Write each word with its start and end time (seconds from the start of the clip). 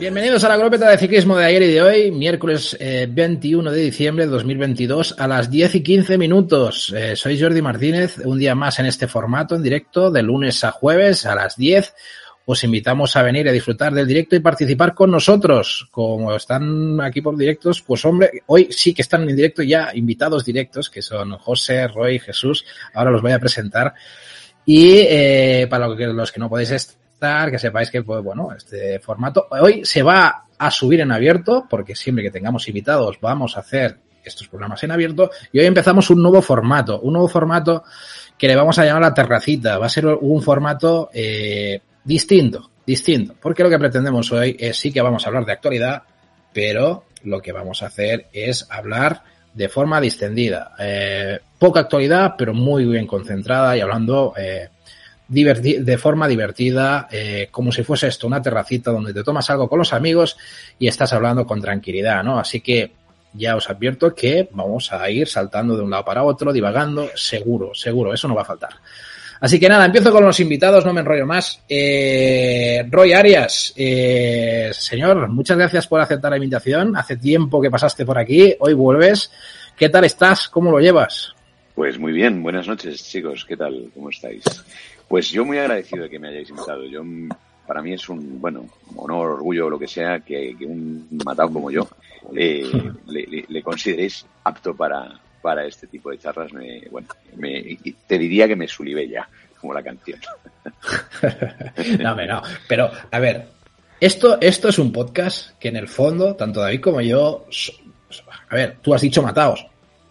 Bienvenidos 0.00 0.44
a 0.44 0.48
la 0.48 0.56
glopeta 0.56 0.88
de 0.88 0.96
ciclismo 0.96 1.36
de 1.36 1.44
ayer 1.44 1.62
y 1.62 1.72
de 1.72 1.82
hoy, 1.82 2.10
miércoles 2.10 2.74
21 2.80 3.70
eh, 3.70 3.74
de 3.74 3.82
diciembre 3.82 4.24
de 4.24 4.30
2022 4.30 5.14
a 5.18 5.28
las 5.28 5.50
10 5.50 5.74
y 5.74 5.82
15 5.82 6.16
minutos. 6.16 6.90
Eh, 6.96 7.16
soy 7.16 7.38
Jordi 7.38 7.60
Martínez, 7.60 8.16
un 8.24 8.38
día 8.38 8.54
más 8.54 8.78
en 8.78 8.86
este 8.86 9.08
formato 9.08 9.56
en 9.56 9.62
directo, 9.62 10.10
de 10.10 10.22
lunes 10.22 10.64
a 10.64 10.70
jueves 10.70 11.26
a 11.26 11.34
las 11.34 11.58
10. 11.58 11.92
Os 12.46 12.64
invitamos 12.64 13.14
a 13.14 13.22
venir 13.22 13.46
a 13.46 13.52
disfrutar 13.52 13.92
del 13.92 14.06
directo 14.06 14.36
y 14.36 14.40
participar 14.40 14.94
con 14.94 15.10
nosotros. 15.10 15.86
Como 15.90 16.34
están 16.34 16.98
aquí 17.02 17.20
por 17.20 17.36
directos, 17.36 17.82
pues 17.82 18.02
hombre, 18.06 18.42
hoy 18.46 18.68
sí 18.70 18.94
que 18.94 19.02
están 19.02 19.28
en 19.28 19.36
directo 19.36 19.62
ya 19.62 19.90
invitados 19.94 20.46
directos, 20.46 20.88
que 20.88 21.02
son 21.02 21.36
José, 21.36 21.86
Roy, 21.88 22.18
Jesús. 22.18 22.64
Ahora 22.94 23.10
los 23.10 23.20
voy 23.20 23.32
a 23.32 23.38
presentar. 23.38 23.94
Y 24.66 24.98
eh, 24.98 25.66
para 25.68 25.88
los 25.88 26.32
que 26.32 26.40
no 26.40 26.48
podéis 26.48 26.70
estar, 26.70 27.50
que 27.50 27.58
sepáis 27.58 27.90
que, 27.90 28.02
pues 28.02 28.22
bueno, 28.22 28.52
este 28.56 28.98
formato 29.00 29.46
hoy 29.50 29.84
se 29.84 30.02
va 30.02 30.44
a 30.58 30.70
subir 30.70 31.00
en 31.00 31.12
abierto, 31.12 31.66
porque 31.68 31.94
siempre 31.94 32.24
que 32.24 32.30
tengamos 32.30 32.68
invitados 32.68 33.18
vamos 33.20 33.56
a 33.56 33.60
hacer 33.60 33.98
estos 34.22 34.48
programas 34.48 34.82
en 34.84 34.90
abierto, 34.90 35.30
y 35.52 35.58
hoy 35.58 35.66
empezamos 35.66 36.10
un 36.10 36.22
nuevo 36.22 36.42
formato, 36.42 37.00
un 37.00 37.14
nuevo 37.14 37.28
formato 37.28 37.84
que 38.36 38.46
le 38.46 38.56
vamos 38.56 38.78
a 38.78 38.84
llamar 38.84 39.02
la 39.02 39.14
terracita, 39.14 39.78
va 39.78 39.86
a 39.86 39.90
ser 39.90 40.06
un 40.06 40.42
formato 40.42 41.10
eh, 41.12 41.80
distinto, 42.04 42.70
distinto, 42.86 43.34
porque 43.40 43.62
lo 43.62 43.70
que 43.70 43.78
pretendemos 43.78 44.30
hoy 44.32 44.56
es 44.58 44.76
sí 44.76 44.92
que 44.92 45.00
vamos 45.00 45.24
a 45.24 45.28
hablar 45.28 45.46
de 45.46 45.52
actualidad, 45.52 46.02
pero 46.52 47.04
lo 47.24 47.40
que 47.40 47.52
vamos 47.52 47.82
a 47.82 47.86
hacer 47.86 48.26
es 48.32 48.66
hablar 48.70 49.22
de 49.54 49.68
forma 49.68 50.00
distendida. 50.00 50.72
Eh, 50.78 51.38
poca 51.58 51.80
actualidad, 51.80 52.34
pero 52.36 52.54
muy 52.54 52.84
bien 52.84 53.06
concentrada 53.06 53.76
y 53.76 53.80
hablando 53.80 54.34
eh, 54.36 54.68
de 55.28 55.98
forma 55.98 56.26
divertida, 56.26 57.08
eh, 57.10 57.48
como 57.50 57.70
si 57.70 57.84
fuese 57.84 58.08
esto, 58.08 58.26
una 58.26 58.42
terracita 58.42 58.90
donde 58.90 59.14
te 59.14 59.22
tomas 59.22 59.48
algo 59.50 59.68
con 59.68 59.78
los 59.78 59.92
amigos 59.92 60.36
y 60.78 60.88
estás 60.88 61.12
hablando 61.12 61.46
con 61.46 61.60
tranquilidad, 61.60 62.24
¿no? 62.24 62.38
Así 62.38 62.60
que 62.60 62.92
ya 63.32 63.54
os 63.54 63.70
advierto 63.70 64.12
que 64.12 64.48
vamos 64.50 64.92
a 64.92 65.08
ir 65.08 65.28
saltando 65.28 65.76
de 65.76 65.82
un 65.82 65.90
lado 65.90 66.04
para 66.04 66.24
otro, 66.24 66.52
divagando, 66.52 67.08
seguro, 67.14 67.72
seguro, 67.74 68.12
eso 68.12 68.26
no 68.26 68.34
va 68.34 68.42
a 68.42 68.46
faltar. 68.46 68.70
Así 69.40 69.58
que 69.58 69.68
nada, 69.70 69.86
empiezo 69.86 70.12
con 70.12 70.24
los 70.24 70.38
invitados, 70.38 70.84
no 70.84 70.92
me 70.92 71.00
enrollo 71.00 71.26
más. 71.26 71.62
Eh, 71.66 72.84
Roy 72.90 73.14
Arias, 73.14 73.72
eh, 73.74 74.70
señor, 74.72 75.28
muchas 75.28 75.56
gracias 75.56 75.86
por 75.86 76.00
aceptar 76.00 76.30
la 76.30 76.36
invitación. 76.36 76.94
Hace 76.94 77.16
tiempo 77.16 77.60
que 77.60 77.70
pasaste 77.70 78.04
por 78.04 78.18
aquí, 78.18 78.54
hoy 78.58 78.74
vuelves. 78.74 79.32
¿Qué 79.76 79.88
tal 79.88 80.04
estás? 80.04 80.48
¿Cómo 80.48 80.70
lo 80.70 80.78
llevas? 80.78 81.34
Pues 81.74 81.98
muy 81.98 82.12
bien, 82.12 82.42
buenas 82.42 82.68
noches 82.68 83.02
chicos, 83.02 83.46
¿qué 83.46 83.56
tal? 83.56 83.90
¿Cómo 83.94 84.10
estáis? 84.10 84.44
Pues 85.08 85.30
yo 85.30 85.46
muy 85.46 85.56
agradecido 85.56 86.02
de 86.02 86.10
que 86.10 86.18
me 86.18 86.28
hayáis 86.28 86.50
invitado. 86.50 86.84
Yo, 86.84 87.02
para 87.66 87.80
mí 87.80 87.94
es 87.94 88.06
un, 88.10 88.40
bueno, 88.40 88.66
honor, 88.94 89.30
orgullo, 89.30 89.70
lo 89.70 89.78
que 89.78 89.88
sea, 89.88 90.20
que, 90.20 90.54
un 90.60 91.08
matado 91.24 91.50
como 91.50 91.70
yo 91.70 91.88
eh, 92.36 92.70
le, 93.06 93.62
consideréis 93.62 94.26
apto 94.44 94.74
para, 94.74 95.18
para 95.40 95.64
este 95.66 95.86
tipo 95.86 96.10
de 96.10 96.18
charlas. 96.18 96.52
Me, 96.52 96.82
bueno, 96.90 97.08
me, 97.36 97.78
te 98.06 98.18
diría 98.18 98.46
que 98.46 98.56
me 98.56 98.68
sulivé 98.68 99.08
ya, 99.08 99.28
como 99.60 99.74
la 99.74 99.82
canción. 99.82 100.18
no, 102.00 102.14
no, 102.14 102.42
pero 102.68 102.90
a 103.10 103.18
ver, 103.18 103.46
esto, 104.00 104.38
esto 104.40 104.68
es 104.68 104.78
un 104.78 104.92
podcast 104.92 105.58
que 105.58 105.68
en 105.68 105.76
el 105.76 105.88
fondo, 105.88 106.34
tanto 106.34 106.60
David 106.60 106.80
como 106.80 107.00
yo, 107.00 107.46
a 108.48 108.54
ver, 108.54 108.78
tú 108.80 108.94
has 108.94 109.02
dicho 109.02 109.22
mataos, 109.22 109.66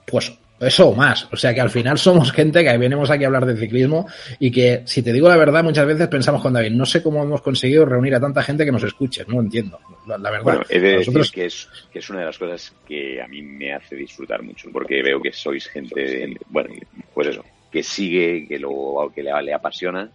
pues 0.06 0.32
eso 0.60 0.90
o 0.90 0.96
más. 0.96 1.28
O 1.32 1.38
sea 1.38 1.54
que 1.54 1.62
al 1.62 1.70
final 1.70 1.98
somos 1.98 2.32
gente 2.32 2.64
que 2.64 2.78
venimos 2.78 3.10
aquí 3.10 3.24
a 3.24 3.28
hablar 3.28 3.46
de 3.46 3.56
ciclismo 3.56 4.08
y 4.40 4.52
que, 4.52 4.82
si 4.86 5.02
te 5.02 5.14
digo 5.14 5.28
la 5.28 5.38
verdad, 5.38 5.64
muchas 5.64 5.86
veces 5.86 6.08
pensamos 6.08 6.42
con 6.42 6.54
David, 6.54 6.72
no 6.72 6.86
sé 6.86 7.02
cómo 7.02 7.24
hemos 7.24 7.42
conseguido 7.42 7.86
reunir 7.86 8.16
a 8.16 8.20
tanta 8.20 8.44
gente 8.44 8.66
que 8.66 8.72
nos 8.72 8.84
escuche, 8.84 9.26
no 9.28 9.40
entiendo. 9.40 9.80
La, 10.08 10.18
verdad. 10.18 10.44
Bueno, 10.44 10.62
he 10.70 10.80
de 10.80 10.98
decir 10.98 11.22
que 11.34 11.46
es, 11.46 11.70
que 11.92 12.00
es 12.00 12.10
una 12.10 12.20
de 12.20 12.26
las 12.26 12.38
cosas 12.38 12.74
que 12.88 13.22
a 13.22 13.28
mí 13.28 13.42
me 13.42 13.74
hace 13.74 13.96
disfrutar 13.96 14.42
mucho, 14.42 14.70
porque 14.72 15.02
veo 15.02 15.22
que 15.22 15.32
sois 15.32 15.68
gente, 15.68 16.36
bueno, 16.48 16.74
pues 17.14 17.28
eso, 17.28 17.44
que 17.72 17.84
sigue, 17.84 18.48
que, 18.48 18.60
lo, 18.60 19.12
que 19.14 19.24
le, 19.24 19.32
le 19.44 19.54
apasiona, 19.54 20.10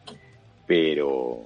pero, 0.66 1.42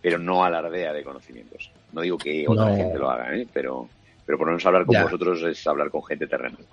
pero 0.00 0.18
no 0.18 0.44
alardea 0.44 0.92
de 0.92 1.02
conocimientos. 1.02 1.70
No 1.92 2.02
digo 2.02 2.16
que 2.16 2.44
otra 2.46 2.76
gente 2.76 2.98
lo 2.98 3.10
haga, 3.10 3.36
¿eh? 3.36 3.46
pero, 3.52 3.88
pero 4.24 4.38
por 4.38 4.46
lo 4.46 4.52
menos 4.52 4.66
hablar 4.66 4.86
con 4.86 5.02
vosotros 5.02 5.42
es 5.42 5.66
hablar 5.66 5.90
con 5.90 6.04
gente 6.04 6.26
terrenal. 6.26 6.64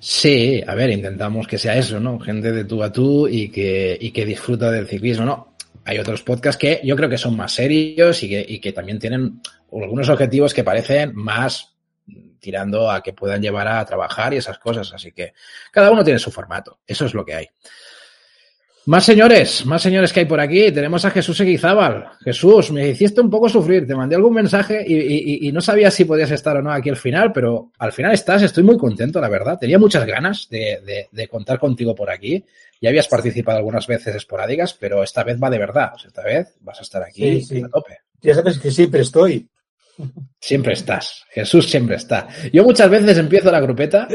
Sí, 0.00 0.62
a 0.66 0.74
ver, 0.74 0.90
intentamos 0.90 1.46
que 1.46 1.58
sea 1.58 1.76
eso, 1.76 2.00
¿no? 2.00 2.18
Gente 2.18 2.52
de 2.52 2.64
tú 2.64 2.82
a 2.82 2.92
tú 2.92 3.28
y 3.28 3.48
que, 3.48 3.96
y 4.00 4.10
que 4.10 4.24
disfruta 4.24 4.70
del 4.70 4.86
ciclismo, 4.86 5.24
¿no? 5.24 5.56
Hay 5.84 5.98
otros 5.98 6.22
podcasts 6.22 6.60
que 6.60 6.80
yo 6.84 6.94
creo 6.96 7.08
que 7.08 7.18
son 7.18 7.36
más 7.36 7.52
serios 7.52 8.22
y 8.22 8.28
que, 8.28 8.46
y 8.48 8.60
que 8.60 8.72
también 8.72 8.98
tienen 8.98 9.40
algunos 9.72 10.08
objetivos 10.08 10.54
que 10.54 10.62
parecen 10.62 11.12
más 11.14 11.74
tirando 12.38 12.90
a 12.90 13.02
que 13.02 13.12
puedan 13.12 13.40
llevar 13.40 13.68
a 13.68 13.84
trabajar 13.84 14.34
y 14.34 14.36
esas 14.36 14.58
cosas. 14.58 14.92
Así 14.92 15.12
que 15.12 15.32
cada 15.70 15.90
uno 15.90 16.04
tiene 16.04 16.18
su 16.18 16.30
formato. 16.30 16.80
Eso 16.86 17.06
es 17.06 17.14
lo 17.14 17.24
que 17.24 17.34
hay. 17.34 17.48
Más 18.84 19.04
señores, 19.04 19.64
más 19.64 19.80
señores 19.80 20.12
que 20.12 20.20
hay 20.20 20.26
por 20.26 20.40
aquí. 20.40 20.72
Tenemos 20.72 21.04
a 21.04 21.10
Jesús 21.10 21.38
Eguizábal. 21.38 22.08
Jesús, 22.24 22.72
me 22.72 22.88
hiciste 22.88 23.20
un 23.20 23.30
poco 23.30 23.48
sufrir. 23.48 23.86
Te 23.86 23.94
mandé 23.94 24.16
algún 24.16 24.34
mensaje 24.34 24.84
y, 24.84 25.52
no 25.52 25.60
sabía 25.60 25.88
si 25.90 26.04
podías 26.04 26.32
estar 26.32 26.56
o 26.56 26.62
no 26.62 26.72
aquí 26.72 26.90
al 26.90 26.96
final, 26.96 27.32
pero 27.32 27.70
al 27.78 27.92
final 27.92 28.12
estás. 28.12 28.42
Estoy 28.42 28.64
muy 28.64 28.76
contento, 28.76 29.20
la 29.20 29.28
verdad. 29.28 29.56
Tenía 29.56 29.78
muchas 29.78 30.04
ganas 30.04 30.48
de, 30.50 31.28
contar 31.30 31.60
contigo 31.60 31.94
por 31.94 32.10
aquí. 32.10 32.44
Ya 32.80 32.88
habías 32.88 33.06
participado 33.06 33.58
algunas 33.58 33.86
veces 33.86 34.16
esporádicas, 34.16 34.74
pero 34.74 35.04
esta 35.04 35.22
vez 35.22 35.38
va 35.40 35.48
de 35.48 35.58
verdad. 35.58 35.92
esta 36.04 36.24
vez 36.24 36.56
vas 36.60 36.80
a 36.80 36.82
estar 36.82 37.02
aquí 37.04 37.40
a 37.64 37.68
tope. 37.68 37.98
Ya 38.20 38.34
sabes 38.34 38.58
que 38.58 38.72
siempre 38.72 39.02
estoy. 39.02 39.48
Siempre 40.40 40.72
estás. 40.72 41.24
Jesús 41.30 41.70
siempre 41.70 41.96
está. 41.96 42.26
Yo 42.52 42.64
muchas 42.64 42.90
veces 42.90 43.16
empiezo 43.18 43.52
la 43.52 43.60
grupeta 43.60 44.08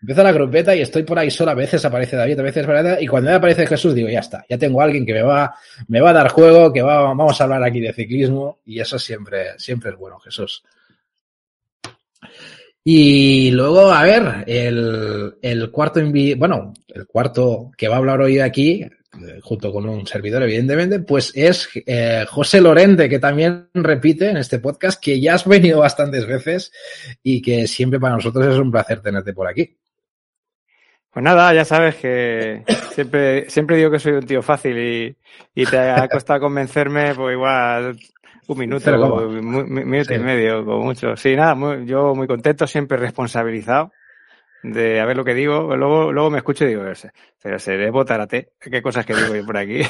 Empiezo 0.00 0.22
la 0.22 0.32
grupeta 0.32 0.74
y 0.74 0.80
estoy 0.80 1.02
por 1.02 1.18
ahí 1.18 1.30
solo. 1.30 1.50
A 1.50 1.54
veces 1.54 1.84
aparece 1.84 2.16
David, 2.16 2.40
a 2.40 2.42
veces 2.42 2.64
aparece. 2.64 3.02
Y 3.02 3.06
cuando 3.06 3.30
me 3.30 3.36
aparece 3.36 3.66
Jesús, 3.66 3.94
digo, 3.94 4.08
ya 4.08 4.20
está. 4.20 4.44
Ya 4.48 4.56
tengo 4.56 4.80
a 4.80 4.84
alguien 4.84 5.04
que 5.04 5.12
me 5.12 5.22
va, 5.22 5.54
me 5.88 6.00
va 6.00 6.10
a 6.10 6.14
dar 6.14 6.28
juego, 6.28 6.72
que 6.72 6.80
va, 6.80 7.02
vamos 7.02 7.40
a 7.40 7.44
hablar 7.44 7.62
aquí 7.62 7.80
de 7.80 7.92
ciclismo. 7.92 8.60
Y 8.64 8.80
eso 8.80 8.98
siempre, 8.98 9.58
siempre 9.58 9.90
es 9.90 9.96
bueno, 9.96 10.18
Jesús. 10.18 10.64
Y 12.82 13.50
luego, 13.50 13.92
a 13.92 14.02
ver, 14.02 14.44
el, 14.46 15.34
el 15.42 15.70
cuarto, 15.70 16.00
bueno, 16.36 16.72
el 16.88 17.06
cuarto 17.06 17.70
que 17.76 17.88
va 17.88 17.96
a 17.96 17.98
hablar 17.98 18.22
hoy 18.22 18.38
aquí, 18.38 18.82
eh, 18.82 19.40
junto 19.42 19.70
con 19.70 19.86
un 19.86 20.06
servidor, 20.06 20.42
evidentemente, 20.44 21.00
pues 21.00 21.32
es 21.34 21.68
eh, 21.74 22.24
José 22.26 22.60
Lorente, 22.62 23.08
que 23.08 23.18
también 23.18 23.68
repite 23.74 24.30
en 24.30 24.38
este 24.38 24.60
podcast, 24.60 25.02
que 25.02 25.20
ya 25.20 25.34
has 25.34 25.46
venido 25.46 25.80
bastantes 25.80 26.26
veces 26.26 26.72
y 27.22 27.42
que 27.42 27.66
siempre 27.66 28.00
para 28.00 28.14
nosotros 28.14 28.46
es 28.46 28.56
un 28.58 28.70
placer 28.70 29.02
tenerte 29.02 29.34
por 29.34 29.46
aquí. 29.46 29.76
Pues 31.12 31.24
nada, 31.24 31.52
ya 31.52 31.64
sabes 31.64 31.96
que 31.96 32.62
siempre, 32.92 33.50
siempre 33.50 33.76
digo 33.76 33.90
que 33.90 33.98
soy 33.98 34.12
un 34.12 34.26
tío 34.26 34.42
fácil 34.42 34.78
y, 34.78 35.16
y 35.54 35.66
te 35.66 35.78
ha 35.78 36.06
costado 36.08 36.40
convencerme, 36.40 37.14
pues 37.14 37.34
igual 37.34 37.98
un 38.46 38.58
minuto, 38.58 38.92
un 38.92 39.72
minuto 39.72 40.14
y 40.14 40.18
medio, 40.18 40.64
como 40.64 40.84
mucho. 40.84 41.16
Sí, 41.16 41.34
nada, 41.34 41.56
yo 41.84 42.14
muy 42.14 42.26
contento, 42.26 42.66
siempre 42.66 42.96
responsabilizado 42.96 43.92
de 44.62 45.00
a 45.00 45.06
ver 45.06 45.16
lo 45.16 45.24
que 45.24 45.34
digo. 45.34 45.76
Luego, 45.76 46.12
luego 46.12 46.30
me 46.30 46.38
escucho 46.38 46.64
y 46.64 46.68
digo, 46.68 46.82
pero 47.42 47.58
seré 47.58 47.90
botarate, 47.90 48.52
qué 48.60 48.82
cosas 48.82 49.06
que 49.06 49.14
digo 49.14 49.34
yo 49.34 49.44
por 49.44 49.56
aquí. 49.56 49.80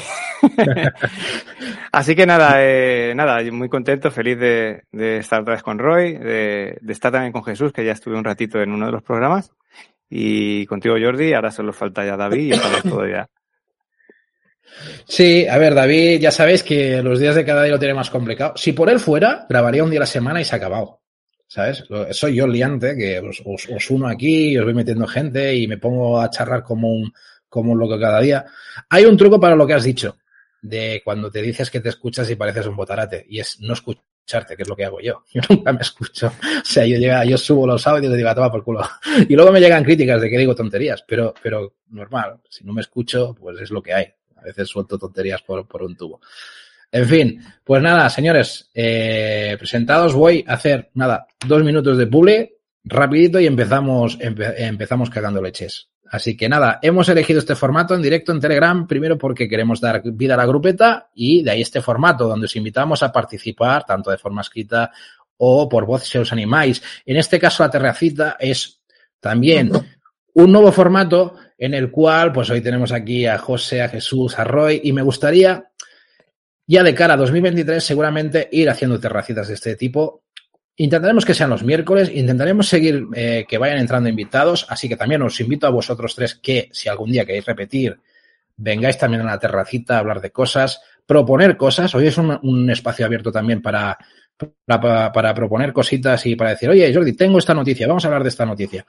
Así 1.91 2.15
que 2.15 2.25
nada, 2.25 2.55
eh, 2.57 3.13
nada, 3.15 3.41
muy 3.51 3.69
contento, 3.69 4.11
feliz 4.11 4.39
de, 4.39 4.83
de, 4.91 5.17
estar 5.17 5.41
otra 5.41 5.55
vez 5.55 5.63
con 5.63 5.77
Roy, 5.77 6.13
de, 6.13 6.77
de 6.79 6.93
estar 6.93 7.11
también 7.11 7.33
con 7.33 7.43
Jesús, 7.43 7.73
que 7.73 7.85
ya 7.85 7.91
estuve 7.91 8.17
un 8.17 8.23
ratito 8.23 8.61
en 8.61 8.71
uno 8.71 8.85
de 8.85 8.91
los 8.91 9.03
programas. 9.03 9.51
Y 10.13 10.65
contigo, 10.65 10.95
Jordi, 11.01 11.31
ahora 11.31 11.51
solo 11.51 11.71
falta 11.71 12.05
ya 12.05 12.17
David 12.17 12.41
y 12.41 12.51
estamos 12.51 12.83
todo 12.83 13.07
ya. 13.07 13.29
Sí, 15.05 15.47
a 15.47 15.57
ver, 15.57 15.73
David, 15.73 16.19
ya 16.19 16.31
sabéis 16.31 16.63
que 16.63 17.01
los 17.01 17.17
días 17.17 17.33
de 17.33 17.45
cada 17.45 17.63
día 17.63 17.71
lo 17.71 17.79
tiene 17.79 17.93
más 17.93 18.09
complicado. 18.09 18.53
Si 18.57 18.73
por 18.73 18.89
él 18.89 18.99
fuera, 18.99 19.45
grabaría 19.49 19.85
un 19.85 19.89
día 19.89 19.99
a 19.99 20.01
la 20.01 20.07
semana 20.07 20.41
y 20.41 20.45
se 20.45 20.53
ha 20.53 20.57
acabado. 20.57 20.99
¿Sabes? 21.47 21.85
Soy 22.11 22.35
yo 22.35 22.47
liante, 22.47 22.95
que 22.95 23.19
os, 23.19 23.41
os, 23.45 23.89
uno 23.89 24.07
aquí, 24.07 24.57
os 24.57 24.65
voy 24.65 24.73
metiendo 24.73 25.07
gente 25.07 25.55
y 25.55 25.67
me 25.67 25.77
pongo 25.77 26.19
a 26.19 26.29
charlar 26.29 26.63
como 26.63 26.91
un, 26.91 27.11
como 27.47 27.71
un 27.71 27.79
loco 27.79 27.97
cada 27.97 28.19
día. 28.19 28.45
Hay 28.89 29.05
un 29.05 29.17
truco 29.17 29.39
para 29.39 29.55
lo 29.55 29.65
que 29.65 29.73
has 29.73 29.83
dicho, 29.83 30.17
de 30.61 31.01
cuando 31.03 31.31
te 31.31 31.41
dices 31.41 31.69
que 31.69 31.79
te 31.79 31.89
escuchas 31.89 32.29
y 32.29 32.35
pareces 32.35 32.67
un 32.67 32.75
botarate, 32.75 33.25
y 33.29 33.39
es 33.39 33.59
no 33.61 33.73
escuchar 33.73 34.03
que 34.25 34.63
es 34.63 34.69
lo 34.69 34.75
que 34.75 34.85
hago 34.85 34.99
yo. 35.01 35.23
Yo 35.33 35.41
nunca 35.49 35.73
me 35.73 35.81
escucho. 35.81 36.27
O 36.27 36.65
sea, 36.65 36.85
yo, 36.85 36.97
llega, 36.97 37.25
yo 37.25 37.37
subo 37.37 37.67
los 37.67 37.85
audios 37.87 38.13
y 38.13 38.17
digo, 38.17 38.29
a 38.29 38.35
tomar 38.35 38.51
por 38.51 38.63
culo. 38.63 38.81
Y 39.29 39.35
luego 39.35 39.51
me 39.51 39.59
llegan 39.59 39.83
críticas 39.83 40.21
de 40.21 40.29
que 40.29 40.37
digo 40.37 40.55
tonterías, 40.55 41.03
pero, 41.07 41.33
pero 41.41 41.75
normal. 41.89 42.39
Si 42.49 42.63
no 42.63 42.73
me 42.73 42.81
escucho, 42.81 43.35
pues 43.39 43.59
es 43.59 43.71
lo 43.71 43.81
que 43.81 43.93
hay. 43.93 44.05
A 44.37 44.43
veces 44.43 44.69
suelto 44.69 44.97
tonterías 44.97 45.41
por, 45.41 45.67
por 45.67 45.83
un 45.83 45.95
tubo. 45.95 46.21
En 46.91 47.07
fin, 47.07 47.41
pues 47.63 47.81
nada, 47.81 48.09
señores, 48.09 48.69
eh, 48.73 49.55
presentados 49.57 50.13
voy 50.13 50.43
a 50.47 50.53
hacer, 50.53 50.89
nada, 50.93 51.25
dos 51.47 51.63
minutos 51.63 51.97
de 51.97 52.07
publi, 52.07 52.51
rapidito 52.83 53.39
y 53.39 53.47
empezamos, 53.47 54.17
empezamos 54.19 55.09
cagando 55.09 55.41
leches. 55.41 55.90
Así 56.11 56.35
que 56.35 56.49
nada, 56.49 56.79
hemos 56.81 57.07
elegido 57.07 57.39
este 57.39 57.55
formato 57.55 57.95
en 57.95 58.01
directo 58.01 58.33
en 58.33 58.41
Telegram, 58.41 58.85
primero 58.85 59.17
porque 59.17 59.47
queremos 59.47 59.79
dar 59.79 60.01
vida 60.03 60.33
a 60.33 60.37
la 60.37 60.45
grupeta 60.45 61.09
y 61.15 61.41
de 61.41 61.51
ahí 61.51 61.61
este 61.61 61.81
formato 61.81 62.27
donde 62.27 62.47
os 62.47 62.55
invitamos 62.57 63.01
a 63.01 63.13
participar 63.13 63.85
tanto 63.85 64.11
de 64.11 64.17
forma 64.17 64.41
escrita 64.41 64.91
o 65.37 65.69
por 65.69 65.85
voz 65.85 66.03
si 66.03 66.17
os 66.17 66.33
animáis. 66.33 66.83
En 67.05 67.15
este 67.15 67.39
caso, 67.39 67.63
la 67.63 67.69
terracita 67.69 68.35
es 68.37 68.81
también 69.21 69.71
un 70.33 70.51
nuevo 70.51 70.73
formato 70.73 71.35
en 71.57 71.73
el 71.75 71.89
cual, 71.89 72.33
pues 72.33 72.49
hoy 72.49 72.59
tenemos 72.59 72.91
aquí 72.91 73.25
a 73.25 73.37
José, 73.37 73.81
a 73.81 73.87
Jesús, 73.87 74.37
a 74.37 74.43
Roy 74.43 74.81
y 74.83 74.91
me 74.91 75.03
gustaría 75.03 75.71
ya 76.67 76.83
de 76.83 76.93
cara 76.93 77.13
a 77.13 77.17
2023 77.17 77.81
seguramente 77.81 78.49
ir 78.51 78.69
haciendo 78.69 78.99
terracitas 78.99 79.47
de 79.47 79.53
este 79.53 79.77
tipo. 79.77 80.23
Intentaremos 80.81 81.25
que 81.25 81.35
sean 81.35 81.51
los 81.51 81.61
miércoles, 81.63 82.09
intentaremos 82.11 82.67
seguir 82.67 83.05
eh, 83.13 83.45
que 83.47 83.59
vayan 83.59 83.77
entrando 83.77 84.09
invitados, 84.09 84.65
así 84.67 84.89
que 84.89 84.97
también 84.97 85.21
os 85.21 85.39
invito 85.39 85.67
a 85.67 85.69
vosotros 85.69 86.15
tres 86.15 86.33
que 86.33 86.69
si 86.71 86.89
algún 86.89 87.11
día 87.11 87.23
queréis 87.23 87.45
repetir, 87.45 87.99
vengáis 88.57 88.97
también 88.97 89.21
a 89.21 89.25
la 89.25 89.37
terracita 89.37 89.95
a 89.95 89.99
hablar 89.99 90.21
de 90.21 90.31
cosas, 90.31 90.81
proponer 91.05 91.55
cosas. 91.55 91.93
Hoy 91.93 92.07
es 92.07 92.17
un, 92.17 92.67
espacio 92.71 93.05
abierto 93.05 93.31
también 93.31 93.61
para, 93.61 93.95
para, 94.65 95.11
para, 95.11 95.35
proponer 95.35 95.71
cositas 95.71 96.25
y 96.25 96.35
para 96.35 96.49
decir, 96.49 96.67
oye, 96.67 96.91
Jordi, 96.91 97.13
tengo 97.13 97.37
esta 97.37 97.53
noticia, 97.53 97.87
vamos 97.87 98.03
a 98.03 98.07
hablar 98.07 98.23
de 98.23 98.29
esta 98.29 98.47
noticia. 98.47 98.83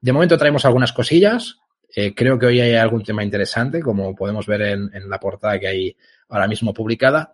De 0.00 0.12
momento 0.14 0.38
traemos 0.38 0.64
algunas 0.64 0.94
cosillas. 0.94 1.58
Eh, 1.94 2.14
creo 2.14 2.38
que 2.38 2.46
hoy 2.46 2.60
hay 2.62 2.74
algún 2.76 3.02
tema 3.02 3.22
interesante, 3.22 3.82
como 3.82 4.14
podemos 4.14 4.46
ver 4.46 4.62
en, 4.62 4.90
en 4.94 5.10
la 5.10 5.20
portada 5.20 5.60
que 5.60 5.68
hay 5.68 5.96
ahora 6.30 6.48
mismo 6.48 6.72
publicada. 6.72 7.33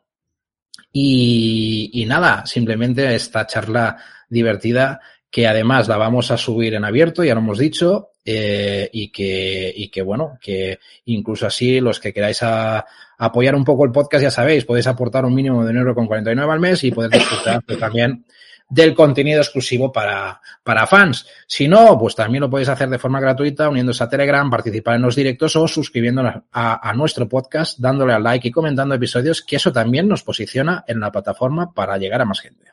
Y, 0.93 1.91
y, 1.93 2.05
nada, 2.07 2.45
simplemente 2.47 3.15
esta 3.15 3.47
charla 3.47 3.97
divertida 4.29 5.01
que 5.31 5.47
además 5.47 5.87
la 5.87 5.97
vamos 5.97 6.31
a 6.31 6.37
subir 6.37 6.75
en 6.75 6.85
abierto, 6.85 7.23
ya 7.23 7.35
lo 7.35 7.41
hemos 7.41 7.59
dicho, 7.59 8.11
eh, 8.25 8.91
y, 8.93 9.11
que, 9.13 9.73
y 9.75 9.89
que 9.89 10.03
bueno, 10.03 10.39
que 10.41 10.81
incluso 11.05 11.47
así 11.47 11.81
los 11.81 12.01
que 12.01 12.13
queráis 12.13 12.43
a, 12.43 12.85
apoyar 13.19 13.55
un 13.55 13.65
poco 13.65 13.85
el 13.85 13.93
podcast, 13.93 14.23
ya 14.23 14.31
sabéis, 14.31 14.65
podéis 14.65 14.87
aportar 14.87 15.25
un 15.25 15.35
mínimo 15.35 15.65
de 15.65 15.79
euro 15.79 15.95
con 15.95 16.07
49 16.07 16.53
al 16.53 16.61
mes 16.61 16.83
y 16.85 16.91
poder 16.91 17.11
disfrutar 17.11 17.63
también 17.79 18.25
del 18.71 18.95
contenido 18.95 19.41
exclusivo 19.41 19.93
para, 19.93 20.41
para 20.63 20.87
fans. 20.87 21.27
Si 21.47 21.69
no, 21.69 21.99
pues 21.99 22.15
también 22.15 22.43
lo 22.43 22.49
podéis 22.49 22.69
hacer 22.69 22.89
de 22.89 22.99
forma 22.99 23.21
gratuita 23.21 23.69
uniéndose 23.69 24.03
a 24.05 24.09
Telegram, 24.09 24.49
participar 24.49 24.95
en 24.95 25.03
los 25.03 25.17
directos 25.17 25.57
o 25.57 25.69
suscribiendo 25.69 26.23
a, 26.23 26.89
a, 26.89 26.95
nuestro 26.95 27.29
podcast, 27.29 27.79
dándole 27.79 28.15
al 28.15 28.23
like 28.23 28.49
y 28.49 28.53
comentando 28.53 28.95
episodios, 28.95 29.43
que 29.43 29.57
eso 29.57 29.73
también 29.73 30.09
nos 30.09 30.23
posiciona 30.23 30.85
en 30.87 31.01
la 31.01 31.11
plataforma 31.11 31.75
para 31.75 31.99
llegar 31.99 32.23
a 32.23 32.25
más 32.25 32.41
gente. 32.41 32.71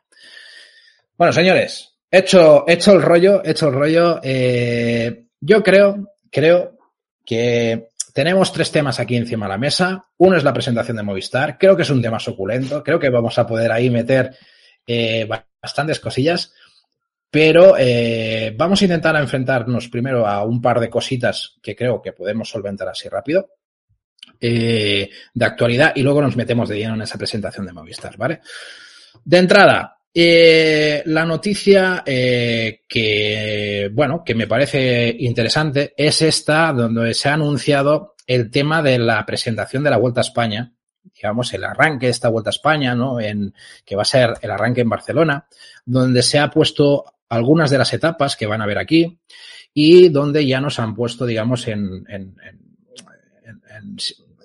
Bueno, 1.17 1.33
señores, 1.33 1.95
hecho, 2.11 2.63
hecho 2.67 2.93
el 2.93 3.01
rollo, 3.01 3.41
hecho 3.43 3.69
el 3.69 3.73
rollo, 3.73 4.19
eh, 4.21 5.25
yo 5.41 5.63
creo, 5.63 6.13
creo 6.31 6.77
que 7.25 7.89
tenemos 8.13 8.53
tres 8.53 8.71
temas 8.71 8.99
aquí 8.99 9.15
encima 9.15 9.47
de 9.47 9.51
la 9.51 9.57
mesa. 9.57 10.05
Uno 10.17 10.37
es 10.37 10.43
la 10.43 10.53
presentación 10.53 10.97
de 10.97 11.03
Movistar. 11.03 11.57
Creo 11.57 11.75
que 11.75 11.83
es 11.83 11.89
un 11.89 12.01
tema 12.01 12.19
suculento. 12.19 12.83
Creo 12.83 12.99
que 12.99 13.09
vamos 13.09 13.37
a 13.37 13.45
poder 13.45 13.71
ahí 13.71 13.89
meter 13.89 14.35
eh, 14.87 15.27
bastantes 15.61 15.99
cosillas, 15.99 16.53
pero 17.29 17.75
eh, 17.77 18.53
vamos 18.57 18.81
a 18.81 18.85
intentar 18.85 19.15
enfrentarnos 19.15 19.89
primero 19.89 20.25
a 20.25 20.43
un 20.43 20.61
par 20.61 20.79
de 20.79 20.89
cositas 20.89 21.57
que 21.61 21.75
creo 21.75 22.01
que 22.01 22.13
podemos 22.13 22.49
solventar 22.49 22.87
así 22.87 23.09
rápido 23.09 23.49
eh, 24.39 25.09
de 25.33 25.45
actualidad 25.45 25.93
y 25.95 26.03
luego 26.03 26.21
nos 26.21 26.35
metemos 26.35 26.69
de 26.69 26.77
lleno 26.77 26.95
en 26.95 27.01
esa 27.01 27.17
presentación 27.17 27.65
de 27.65 27.73
Movistar, 27.73 28.15
¿vale? 28.17 28.39
De 29.25 29.37
entrada, 29.37 29.97
eh, 30.13 31.03
la 31.05 31.25
noticia 31.25 32.03
que, 32.05 33.89
bueno, 33.91 34.23
que 34.25 34.35
me 34.35 34.47
parece 34.47 35.15
interesante 35.19 35.93
es 35.97 36.21
esta 36.21 36.71
donde 36.71 37.13
se 37.13 37.29
ha 37.29 37.33
anunciado 37.33 38.15
el 38.25 38.49
tema 38.51 38.81
de 38.81 38.99
la 38.99 39.25
presentación 39.25 39.83
de 39.83 39.89
la 39.89 39.97
Vuelta 39.97 40.21
a 40.21 40.27
España 40.27 40.76
digamos, 41.17 41.53
el 41.53 41.63
arranque 41.63 42.05
de 42.05 42.11
esta 42.11 42.29
Vuelta 42.29 42.49
a 42.49 42.51
España, 42.51 42.95
¿no? 42.95 43.19
En, 43.19 43.53
que 43.83 43.95
va 43.95 44.03
a 44.03 44.05
ser 44.05 44.35
el 44.41 44.51
arranque 44.51 44.81
en 44.81 44.89
Barcelona, 44.89 45.47
donde 45.85 46.21
se 46.21 46.39
ha 46.39 46.49
puesto 46.49 47.05
algunas 47.29 47.69
de 47.69 47.77
las 47.77 47.91
etapas 47.93 48.35
que 48.35 48.45
van 48.45 48.61
a 48.61 48.65
ver 48.65 48.77
aquí 48.77 49.19
y 49.73 50.09
donde 50.09 50.45
ya 50.45 50.61
nos 50.61 50.79
han 50.79 50.95
puesto, 50.95 51.25
digamos, 51.25 51.67
en, 51.67 52.05
en, 52.07 52.35
en, 53.69 53.97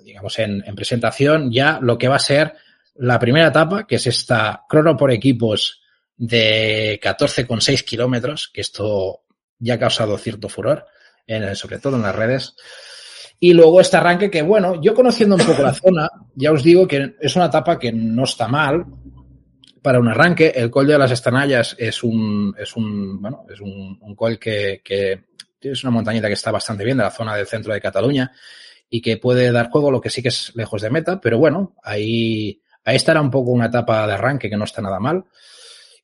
digamos, 0.03 0.37
en, 0.39 0.63
presentación 0.75 1.51
ya 1.51 1.79
lo 1.81 1.97
que 1.97 2.07
va 2.07 2.15
a 2.15 2.19
ser 2.19 2.55
la 2.95 3.19
primera 3.19 3.47
etapa, 3.47 3.87
que 3.87 3.95
es 3.95 4.07
esta 4.07 4.63
crono 4.67 4.97
por 4.97 5.11
equipos 5.11 5.81
de 6.17 6.99
14,6 7.01 7.83
kilómetros, 7.83 8.49
que 8.53 8.61
esto 8.61 9.23
ya 9.59 9.75
ha 9.75 9.79
causado 9.79 10.17
cierto 10.17 10.49
furor, 10.49 10.85
sobre 11.53 11.79
todo 11.79 11.95
en 11.95 12.03
las 12.03 12.15
redes. 12.15 12.55
Y 13.43 13.51
luego 13.51 13.81
este 13.81 13.97
arranque 13.97 14.31
que, 14.31 14.41
bueno, 14.41 14.81
yo 14.81 14.93
conociendo 14.93 15.35
un 15.35 15.45
poco 15.45 15.63
la 15.63 15.73
zona, 15.73 16.09
ya 16.33 16.53
os 16.53 16.63
digo 16.63 16.87
que 16.87 17.15
es 17.19 17.35
una 17.35 17.47
etapa 17.47 17.77
que 17.77 17.91
no 17.91 18.23
está 18.23 18.47
mal 18.47 18.85
para 19.81 19.99
un 19.99 20.07
arranque. 20.07 20.53
El 20.55 20.71
col 20.71 20.87
de 20.87 20.97
las 20.97 21.11
Estanallas 21.11 21.75
es 21.77 22.03
un, 22.03 22.55
es 22.57 22.73
un, 22.77 23.21
bueno, 23.21 23.45
es 23.53 23.59
un, 23.59 24.15
col 24.15 24.39
que, 24.39 24.79
que 24.81 25.25
es 25.59 25.83
una 25.83 25.91
montañita 25.91 26.29
que 26.29 26.35
está 26.35 26.51
bastante 26.51 26.85
bien 26.85 26.95
de 26.95 27.03
la 27.03 27.11
zona 27.11 27.35
del 27.35 27.45
centro 27.45 27.73
de 27.73 27.81
Cataluña 27.81 28.31
y 28.89 29.01
que 29.01 29.17
puede 29.17 29.51
dar 29.51 29.69
juego, 29.69 29.91
lo 29.91 29.99
que 29.99 30.09
sí 30.09 30.21
que 30.21 30.29
es 30.29 30.53
lejos 30.55 30.81
de 30.81 30.89
meta, 30.89 31.19
pero 31.19 31.37
bueno, 31.37 31.75
ahí, 31.83 32.61
ahí 32.85 32.95
estará 32.95 33.19
un 33.19 33.29
poco 33.29 33.51
una 33.51 33.65
etapa 33.65 34.07
de 34.07 34.13
arranque 34.13 34.49
que 34.49 34.55
no 34.55 34.63
está 34.63 34.81
nada 34.81 35.01
mal. 35.01 35.21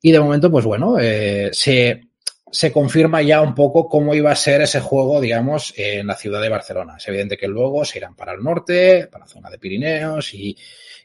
Y 0.02 0.12
de 0.12 0.20
momento, 0.20 0.52
pues 0.52 0.66
bueno, 0.66 0.98
eh, 1.00 1.52
se, 1.54 2.09
se 2.52 2.72
confirma 2.72 3.22
ya 3.22 3.42
un 3.42 3.54
poco 3.56 3.88
cómo 3.88 4.16
iba 4.16 4.32
a 4.32 4.36
ser 4.36 4.62
ese 4.62 4.80
juego, 4.80 5.22
digamos, 5.22 5.74
en 5.78 6.08
la 6.08 6.16
ciudad 6.16 6.42
de 6.42 6.50
Barcelona. 6.50 6.96
Es 6.98 7.08
evidente 7.08 7.38
que 7.38 7.48
luego 7.48 7.86
se 7.86 8.00
irán 8.00 8.16
para 8.16 8.34
el 8.34 8.44
norte, 8.44 9.08
para 9.12 9.26
la 9.26 9.32
zona 9.32 9.50
de 9.50 9.60
Pirineos 9.60 10.34
y, 10.34 10.58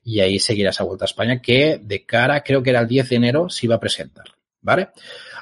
y 0.05 0.21
ahí 0.21 0.39
seguirá 0.39 0.71
esa 0.71 0.85
vuelta 0.85 1.05
a 1.05 1.07
España 1.07 1.41
que 1.41 1.79
de 1.83 2.05
cara, 2.05 2.43
creo 2.43 2.63
que 2.63 2.71
era 2.71 2.81
el 2.81 2.89
10 2.89 3.09
de 3.09 3.17
enero, 3.17 3.49
se 3.49 3.67
iba 3.67 3.77
a 3.77 3.81
presentar. 3.81 4.27
¿Vale? 4.61 4.89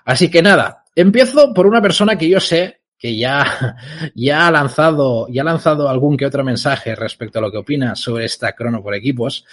Así 0.04 0.30
que 0.30 0.42
nada, 0.42 0.84
empiezo 0.96 1.54
por 1.54 1.66
una 1.66 1.80
persona 1.80 2.16
que 2.16 2.28
yo 2.28 2.40
sé 2.40 2.80
que 3.02 3.16
ya, 3.16 3.76
ya 4.14 4.46
ha 4.46 4.50
lanzado, 4.52 5.26
ya 5.28 5.42
ha 5.42 5.44
lanzado 5.44 5.88
algún 5.88 6.16
que 6.16 6.24
otro 6.24 6.44
mensaje 6.44 6.94
respecto 6.94 7.40
a 7.40 7.42
lo 7.42 7.50
que 7.50 7.58
opina 7.58 7.96
sobre 7.96 8.26
esta 8.26 8.52
crono 8.52 8.80
por 8.80 8.94
equipos. 8.94 9.44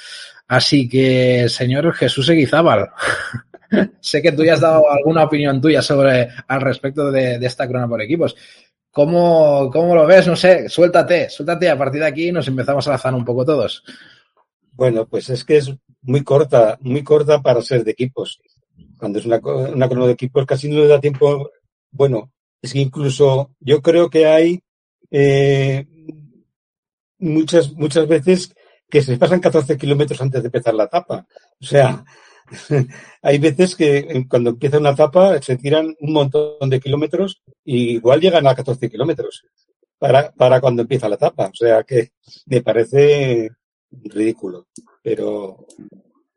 Así 0.48 0.88
que, 0.88 1.50
señor 1.50 1.94
Jesús 1.94 2.30
Eguizábal, 2.30 2.90
sé 4.00 4.22
que 4.22 4.32
tú 4.32 4.44
ya 4.44 4.54
has 4.54 4.62
dado 4.62 4.90
alguna 4.90 5.24
opinión 5.24 5.62
tuya 5.62 5.82
sobre 5.82 6.30
al 6.48 6.62
respecto 6.62 7.12
de, 7.12 7.36
esta 7.36 7.68
crona 7.68 7.88
por 7.88 8.02
equipos. 8.02 8.36
¿Cómo, 8.92 9.70
¿Cómo, 9.72 9.96
lo 9.96 10.06
ves? 10.06 10.28
No 10.28 10.36
sé, 10.36 10.68
suéltate, 10.68 11.30
suéltate. 11.30 11.70
A 11.70 11.78
partir 11.78 12.02
de 12.02 12.08
aquí 12.08 12.32
nos 12.32 12.48
empezamos 12.48 12.88
a 12.88 12.92
lanzar 12.92 13.14
un 13.14 13.24
poco 13.24 13.46
todos. 13.46 13.84
Bueno, 14.72 15.08
pues 15.08 15.30
es 15.30 15.44
que 15.44 15.58
es 15.58 15.72
muy 16.02 16.24
corta, 16.24 16.78
muy 16.82 17.04
corta 17.04 17.42
para 17.42 17.62
ser 17.62 17.84
de 17.84 17.92
equipos. 17.92 18.42
Cuando 18.98 19.20
es 19.20 19.26
una, 19.26 19.38
una 19.38 19.88
crono 19.88 20.08
de 20.08 20.14
equipos 20.14 20.46
casi 20.46 20.70
no 20.70 20.80
le 20.80 20.88
da 20.88 21.00
tiempo. 21.00 21.52
Bueno, 21.92 22.32
es 22.62 22.74
que 22.74 22.80
incluso 22.80 23.52
yo 23.60 23.82
creo 23.82 24.10
que 24.10 24.26
hay 24.26 24.64
eh, 25.12 25.86
muchas, 27.20 27.74
muchas 27.74 28.08
veces 28.08 28.56
que 28.90 29.02
se 29.02 29.18
pasan 29.18 29.40
14 29.40 29.78
kilómetros 29.78 30.22
antes 30.22 30.42
de 30.42 30.48
empezar 30.48 30.74
la 30.74 30.86
etapa. 30.86 31.28
O 31.62 31.66
sea, 31.66 32.04
hay 33.22 33.38
veces 33.38 33.76
que 33.76 34.26
cuando 34.30 34.52
empieza 34.52 34.80
una 34.80 34.92
etapa 34.92 35.42
se 35.42 35.58
tiran 35.58 35.96
un 36.00 36.14
montón 36.14 36.70
de 36.70 36.80
kilómetros 36.80 37.42
y 37.64 37.92
igual 37.96 38.22
llegan 38.22 38.48
a 38.48 38.56
14 38.56 38.90
kilómetros 38.90 39.44
para, 39.98 40.32
para 40.32 40.62
cuando 40.62 40.82
empieza 40.82 41.10
la 41.10 41.16
etapa. 41.16 41.48
O 41.48 41.56
sea 41.56 41.84
que 41.84 42.12
me 42.46 42.62
parece 42.62 43.50
ridículo, 43.92 44.68
pero 45.02 45.68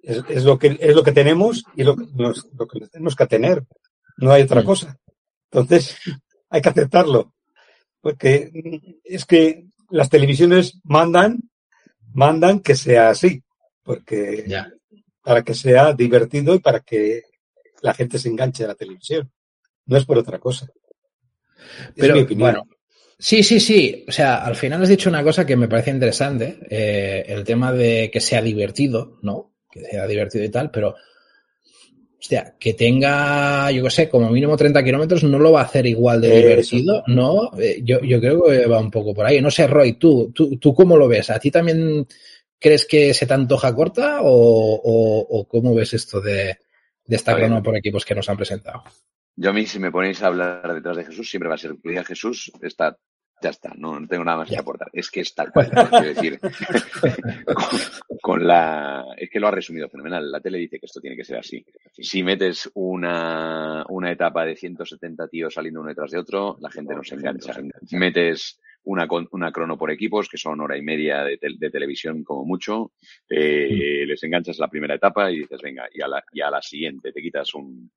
es, 0.02 0.22
es 0.28 0.44
lo 0.44 0.58
que 0.58 0.76
es 0.80 0.94
lo 0.94 1.02
que 1.02 1.12
tenemos 1.12 1.64
y 1.76 1.84
lo, 1.84 1.96
nos, 1.96 2.48
lo 2.58 2.66
que 2.66 2.80
tenemos 2.86 3.16
que 3.16 3.26
tener. 3.26 3.64
No 4.18 4.32
hay 4.32 4.42
otra 4.42 4.64
cosa. 4.64 4.98
Entonces 5.50 5.96
hay 6.50 6.60
que 6.60 6.68
aceptarlo, 6.68 7.34
porque 8.00 8.50
es 9.04 9.24
que 9.24 9.66
las 9.90 10.10
televisiones 10.10 10.80
mandan 10.84 11.40
mandan 12.14 12.60
que 12.60 12.74
sea 12.74 13.10
así, 13.10 13.42
porque 13.82 14.44
Ya. 14.46 14.70
Para 15.22 15.42
que 15.42 15.54
sea 15.54 15.92
divertido 15.92 16.54
y 16.54 16.58
para 16.58 16.80
que 16.80 17.22
la 17.80 17.94
gente 17.94 18.18
se 18.18 18.28
enganche 18.28 18.64
a 18.64 18.68
la 18.68 18.74
televisión. 18.74 19.30
No 19.86 19.96
es 19.96 20.04
por 20.04 20.18
otra 20.18 20.38
cosa. 20.38 20.70
Es 21.88 21.92
Pero, 21.96 22.14
mi 22.14 22.22
opinión. 22.22 22.52
bueno, 22.52 22.68
sí, 23.18 23.42
sí, 23.42 23.60
sí. 23.60 24.04
O 24.08 24.12
sea, 24.12 24.44
al 24.44 24.56
final 24.56 24.82
has 24.82 24.88
dicho 24.88 25.08
una 25.08 25.22
cosa 25.22 25.46
que 25.46 25.56
me 25.56 25.68
parece 25.68 25.90
interesante, 25.90 26.58
eh, 26.68 27.24
el 27.28 27.44
tema 27.44 27.72
de 27.72 28.10
que 28.12 28.20
sea 28.20 28.42
divertido, 28.42 29.18
¿no? 29.22 29.54
Que 29.70 29.80
sea 29.84 30.06
divertido 30.06 30.44
y 30.44 30.48
tal, 30.48 30.70
pero, 30.70 30.94
hostia, 32.20 32.56
que 32.58 32.74
tenga, 32.74 33.70
yo 33.70 33.82
qué 33.84 33.90
sé, 33.90 34.08
como 34.08 34.30
mínimo 34.30 34.56
30 34.56 34.82
kilómetros 34.84 35.24
no 35.24 35.38
lo 35.38 35.52
va 35.52 35.62
a 35.62 35.64
hacer 35.64 35.86
igual 35.86 36.20
de 36.20 36.36
divertido, 36.36 37.02
¿no? 37.08 37.50
Eh, 37.58 37.80
yo, 37.82 38.00
yo 38.00 38.20
creo 38.20 38.44
que 38.44 38.66
va 38.66 38.78
un 38.78 38.90
poco 38.90 39.14
por 39.14 39.26
ahí. 39.26 39.40
No 39.40 39.50
sé, 39.50 39.66
Roy, 39.66 39.94
tú, 39.94 40.30
tú, 40.32 40.56
tú 40.58 40.74
cómo 40.74 40.96
lo 40.96 41.08
ves? 41.08 41.30
¿A 41.30 41.38
ti 41.38 41.50
también 41.50 42.06
crees 42.62 42.86
que 42.86 43.12
se 43.12 43.26
te 43.26 43.34
antoja 43.34 43.74
corta 43.74 44.22
o, 44.22 44.30
o, 44.30 45.40
o 45.40 45.48
cómo 45.48 45.74
ves 45.74 45.92
esto 45.94 46.20
de, 46.20 46.58
de 47.04 47.16
esta 47.16 47.32
A 47.32 47.36
crono 47.36 47.62
por 47.62 47.76
equipos 47.76 48.04
que 48.04 48.14
nos 48.14 48.28
han 48.28 48.36
presentado? 48.36 48.84
Yo 49.34 49.50
a 49.50 49.52
mí, 49.52 49.66
si 49.66 49.78
me 49.78 49.90
ponéis 49.90 50.22
a 50.22 50.28
hablar 50.28 50.72
detrás 50.74 50.96
de 50.96 51.04
Jesús, 51.04 51.28
siempre 51.28 51.48
va 51.48 51.56
a 51.56 51.58
ser, 51.58 51.74
cuida 51.80 52.04
Jesús, 52.04 52.52
está 52.62 52.96
ya 53.42 53.50
está, 53.50 53.72
no, 53.76 54.06
tengo 54.06 54.24
nada 54.24 54.38
más 54.38 54.48
que 54.48 54.56
aportar. 54.56 54.88
Es 54.92 55.10
que 55.10 55.20
es 55.20 55.34
tal 55.34 55.52
cual. 55.52 55.70
Es 56.04 56.14
decir, 56.14 56.38
con, 58.22 58.46
la. 58.46 59.04
Es 59.16 59.28
que 59.28 59.40
lo 59.40 59.48
ha 59.48 59.50
resumido 59.50 59.88
fenomenal. 59.88 60.30
La 60.30 60.40
tele 60.40 60.58
dice 60.58 60.78
que 60.78 60.86
esto 60.86 61.00
tiene 61.00 61.16
que 61.16 61.24
ser 61.24 61.38
así. 61.38 61.64
Si 61.92 62.22
metes 62.22 62.70
una, 62.74 63.84
una 63.88 64.12
etapa 64.12 64.44
de 64.44 64.56
170 64.56 65.28
tíos 65.28 65.54
saliendo 65.54 65.80
uno 65.80 65.88
detrás 65.88 66.12
de 66.12 66.18
otro, 66.18 66.56
la 66.60 66.70
gente 66.70 66.94
no 66.94 67.02
se 67.02 67.16
engancha. 67.16 67.54
Metes 67.90 68.60
una, 68.84 69.06
una 69.30 69.52
crono 69.52 69.78
por 69.78 69.90
equipos, 69.90 70.28
que 70.28 70.38
son 70.38 70.60
hora 70.60 70.76
y 70.76 70.82
media 70.82 71.24
de, 71.24 71.38
televisión 71.70 72.24
como 72.24 72.44
mucho, 72.44 72.92
eh, 73.28 74.04
les 74.06 74.22
enganchas 74.22 74.58
la 74.58 74.68
primera 74.68 74.94
etapa 74.94 75.30
y 75.30 75.40
dices, 75.40 75.60
venga, 75.62 75.88
y 75.92 76.02
a 76.02 76.08
la, 76.08 76.24
y 76.32 76.40
a 76.40 76.50
la 76.50 76.62
siguiente 76.62 77.12
te 77.12 77.22
quitas 77.22 77.54
un, 77.54 77.90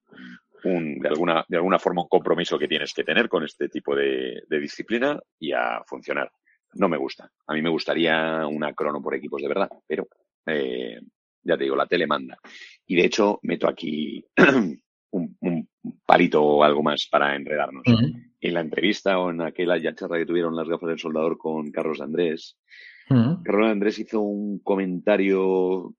un, 0.65 0.99
de, 0.99 1.07
alguna, 1.07 1.45
de 1.47 1.57
alguna 1.57 1.79
forma 1.79 2.03
un 2.03 2.07
compromiso 2.07 2.59
que 2.59 2.67
tienes 2.67 2.93
que 2.93 3.03
tener 3.03 3.29
con 3.29 3.43
este 3.43 3.69
tipo 3.69 3.95
de, 3.95 4.43
disciplina 4.49 5.19
y 5.39 5.51
a 5.51 5.81
funcionar. 5.85 6.31
No 6.73 6.89
me 6.89 6.97
gusta. 6.97 7.31
A 7.47 7.53
mí 7.53 7.61
me 7.61 7.69
gustaría 7.69 8.45
una 8.47 8.73
crono 8.73 9.01
por 9.01 9.15
equipos 9.15 9.41
de 9.41 9.47
verdad, 9.47 9.69
pero 9.87 10.07
eh, 10.45 10.99
ya 11.43 11.57
te 11.57 11.63
digo, 11.63 11.75
la 11.75 11.85
tele 11.85 12.07
manda. 12.07 12.37
Y 12.85 12.95
de 12.95 13.05
hecho, 13.05 13.39
meto 13.43 13.67
aquí 13.67 14.25
un, 15.11 15.37
un, 15.39 15.69
palito 16.05 16.43
o 16.43 16.63
algo 16.63 16.83
más 16.83 17.07
para 17.09 17.35
enredarnos. 17.35 17.83
En 18.47 18.53
la 18.53 18.61
entrevista 18.61 19.17
o 19.17 19.31
en 19.31 19.41
aquella 19.41 19.95
charla 19.95 20.19
que 20.19 20.25
tuvieron 20.25 20.55
las 20.55 20.69
gafas 20.69 20.89
del 20.89 20.99
soldador 20.99 21.35
con 21.37 21.71
Carlos 21.71 21.99
Andrés, 21.99 22.57
Carlos 23.07 23.71
Andrés 23.71 23.97
hizo 23.97 24.21
un 24.21 24.59
comentario 24.59 25.95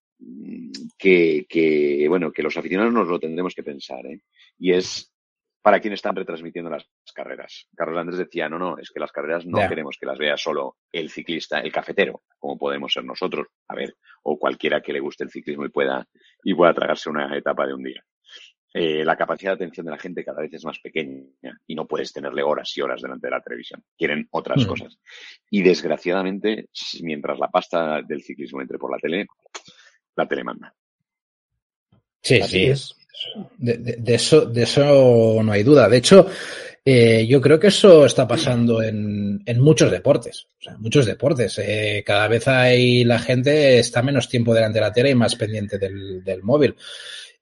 que, 0.96 1.44
que, 1.48 2.06
bueno, 2.08 2.30
que 2.30 2.44
los 2.44 2.56
aficionados 2.56 2.92
nos 2.92 3.08
lo 3.08 3.18
tendremos 3.18 3.52
que 3.52 3.64
pensar, 3.64 4.06
¿eh? 4.06 4.20
Y 4.58 4.72
es 4.72 5.12
para 5.60 5.80
quien 5.80 5.94
están 5.94 6.14
retransmitiendo 6.14 6.70
las 6.70 6.88
carreras. 7.12 7.66
Carlos 7.74 7.98
Andrés 7.98 8.18
decía, 8.18 8.48
no, 8.48 8.60
no, 8.60 8.78
es 8.78 8.90
que 8.90 9.00
las 9.00 9.10
carreras 9.10 9.44
no 9.44 9.58
queremos 9.68 9.96
que 9.98 10.06
las 10.06 10.16
vea 10.16 10.36
solo 10.36 10.76
el 10.92 11.10
ciclista, 11.10 11.58
el 11.58 11.72
cafetero, 11.72 12.22
como 12.38 12.56
podemos 12.56 12.92
ser 12.92 13.04
nosotros, 13.04 13.48
a 13.66 13.74
ver, 13.74 13.96
o 14.22 14.38
cualquiera 14.38 14.80
que 14.80 14.92
le 14.92 15.00
guste 15.00 15.24
el 15.24 15.30
ciclismo 15.30 15.64
y 15.64 15.70
pueda, 15.70 16.06
y 16.44 16.54
pueda 16.54 16.72
tragarse 16.72 17.10
una 17.10 17.36
etapa 17.36 17.66
de 17.66 17.74
un 17.74 17.82
día. 17.82 18.04
Eh, 18.78 19.02
la 19.06 19.16
capacidad 19.16 19.52
de 19.52 19.64
atención 19.64 19.86
de 19.86 19.92
la 19.92 19.98
gente 19.98 20.22
cada 20.22 20.42
vez 20.42 20.52
es 20.52 20.62
más 20.66 20.78
pequeña 20.80 21.24
y 21.66 21.74
no 21.74 21.86
puedes 21.86 22.12
tenerle 22.12 22.42
horas 22.42 22.76
y 22.76 22.82
horas 22.82 23.00
delante 23.00 23.26
de 23.26 23.30
la 23.30 23.40
televisión. 23.40 23.82
Quieren 23.96 24.28
otras 24.30 24.62
mm. 24.62 24.68
cosas. 24.68 24.98
Y 25.48 25.62
desgraciadamente, 25.62 26.68
mientras 27.00 27.38
la 27.38 27.48
pasta 27.48 28.02
del 28.02 28.22
ciclismo 28.22 28.60
entre 28.60 28.76
por 28.76 28.90
la 28.90 28.98
tele, 28.98 29.28
la 30.14 30.28
telemanda. 30.28 30.74
Sí, 32.20 32.42
sí. 32.42 32.70
De, 33.56 34.14
eso, 34.14 34.44
de 34.44 34.64
eso 34.64 35.40
no 35.42 35.52
hay 35.52 35.62
duda. 35.62 35.88
De 35.88 35.96
hecho, 35.96 36.26
eh, 36.84 37.26
yo 37.26 37.40
creo 37.40 37.58
que 37.58 37.68
eso 37.68 38.04
está 38.04 38.28
pasando 38.28 38.82
en, 38.82 39.42
en 39.46 39.58
muchos 39.58 39.90
deportes. 39.90 40.48
O 40.60 40.62
sea, 40.62 40.76
muchos 40.76 41.06
deportes. 41.06 41.58
Eh, 41.60 42.02
cada 42.04 42.28
vez 42.28 42.46
hay 42.46 43.04
la 43.04 43.20
gente 43.20 43.78
está 43.78 44.02
menos 44.02 44.28
tiempo 44.28 44.52
delante 44.52 44.80
de 44.80 44.84
la 44.84 44.92
tele 44.92 45.10
y 45.12 45.14
más 45.14 45.34
pendiente 45.34 45.78
del, 45.78 46.22
del 46.22 46.42
móvil. 46.42 46.76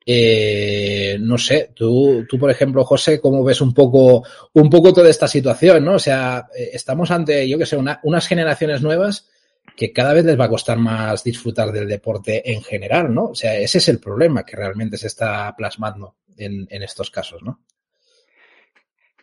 Eh, 0.06 1.16
no 1.18 1.38
sé, 1.38 1.70
tú, 1.74 2.26
tú, 2.28 2.38
por 2.38 2.50
ejemplo, 2.50 2.84
José, 2.84 3.20
¿cómo 3.20 3.42
ves 3.42 3.60
un 3.62 3.72
poco, 3.72 4.22
un 4.52 4.68
poco 4.68 4.92
toda 4.92 5.08
esta 5.08 5.26
situación, 5.26 5.84
no? 5.84 5.94
O 5.94 5.98
sea, 5.98 6.46
eh, 6.54 6.70
estamos 6.74 7.10
ante, 7.10 7.48
yo 7.48 7.56
que 7.56 7.64
sé, 7.64 7.76
unas 7.76 8.26
generaciones 8.26 8.82
nuevas 8.82 9.30
que 9.76 9.92
cada 9.92 10.12
vez 10.12 10.24
les 10.24 10.38
va 10.38 10.44
a 10.44 10.50
costar 10.50 10.78
más 10.78 11.24
disfrutar 11.24 11.72
del 11.72 11.88
deporte 11.88 12.52
en 12.52 12.62
general, 12.62 13.12
¿no? 13.12 13.24
O 13.26 13.34
sea, 13.34 13.56
ese 13.56 13.78
es 13.78 13.88
el 13.88 13.98
problema 13.98 14.44
que 14.44 14.56
realmente 14.56 14.98
se 14.98 15.06
está 15.06 15.54
plasmando 15.56 16.16
en, 16.36 16.66
estos 16.82 17.10
casos, 17.10 17.42
¿no? 17.42 17.60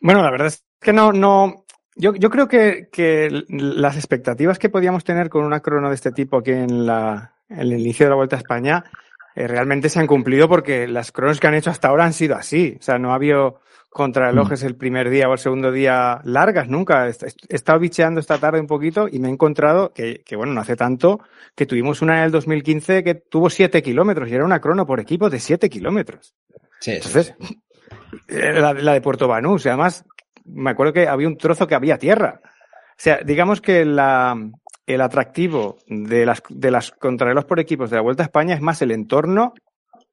Bueno, 0.02 0.24
la 0.24 0.32
verdad 0.32 0.48
es 0.48 0.64
que 0.80 0.94
no, 0.94 1.14
no, 1.14 1.66
yo, 1.96 2.16
yo 2.16 2.30
creo 2.32 2.48
que, 2.48 2.90
que, 2.92 3.44
las 3.50 3.96
expectativas 3.96 4.58
que 4.58 4.70
podíamos 4.70 5.04
tener 5.04 5.30
con 5.30 5.46
una 5.46 5.60
crono 5.60 5.90
de 5.90 5.96
este 5.96 6.12
tipo 6.12 6.38
aquí 6.38 6.52
en 6.52 6.88
la, 6.88 7.36
en 7.50 7.60
el 7.60 7.74
inicio 7.74 8.08
de 8.08 8.10
la 8.10 8.16
Vuelta 8.16 8.36
a 8.36 8.40
España 8.40 8.84
eh, 9.36 9.48
realmente 9.48 9.90
se 9.90 10.00
han 10.00 10.08
cumplido 10.08 10.50
porque 10.50 10.88
las 10.88 11.12
cronos 11.12 11.40
que 11.40 11.48
han 11.48 11.56
hecho 11.56 11.70
hasta 11.70 11.88
ahora 11.88 12.06
han 12.06 12.14
sido 12.14 12.36
así. 12.36 12.78
O 12.80 12.84
sea, 12.84 12.98
no 12.98 13.12
ha 13.12 13.16
habido 13.16 13.62
contrarrelojes 13.90 14.64
mm. 14.64 14.68
el 14.68 14.76
primer 14.76 15.10
día 15.10 15.28
o 15.28 15.34
el 15.34 15.40
segundo 15.40 15.72
día 15.72 16.22
largas 16.24 16.68
nunca. 16.68 17.08
He 17.08 17.56
estado 17.56 17.80
bicheando 17.80 18.20
esta 18.20 18.38
tarde 18.38 18.60
un 18.60 18.68
poquito 18.68 19.08
y 19.12 19.20
me 19.20 19.28
he 19.28 19.32
encontrado 19.32 19.94
que, 19.94 20.22
que 20.26 20.36
bueno, 20.36 20.54
no 20.54 20.62
hace 20.62 20.76
tanto, 20.76 21.20
que 21.56 21.66
tuvimos 21.66 22.02
una 22.02 22.18
en 22.18 22.24
el 22.24 22.32
2015 22.32 23.04
que 23.04 23.16
tuvo 23.16 23.50
7 23.50 23.82
kilómetros 23.82 24.30
y 24.30 24.36
era 24.36 24.46
una 24.46 24.60
crono 24.60 24.86
por 24.86 25.00
equipo 25.00 25.30
de 25.30 25.40
7 25.40 25.70
kilómetros. 25.70 26.36
Sí, 26.80 26.94
Entonces, 26.94 27.36
La, 28.28 28.74
la, 28.74 28.94
de 28.94 29.02
Puerto 29.02 29.28
Banús. 29.28 29.66
Y 29.66 29.70
además, 29.70 30.06
me 30.46 30.72
acuerdo 30.72 30.94
que 30.94 31.08
había 31.08 31.28
un 31.28 31.38
trozo 31.38 31.68
que 31.68 31.76
había 31.76 31.98
tierra. 31.98 32.42
O 32.44 33.04
sea, 33.04 33.20
digamos 33.26 33.62
que 33.62 33.84
la, 33.86 34.36
el 34.86 35.02
atractivo 35.02 35.78
de 35.88 36.26
las, 36.26 36.42
de 36.50 36.72
las 36.72 36.92
contrarreloj 36.92 37.46
por 37.46 37.60
equipos 37.60 37.90
de 37.90 37.98
la 37.98 38.02
Vuelta 38.02 38.24
a 38.24 38.26
España 38.26 38.56
es 38.56 38.62
más 38.62 38.82
el 38.82 38.92
entorno 38.92 39.54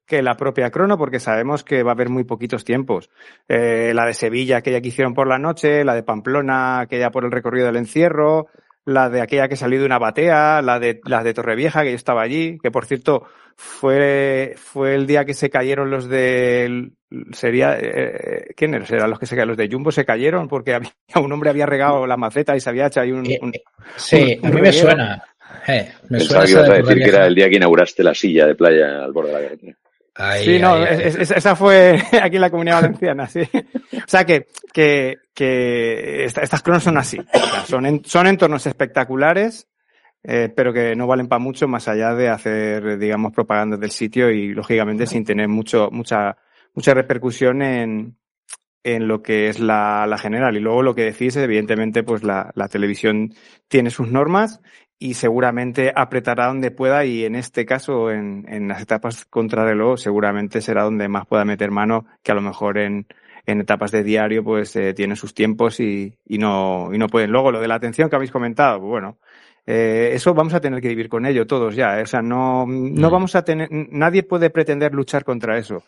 que 0.07 0.23
la 0.23 0.37
propia 0.37 0.71
crono, 0.71 0.97
porque 0.97 1.21
sabemos 1.21 1.63
que 1.63 1.83
va 1.83 1.91
a 1.91 1.95
haber 1.95 2.09
muy 2.09 2.25
poquitos 2.25 2.65
tiempos. 2.65 3.11
Eh, 3.47 3.93
la 3.95 4.07
de 4.07 4.15
Sevilla, 4.15 4.57
aquella 4.57 4.81
que 4.81 4.89
hicieron 4.89 5.13
por 5.13 5.29
la 5.29 5.39
noche, 5.39 5.85
la 5.85 5.95
de 5.95 6.03
Pamplona, 6.03 6.81
aquella 6.81 7.11
por 7.11 7.27
el 7.27 7.31
recorrido 7.31 7.67
del 7.67 7.77
encierro, 7.77 8.47
la 8.89 9.11
de 9.11 9.21
aquella 9.21 9.49
que 9.49 9.57
salió 9.57 9.79
de 9.81 9.85
una 9.85 9.99
batea, 9.99 10.63
la 10.63 10.79
de, 10.79 11.01
las 11.05 11.23
de 11.23 11.35
Torrevieja, 11.35 11.83
que 11.83 11.91
yo 11.91 11.97
estaba 11.97 12.23
allí, 12.23 12.59
que 12.59 12.71
por 12.71 12.87
cierto 12.87 13.25
fue, 13.55 14.55
fue 14.57 14.95
el 14.95 15.07
día 15.07 15.27
que 15.27 15.35
se 15.35 15.51
cayeron 15.51 15.91
los 15.91 16.09
de, 16.09 16.93
sería, 17.33 17.77
eh, 17.79 18.47
¿quiénes 18.57 18.91
eran 18.91 19.11
los 19.11 19.19
que 19.19 19.27
se 19.27 19.35
cayeron? 19.35 19.49
Los 19.49 19.59
de 19.59 19.69
Jumbo 19.71 19.93
se 19.93 20.07
cayeron 20.07 20.49
porque 20.49 20.73
había, 20.73 20.91
un 21.23 21.31
hombre 21.31 21.51
había 21.51 21.67
regado 21.67 22.07
la 22.07 22.17
maceta 22.17 22.57
y 22.57 22.61
se 22.61 22.71
había 22.71 22.87
hecho 22.87 23.03
ahí 23.03 23.13
un, 23.13 23.27
eh, 23.27 23.39
sí, 23.97 24.41
a 24.43 24.49
mí 24.49 24.61
me 24.61 24.73
suena. 24.73 25.23
Eh, 25.67 25.93
me 26.09 26.19
Pensaba 26.19 26.47
que 26.47 26.53
ibas 26.53 26.71
a 26.71 26.75
decir 26.75 26.97
que 26.97 27.09
era 27.11 27.27
el 27.27 27.35
día 27.35 27.51
que 27.51 27.57
inauguraste 27.57 28.03
la 28.03 28.15
silla 28.15 28.47
de 28.47 28.55
playa 28.55 29.05
al 29.05 29.13
borde 29.13 29.29
de 29.29 29.35
la 29.35 29.43
carretera 29.43 29.79
sí, 30.43 30.59
no, 30.59 30.85
esa 30.85 31.57
fue 31.57 32.03
aquí 32.23 32.37
en 32.37 32.43
la 32.43 32.51
comunidad 32.51 32.83
valenciana, 32.83 33.27
sí. 33.27 33.41
O 33.43 34.09
sea 34.09 34.25
que, 34.25 34.47
que, 34.73 35.17
que 35.35 36.25
estas 36.25 36.63
cronos 36.63 36.83
son 36.83 36.99
así. 36.99 37.19
son, 37.67 38.03
son 38.05 38.27
entornos 38.27 38.67
espectaculares, 38.67 39.69
eh, 40.25 40.53
pero 40.55 40.73
que 40.73 40.97
no 40.97 41.07
valen 41.07 41.29
para 41.29 41.39
mucho 41.39 41.69
más 41.69 41.89
allá 41.89 42.15
de 42.15 42.29
hacer, 42.29 42.99
digamos, 42.99 43.33
propaganda 43.33 43.77
del 43.77 43.91
sitio 43.91 44.31
y, 44.31 44.55
lógicamente, 44.55 45.07
sin 45.07 45.25
tener 45.25 45.49
mucho, 45.49 45.89
mucha, 45.93 46.37
mucha 46.75 46.95
repercusión 46.95 47.63
en, 47.63 48.17
en 48.83 49.09
lo 49.09 49.23
que 49.23 49.49
es 49.49 49.61
la, 49.61 50.07
la 50.07 50.19
general. 50.19 50.57
Y 50.57 50.61
luego 50.61 50.83
lo 50.83 50.95
que 50.95 51.05
decís, 51.05 51.37
evidentemente, 51.37 52.03
pues 52.03 52.25
la, 52.25 52.51
la 52.55 52.69
televisión 52.69 53.35
tiene 53.69 53.91
sus 53.91 54.11
normas 54.11 54.61
y 54.99 55.15
seguramente 55.15 55.93
apretará 55.95 56.47
donde 56.47 56.71
pueda 56.71 57.05
y 57.05 57.25
en 57.25 57.37
este 57.37 57.65
caso, 57.65 58.11
en, 58.11 58.45
en 58.49 58.69
las 58.69 58.83
etapas 58.83 59.25
contra 59.25 59.65
reloj, 59.65 59.99
seguramente 59.99 60.61
será 60.61 60.83
donde 60.83 61.09
más 61.09 61.27
pueda 61.27 61.45
meter 61.45 61.71
mano, 61.71 62.07
que 62.23 62.33
a 62.33 62.35
lo 62.35 62.41
mejor 62.41 62.79
en, 62.79 63.07
en 63.47 63.61
etapas 63.61 63.93
de 63.93 64.03
diario 64.03 64.45
pues 64.45 64.75
eh, 64.77 64.93
tiene 64.95 65.17
sus 65.17 65.35
tiempos 65.35 65.81
y, 65.81 66.19
y, 66.27 66.39
no, 66.39 66.91
y 66.93 66.99
no 66.99 67.07
pueden. 67.07 67.31
Luego, 67.31 67.53
lo 67.53 67.61
de 67.61 67.69
la 67.69 67.77
atención 67.77 68.11
que 68.11 68.17
habéis 68.17 68.33
comentado, 68.33 68.79
pues, 68.81 68.91
bueno, 68.91 69.19
eh, 69.71 70.15
eso 70.15 70.33
vamos 70.33 70.55
a 70.55 70.61
tener 70.61 70.81
que 70.81 70.89
vivir 70.89 71.11
con 71.11 71.27
ello 71.27 71.47
todos 71.47 71.77
ya. 71.77 71.99
¿eh? 71.99 72.03
O 72.05 72.07
sea, 72.07 72.23
no, 72.23 72.65
no 72.67 73.11
vamos 73.11 73.35
a 73.35 73.43
tener, 73.43 73.69
nadie 73.71 74.23
puede 74.23 74.49
pretender 74.49 74.95
luchar 74.95 75.25
contra 75.25 75.59
eso. 75.59 75.83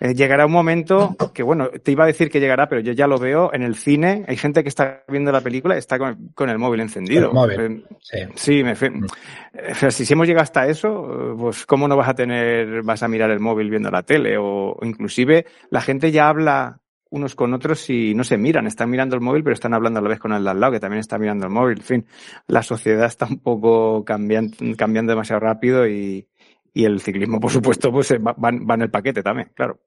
Eh, 0.00 0.14
llegará 0.14 0.46
un 0.46 0.52
momento 0.52 1.14
que, 1.32 1.44
bueno, 1.44 1.68
te 1.68 1.92
iba 1.92 2.02
a 2.02 2.06
decir 2.08 2.28
que 2.28 2.40
llegará, 2.40 2.68
pero 2.68 2.80
yo 2.80 2.92
ya 2.92 3.06
lo 3.06 3.18
veo 3.18 3.54
en 3.54 3.62
el 3.62 3.76
cine. 3.76 4.24
Hay 4.26 4.36
gente 4.36 4.64
que 4.64 4.68
está 4.68 5.04
viendo 5.06 5.30
la 5.30 5.42
película 5.42 5.76
y 5.76 5.78
está 5.78 5.96
con, 5.96 6.50
el 6.50 6.58
móvil 6.58 6.80
encendido. 6.80 7.28
El 7.28 7.34
móvil. 7.34 7.84
Sí. 8.00 8.18
sí 8.34 8.64
me, 8.64 8.72
mm. 8.72 9.90
si, 9.90 10.12
hemos 10.12 10.26
llegado 10.26 10.42
hasta 10.42 10.66
eso, 10.66 11.36
pues 11.38 11.66
cómo 11.66 11.86
no 11.86 11.96
vas 11.96 12.08
a 12.08 12.14
tener, 12.14 12.82
vas 12.82 13.04
a 13.04 13.08
mirar 13.08 13.30
el 13.30 13.38
móvil 13.38 13.70
viendo 13.70 13.92
la 13.92 14.02
tele 14.02 14.38
o 14.40 14.76
inclusive 14.82 15.46
la 15.70 15.82
gente 15.82 16.10
ya 16.10 16.28
habla 16.28 16.80
unos 17.10 17.34
con 17.34 17.52
otros 17.52 17.90
y 17.90 18.14
no 18.14 18.24
se 18.24 18.38
miran, 18.38 18.66
están 18.66 18.88
mirando 18.88 19.16
el 19.16 19.20
móvil, 19.20 19.42
pero 19.42 19.54
están 19.54 19.74
hablando 19.74 19.98
a 19.98 20.02
la 20.02 20.08
vez 20.08 20.18
con 20.18 20.32
el 20.32 20.44
de 20.44 20.50
al 20.50 20.60
lado, 20.60 20.72
que 20.72 20.80
también 20.80 21.00
está 21.00 21.18
mirando 21.18 21.46
el 21.46 21.52
móvil. 21.52 21.78
En 21.78 21.84
fin, 21.84 22.06
la 22.46 22.62
sociedad 22.62 23.06
está 23.06 23.26
un 23.26 23.40
poco 23.40 24.04
cambiando, 24.04 24.56
cambiando 24.76 25.12
demasiado 25.12 25.40
rápido 25.40 25.86
y, 25.88 26.26
y 26.72 26.84
el 26.84 27.00
ciclismo, 27.00 27.40
por 27.40 27.50
supuesto, 27.50 27.92
pues 27.92 28.12
va, 28.12 28.34
va, 28.34 28.74
en 28.74 28.82
el 28.82 28.90
paquete 28.90 29.22
también, 29.22 29.50
claro. 29.54 29.80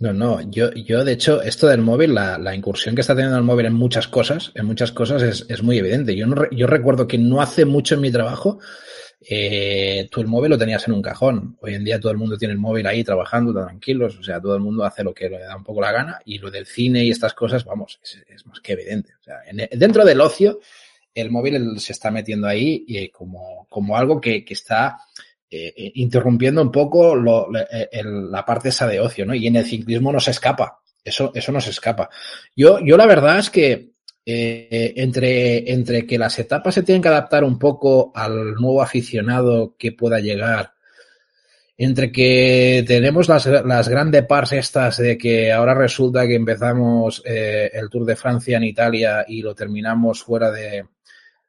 No, 0.00 0.12
no, 0.12 0.40
yo, 0.50 0.72
yo 0.72 1.04
de 1.04 1.12
hecho, 1.12 1.40
esto 1.40 1.68
del 1.68 1.80
móvil, 1.80 2.14
la, 2.14 2.36
la, 2.36 2.52
incursión 2.52 2.96
que 2.96 3.00
está 3.02 3.14
teniendo 3.14 3.38
el 3.38 3.44
móvil 3.44 3.66
en 3.66 3.74
muchas 3.74 4.08
cosas, 4.08 4.50
en 4.56 4.66
muchas 4.66 4.90
cosas 4.90 5.22
es, 5.22 5.46
es 5.48 5.62
muy 5.62 5.78
evidente. 5.78 6.16
Yo, 6.16 6.26
no, 6.26 6.50
yo 6.50 6.66
recuerdo 6.66 7.06
que 7.06 7.16
no 7.16 7.40
hace 7.40 7.64
mucho 7.64 7.94
en 7.94 8.00
mi 8.00 8.10
trabajo 8.10 8.58
eh, 9.28 10.06
tú 10.10 10.20
el 10.20 10.26
móvil 10.26 10.50
lo 10.50 10.58
tenías 10.58 10.86
en 10.86 10.94
un 10.94 11.02
cajón. 11.02 11.56
Hoy 11.60 11.74
en 11.74 11.84
día 11.84 11.98
todo 11.98 12.12
el 12.12 12.18
mundo 12.18 12.36
tiene 12.36 12.52
el 12.52 12.58
móvil 12.58 12.86
ahí 12.86 13.02
trabajando 13.02 13.52
tranquilos, 13.52 14.18
o 14.18 14.22
sea, 14.22 14.40
todo 14.40 14.54
el 14.54 14.60
mundo 14.60 14.84
hace 14.84 15.02
lo 15.02 15.14
que 15.14 15.28
le 15.28 15.38
da 15.38 15.56
un 15.56 15.64
poco 15.64 15.80
la 15.80 15.92
gana 15.92 16.20
y 16.24 16.38
lo 16.38 16.50
del 16.50 16.66
cine 16.66 17.04
y 17.04 17.10
estas 17.10 17.34
cosas, 17.34 17.64
vamos, 17.64 17.98
es, 18.02 18.46
más 18.46 18.60
que 18.60 18.72
evidente. 18.72 19.12
O 19.20 19.22
sea, 19.22 19.40
dentro 19.72 20.04
del 20.04 20.20
ocio, 20.20 20.60
el 21.14 21.30
móvil 21.30 21.80
se 21.80 21.92
está 21.92 22.10
metiendo 22.10 22.46
ahí 22.46 22.84
y 22.86 23.08
como, 23.08 23.66
como 23.68 23.96
algo 23.96 24.20
que, 24.20 24.44
que 24.44 24.54
está 24.54 24.98
eh, 25.50 25.72
eh 25.76 25.92
interrumpiendo 25.94 26.60
un 26.60 26.72
poco 26.72 27.14
el, 27.14 28.30
la 28.30 28.44
parte 28.44 28.68
esa 28.68 28.86
de 28.86 29.00
ocio, 29.00 29.24
¿no? 29.24 29.34
Y 29.34 29.46
en 29.46 29.56
el 29.56 29.64
ciclismo 29.64 30.12
no 30.12 30.20
se 30.20 30.32
escapa. 30.32 30.80
Eso, 31.02 31.32
eso 31.34 31.52
no 31.52 31.60
se 31.60 31.70
escapa. 31.70 32.08
Yo, 32.56 32.80
yo 32.80 32.96
la 32.96 33.06
verdad 33.06 33.38
es 33.38 33.50
que 33.50 33.93
eh, 34.26 34.94
entre, 34.96 35.70
entre 35.72 36.06
que 36.06 36.18
las 36.18 36.38
etapas 36.38 36.74
se 36.74 36.82
tienen 36.82 37.02
que 37.02 37.08
adaptar 37.08 37.44
un 37.44 37.58
poco 37.58 38.12
al 38.14 38.54
nuevo 38.54 38.82
aficionado 38.82 39.76
que 39.78 39.92
pueda 39.92 40.20
llegar, 40.20 40.72
entre 41.76 42.12
que 42.12 42.84
tenemos 42.86 43.28
las, 43.28 43.46
las 43.46 43.88
grandes 43.88 44.24
pars 44.26 44.52
estas 44.52 44.96
de 44.98 45.18
que 45.18 45.52
ahora 45.52 45.74
resulta 45.74 46.26
que 46.26 46.36
empezamos 46.36 47.22
eh, 47.24 47.70
el 47.72 47.90
Tour 47.90 48.06
de 48.06 48.16
Francia 48.16 48.56
en 48.56 48.64
Italia 48.64 49.24
y 49.26 49.42
lo 49.42 49.54
terminamos 49.54 50.22
fuera 50.22 50.50
de, 50.50 50.84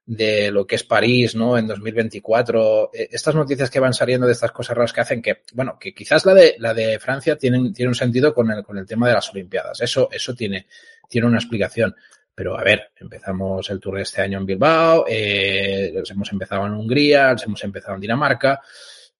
de 0.05 0.51
lo 0.51 0.67
que 0.67 0.75
es 0.75 0.83
París, 0.83 1.35
¿no? 1.35 1.57
En 1.57 1.67
2024. 1.67 2.91
Eh, 2.93 3.09
estas 3.11 3.35
noticias 3.35 3.69
que 3.69 3.79
van 3.79 3.93
saliendo 3.93 4.27
de 4.27 4.33
estas 4.33 4.51
cosas 4.51 4.75
raras 4.75 4.93
que 4.93 5.01
hacen 5.01 5.21
que, 5.21 5.41
bueno, 5.53 5.77
que 5.79 5.93
quizás 5.93 6.25
la 6.25 6.33
de, 6.33 6.55
la 6.59 6.73
de 6.73 6.99
Francia 6.99 7.37
tiene, 7.37 7.71
tiene 7.71 7.89
un 7.89 7.95
sentido 7.95 8.33
con 8.33 8.51
el, 8.51 8.63
con 8.63 8.77
el 8.77 8.85
tema 8.85 9.07
de 9.07 9.13
las 9.13 9.29
Olimpiadas. 9.31 9.81
Eso, 9.81 10.09
eso 10.11 10.35
tiene, 10.35 10.67
tiene 11.09 11.27
una 11.27 11.37
explicación. 11.37 11.95
Pero 12.35 12.59
a 12.59 12.63
ver, 12.63 12.91
empezamos 12.97 13.69
el 13.69 13.79
tour 13.79 13.95
de 13.95 14.01
este 14.01 14.21
año 14.21 14.37
en 14.39 14.45
Bilbao, 14.45 15.05
eh, 15.07 16.03
hemos 16.09 16.31
empezado 16.33 16.65
en 16.67 16.73
Hungría, 16.73 17.33
hemos 17.43 17.63
empezado 17.63 17.95
en 17.95 18.01
Dinamarca. 18.01 18.61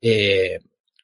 Eh, 0.02 0.60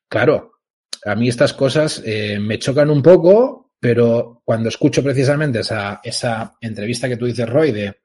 claro, 0.10 0.60
a 1.06 1.16
mí 1.16 1.30
estas 1.30 1.54
cosas 1.54 2.04
eh, 2.06 2.38
me 2.38 2.60
chocan 2.60 2.90
un 2.90 3.02
poco, 3.02 3.72
pero 3.80 4.42
cuando 4.44 4.68
escucho 4.68 5.02
precisamente 5.02 5.62
esa, 5.62 6.02
esa 6.04 6.54
entrevista 6.60 7.08
que 7.08 7.16
tú 7.18 7.26
dices, 7.26 7.48
Roy, 7.48 7.72
de, 7.72 8.02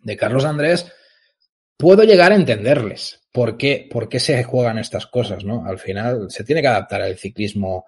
de 0.00 0.16
Carlos 0.16 0.44
Andrés, 0.44 0.86
puedo 1.76 2.04
llegar 2.04 2.30
a 2.30 2.36
entenderles 2.36 3.26
por 3.32 3.56
qué, 3.56 3.88
por 3.90 4.08
qué 4.08 4.20
se 4.20 4.44
juegan 4.44 4.78
estas 4.78 5.08
cosas, 5.08 5.44
¿no? 5.44 5.66
Al 5.66 5.80
final 5.80 6.30
se 6.30 6.44
tiene 6.44 6.62
que 6.62 6.68
adaptar 6.68 7.02
al 7.02 7.18
ciclismo 7.18 7.86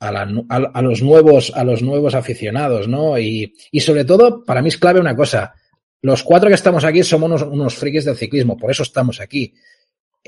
a, 0.00 0.82
los 0.82 1.02
nuevos, 1.02 1.52
a 1.54 1.64
los 1.64 1.82
nuevos 1.82 2.14
aficionados, 2.14 2.88
¿no? 2.88 3.18
Y, 3.18 3.54
sobre 3.80 4.04
todo, 4.04 4.44
para 4.44 4.62
mí 4.62 4.68
es 4.68 4.76
clave 4.76 5.00
una 5.00 5.16
cosa. 5.16 5.54
Los 6.02 6.22
cuatro 6.22 6.48
que 6.48 6.54
estamos 6.54 6.84
aquí 6.84 7.02
somos 7.02 7.28
unos, 7.28 7.42
unos 7.42 7.74
frikis 7.74 8.04
del 8.04 8.16
ciclismo, 8.16 8.56
por 8.56 8.70
eso 8.70 8.82
estamos 8.82 9.20
aquí. 9.20 9.54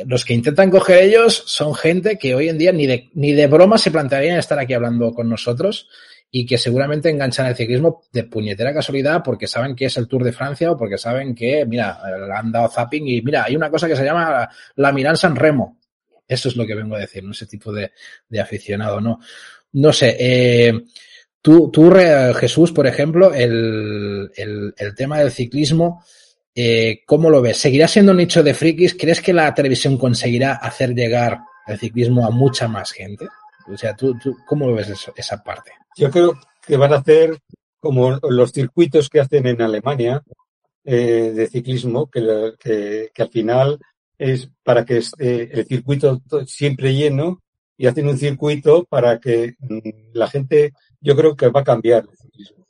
Los 0.05 0.25
que 0.25 0.35
intentan 0.35 0.71
coger 0.71 1.05
ellos 1.05 1.43
son 1.47 1.75
gente 1.75 2.19
que 2.19 2.35
hoy 2.35 2.49
en 2.49 2.59
día 2.59 2.73
ni 2.73 2.87
de, 2.87 3.11
ni 3.15 3.33
de 3.33 3.47
broma 3.47 3.79
se 3.79 3.91
plantearían 3.91 4.39
estar 4.39 4.59
aquí 4.59 4.75
hablando 4.75 5.13
con 5.13 5.29
nosotros 5.29 5.89
y 6.31 6.45
que 6.45 6.59
seguramente 6.59 7.09
enganchan 7.09 7.47
el 7.47 7.57
ciclismo 7.57 8.03
de 8.13 8.25
puñetera 8.25 8.75
casualidad 8.75 9.23
porque 9.25 9.47
saben 9.47 9.75
que 9.75 9.87
es 9.87 9.97
el 9.97 10.09
Tour 10.09 10.25
de 10.25 10.33
Francia 10.33 10.71
o 10.71 10.77
porque 10.77 10.99
saben 10.99 11.35
que, 11.35 11.65
mira, 11.65 11.99
han 12.37 12.53
dado 12.53 12.69
zapping 12.69 13.09
y 13.09 13.23
mira, 13.23 13.45
hay 13.45 13.57
una 13.57 13.71
cosa 13.71 13.89
que 13.89 13.97
se 13.97 14.05
llama 14.05 14.49
la, 14.75 14.93
Miran 14.93 15.17
San 15.17 15.37
Remo. 15.37 15.79
Eso 16.29 16.49
es 16.49 16.57
lo 16.57 16.67
que 16.67 16.75
vengo 16.75 16.97
a 16.97 16.99
decir, 16.99 17.23
¿no? 17.23 17.31
Ese 17.31 17.47
tipo 17.47 17.73
de, 17.73 17.93
de 18.29 18.41
aficionado, 18.41 19.01
¿no? 19.01 19.21
No 19.77 19.93
sé, 19.93 20.17
eh, 20.19 20.73
tú, 21.43 21.71
tú, 21.71 21.93
Jesús, 22.35 22.73
por 22.73 22.87
ejemplo, 22.87 23.35
el, 23.35 24.33
el, 24.35 24.95
tema 24.95 25.19
del 25.19 25.31
ciclismo, 25.31 26.03
eh, 26.55 27.03
¿cómo 27.05 27.29
lo 27.29 27.43
ves? 27.43 27.59
¿Seguirá 27.59 27.87
siendo 27.87 28.13
un 28.13 28.19
nicho 28.19 28.43
de 28.43 28.55
frikis? 28.55 28.95
¿Crees 28.95 29.21
que 29.21 29.35
la 29.35 29.53
televisión 29.53 29.99
conseguirá 29.99 30.55
hacer 30.55 30.95
llegar 30.95 31.41
el 31.67 31.79
ciclismo 31.79 32.27
a 32.27 32.31
mucha 32.31 32.69
más 32.69 32.91
gente? 32.91 33.29
O 33.71 33.77
sea, 33.77 33.95
¿tú, 33.95 34.17
tú 34.19 34.35
cómo 34.47 34.73
ves 34.73 34.91
esa 35.15 35.43
parte? 35.43 35.73
Yo 35.95 36.11
creo 36.11 36.41
que 36.67 36.79
van 36.79 36.95
a 36.95 36.97
hacer 36.97 37.37
como 37.79 38.19
los 38.31 38.53
circuitos 38.53 39.11
que 39.11 39.21
hacen 39.21 39.47
en 39.47 39.61
Alemania 39.61 40.23
eh, 40.85 41.33
de 41.35 41.47
ciclismo, 41.49 42.09
que, 42.09 42.55
que, 42.59 43.11
que, 43.13 43.23
al 43.23 43.29
final 43.29 43.79
es 44.17 44.49
para 44.65 44.87
que 44.87 44.97
esté 44.99 45.61
el 45.61 45.67
circuito 45.67 46.23
siempre 46.47 46.95
lleno 46.95 47.43
y 47.77 47.87
hacen 47.87 48.09
un 48.09 48.17
circuito 48.19 48.85
para 48.85 49.21
que 49.21 49.57
la 50.13 50.29
gente, 50.29 50.73
yo 51.01 51.15
creo 51.15 51.37
que 51.37 51.49
va 51.49 51.61
a 51.61 51.65
cambiar 51.65 52.05
el 52.11 52.17
ciclismo. 52.17 52.67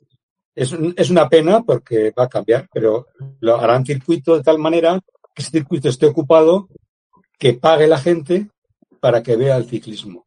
Es, 0.55 0.75
es 0.95 1.09
una 1.09 1.29
pena 1.29 1.63
porque 1.63 2.11
va 2.17 2.23
a 2.23 2.29
cambiar, 2.29 2.67
pero 2.73 3.07
lo 3.39 3.59
harán 3.59 3.85
circuito 3.85 4.35
de 4.35 4.43
tal 4.43 4.57
manera 4.57 4.99
que 5.33 5.41
ese 5.43 5.51
circuito 5.51 5.87
esté 5.89 6.07
ocupado, 6.07 6.67
que 7.37 7.53
pague 7.53 7.87
la 7.87 7.99
gente 7.99 8.49
para 8.99 9.21
que 9.21 9.35
vea 9.35 9.57
el 9.57 9.65
ciclismo. 9.65 10.25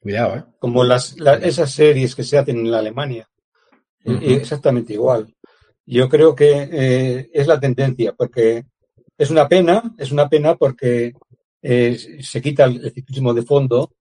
Cuidado, 0.00 0.36
¿eh? 0.36 0.44
Como 0.58 0.84
las, 0.84 1.18
las 1.18 1.42
esas 1.42 1.72
series 1.72 2.14
que 2.14 2.24
se 2.24 2.36
hacen 2.36 2.58
en 2.58 2.70
la 2.70 2.80
Alemania. 2.80 3.26
Uh 4.04 4.12
-huh. 4.12 4.36
Exactamente 4.36 4.92
igual. 4.92 5.34
Yo 5.86 6.08
creo 6.10 6.34
que 6.34 6.68
eh, 6.70 7.30
es 7.32 7.46
la 7.46 7.58
tendencia, 7.58 8.12
porque 8.12 8.66
es 9.16 9.30
una 9.30 9.48
pena, 9.48 9.94
es 9.96 10.12
una 10.12 10.28
pena 10.28 10.56
porque 10.56 11.14
eh, 11.62 12.20
se 12.20 12.42
quita 12.42 12.64
el, 12.64 12.84
el 12.84 12.92
ciclismo 12.92 13.32
de 13.32 13.42
fondo, 13.42 13.92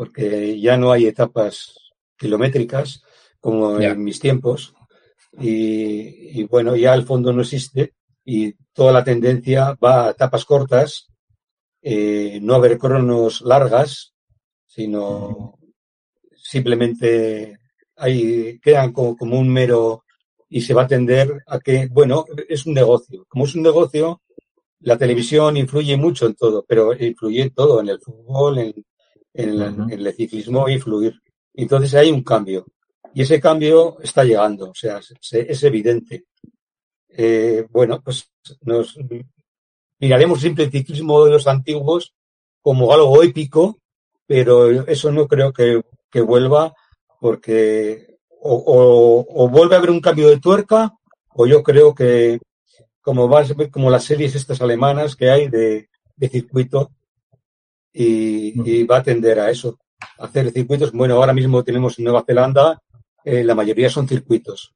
porque 0.00 0.58
ya 0.58 0.78
no 0.78 0.92
hay 0.92 1.04
etapas 1.04 1.74
kilométricas 2.16 3.02
como 3.38 3.78
yeah. 3.78 3.90
en 3.90 4.02
mis 4.02 4.18
tiempos. 4.18 4.72
Y, 5.38 6.40
y, 6.40 6.44
bueno, 6.44 6.74
ya 6.74 6.94
el 6.94 7.02
fondo 7.02 7.34
no 7.34 7.42
existe 7.42 7.92
y 8.24 8.54
toda 8.72 8.92
la 8.92 9.04
tendencia 9.04 9.74
va 9.74 10.06
a 10.06 10.10
etapas 10.12 10.46
cortas, 10.46 11.08
eh, 11.82 12.38
no 12.40 12.54
haber 12.54 12.78
cronos 12.78 13.42
largas, 13.42 14.14
sino 14.64 15.58
simplemente 16.34 17.58
ahí 17.96 18.58
quedan 18.60 18.94
como, 18.94 19.18
como, 19.18 19.38
un 19.38 19.50
mero 19.50 20.04
y 20.48 20.62
se 20.62 20.72
va 20.72 20.84
a 20.84 20.88
tender 20.88 21.42
a 21.46 21.58
que, 21.60 21.88
bueno, 21.88 22.24
es 22.48 22.64
un 22.64 22.72
negocio. 22.72 23.26
Como 23.28 23.44
es 23.44 23.54
un 23.54 23.64
negocio, 23.64 24.22
la 24.78 24.96
televisión 24.96 25.58
influye 25.58 25.98
mucho 25.98 26.24
en 26.24 26.36
todo, 26.36 26.64
pero 26.66 26.94
influye 26.94 27.42
en 27.42 27.50
todo, 27.50 27.82
en 27.82 27.90
el 27.90 28.00
fútbol, 28.00 28.60
en, 28.60 28.86
en, 29.34 29.62
uh 29.62 29.66
-huh. 29.66 29.92
en 29.92 30.06
el 30.06 30.14
ciclismo, 30.14 30.68
influir. 30.68 31.20
Entonces 31.54 31.94
hay 31.94 32.10
un 32.10 32.22
cambio. 32.22 32.66
Y 33.14 33.22
ese 33.22 33.40
cambio 33.40 33.98
está 34.00 34.24
llegando, 34.24 34.70
o 34.70 34.74
sea, 34.74 35.00
es, 35.32 35.62
evidente. 35.64 36.26
Eh, 37.08 37.66
bueno, 37.70 38.00
pues 38.02 38.30
nos 38.62 38.96
miraremos 39.98 40.40
siempre 40.40 40.64
el 40.64 40.70
ciclismo 40.70 41.24
de 41.24 41.32
los 41.32 41.46
antiguos 41.48 42.14
como 42.62 42.92
algo 42.92 43.22
épico, 43.22 43.80
pero 44.26 44.70
eso 44.86 45.10
no 45.10 45.26
creo 45.26 45.52
que, 45.52 45.82
que 46.10 46.20
vuelva 46.20 46.72
porque 47.20 48.18
o, 48.40 48.54
o, 48.54 49.26
o, 49.44 49.48
vuelve 49.48 49.74
a 49.74 49.78
haber 49.78 49.90
un 49.90 50.00
cambio 50.00 50.28
de 50.28 50.38
tuerca 50.38 50.94
o 51.34 51.46
yo 51.46 51.62
creo 51.62 51.94
que 51.94 52.38
como 53.02 53.28
va 53.28 53.44
como 53.70 53.90
las 53.90 54.04
series 54.04 54.34
estas 54.34 54.62
alemanas 54.62 55.16
que 55.16 55.30
hay 55.30 55.48
de, 55.48 55.88
de 56.16 56.28
circuito 56.28 56.92
y, 57.92 58.70
y, 58.70 58.84
va 58.84 58.98
a 58.98 59.02
tender 59.02 59.40
a 59.40 59.50
eso, 59.50 59.78
a 60.18 60.24
hacer 60.24 60.50
circuitos. 60.52 60.92
Bueno, 60.92 61.14
ahora 61.16 61.32
mismo 61.32 61.64
tenemos 61.64 61.98
en 61.98 62.04
Nueva 62.04 62.24
Zelanda, 62.26 62.80
eh, 63.24 63.44
la 63.44 63.54
mayoría 63.54 63.90
son 63.90 64.08
circuitos. 64.08 64.74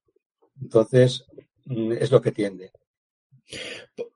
Entonces, 0.61 1.24
mm, 1.66 1.92
es 1.92 2.11
lo 2.11 2.20
que 2.20 2.33
tiende. 2.33 2.70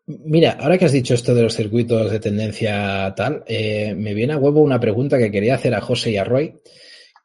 Mira, 0.06 0.52
ahora 0.60 0.78
que 0.78 0.86
has 0.86 0.92
dicho 0.92 1.14
esto 1.14 1.34
de 1.34 1.42
los 1.42 1.54
circuitos 1.54 2.10
de 2.10 2.20
tendencia 2.20 3.12
tal, 3.14 3.44
eh, 3.46 3.94
me 3.94 4.14
viene 4.14 4.32
a 4.32 4.38
huevo 4.38 4.60
una 4.60 4.80
pregunta 4.80 5.18
que 5.18 5.30
quería 5.30 5.54
hacer 5.54 5.74
a 5.74 5.80
José 5.80 6.12
y 6.12 6.16
a 6.16 6.24
Roy, 6.24 6.54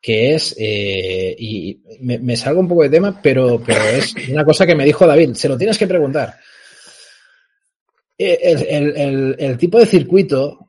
que 0.02 0.36
es, 0.36 0.54
eh, 0.60 1.34
y 1.38 1.82
me, 2.02 2.20
me, 2.20 2.36
salgo 2.36 2.60
un 2.60 2.68
poco 2.68 2.84
de 2.84 2.90
tema, 2.90 3.22
pero, 3.22 3.62
pero 3.66 3.82
es 3.86 4.14
una 4.30 4.44
cosa 4.44 4.66
que 4.66 4.76
me 4.76 4.84
dijo 4.84 5.08
David, 5.08 5.34
se 5.34 5.48
lo 5.48 5.58
tienes 5.58 5.78
que 5.78 5.88
preguntar. 5.88 6.36
El, 8.18 8.64
el, 8.64 8.98
el, 8.98 9.36
el 9.40 9.58
tipo 9.58 9.80
de 9.80 9.86
circuito, 9.86 10.63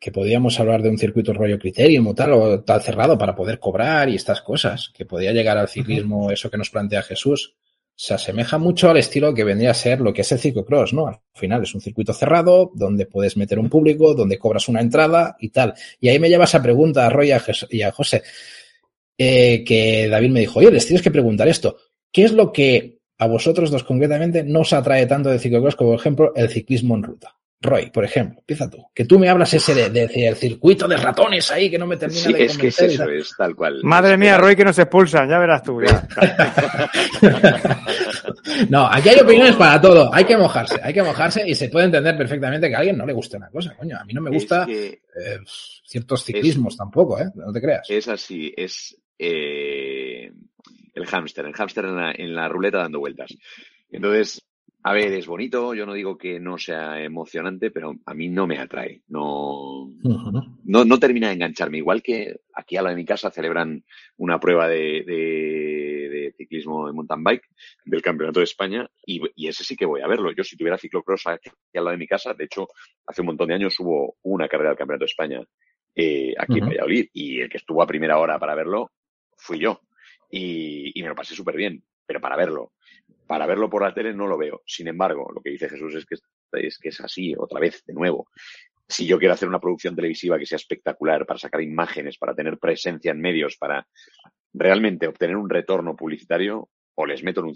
que 0.00 0.10
podíamos 0.10 0.58
hablar 0.58 0.82
de 0.82 0.88
un 0.88 0.98
circuito 0.98 1.34
rollo 1.34 1.58
criterium 1.58 2.06
o 2.08 2.14
tal, 2.14 2.32
o 2.32 2.62
tal 2.62 2.80
cerrado 2.80 3.18
para 3.18 3.36
poder 3.36 3.60
cobrar 3.60 4.08
y 4.08 4.16
estas 4.16 4.40
cosas, 4.40 4.90
que 4.94 5.04
podía 5.04 5.32
llegar 5.32 5.58
al 5.58 5.68
ciclismo, 5.68 6.24
uh 6.24 6.28
-huh. 6.28 6.32
eso 6.32 6.50
que 6.50 6.56
nos 6.56 6.70
plantea 6.70 7.02
Jesús, 7.02 7.54
se 7.94 8.14
asemeja 8.14 8.56
mucho 8.56 8.88
al 8.88 8.96
estilo 8.96 9.34
que 9.34 9.44
vendría 9.44 9.72
a 9.72 9.74
ser 9.74 10.00
lo 10.00 10.14
que 10.14 10.22
es 10.22 10.32
el 10.32 10.38
ciclocross, 10.38 10.94
¿no? 10.94 11.06
Al 11.06 11.18
final 11.34 11.64
es 11.64 11.74
un 11.74 11.82
circuito 11.82 12.14
cerrado 12.14 12.72
donde 12.74 13.04
puedes 13.04 13.36
meter 13.36 13.58
un 13.58 13.68
público, 13.68 14.14
donde 14.14 14.38
cobras 14.38 14.68
una 14.68 14.80
entrada 14.80 15.36
y 15.38 15.50
tal. 15.50 15.74
Y 16.00 16.08
ahí 16.08 16.18
me 16.18 16.30
lleva 16.30 16.44
esa 16.44 16.62
pregunta 16.62 17.04
a 17.04 17.10
Roy 17.10 17.30
y 17.68 17.82
a 17.82 17.92
José, 17.92 18.22
eh, 19.18 19.62
que 19.64 20.08
David 20.08 20.30
me 20.30 20.40
dijo, 20.40 20.60
oye, 20.60 20.70
les 20.70 20.86
tienes 20.86 21.02
que 21.02 21.10
preguntar 21.10 21.46
esto. 21.46 21.76
¿Qué 22.10 22.24
es 22.24 22.32
lo 22.32 22.52
que 22.52 23.00
a 23.18 23.26
vosotros 23.26 23.70
dos 23.70 23.84
concretamente 23.84 24.44
no 24.44 24.60
os 24.60 24.72
atrae 24.72 25.04
tanto 25.04 25.28
de 25.28 25.38
ciclocross 25.38 25.76
como, 25.76 25.90
por 25.90 26.00
ejemplo, 26.00 26.32
el 26.34 26.48
ciclismo 26.48 26.94
en 26.94 27.02
ruta? 27.02 27.36
Roy, 27.62 27.90
por 27.90 28.04
ejemplo, 28.04 28.38
empieza 28.38 28.70
tú. 28.70 28.86
Que 28.94 29.04
tú 29.04 29.18
me 29.18 29.28
hablas 29.28 29.52
ese 29.52 29.74
de, 29.74 29.90
de, 29.90 30.06
de 30.08 30.28
el 30.28 30.36
circuito 30.36 30.88
de 30.88 30.96
ratones 30.96 31.50
ahí 31.50 31.70
que 31.70 31.78
no 31.78 31.86
me 31.86 31.98
termina 31.98 32.22
sí, 32.22 32.32
de 32.32 32.44
es 32.46 32.56
que 32.56 32.68
es 32.68 32.80
eso, 32.80 33.04
tal. 33.04 33.12
es 33.12 33.34
tal 33.36 33.54
cual. 33.54 33.80
Madre 33.82 34.16
mía, 34.16 34.38
Roy, 34.38 34.56
que 34.56 34.64
nos 34.64 34.78
expulsan, 34.78 35.28
ya 35.28 35.38
verás 35.38 35.62
tú. 35.62 35.82
Ya. 35.82 36.08
no, 38.70 38.86
aquí 38.86 39.10
hay 39.10 39.20
opiniones 39.20 39.56
para 39.56 39.78
todo. 39.78 40.12
Hay 40.14 40.24
que 40.24 40.38
mojarse, 40.38 40.80
hay 40.82 40.94
que 40.94 41.02
mojarse 41.02 41.46
y 41.46 41.54
se 41.54 41.68
puede 41.68 41.84
entender 41.84 42.16
perfectamente 42.16 42.66
que 42.68 42.74
a 42.74 42.78
alguien 42.78 42.96
no 42.96 43.04
le 43.04 43.12
guste 43.12 43.36
una 43.36 43.50
cosa. 43.50 43.76
Coño, 43.76 43.98
a 44.00 44.04
mí 44.04 44.14
no 44.14 44.22
me 44.22 44.30
gusta 44.30 44.64
que 44.64 44.86
eh, 44.88 45.38
ciertos 45.84 46.24
ciclismos 46.24 46.72
es, 46.72 46.78
tampoco, 46.78 47.20
¿eh? 47.20 47.26
No 47.34 47.52
te 47.52 47.60
creas. 47.60 47.86
Es 47.90 48.08
así, 48.08 48.54
es 48.56 48.96
eh, 49.18 50.32
el 50.94 51.06
hámster, 51.06 51.44
el 51.44 51.52
hámster 51.52 51.84
en 51.84 51.96
la, 51.96 52.12
en 52.12 52.34
la 52.34 52.48
ruleta 52.48 52.78
dando 52.78 53.00
vueltas. 53.00 53.36
Entonces, 53.90 54.42
a 54.82 54.92
ver, 54.94 55.12
es 55.12 55.26
bonito, 55.26 55.74
yo 55.74 55.84
no 55.84 55.92
digo 55.92 56.16
que 56.16 56.40
no 56.40 56.56
sea 56.56 57.02
emocionante, 57.02 57.70
pero 57.70 57.94
a 58.06 58.14
mí 58.14 58.28
no 58.28 58.46
me 58.46 58.58
atrae, 58.58 59.02
no, 59.08 59.82
uh 59.82 60.02
-huh. 60.02 60.58
no, 60.64 60.84
no, 60.86 60.98
termina 60.98 61.28
de 61.28 61.34
engancharme. 61.34 61.78
Igual 61.78 62.02
que 62.02 62.40
aquí 62.54 62.76
a 62.78 62.82
la 62.82 62.90
de 62.90 62.96
mi 62.96 63.04
casa 63.04 63.30
celebran 63.30 63.84
una 64.16 64.40
prueba 64.40 64.68
de, 64.68 65.04
de, 65.06 66.08
de 66.08 66.34
ciclismo 66.36 66.86
de 66.86 66.94
mountain 66.94 67.22
bike 67.22 67.46
del 67.84 68.00
Campeonato 68.00 68.40
de 68.40 68.44
España 68.44 68.88
y, 69.04 69.20
ese 69.46 69.64
sí 69.64 69.76
que 69.76 69.84
voy 69.84 70.00
a 70.00 70.08
verlo. 70.08 70.32
Yo 70.32 70.44
si 70.44 70.56
tuviera 70.56 70.78
ciclocross 70.78 71.26
aquí 71.26 71.50
al 71.74 71.84
lado 71.84 71.92
de 71.92 71.98
mi 71.98 72.06
casa, 72.06 72.32
de 72.32 72.44
hecho, 72.44 72.68
hace 73.06 73.20
un 73.20 73.26
montón 73.26 73.48
de 73.48 73.54
años 73.54 73.78
hubo 73.80 74.16
una 74.22 74.48
carrera 74.48 74.70
del 74.70 74.78
Campeonato 74.78 75.04
de 75.04 75.10
España 75.10 75.42
eh, 75.94 76.32
aquí 76.38 76.58
en 76.58 76.68
Valladolid 76.68 77.08
y 77.12 77.40
el 77.40 77.50
que 77.50 77.58
estuvo 77.58 77.82
a 77.82 77.86
primera 77.86 78.18
hora 78.18 78.38
para 78.38 78.54
verlo 78.54 78.92
fui 79.36 79.58
yo 79.58 79.80
y, 80.30 80.98
y 80.98 81.02
me 81.02 81.08
lo 81.08 81.14
pasé 81.14 81.34
súper 81.34 81.56
bien, 81.56 81.82
pero 82.06 82.20
para 82.20 82.36
verlo. 82.36 82.72
Para 83.30 83.46
verlo 83.46 83.70
por 83.70 83.82
la 83.82 83.94
tele 83.94 84.12
no 84.12 84.26
lo 84.26 84.36
veo. 84.36 84.60
Sin 84.66 84.88
embargo, 84.88 85.30
lo 85.32 85.40
que 85.40 85.50
dice 85.50 85.68
Jesús 85.68 85.94
es 85.94 86.04
que 86.04 86.16
es, 86.66 86.78
que 86.78 86.88
es 86.88 87.00
así, 87.00 87.32
otra 87.38 87.60
vez, 87.60 87.84
de 87.86 87.94
nuevo 87.94 88.26
si 88.88 89.06
yo 89.06 89.20
quiero 89.20 89.34
hacer 89.34 89.48
una 89.48 89.60
producción 89.60 89.94
televisiva 89.94 90.36
que 90.36 90.46
sea 90.46 90.56
espectacular, 90.56 91.24
para 91.24 91.38
sacar 91.38 91.62
imágenes, 91.62 92.18
para 92.18 92.34
tener 92.34 92.58
presencia 92.58 93.12
en 93.12 93.20
medios, 93.20 93.56
para 93.56 93.86
realmente 94.52 95.06
obtener 95.06 95.36
un 95.36 95.48
retorno 95.48 95.94
publicitario, 95.94 96.68
o 96.96 97.06
les 97.06 97.22
meto 97.22 97.38
en 97.38 97.46
un, 97.46 97.54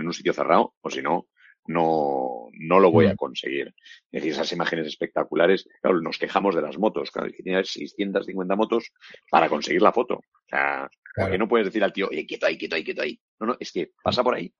en 0.00 0.06
un 0.08 0.12
sitio 0.12 0.32
cerrado, 0.32 0.74
o 0.80 0.90
si 0.90 1.00
no, 1.00 1.28
no, 1.68 2.48
no 2.58 2.80
lo 2.80 2.90
voy 2.90 3.06
a 3.06 3.12
mm. 3.12 3.16
conseguir. 3.16 3.68
Es 3.68 4.10
decir, 4.10 4.32
esas 4.32 4.50
imágenes 4.50 4.88
espectaculares, 4.88 5.68
claro, 5.80 6.00
nos 6.00 6.18
quejamos 6.18 6.56
de 6.56 6.62
las 6.62 6.76
motos, 6.78 7.12
claro, 7.12 7.30
que 7.30 7.44
tiene 7.44 7.62
650 7.62 8.56
motos 8.56 8.90
para 9.30 9.48
conseguir 9.48 9.82
la 9.82 9.92
foto. 9.92 10.14
O 10.14 10.48
sea, 10.48 10.90
porque 11.14 11.38
no 11.38 11.46
puedes 11.46 11.68
decir 11.68 11.84
al 11.84 11.92
tío, 11.92 12.08
oye, 12.08 12.26
quieto 12.26 12.46
ahí, 12.46 12.58
quieto 12.58 12.74
ahí, 12.74 12.82
quieto 12.82 13.02
ahí. 13.02 13.20
No, 13.38 13.46
no, 13.46 13.56
es 13.60 13.70
que 13.70 13.92
pasa 14.02 14.24
por 14.24 14.34
ahí 14.34 14.52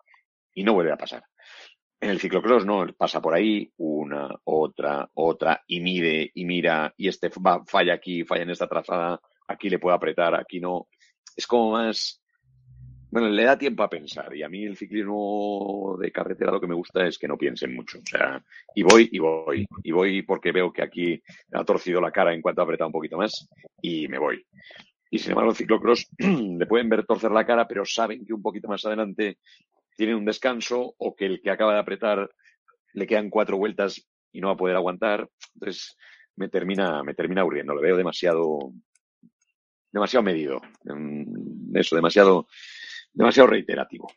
y 0.54 0.64
no 0.64 0.74
vuelve 0.74 0.92
a 0.92 0.96
pasar. 0.96 1.24
En 2.00 2.10
el 2.10 2.18
ciclocross 2.18 2.66
no, 2.66 2.86
pasa 2.96 3.22
por 3.22 3.34
ahí 3.34 3.72
una, 3.76 4.28
otra, 4.44 5.08
otra, 5.14 5.62
y 5.66 5.80
mide, 5.80 6.30
y 6.34 6.44
mira, 6.44 6.92
y 6.96 7.06
este 7.06 7.30
va, 7.44 7.64
falla 7.64 7.94
aquí, 7.94 8.24
falla 8.24 8.42
en 8.42 8.50
esta 8.50 8.66
trazada, 8.66 9.20
aquí 9.46 9.70
le 9.70 9.78
puedo 9.78 9.94
apretar, 9.94 10.34
aquí 10.34 10.58
no. 10.58 10.88
Es 11.36 11.46
como 11.46 11.70
más, 11.70 12.20
bueno, 13.12 13.28
le 13.28 13.44
da 13.44 13.58
tiempo 13.58 13.82
a 13.82 13.90
pensar. 13.90 14.34
Y 14.34 14.42
a 14.42 14.48
mí 14.48 14.64
el 14.64 14.76
ciclismo 14.76 15.98
de 16.00 16.10
carretera 16.10 16.50
lo 16.50 16.60
que 16.60 16.66
me 16.66 16.74
gusta 16.74 17.06
es 17.06 17.18
que 17.18 17.28
no 17.28 17.36
piensen 17.36 17.74
mucho. 17.74 17.98
O 17.98 18.06
sea, 18.06 18.42
y 18.74 18.82
voy, 18.82 19.08
y 19.12 19.18
voy, 19.18 19.66
y 19.82 19.92
voy 19.92 20.22
porque 20.22 20.50
veo 20.50 20.72
que 20.72 20.82
aquí 20.82 21.22
ha 21.52 21.62
torcido 21.62 22.00
la 22.00 22.10
cara 22.10 22.32
en 22.32 22.40
cuanto 22.40 22.62
ha 22.62 22.64
apretado 22.64 22.88
un 22.88 22.94
poquito 22.94 23.18
más, 23.18 23.48
y 23.82 24.08
me 24.08 24.18
voy. 24.18 24.44
Y 25.10 25.18
sin 25.18 25.32
embargo, 25.32 25.50
el 25.50 25.56
ciclocross 25.56 26.08
le 26.18 26.66
pueden 26.66 26.88
ver 26.88 27.04
torcer 27.04 27.30
la 27.30 27.44
cara, 27.44 27.68
pero 27.68 27.84
saben 27.84 28.24
que 28.24 28.32
un 28.32 28.40
poquito 28.40 28.66
más 28.66 28.82
adelante 28.86 29.36
tiene 29.96 30.14
un 30.14 30.24
descanso 30.24 30.94
o 30.98 31.14
que 31.14 31.26
el 31.26 31.40
que 31.40 31.50
acaba 31.50 31.74
de 31.74 31.80
apretar 31.80 32.30
le 32.94 33.06
quedan 33.06 33.30
cuatro 33.30 33.56
vueltas 33.56 34.06
y 34.32 34.40
no 34.40 34.48
va 34.48 34.54
a 34.54 34.56
poder 34.56 34.76
aguantar. 34.76 35.28
Entonces 35.54 35.96
me 36.36 36.48
termina, 36.48 37.02
me 37.02 37.14
termina 37.14 37.42
aburriendo. 37.42 37.74
Lo 37.74 37.80
veo 37.80 37.96
demasiado, 37.96 38.72
demasiado 39.90 40.22
medido. 40.22 40.60
Mm, 40.84 41.76
eso, 41.76 41.96
demasiado, 41.96 42.46
demasiado 43.12 43.48
reiterativo. 43.48 44.10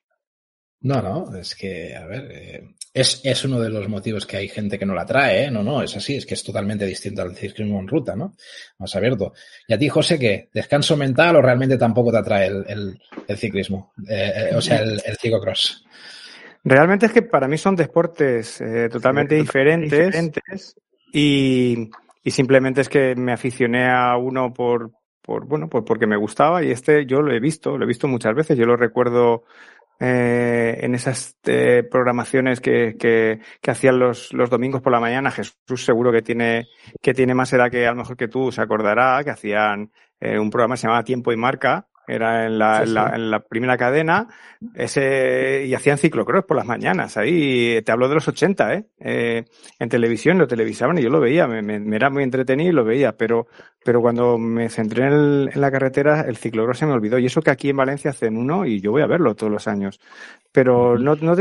No, 0.81 1.01
no, 1.01 1.35
es 1.35 1.55
que, 1.55 1.95
a 1.95 2.05
ver, 2.05 2.31
eh, 2.31 2.75
es, 2.95 3.19
es, 3.25 3.43
uno 3.43 3.59
de 3.59 3.69
los 3.69 3.89
motivos 3.89 4.25
que 4.25 4.37
hay 4.37 4.47
gente 4.47 4.79
que 4.79 4.85
no 4.85 4.93
la 4.93 5.05
trae, 5.05 5.43
¿eh? 5.43 5.51
No, 5.51 5.61
no, 5.61 5.83
es 5.83 5.97
así, 5.97 6.15
es 6.15 6.25
que 6.25 6.33
es 6.33 6.43
totalmente 6.43 6.85
distinto 6.85 7.21
al 7.21 7.35
ciclismo 7.35 7.77
en 7.77 7.89
ruta, 7.89 8.15
¿no? 8.15 8.35
Más 8.79 8.95
abierto. 8.95 9.33
¿Y 9.67 9.73
a 9.73 9.77
ti, 9.77 9.89
José, 9.89 10.17
qué? 10.17 10.47
¿Descanso 10.53 10.95
mental 10.95 11.35
o 11.35 11.41
realmente 11.41 11.77
tampoco 11.77 12.09
te 12.09 12.19
atrae 12.19 12.47
el, 12.47 12.97
el, 13.27 13.37
ciclismo? 13.37 13.91
Eh, 14.07 14.31
eh, 14.33 14.55
o 14.55 14.61
sea, 14.61 14.77
el, 14.77 15.01
el 15.05 15.17
ciclocross. 15.17 15.85
Realmente 16.63 17.07
es 17.07 17.11
que 17.11 17.23
para 17.23 17.49
mí 17.49 17.57
son 17.57 17.75
deportes 17.75 18.63
totalmente 18.89 19.35
diferentes, 19.35 19.91
diferentes 19.91 20.75
y, 21.11 21.89
y, 22.23 22.31
simplemente 22.31 22.79
es 22.79 22.87
que 22.87 23.13
me 23.15 23.33
aficioné 23.33 23.89
a 23.89 24.15
uno 24.15 24.53
por, 24.53 24.91
por 25.21 25.45
bueno, 25.45 25.67
pues 25.67 25.83
porque 25.85 26.07
me 26.07 26.17
gustaba 26.17 26.63
y 26.63 26.71
este 26.71 27.05
yo 27.05 27.21
lo 27.21 27.33
he 27.33 27.39
visto, 27.41 27.77
lo 27.77 27.83
he 27.83 27.87
visto 27.87 28.07
muchas 28.07 28.33
veces, 28.33 28.57
yo 28.57 28.65
lo 28.65 28.77
recuerdo 28.77 29.43
eh, 29.99 30.77
en 30.81 30.93
esas 30.93 31.37
eh, 31.45 31.83
programaciones 31.89 32.59
que, 32.59 32.95
que, 32.97 33.39
que, 33.61 33.71
hacían 33.71 33.97
los, 33.97 34.33
los 34.33 34.49
domingos 34.49 34.81
por 34.81 34.91
la 34.91 34.99
mañana. 34.99 35.31
Jesús 35.31 35.85
seguro 35.85 36.11
que 36.11 36.21
tiene, 36.21 36.67
que 37.01 37.13
tiene 37.13 37.33
más 37.33 37.53
edad 37.53 37.71
que 37.71 37.87
a 37.87 37.91
lo 37.91 37.97
mejor 37.97 38.17
que 38.17 38.27
tú 38.27 38.51
se 38.51 38.61
acordará, 38.61 39.23
que 39.23 39.31
hacían 39.31 39.91
eh, 40.19 40.37
un 40.37 40.49
programa 40.49 40.75
que 40.75 40.81
se 40.81 40.87
llamaba 40.87 41.03
Tiempo 41.03 41.31
y 41.31 41.37
Marca, 41.37 41.87
era 42.07 42.45
en 42.45 42.59
la, 42.59 42.83
En 43.13 43.31
la, 43.31 43.39
primera 43.39 43.77
cadena, 43.77 44.27
ese, 44.73 45.65
y 45.65 45.73
hacían 45.73 45.97
ciclocross 45.97 46.45
por 46.45 46.57
las 46.57 46.65
mañanas, 46.65 47.17
ahí, 47.17 47.81
te 47.83 47.91
hablo 47.91 48.07
de 48.07 48.15
los 48.15 48.27
80, 48.27 48.73
¿eh? 48.73 48.85
¿eh? 48.99 49.45
en 49.79 49.89
televisión 49.89 50.37
lo 50.37 50.47
televisaban 50.47 50.97
y 50.97 51.01
yo 51.01 51.09
lo 51.09 51.19
veía, 51.19 51.47
me, 51.47 51.61
me, 51.61 51.95
era 51.95 52.09
muy 52.09 52.23
entretenido 52.23 52.69
y 52.69 52.73
lo 52.73 52.83
veía, 52.83 53.13
pero, 53.13 53.47
pero 53.83 54.01
cuando 54.01 54.37
me 54.37 54.69
centré 54.69 55.07
en, 55.07 55.49
en 55.53 55.61
la 55.61 55.71
carretera, 55.71 56.21
el 56.21 56.37
ciclocross 56.37 56.79
se 56.79 56.85
me 56.85 56.93
olvidó, 56.93 57.19
y 57.19 57.25
eso 57.25 57.41
que 57.41 57.51
aquí 57.51 57.69
en 57.69 57.77
Valencia 57.77 58.11
hacen 58.11 58.37
uno, 58.37 58.65
y 58.65 58.81
yo 58.81 58.91
voy 58.91 59.01
a 59.01 59.07
verlo 59.07 59.35
todos 59.35 59.51
los 59.51 59.67
años. 59.67 59.99
Pero 60.51 60.97
no, 60.97 61.15
no 61.15 61.33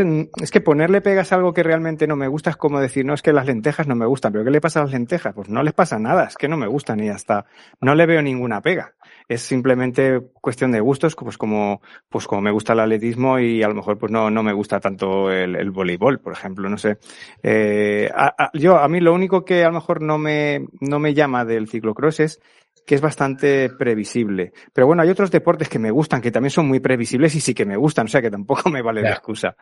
es 0.42 0.50
que 0.50 0.60
ponerle 0.60 1.00
pegas 1.00 1.30
a 1.30 1.36
algo 1.36 1.52
que 1.52 1.62
realmente 1.62 2.08
no 2.08 2.16
me 2.16 2.26
gusta 2.26 2.50
es 2.50 2.56
como 2.56 2.80
decir, 2.80 3.06
no, 3.06 3.14
es 3.14 3.22
que 3.22 3.32
las 3.32 3.46
lentejas 3.46 3.86
no 3.86 3.94
me 3.94 4.06
gustan, 4.06 4.32
pero 4.32 4.44
¿qué 4.44 4.50
le 4.50 4.60
pasa 4.60 4.80
a 4.80 4.82
las 4.84 4.92
lentejas? 4.92 5.32
Pues 5.32 5.48
no 5.48 5.62
les 5.62 5.72
pasa 5.72 6.00
nada, 6.00 6.24
es 6.24 6.34
que 6.34 6.48
no 6.48 6.56
me 6.56 6.66
gustan 6.66 6.98
y 6.98 7.06
ya 7.06 7.12
está. 7.12 7.46
No 7.80 7.94
le 7.94 8.06
veo 8.06 8.22
ninguna 8.22 8.60
pega. 8.60 8.94
Es 9.26 9.42
simplemente 9.42 10.20
cuestión 10.40 10.72
de 10.72 10.80
gustos, 10.80 11.16
pues 11.16 11.38
como, 11.38 11.80
pues 12.08 12.26
como 12.26 12.42
me 12.42 12.50
gusta 12.50 12.74
el 12.74 12.80
atletismo 12.80 13.38
y 13.38 13.62
a 13.62 13.68
lo 13.68 13.74
mejor 13.74 13.96
pues 13.98 14.12
no, 14.12 14.30
no 14.30 14.42
me 14.42 14.52
gusta 14.52 14.80
tanto 14.80 15.30
el, 15.30 15.56
el 15.56 15.70
voleibol, 15.70 16.20
por 16.20 16.32
ejemplo, 16.32 16.68
no 16.68 16.76
sé. 16.76 16.98
Eh, 17.42 18.10
yo, 18.52 18.78
a 18.78 18.88
mí 18.88 19.00
lo 19.00 19.14
único 19.14 19.44
que 19.44 19.64
a 19.64 19.68
lo 19.68 19.74
mejor 19.74 20.02
no 20.02 20.18
me, 20.18 20.66
no 20.80 20.98
me 20.98 21.14
llama 21.14 21.44
del 21.44 21.68
ciclocross 21.68 22.20
es 22.20 22.40
que 22.86 22.94
es 22.94 23.00
bastante 23.00 23.70
previsible. 23.70 24.52
Pero 24.72 24.86
bueno, 24.86 25.02
hay 25.02 25.08
otros 25.08 25.30
deportes 25.30 25.68
que 25.68 25.78
me 25.78 25.90
gustan, 25.90 26.20
que 26.20 26.30
también 26.30 26.50
son 26.50 26.68
muy 26.68 26.80
previsibles 26.80 27.34
y 27.34 27.40
sí 27.40 27.54
que 27.54 27.64
me 27.64 27.76
gustan, 27.76 28.06
o 28.06 28.08
sea 28.08 28.20
que 28.20 28.30
tampoco 28.30 28.68
me 28.70 28.82
vale 28.82 29.02
de 29.02 29.10
excusa. 29.10 29.56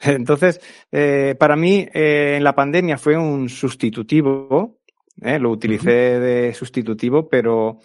Entonces, 0.00 0.60
eh, 0.92 1.34
para 1.38 1.56
mí, 1.56 1.86
eh, 1.92 2.34
en 2.36 2.44
la 2.44 2.54
pandemia 2.54 2.96
fue 2.96 3.16
un 3.16 3.48
sustitutivo, 3.48 4.78
eh, 5.20 5.38
lo 5.38 5.50
utilicé 5.50 5.90
de 5.90 6.54
sustitutivo, 6.54 7.28
pero, 7.28 7.80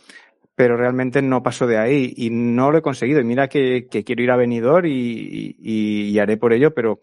pero 0.55 0.77
realmente 0.77 1.21
no 1.21 1.43
paso 1.43 1.67
de 1.67 1.77
ahí 1.77 2.13
y 2.15 2.29
no 2.29 2.71
lo 2.71 2.77
he 2.77 2.81
conseguido. 2.81 3.19
Y 3.19 3.25
mira 3.25 3.47
que, 3.49 3.87
quiero 3.87 4.23
ir 4.23 4.31
a 4.31 4.37
Benidorm 4.37 4.87
y, 4.87 6.17
haré 6.17 6.37
por 6.37 6.53
ello, 6.53 6.73
pero, 6.73 7.01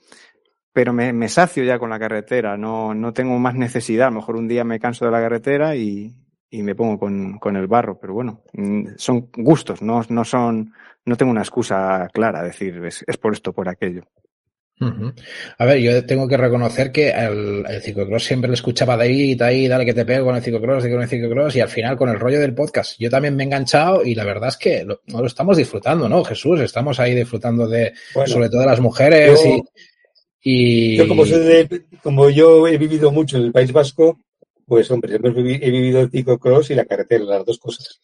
pero 0.72 0.92
me, 0.92 1.12
me, 1.12 1.28
sacio 1.28 1.62
ya 1.62 1.78
con 1.78 1.90
la 1.90 1.98
carretera, 1.98 2.56
no, 2.56 2.94
no 2.94 3.12
tengo 3.12 3.38
más 3.38 3.54
necesidad. 3.54 4.08
A 4.08 4.10
lo 4.10 4.16
mejor 4.16 4.36
un 4.36 4.48
día 4.48 4.64
me 4.64 4.80
canso 4.80 5.04
de 5.04 5.10
la 5.10 5.20
carretera 5.20 5.76
y, 5.76 6.14
y 6.50 6.62
me 6.62 6.74
pongo 6.74 6.98
con, 6.98 7.38
con, 7.38 7.56
el 7.56 7.66
barro, 7.66 7.98
pero 7.98 8.14
bueno, 8.14 8.42
mm, 8.54 8.88
son 8.96 9.28
gustos, 9.36 9.82
no, 9.82 10.02
no 10.08 10.24
son, 10.24 10.72
no 11.04 11.16
tengo 11.16 11.30
una 11.30 11.42
excusa 11.42 12.08
clara, 12.12 12.42
decir, 12.42 12.82
es, 12.84 13.04
es 13.06 13.16
por 13.18 13.34
esto, 13.34 13.52
por 13.52 13.68
aquello. 13.68 14.04
A 15.59 15.64
ver, 15.64 15.79
yo 15.79 16.05
tengo 16.05 16.27
que 16.27 16.37
reconocer 16.37 16.90
que 16.90 17.11
el, 17.11 17.64
el 17.68 17.83
ciclocross 17.83 18.25
siempre 18.25 18.49
le 18.49 18.55
escuchaba 18.55 18.97
de 18.97 19.05
ahí, 19.05 19.35
de 19.35 19.45
ahí, 19.45 19.68
dale 19.68 19.85
que 19.85 19.95
te 19.95 20.05
pego 20.05 20.27
con 20.27 20.37
el 20.37 20.42
ciclocross, 20.42 20.85
con 20.85 21.03
el 21.03 21.09
ciclocross, 21.09 21.57
y 21.57 21.61
al 21.61 21.68
final 21.68 21.97
con 21.97 22.09
el 22.09 22.18
rollo 22.18 22.40
del 22.40 22.55
podcast. 22.55 22.99
Yo 22.99 23.11
también 23.11 23.37
me 23.37 23.42
he 23.42 23.47
enganchado 23.47 24.05
y 24.05 24.14
la 24.14 24.25
verdad 24.25 24.49
es 24.49 24.57
que 24.57 24.85
lo, 24.85 25.01
lo 25.07 25.27
estamos 25.27 25.57
disfrutando, 25.57 26.09
¿no, 26.09 26.25
Jesús? 26.25 26.61
Estamos 26.61 26.99
ahí 27.01 27.14
disfrutando 27.14 27.68
de, 27.68 27.92
bueno, 28.14 28.33
sobre 28.33 28.49
todo 28.49 28.61
de 28.61 28.66
las 28.66 28.81
mujeres 28.81 29.40
yo, 29.42 29.64
y, 30.42 30.95
y, 30.95 30.97
Yo 30.97 31.09
como, 31.09 31.25
de, 31.25 31.85
como 32.03 32.31
yo 32.31 32.66
he 32.66 32.77
vivido 32.79 33.12
mucho 33.12 33.37
en 33.37 33.45
el 33.45 33.53
País 33.53 33.73
Vasco, 33.73 34.18
pues 34.66 34.90
hombre, 34.90 35.16
he 35.16 35.71
vivido 35.71 36.01
el 36.01 36.11
ciclocross 36.11 36.71
y 36.71 36.75
la 36.75 36.85
carretera, 36.85 37.25
las 37.25 37.45
dos 37.45 37.59
cosas. 37.59 38.01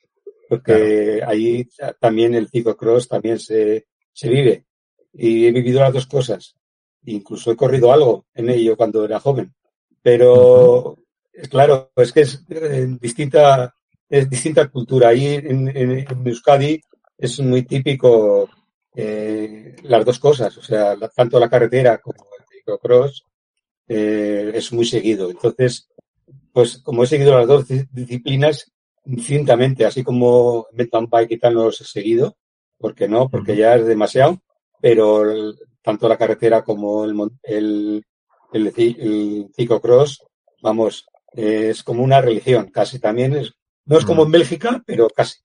Porque 0.49 1.17
claro. 1.19 1.33
ahí 1.33 1.69
también 2.01 2.35
el 2.35 2.49
ciclocross 2.49 3.09
también 3.09 3.39
se, 3.39 3.87
se 4.13 4.29
vive. 4.29 4.65
Y 5.13 5.47
he 5.47 5.53
vivido 5.53 5.81
las 5.81 5.93
dos 5.93 6.07
cosas. 6.07 6.55
Incluso 7.05 7.51
he 7.51 7.57
corrido 7.57 7.93
algo 7.93 8.27
en 8.35 8.51
ello 8.51 8.77
cuando 8.77 9.05
era 9.05 9.21
joven. 9.21 9.55
Pero, 10.03 10.97
claro, 11.51 11.91
es 11.97 12.13
que 12.13 12.21
es 12.21 12.45
eh, 12.51 12.87
distinta, 13.01 13.75
es 14.09 14.29
distinta 14.29 14.69
cultura. 14.69 15.09
Ahí 15.09 15.27
en, 15.27 15.69
en, 15.69 15.91
en 15.99 16.27
Euskadi 16.27 16.81
es 17.17 17.41
muy 17.41 17.63
típico 17.63 18.49
eh, 18.95 19.77
las 19.83 20.05
dos 20.05 20.19
cosas. 20.19 20.57
O 20.59 20.63
sea, 20.63 20.97
la, 20.97 21.09
tanto 21.09 21.39
la 21.39 21.49
carretera 21.49 21.99
como 21.99 22.27
el 22.39 22.45
ciclocross 22.49 23.25
eh, 23.89 24.53
es 24.55 24.73
muy 24.73 24.85
seguido. 24.85 25.31
Entonces, 25.31 25.89
pues 26.53 26.79
como 26.79 27.05
he 27.05 27.07
seguido 27.07 27.37
las 27.39 27.47
dos 27.47 27.67
disciplinas 27.93 28.71
cintamente, 29.21 29.87
así 29.87 30.03
como 30.03 30.67
mountain 30.73 31.09
bike 31.09 31.33
y 31.33 31.39
tal 31.39 31.55
no 31.55 31.65
los 31.65 31.81
he 31.81 31.85
seguido, 31.85 32.37
porque 32.77 33.09
no, 33.09 33.29
porque 33.29 33.57
ya 33.57 33.77
es 33.77 33.87
demasiado, 33.87 34.39
pero 34.81 35.25
tanto 35.83 36.09
la 36.09 36.17
carretera 36.17 36.63
como 36.63 37.05
el, 37.05 37.15
el, 37.43 38.05
el, 38.53 38.67
el 38.77 39.47
ciclocross, 39.55 40.23
vamos, 40.63 41.07
es 41.33 41.83
como 41.83 42.03
una 42.03 42.21
religión, 42.21 42.71
casi 42.73 42.99
también 42.99 43.35
es, 43.37 43.53
no 43.85 43.99
es 43.99 44.05
como 44.05 44.25
en 44.25 44.33
Bélgica, 44.33 44.83
pero 44.87 45.09
casi. 45.09 45.41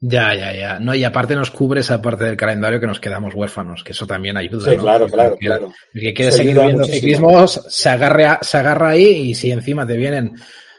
Ya, 0.00 0.32
ya, 0.34 0.54
ya. 0.54 0.78
No, 0.78 0.94
y 0.94 1.02
aparte 1.02 1.34
nos 1.34 1.50
cubre 1.50 1.80
esa 1.80 2.00
parte 2.00 2.24
del 2.24 2.36
calendario 2.36 2.78
que 2.78 2.86
nos 2.86 3.00
quedamos 3.00 3.34
huérfanos, 3.34 3.82
que 3.82 3.92
eso 3.92 4.06
también 4.06 4.36
ayuda. 4.36 4.70
Sí, 4.70 4.76
¿no? 4.76 4.82
claro, 4.82 5.08
claro, 5.08 5.32
el 5.32 5.38
que, 5.38 5.46
claro. 5.46 5.72
El 5.92 6.00
que 6.00 6.14
quiere 6.14 6.32
seguir 6.32 6.60
viendo 6.60 6.84
ciclismo 6.84 7.48
se 7.48 7.88
agarra, 7.88 8.38
se 8.42 8.58
agarra 8.58 8.90
ahí 8.90 9.30
y 9.30 9.34
si 9.34 9.50
encima 9.50 9.86
te 9.86 9.96
vienen 9.96 10.36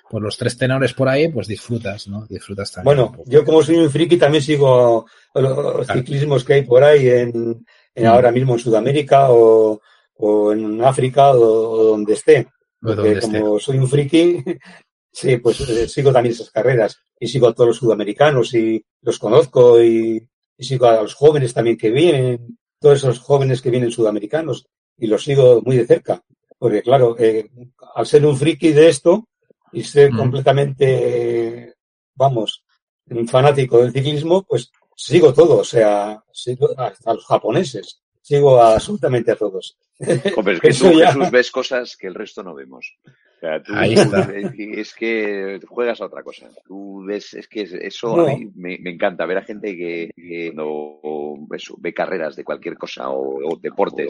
pues 0.09 0.23
los 0.23 0.37
tres 0.37 0.57
tenores 0.57 0.93
por 0.93 1.07
ahí, 1.07 1.27
pues 1.27 1.47
disfrutas, 1.47 2.07
¿no? 2.07 2.25
Disfrutas 2.27 2.71
también. 2.71 2.95
Bueno, 2.95 3.23
yo 3.27 3.45
como 3.45 3.61
soy 3.61 3.75
un 3.75 3.91
friki 3.91 4.17
también 4.17 4.41
sigo 4.41 5.05
los 5.35 5.85
claro. 5.85 5.93
ciclismos 5.93 6.43
que 6.43 6.53
hay 6.53 6.61
por 6.63 6.83
ahí 6.83 7.07
en, 7.09 7.65
mm. 7.95 8.05
ahora 8.05 8.31
mismo 8.31 8.53
en 8.53 8.59
Sudamérica 8.59 9.27
o, 9.29 9.81
en 10.51 10.83
África 10.83 11.31
o, 11.31 11.83
donde 11.83 12.13
esté. 12.13 12.47
Porque 12.81 13.19
como 13.19 13.59
soy 13.59 13.77
un 13.77 13.87
friki, 13.87 14.43
sí, 15.11 15.37
pues 15.37 15.61
eh, 15.61 15.87
sigo 15.87 16.11
también 16.11 16.33
esas 16.33 16.49
carreras 16.49 16.97
y 17.19 17.27
sigo 17.27 17.47
a 17.47 17.53
todos 17.53 17.69
los 17.69 17.77
sudamericanos 17.77 18.53
y 18.53 18.83
los 19.01 19.19
conozco 19.19 19.81
y, 19.83 20.25
sigo 20.57 20.87
a 20.87 21.01
los 21.01 21.13
jóvenes 21.13 21.53
también 21.53 21.77
que 21.77 21.89
vienen, 21.89 22.57
todos 22.79 22.97
esos 22.97 23.19
jóvenes 23.19 23.61
que 23.61 23.69
vienen 23.69 23.91
sudamericanos 23.91 24.67
y 24.97 25.07
los 25.07 25.23
sigo 25.23 25.61
muy 25.61 25.77
de 25.77 25.87
cerca. 25.87 26.21
Porque 26.57 26.81
claro, 26.81 27.15
eh, 27.17 27.49
al 27.95 28.05
ser 28.05 28.25
un 28.25 28.35
friki 28.35 28.73
de 28.73 28.89
esto 28.89 29.27
y 29.71 29.83
ser 29.83 30.11
mm. 30.11 30.17
completamente, 30.17 31.75
vamos, 32.15 32.63
un 33.09 33.27
fanático 33.27 33.79
del 33.79 33.93
ciclismo, 33.93 34.43
pues 34.43 34.71
sigo 34.99 35.33
todo, 35.33 35.59
o 35.59 35.63
sea, 35.63 36.21
sigo 36.31 36.69
a 36.77 37.13
los 37.13 37.25
japoneses, 37.25 38.01
sigo 38.21 38.61
absolutamente 38.61 39.31
a 39.31 39.35
todos. 39.35 39.77
Hombre, 40.35 40.55
es 40.55 40.59
que 40.59 40.69
tú, 40.69 40.99
Jesús, 40.99 41.31
ves 41.31 41.51
cosas 41.51 41.95
que 41.95 42.07
el 42.07 42.15
resto 42.15 42.43
no 42.43 42.53
vemos. 42.53 42.97
O 43.05 43.39
sea, 43.39 43.63
tú, 43.63 43.73
Ahí 43.75 43.93
está. 43.93 44.29
Es 44.57 44.93
que 44.93 45.59
juegas 45.67 46.01
a 46.01 46.05
otra 46.05 46.21
cosa. 46.21 46.49
Tú 46.67 47.05
ves, 47.05 47.33
es 47.33 47.47
que 47.47 47.61
eso 47.61 48.27
a 48.27 48.35
mí 48.35 48.51
me, 48.55 48.75
encanta, 48.75 49.25
ver 49.25 49.37
a 49.37 49.43
gente 49.43 49.75
que, 49.77 50.51
no, 50.53 50.99
eso, 51.55 51.75
ve 51.79 51.93
carreras 51.93 52.35
de 52.35 52.43
cualquier 52.43 52.77
cosa 52.77 53.09
o, 53.09 53.57
deporte 53.61 54.05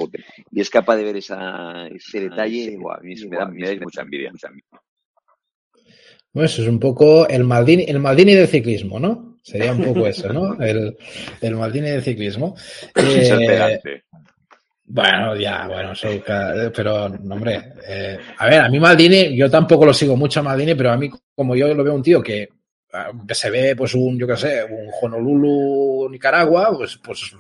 y 0.52 0.60
es 0.60 0.70
capaz 0.72 0.98
de 0.98 1.04
ver 1.04 1.18
esa, 1.18 1.88
ese 1.88 2.22
detalle. 2.22 2.80
a 2.92 3.00
mí 3.02 3.16
me 3.28 3.38
da, 3.38 3.46
me 3.46 3.76
da 3.76 3.82
mucha 3.82 4.02
envidia. 4.02 4.32
Mucha 4.32 4.48
envidia. 4.48 4.82
Bueno, 6.34 6.46
eso 6.46 6.62
es 6.64 6.68
un 6.68 6.80
poco 6.80 7.28
el 7.28 7.44
Maldini, 7.44 7.84
el 7.88 8.00
Maldini 8.00 8.34
del 8.34 8.48
ciclismo, 8.48 9.00
¿no? 9.00 9.29
Sería 9.42 9.72
un 9.72 9.84
poco 9.84 10.08
eso, 10.08 10.32
¿no? 10.32 10.62
El, 10.62 10.98
el 11.42 11.56
Maldini 11.56 11.90
del 11.90 12.04
ciclismo. 12.04 12.56
Eh, 12.96 13.80
bueno, 14.92 15.36
ya, 15.36 15.68
bueno, 15.68 15.94
soy, 15.94 16.24
pero, 16.26 17.06
hombre, 17.06 17.74
eh, 17.88 18.18
a 18.40 18.48
ver, 18.48 18.62
a 18.62 18.70
mí 18.70 18.80
Maldini, 18.80 19.38
yo 19.38 19.48
tampoco 19.48 19.86
lo 19.86 19.94
sigo 19.94 20.18
mucho 20.18 20.40
a 20.40 20.44
Maldini, 20.44 20.74
pero 20.74 20.92
a 20.92 20.98
mí, 20.98 21.12
como 21.36 21.56
yo 21.56 21.72
lo 21.76 21.84
veo 21.84 21.94
un 21.94 22.02
tío 22.02 22.24
que, 22.24 22.50
que 23.28 23.36
se 23.36 23.52
ve, 23.52 23.76
pues, 23.76 23.94
un, 23.94 24.18
yo 24.18 24.26
qué 24.26 24.36
sé, 24.36 24.64
un 24.64 24.90
Honolulu, 25.00 26.10
Nicaragua, 26.10 26.76
pues, 26.76 26.98
pues, 27.04 27.32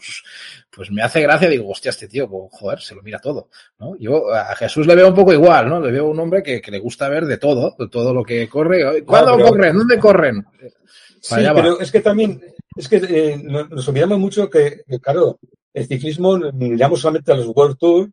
pues 0.69 0.91
me 0.91 1.01
hace 1.01 1.21
gracia, 1.21 1.49
digo, 1.49 1.71
hostia, 1.71 1.89
este 1.89 2.07
tío, 2.07 2.29
pues, 2.29 2.51
joder, 2.51 2.81
se 2.81 2.93
lo 2.93 3.01
mira 3.01 3.17
todo, 3.17 3.49
¿no? 3.79 3.97
Yo 3.97 4.31
a 4.31 4.55
Jesús 4.55 4.85
le 4.85 4.93
veo 4.93 5.07
un 5.07 5.15
poco 5.15 5.33
igual, 5.33 5.69
¿no? 5.69 5.79
Le 5.81 5.91
veo 5.91 6.07
un 6.07 6.19
hombre 6.19 6.43
que, 6.43 6.61
que 6.61 6.69
le 6.69 6.77
gusta 6.77 7.09
ver 7.09 7.25
de 7.25 7.39
todo, 7.39 7.75
de 7.79 7.89
todo 7.89 8.13
lo 8.13 8.23
que 8.23 8.47
corre. 8.47 9.03
¿Cuándo 9.03 9.39
corren? 9.39 9.75
¿Dónde 9.75 9.97
corren? 9.97 10.45
Sí, 11.21 11.35
pero 11.53 11.79
es 11.79 11.91
que 11.91 12.01
también, 12.01 12.41
es 12.75 12.87
que 12.87 12.97
eh, 12.97 13.37
nos 13.37 13.87
olvidamos 13.87 14.19
mucho 14.19 14.49
que, 14.49 14.83
claro, 15.01 15.39
el 15.73 15.87
ciclismo 15.87 16.37
miramos 16.53 17.01
solamente 17.01 17.31
a 17.31 17.35
los 17.35 17.47
World 17.47 17.77
Tour 17.77 18.09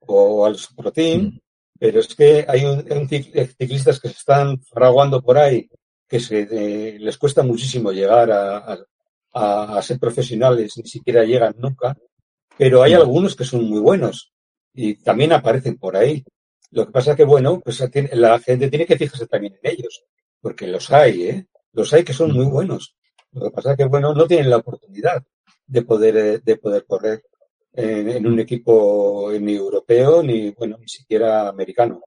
o 0.00 0.46
a 0.46 0.50
los 0.50 0.68
Pro 0.68 0.92
Team, 0.92 1.22
mm. 1.22 1.38
pero 1.78 2.00
es 2.00 2.14
que 2.14 2.44
hay 2.48 2.64
un, 2.64 3.08
ciclistas 3.08 4.00
que 4.00 4.08
se 4.08 4.14
están 4.14 4.60
fraguando 4.60 5.22
por 5.22 5.38
ahí 5.38 5.68
que 6.08 6.20
se, 6.20 6.46
eh, 6.50 6.98
les 6.98 7.18
cuesta 7.18 7.42
muchísimo 7.42 7.92
llegar 7.92 8.30
a, 8.30 8.78
a, 9.32 9.82
ser 9.82 9.98
profesionales, 9.98 10.74
ni 10.76 10.88
siquiera 10.88 11.24
llegan 11.24 11.54
nunca, 11.58 11.96
pero 12.56 12.82
hay 12.82 12.94
algunos 12.94 13.34
que 13.34 13.44
son 13.44 13.64
muy 13.64 13.80
buenos 13.80 14.32
y 14.72 14.94
también 14.96 15.32
aparecen 15.32 15.76
por 15.76 15.96
ahí. 15.96 16.24
Lo 16.70 16.86
que 16.86 16.92
pasa 16.92 17.16
que, 17.16 17.24
bueno, 17.24 17.60
pues 17.60 17.82
la 18.12 18.38
gente 18.38 18.68
tiene 18.68 18.86
que 18.86 18.96
fijarse 18.96 19.26
también 19.26 19.58
en 19.62 19.72
ellos, 19.72 20.04
porque 20.40 20.66
los 20.66 20.90
hay, 20.90 21.22
¿eh? 21.24 21.46
Los 21.76 21.92
hay 21.92 22.04
que 22.04 22.14
son 22.14 22.32
muy 22.32 22.46
buenos. 22.46 22.96
Lo 23.32 23.42
que 23.42 23.50
pasa 23.50 23.72
es 23.72 23.76
que, 23.76 23.84
bueno, 23.84 24.14
no 24.14 24.26
tienen 24.26 24.48
la 24.48 24.56
oportunidad 24.56 25.22
de 25.66 25.82
poder, 25.82 26.16
eh, 26.16 26.40
de 26.42 26.56
poder 26.56 26.86
correr 26.86 27.22
en, 27.74 28.26
un 28.26 28.40
equipo 28.40 29.30
ni 29.38 29.56
europeo 29.56 30.22
ni, 30.22 30.52
bueno, 30.52 30.78
ni 30.78 30.88
siquiera 30.88 31.46
americano. 31.48 32.00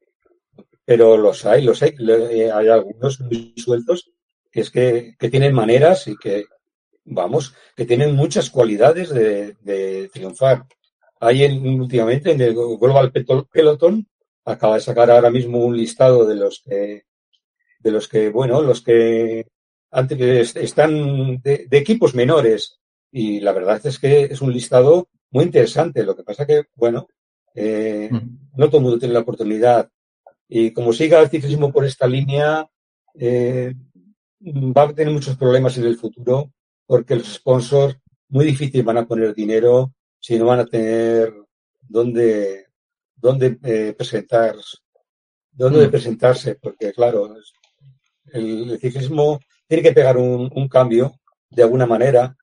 Pero 0.84 1.18
los 1.18 1.46
hay, 1.46 1.62
los 1.62 1.84
hay. 1.84 1.94
Eh, 2.00 2.52
hay 2.52 2.68
algunos 2.68 3.22
muy 3.22 3.54
sueltos 3.58 4.12
que 4.52 4.62
es 4.62 4.72
que, 4.72 5.16
que 5.20 5.30
tienen 5.30 5.54
maneras 5.54 6.08
y 6.08 6.18
que, 6.18 6.46
vamos, 7.06 7.54
que 7.76 7.86
tienen 7.86 8.16
muchas 8.16 8.50
cualidades 8.50 9.10
de, 9.10 9.56
de 9.62 10.10
triunfar. 10.12 10.66
Hay 11.20 11.44
en, 11.44 11.80
últimamente 11.80 12.32
en 12.32 12.42
el 12.42 12.56
Global 12.56 13.12
Peloton, 13.12 14.08
acaba 14.46 14.76
de 14.76 14.82
sacar 14.82 15.12
ahora 15.12 15.30
mismo 15.30 15.64
un 15.64 15.78
listado 15.78 16.26
de 16.26 16.34
los 16.34 16.64
que, 16.66 17.04
de 17.78 17.92
los 17.92 18.08
que, 18.08 18.30
bueno, 18.30 18.64
los 18.64 18.82
que 18.82 19.46
antes 19.92 20.56
están 20.56 21.42
de, 21.42 21.68
equipos 21.72 22.16
menores 22.16 22.80
y 23.12 23.40
la 23.40 23.54
verdad 23.54 23.82
es 23.86 24.00
que 24.00 24.26
es 24.26 24.42
un 24.42 24.54
listado 24.54 25.08
muy 25.32 25.46
interesante. 25.46 26.04
Lo 26.04 26.16
que 26.16 26.24
pasa 26.24 26.46
que, 26.46 26.66
bueno, 26.76 27.08
eh, 27.56 28.10
no 28.56 28.68
todo 28.68 28.78
el 28.78 28.84
mundo 28.84 29.00
tiene 29.00 29.14
la 29.14 29.22
oportunidad 29.22 29.90
y 30.48 30.72
como 30.72 30.94
siga 30.94 31.22
el 31.22 31.30
ciclismo 31.30 31.72
por 31.72 31.86
esta 31.86 32.08
línea, 32.08 32.68
eh, 33.16 33.74
va 34.42 34.84
a 34.84 34.94
tener 34.94 35.14
muchos 35.14 35.38
problemas 35.38 35.78
en 35.78 35.86
el 35.86 35.98
futuro 35.98 36.52
porque 36.86 37.16
los 37.16 37.34
sponsors 37.34 37.98
muy 38.30 38.46
difícil 38.46 38.84
van 38.84 38.98
a 38.98 39.06
poner 39.06 39.34
dinero 39.34 39.94
si 40.20 40.38
no 40.38 40.46
van 40.46 40.60
a 40.60 40.66
tener 40.66 41.34
dónde, 41.82 42.68
dónde 43.16 43.60
eh, 43.64 43.94
presentar, 43.98 44.56
dónde 45.52 45.88
mm. 45.88 45.92
presentarse, 45.92 46.56
porque 46.56 46.92
claro, 46.94 47.36
el 48.34 48.80
ciclismo 48.80 49.40
tiene 49.70 49.84
que 49.84 49.94
pegar 49.94 50.18
un, 50.18 50.68
cambio 50.68 51.14
de 51.50 51.62
alguna 51.64 51.86
manera 51.86 52.36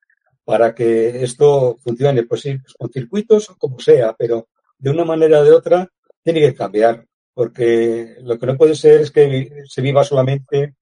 para 0.45 0.75
que 0.75 1.25
esto 1.25 1.77
funcione, 1.83 2.23
pues 2.23 2.43
sí, 2.43 2.57
pues 2.57 2.75
con 2.75 2.89
circuitos 2.91 3.51
o 3.51 3.57
como 3.57 3.81
sea, 3.81 4.15
pero 4.17 4.49
de 4.79 4.91
una 4.91 5.05
manera 5.05 5.41
o 5.41 5.45
de 5.45 5.51
otra 5.51 5.89
tiene 6.23 6.41
que 6.41 6.55
cambiar, 6.55 7.05
porque 7.35 8.17
lo 8.21 8.39
que 8.39 8.47
no 8.47 8.57
puede 8.57 8.77
ser 8.77 9.01
es 9.01 9.11
que 9.11 9.65
se 9.67 9.83
viva 9.83 10.05
solamente 10.05 10.77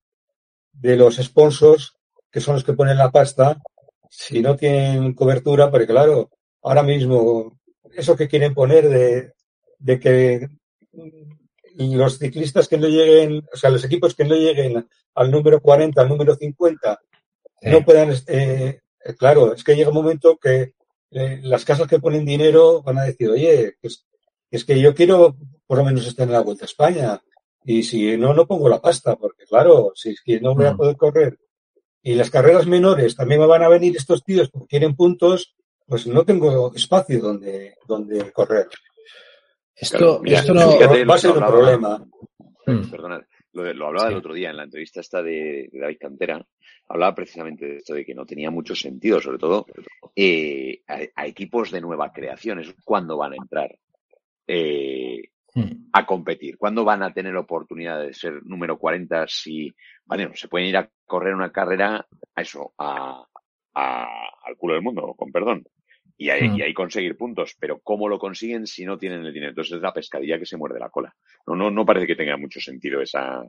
de 0.72 0.96
los 0.96 1.16
sponsors, 1.16 1.96
que 2.30 2.40
son 2.40 2.56
los 2.56 2.64
que 2.64 2.74
ponen 2.74 2.98
la 2.98 3.10
pasta, 3.10 3.56
si 4.10 4.42
no 4.42 4.54
tienen 4.54 5.14
cobertura, 5.14 5.70
porque 5.70 5.86
claro, 5.86 6.30
ahora 6.62 6.82
mismo 6.82 7.58
eso 7.94 8.16
que 8.16 8.28
quieren 8.28 8.52
poner 8.52 8.90
de, 8.90 9.32
de 9.78 9.98
que 9.98 10.48
los 11.76 12.18
ciclistas 12.18 12.68
que 12.68 12.78
no 12.78 12.88
lleguen, 12.88 13.44
o 13.52 13.56
sea, 13.56 13.70
los 13.70 13.84
equipos 13.84 14.14
que 14.14 14.24
no 14.24 14.34
lleguen 14.34 14.86
al 15.14 15.30
número 15.30 15.60
40, 15.60 16.00
al 16.00 16.08
número 16.08 16.36
50, 16.36 17.00
no 17.62 17.84
puedan, 17.84 18.14
eh, 18.26 18.80
claro, 19.18 19.54
es 19.54 19.64
que 19.64 19.74
llega 19.74 19.88
un 19.88 19.94
momento 19.94 20.36
que 20.36 20.74
eh, 21.10 21.40
las 21.42 21.64
casas 21.64 21.88
que 21.88 21.98
ponen 21.98 22.24
dinero 22.24 22.82
van 22.82 22.98
a 22.98 23.04
decir, 23.04 23.30
oye, 23.30 23.76
es, 23.82 24.04
es 24.50 24.64
que 24.64 24.80
yo 24.80 24.94
quiero 24.94 25.36
por 25.66 25.78
lo 25.78 25.84
menos 25.84 26.06
estar 26.06 26.26
en 26.26 26.32
la 26.32 26.40
Vuelta 26.40 26.64
a 26.64 26.66
España. 26.66 27.22
Y 27.64 27.82
si 27.82 28.16
no, 28.16 28.34
no 28.34 28.46
pongo 28.46 28.68
la 28.68 28.80
pasta, 28.80 29.16
porque 29.16 29.44
claro, 29.46 29.92
si 29.94 30.10
es 30.10 30.20
que 30.22 30.40
no 30.40 30.54
voy 30.54 30.66
a 30.66 30.74
mm. 30.74 30.76
poder 30.76 30.96
correr. 30.96 31.38
Y 32.02 32.14
las 32.14 32.30
carreras 32.30 32.66
menores 32.66 33.16
también 33.16 33.40
me 33.40 33.46
van 33.46 33.62
a 33.62 33.68
venir 33.68 33.96
estos 33.96 34.22
tíos 34.22 34.50
porque 34.50 34.68
quieren 34.68 34.94
puntos, 34.94 35.54
pues 35.86 36.06
no 36.06 36.24
tengo 36.24 36.74
espacio 36.74 37.20
donde, 37.20 37.76
donde 37.86 38.30
correr. 38.32 38.68
Esto, 39.76 40.22
esto 40.24 40.54
no 40.54 40.78
va 40.78 41.14
a 41.14 41.18
ser 41.18 41.30
un 41.32 41.38
problema. 41.38 42.06
Hmm. 42.66 42.90
Perdona, 42.90 43.26
lo, 43.52 43.86
hablaba 43.86 44.08
el 44.08 44.16
otro 44.16 44.34
día 44.34 44.50
en 44.50 44.56
la 44.56 44.64
entrevista 44.64 45.00
esta 45.00 45.22
de, 45.22 45.68
David 45.72 45.98
Cantera. 46.00 46.46
Hablaba 46.88 47.14
precisamente 47.14 47.66
de 47.66 47.76
esto, 47.76 47.94
de 47.94 48.04
que 48.04 48.14
no 48.14 48.24
tenía 48.24 48.50
mucho 48.50 48.74
sentido, 48.74 49.20
sobre 49.20 49.38
todo 49.38 49.66
eh, 50.14 50.82
a, 50.86 51.26
equipos 51.26 51.70
de 51.70 51.80
nueva 51.80 52.12
creación. 52.12 52.60
Es 52.60 52.74
cuando 52.84 53.16
van 53.16 53.32
a 53.32 53.36
entrar 53.36 53.76
eh, 54.46 55.30
hmm. 55.54 55.88
a 55.92 56.06
competir. 56.06 56.56
¿Cuándo 56.56 56.84
van 56.84 57.02
a 57.02 57.12
tener 57.12 57.36
oportunidad 57.36 58.00
de 58.00 58.14
ser 58.14 58.44
número 58.44 58.78
40 58.78 59.26
si, 59.28 59.74
bueno, 60.04 60.30
se 60.34 60.48
pueden 60.48 60.68
ir 60.68 60.76
a 60.76 60.88
correr 61.04 61.34
una 61.34 61.50
carrera 61.50 62.06
a 62.34 62.42
eso, 62.42 62.74
a, 62.78 63.24
al 63.74 64.56
culo 64.56 64.74
del 64.74 64.82
mundo, 64.82 65.14
con 65.16 65.32
perdón 65.32 65.64
y 66.16 66.30
ahí, 66.30 66.48
mm. 66.48 66.56
y 66.56 66.62
ahí, 66.62 66.74
conseguir 66.74 67.16
puntos. 67.16 67.56
Pero 67.58 67.80
¿cómo 67.80 68.08
lo 68.08 68.18
consiguen 68.18 68.66
si 68.66 68.84
no 68.84 68.98
tienen 68.98 69.24
el 69.24 69.32
dinero? 69.32 69.50
Entonces 69.50 69.76
es 69.76 69.82
la 69.82 69.92
pescadilla 69.92 70.38
que 70.38 70.46
se 70.46 70.56
muerde 70.56 70.80
la 70.80 70.90
cola. 70.90 71.14
No, 71.46 71.56
no, 71.56 71.70
no 71.70 71.84
parece 71.84 72.06
que 72.06 72.16
tenga 72.16 72.36
mucho 72.36 72.60
sentido 72.60 73.00
esa, 73.00 73.44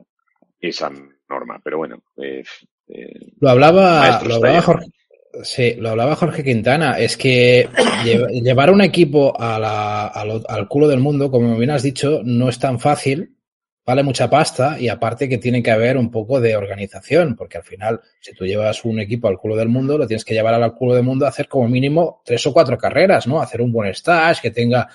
esa 0.60 0.90
norma, 1.28 1.60
pero 1.62 1.78
bueno. 1.78 2.02
Eh, 2.16 2.42
eh, 2.88 3.32
lo 3.40 3.50
hablaba, 3.50 4.22
lo 4.22 4.36
hablaba 4.36 4.62
Jorge. 4.62 4.86
Sí, 5.42 5.74
lo 5.74 5.90
hablaba 5.90 6.16
Jorge 6.16 6.42
Quintana. 6.42 6.98
Es 6.98 7.16
que 7.16 7.68
llevar 8.42 8.70
un 8.70 8.80
equipo 8.80 9.38
a 9.38 9.58
la, 9.58 10.06
al 10.06 10.68
culo 10.68 10.88
del 10.88 11.00
mundo, 11.00 11.30
como 11.30 11.56
bien 11.58 11.70
has 11.70 11.82
dicho, 11.82 12.20
no 12.24 12.48
es 12.48 12.58
tan 12.58 12.80
fácil 12.80 13.35
vale 13.86 14.02
mucha 14.02 14.28
pasta 14.28 14.80
y 14.80 14.88
aparte 14.88 15.28
que 15.28 15.38
tiene 15.38 15.62
que 15.62 15.70
haber 15.70 15.96
un 15.96 16.10
poco 16.10 16.40
de 16.40 16.56
organización, 16.56 17.36
porque 17.36 17.58
al 17.58 17.62
final, 17.62 18.00
si 18.20 18.34
tú 18.34 18.44
llevas 18.44 18.84
un 18.84 18.98
equipo 18.98 19.28
al 19.28 19.38
culo 19.38 19.54
del 19.54 19.68
mundo, 19.68 19.96
lo 19.96 20.08
tienes 20.08 20.24
que 20.24 20.34
llevar 20.34 20.54
al 20.54 20.74
culo 20.74 20.94
del 20.94 21.04
mundo 21.04 21.24
a 21.24 21.28
hacer 21.28 21.46
como 21.46 21.68
mínimo 21.68 22.20
tres 22.24 22.44
o 22.48 22.52
cuatro 22.52 22.76
carreras, 22.76 23.28
¿no? 23.28 23.40
Hacer 23.40 23.62
un 23.62 23.70
buen 23.70 23.90
stage, 23.90 24.42
que 24.42 24.50
tenga 24.50 24.88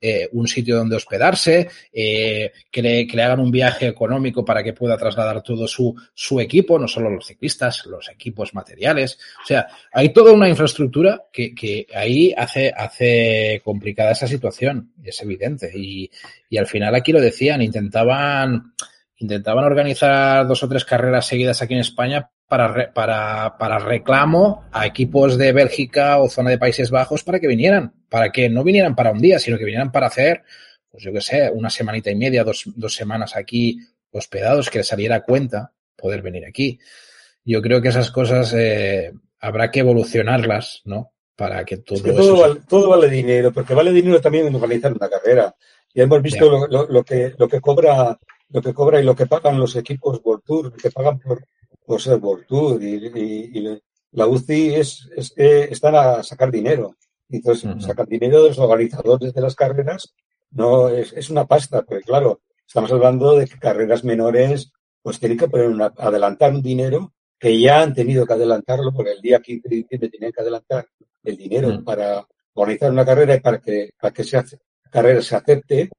eh, 0.00 0.28
un 0.32 0.46
sitio 0.46 0.76
donde 0.76 0.96
hospedarse, 0.96 1.68
eh, 1.92 2.52
que, 2.70 2.82
le, 2.82 3.06
que, 3.06 3.16
le, 3.16 3.22
hagan 3.22 3.40
un 3.40 3.50
viaje 3.50 3.86
económico 3.86 4.44
para 4.44 4.62
que 4.62 4.72
pueda 4.72 4.96
trasladar 4.96 5.42
todo 5.42 5.66
su, 5.66 5.94
su 6.12 6.38
equipo, 6.38 6.78
no 6.78 6.86
solo 6.86 7.10
los 7.10 7.26
ciclistas, 7.26 7.86
los 7.86 8.08
equipos 8.08 8.54
materiales. 8.54 9.18
O 9.42 9.46
sea, 9.46 9.66
hay 9.92 10.10
toda 10.10 10.32
una 10.32 10.48
infraestructura 10.48 11.24
que, 11.32 11.54
que 11.54 11.86
ahí 11.94 12.34
hace, 12.36 12.72
hace 12.76 13.60
complicada 13.64 14.12
esa 14.12 14.26
situación, 14.26 14.92
es 15.02 15.20
evidente. 15.22 15.70
Y, 15.74 16.10
y 16.50 16.58
al 16.58 16.66
final 16.66 16.94
aquí 16.94 17.12
lo 17.12 17.20
decían, 17.20 17.62
intentaban 17.62 18.74
intentaban 19.18 19.64
organizar 19.64 20.46
dos 20.46 20.62
o 20.62 20.68
tres 20.68 20.84
carreras 20.84 21.26
seguidas 21.26 21.62
aquí 21.62 21.74
en 21.74 21.80
España 21.80 22.30
para, 22.48 22.92
para, 22.92 23.56
para 23.58 23.78
reclamo 23.78 24.64
a 24.72 24.86
equipos 24.86 25.38
de 25.38 25.52
Bélgica 25.52 26.18
o 26.18 26.28
zona 26.28 26.50
de 26.50 26.58
Países 26.58 26.90
Bajos 26.90 27.24
para 27.24 27.40
que 27.40 27.46
vinieran, 27.46 27.94
para 28.08 28.30
que 28.30 28.48
no 28.48 28.62
vinieran 28.62 28.94
para 28.94 29.12
un 29.12 29.18
día, 29.18 29.38
sino 29.38 29.58
que 29.58 29.64
vinieran 29.64 29.90
para 29.90 30.06
hacer, 30.08 30.42
pues 30.90 31.02
yo 31.02 31.12
qué 31.12 31.20
sé, 31.20 31.50
una 31.50 31.70
semanita 31.70 32.10
y 32.10 32.16
media, 32.16 32.44
dos, 32.44 32.64
dos 32.76 32.94
semanas 32.94 33.36
aquí 33.36 33.78
hospedados, 34.10 34.70
que 34.70 34.78
les 34.78 34.86
saliera 34.86 35.22
cuenta 35.22 35.72
poder 35.96 36.22
venir 36.22 36.44
aquí. 36.46 36.78
Yo 37.44 37.62
creo 37.62 37.80
que 37.80 37.88
esas 37.88 38.10
cosas 38.10 38.52
eh, 38.54 39.12
habrá 39.40 39.70
que 39.70 39.80
evolucionarlas, 39.80 40.82
¿no? 40.84 41.12
Para 41.34 41.64
que 41.64 41.78
todo, 41.78 41.98
es 41.98 42.02
que 42.02 42.12
todo, 42.12 42.40
vale, 42.40 42.60
todo 42.68 42.88
vale 42.88 43.10
dinero, 43.10 43.52
porque 43.52 43.74
vale 43.74 43.92
dinero 43.92 44.20
también 44.20 44.54
organizar 44.54 44.92
una 44.92 45.08
carrera. 45.08 45.54
Ya 45.94 46.04
hemos 46.04 46.22
visto 46.22 46.50
lo, 46.50 46.66
lo, 46.66 46.86
lo, 46.86 47.04
que, 47.04 47.34
lo 47.36 47.48
que 47.48 47.60
cobra 47.60 48.18
lo 48.48 48.62
que 48.62 48.74
cobra 48.74 49.00
y 49.00 49.04
lo 49.04 49.14
que 49.14 49.26
pagan 49.26 49.58
los 49.58 49.76
equipos 49.76 50.20
World 50.24 50.44
Tour, 50.44 50.72
que 50.72 50.90
pagan 50.90 51.18
por, 51.18 51.46
por 51.84 52.00
ser 52.00 52.18
World 52.18 52.46
Tour. 52.46 52.82
Y, 52.82 52.94
y, 52.94 53.58
y 53.58 53.80
la 54.12 54.26
UCI 54.26 54.74
es, 54.74 55.08
es, 55.16 55.30
que 55.30 55.64
están 55.64 55.94
a 55.94 56.22
sacar 56.22 56.50
dinero. 56.50 56.96
Entonces, 57.28 57.64
uh 57.64 57.68
-huh. 57.74 57.80
sacar 57.80 58.06
dinero 58.06 58.42
de 58.42 58.50
los 58.50 58.58
organizadores 58.58 59.34
de 59.34 59.40
las 59.40 59.54
carreras 59.54 60.14
no 60.50 60.88
es, 60.88 61.12
es 61.12 61.28
una 61.30 61.44
pasta, 61.44 61.82
porque 61.82 62.04
claro, 62.04 62.40
estamos 62.66 62.90
hablando 62.92 63.36
de 63.36 63.46
que 63.46 63.58
carreras 63.58 64.04
menores 64.04 64.72
pues 65.02 65.18
tienen 65.18 65.38
que 65.38 65.48
poner 65.48 65.68
una, 65.68 65.92
adelantar 65.98 66.52
un 66.52 66.62
dinero 66.62 67.12
que 67.38 67.60
ya 67.60 67.82
han 67.82 67.94
tenido 67.94 68.26
que 68.26 68.32
adelantarlo 68.32 68.92
porque 68.92 69.12
el 69.12 69.20
día 69.20 69.40
15 69.40 69.68
de 69.68 69.76
diciembre 69.76 70.08
tienen 70.08 70.32
que 70.32 70.40
adelantar 70.40 70.86
el 71.22 71.36
dinero 71.36 71.68
uh 71.68 71.72
-huh. 71.72 71.84
para 71.84 72.26
organizar 72.54 72.90
una 72.90 73.04
carrera 73.04 73.36
y 73.36 73.40
para 73.40 73.58
que, 73.60 73.90
para 74.00 74.12
que 74.12 74.22
esa 74.22 74.44
carrera 74.90 75.20
se 75.20 75.36
acepte 75.36 75.90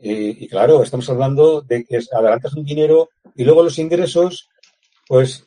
y, 0.00 0.44
y, 0.44 0.48
claro, 0.48 0.82
estamos 0.82 1.08
hablando 1.10 1.60
de 1.60 1.84
que 1.84 2.00
adelantas 2.12 2.54
un 2.54 2.64
dinero 2.64 3.10
y 3.34 3.44
luego 3.44 3.62
los 3.62 3.78
ingresos, 3.78 4.48
pues 5.06 5.44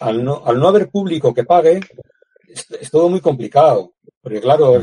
al 0.00 0.24
no, 0.24 0.42
al 0.44 0.58
no 0.58 0.68
haber 0.68 0.90
público 0.90 1.32
que 1.32 1.44
pague, 1.44 1.80
es, 2.48 2.70
es 2.70 2.90
todo 2.90 3.08
muy 3.08 3.20
complicado. 3.20 3.92
Porque 4.20 4.40
claro, 4.40 4.80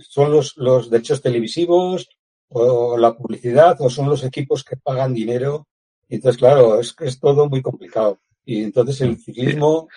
son 0.00 0.32
los, 0.32 0.56
los 0.56 0.90
derechos 0.90 1.20
televisivos 1.20 2.08
o 2.48 2.96
la 2.96 3.14
publicidad 3.14 3.76
o 3.80 3.90
son 3.90 4.08
los 4.08 4.24
equipos 4.24 4.64
que 4.64 4.76
pagan 4.76 5.12
dinero. 5.12 5.66
Entonces, 6.08 6.38
claro, 6.38 6.80
es 6.80 6.92
que 6.94 7.06
es 7.06 7.20
todo 7.20 7.48
muy 7.48 7.60
complicado. 7.60 8.18
Y 8.44 8.62
entonces 8.62 9.00
el 9.02 9.18
ciclismo 9.18 9.88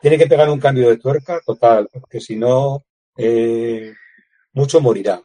tiene 0.00 0.18
que 0.18 0.26
pegar 0.26 0.50
un 0.50 0.60
cambio 0.60 0.88
de 0.88 0.98
tuerca 0.98 1.40
total, 1.44 1.88
porque 1.92 2.20
si 2.20 2.36
no, 2.36 2.84
eh, 3.16 3.92
mucho 4.52 4.80
morirá. 4.80 5.22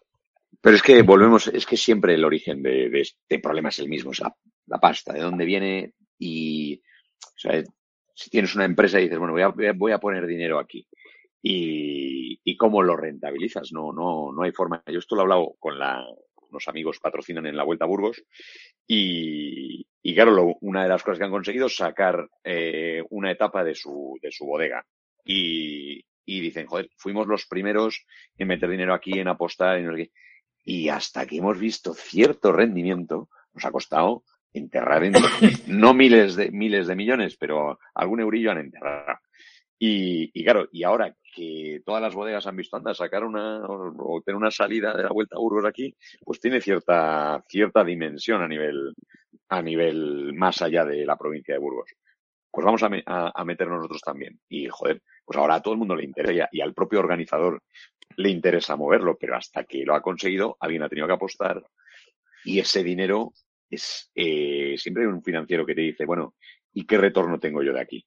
Pero 0.62 0.76
es 0.76 0.82
que 0.82 1.02
volvemos, 1.02 1.48
es 1.48 1.66
que 1.66 1.78
siempre 1.78 2.16
el 2.16 2.26
origen 2.26 2.62
de, 2.64 2.90
este 3.00 3.40
problema 3.40 3.70
es 3.70 3.80
el 3.80 3.90
mismo, 3.90 4.12
es 4.12 4.20
la, 4.20 4.34
la, 4.66 4.80
pasta, 4.80 5.14
de 5.14 5.22
dónde 5.22 5.46
viene 5.46 5.94
y, 6.18 6.82
o 7.24 7.40
sea, 7.40 7.64
si 8.14 8.30
tienes 8.30 8.56
una 8.56 8.66
empresa 8.66 9.00
y 9.00 9.04
dices, 9.04 9.20
bueno, 9.20 9.34
voy 9.34 9.44
a, 9.44 9.74
voy 9.74 9.92
a 9.92 10.00
poner 10.00 10.26
dinero 10.26 10.60
aquí 10.60 10.88
y, 11.42 12.40
y, 12.44 12.58
cómo 12.58 12.82
lo 12.82 12.98
rentabilizas, 12.98 13.72
no, 13.72 13.94
no, 13.94 14.32
no 14.34 14.44
hay 14.44 14.52
forma. 14.52 14.84
Yo 14.88 15.00
esto 15.00 15.16
lo 15.16 15.22
he 15.22 15.24
hablado 15.24 15.56
con 15.60 15.78
la, 15.78 16.04
unos 16.50 16.68
amigos 16.68 17.00
patrocinan 17.00 17.46
en 17.46 17.56
la 17.56 17.64
Vuelta 17.64 17.86
a 17.86 17.88
Burgos 17.88 18.24
y, 18.88 19.86
y 20.02 20.16
claro, 20.16 20.32
lo, 20.32 20.58
una 20.62 20.84
de 20.84 20.90
las 20.90 21.04
cosas 21.04 21.20
que 21.20 21.26
han 21.26 21.32
conseguido 21.32 21.68
es 21.68 21.76
sacar 21.76 22.28
eh, 22.44 23.04
una 23.10 23.32
etapa 23.32 23.64
de 23.64 23.76
su, 23.76 24.18
de 24.22 24.32
su 24.32 24.46
bodega. 24.46 24.86
Y, 25.24 26.04
y 26.26 26.42
dicen, 26.42 26.68
joder, 26.68 26.90
fuimos 26.98 27.28
los 27.28 27.46
primeros 27.46 28.06
en 28.38 28.48
meter 28.48 28.70
dinero 28.70 28.94
aquí, 28.94 29.20
en 29.20 29.28
apostar, 29.28 29.78
en 29.78 29.88
el 29.88 30.12
y 30.68 30.90
hasta 30.90 31.26
que 31.26 31.38
hemos 31.38 31.58
visto 31.58 31.94
cierto 31.94 32.52
rendimiento, 32.52 33.30
nos 33.54 33.64
ha 33.64 33.72
costado 33.72 34.26
enterrar 34.52 35.02
en, 35.06 35.14
no 35.68 35.94
miles 35.94 36.36
de, 36.36 36.52
miles 36.52 36.88
de 36.88 36.96
millones, 36.98 37.38
pero 37.40 37.80
algún 37.96 38.20
eurillo 38.20 38.52
han 38.52 38.58
enterrado. 38.58 39.18
Y, 39.80 40.30
y, 40.38 40.44
claro, 40.44 40.68
y 40.74 40.84
ahora 40.84 41.16
que 41.34 41.82
todas 41.86 42.02
las 42.02 42.14
bodegas 42.14 42.48
han 42.48 42.58
visto, 42.58 42.76
anda, 42.76 42.94
sacar 42.94 43.24
una, 43.24 43.62
o 43.66 44.22
tener 44.26 44.36
una 44.36 44.52
salida 44.52 44.94
de 44.94 45.04
la 45.04 45.10
Vuelta 45.14 45.38
a 45.38 45.40
Burgos 45.40 45.64
aquí, 45.64 45.96
pues 46.26 46.42
tiene 46.42 46.60
cierta, 46.60 47.42
cierta 47.48 47.86
dimensión 47.86 48.42
a 48.42 48.48
nivel, 48.50 48.94
a 49.48 49.62
nivel 49.62 50.34
más 50.34 50.62
allá 50.62 50.84
de 50.84 51.06
la 51.06 51.16
provincia 51.16 51.54
de 51.54 51.62
Burgos. 51.62 51.96
Pues 52.52 52.66
vamos 52.66 52.84
a, 52.84 52.90
me, 52.90 53.04
a, 53.06 53.46
meter 53.46 53.70
nosotros 53.70 54.02
también. 54.02 54.38
Y 54.50 54.68
joder, 54.68 55.02
pues 55.24 55.38
ahora 55.38 55.56
a 55.56 55.62
todo 55.62 55.76
el 55.76 55.78
mundo 55.78 55.96
le 55.96 56.04
interesa 56.04 56.50
y 56.52 56.60
al 56.60 56.74
propio 56.74 57.00
organizador 57.00 57.64
le 58.16 58.30
interesa 58.30 58.76
moverlo, 58.76 59.18
pero 59.20 59.36
hasta 59.36 59.64
que 59.64 59.84
lo 59.84 59.94
ha 59.94 60.02
conseguido, 60.02 60.58
alguien 60.60 60.84
ha 60.84 60.90
tenido 60.90 61.08
que 61.08 61.14
apostar 61.14 61.64
y 62.46 62.60
ese 62.60 62.84
dinero 62.84 63.34
es 63.70 64.10
eh, 64.16 64.76
siempre 64.78 65.04
hay 65.04 65.10
un 65.10 65.22
financiero 65.22 65.66
que 65.66 65.76
te 65.76 65.82
dice, 65.82 66.06
bueno, 66.06 66.36
¿y 66.74 66.86
qué 66.86 66.98
retorno 66.98 67.40
tengo 67.40 67.62
yo 67.62 67.74
de 67.74 67.82
aquí? 67.82 68.06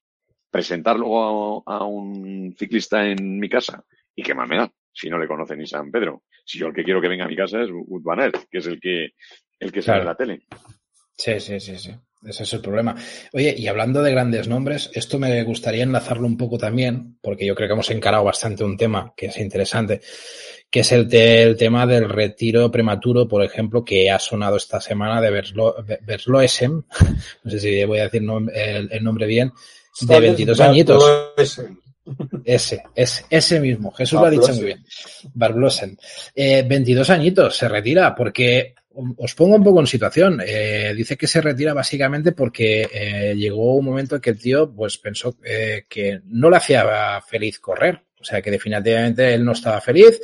Presentarlo 0.51 1.63
a, 1.67 1.79
a 1.79 1.85
un 1.85 2.55
ciclista 2.59 3.07
en 3.07 3.39
mi 3.39 3.49
casa 3.49 3.85
y 4.15 4.23
qué 4.23 4.35
más 4.35 4.49
me 4.49 4.57
da 4.57 4.73
si 4.93 5.09
no 5.09 5.19
le 5.19 5.29
conoce 5.29 5.57
ni 5.57 5.67
San 5.67 5.91
Pedro. 5.91 6.25
Si 6.45 6.59
yo 6.59 6.69
el 6.69 6.75
que 6.75 6.85
quiero 6.85 7.01
que 7.01 7.09
venga 7.09 7.25
a 7.25 7.29
mi 7.29 7.37
casa 7.37 7.63
es 7.63 7.71
Wood 7.71 8.03
que 8.51 8.59
es 8.59 8.67
el 8.67 8.81
que 8.81 9.11
el 9.59 9.73
que 9.73 9.83
sale 9.83 10.01
claro. 10.01 10.01
en 10.01 10.07
la 10.07 10.17
tele. 10.17 10.43
Sí, 11.17 11.39
sí, 11.39 11.61
sí, 11.61 11.77
sí. 11.77 11.93
Ese 12.23 12.43
es 12.43 12.53
el 12.53 12.61
problema. 12.61 12.95
Oye, 13.33 13.55
y 13.57 13.67
hablando 13.67 14.03
de 14.03 14.11
grandes 14.11 14.47
nombres, 14.47 14.91
esto 14.93 15.19
me 15.19 15.43
gustaría 15.43 15.85
enlazarlo 15.85 16.27
un 16.27 16.37
poco 16.37 16.59
también, 16.59 17.17
porque 17.23 17.47
yo 17.47 17.55
creo 17.55 17.69
que 17.69 17.73
hemos 17.73 17.91
encarado 17.91 18.25
bastante 18.25 18.63
un 18.63 18.77
tema 18.77 19.15
que 19.17 19.27
es 19.27 19.39
interesante, 19.39 20.03
que 20.71 20.81
es 20.81 20.93
el, 20.93 21.09
te 21.09 21.43
el 21.43 21.57
tema 21.57 21.87
del 21.87 22.11
retiro 22.11 22.71
prematuro, 22.71 23.27
por 23.27 23.43
ejemplo, 23.43 23.83
que 23.83 24.11
ha 24.11 24.19
sonado 24.19 24.57
esta 24.57 24.83
semana 24.83 25.21
de 25.21 25.31
Versloesem, 26.03 26.83
no 27.45 27.51
sé 27.51 27.59
si 27.59 27.85
voy 27.85 28.01
a 28.01 28.05
decir 28.05 28.23
el, 28.23 29.03
nombre 29.03 29.27
bien, 29.27 29.53
de 30.03 30.21
22 30.21 30.61
añitos. 30.61 31.05
Ese, 32.45 32.83
ese, 32.95 33.25
ese 33.31 33.61
mismo. 33.61 33.93
Jesús 33.93 34.21
lo 34.21 34.27
ha 34.27 34.31
dicho 34.31 34.53
muy 34.55 34.65
bien. 34.65 34.85
Barblosen. 35.33 35.97
Eh, 36.35 36.65
22 36.67 37.09
añitos 37.11 37.57
se 37.57 37.69
retira 37.69 38.15
porque 38.15 38.75
os 38.95 39.35
pongo 39.35 39.57
un 39.57 39.65
poco 39.65 39.81
en 39.81 39.87
situación. 39.87 40.41
Eh, 40.45 40.93
dice 40.97 41.17
que 41.17 41.27
se 41.27 41.41
retira 41.41 41.75
básicamente 41.75 42.33
porque 42.33 42.89
eh, 42.93 43.35
llegó 43.37 43.77
un 43.77 43.85
momento 43.85 44.17
en 44.17 44.21
que 44.21 44.31
el 44.31 44.39
tío 44.39 44.73
pues 44.73 44.99
pensó 44.99 45.37
eh, 45.45 45.85
que 45.89 46.21
no 46.27 46.51
le 46.51 46.57
hacía 46.57 47.21
feliz 47.27 47.61
correr. 47.61 48.03
O 48.21 48.25
sea, 48.25 48.43
que 48.43 48.51
definitivamente 48.51 49.33
él 49.33 49.43
no 49.43 49.53
estaba 49.53 49.81
feliz, 49.81 50.21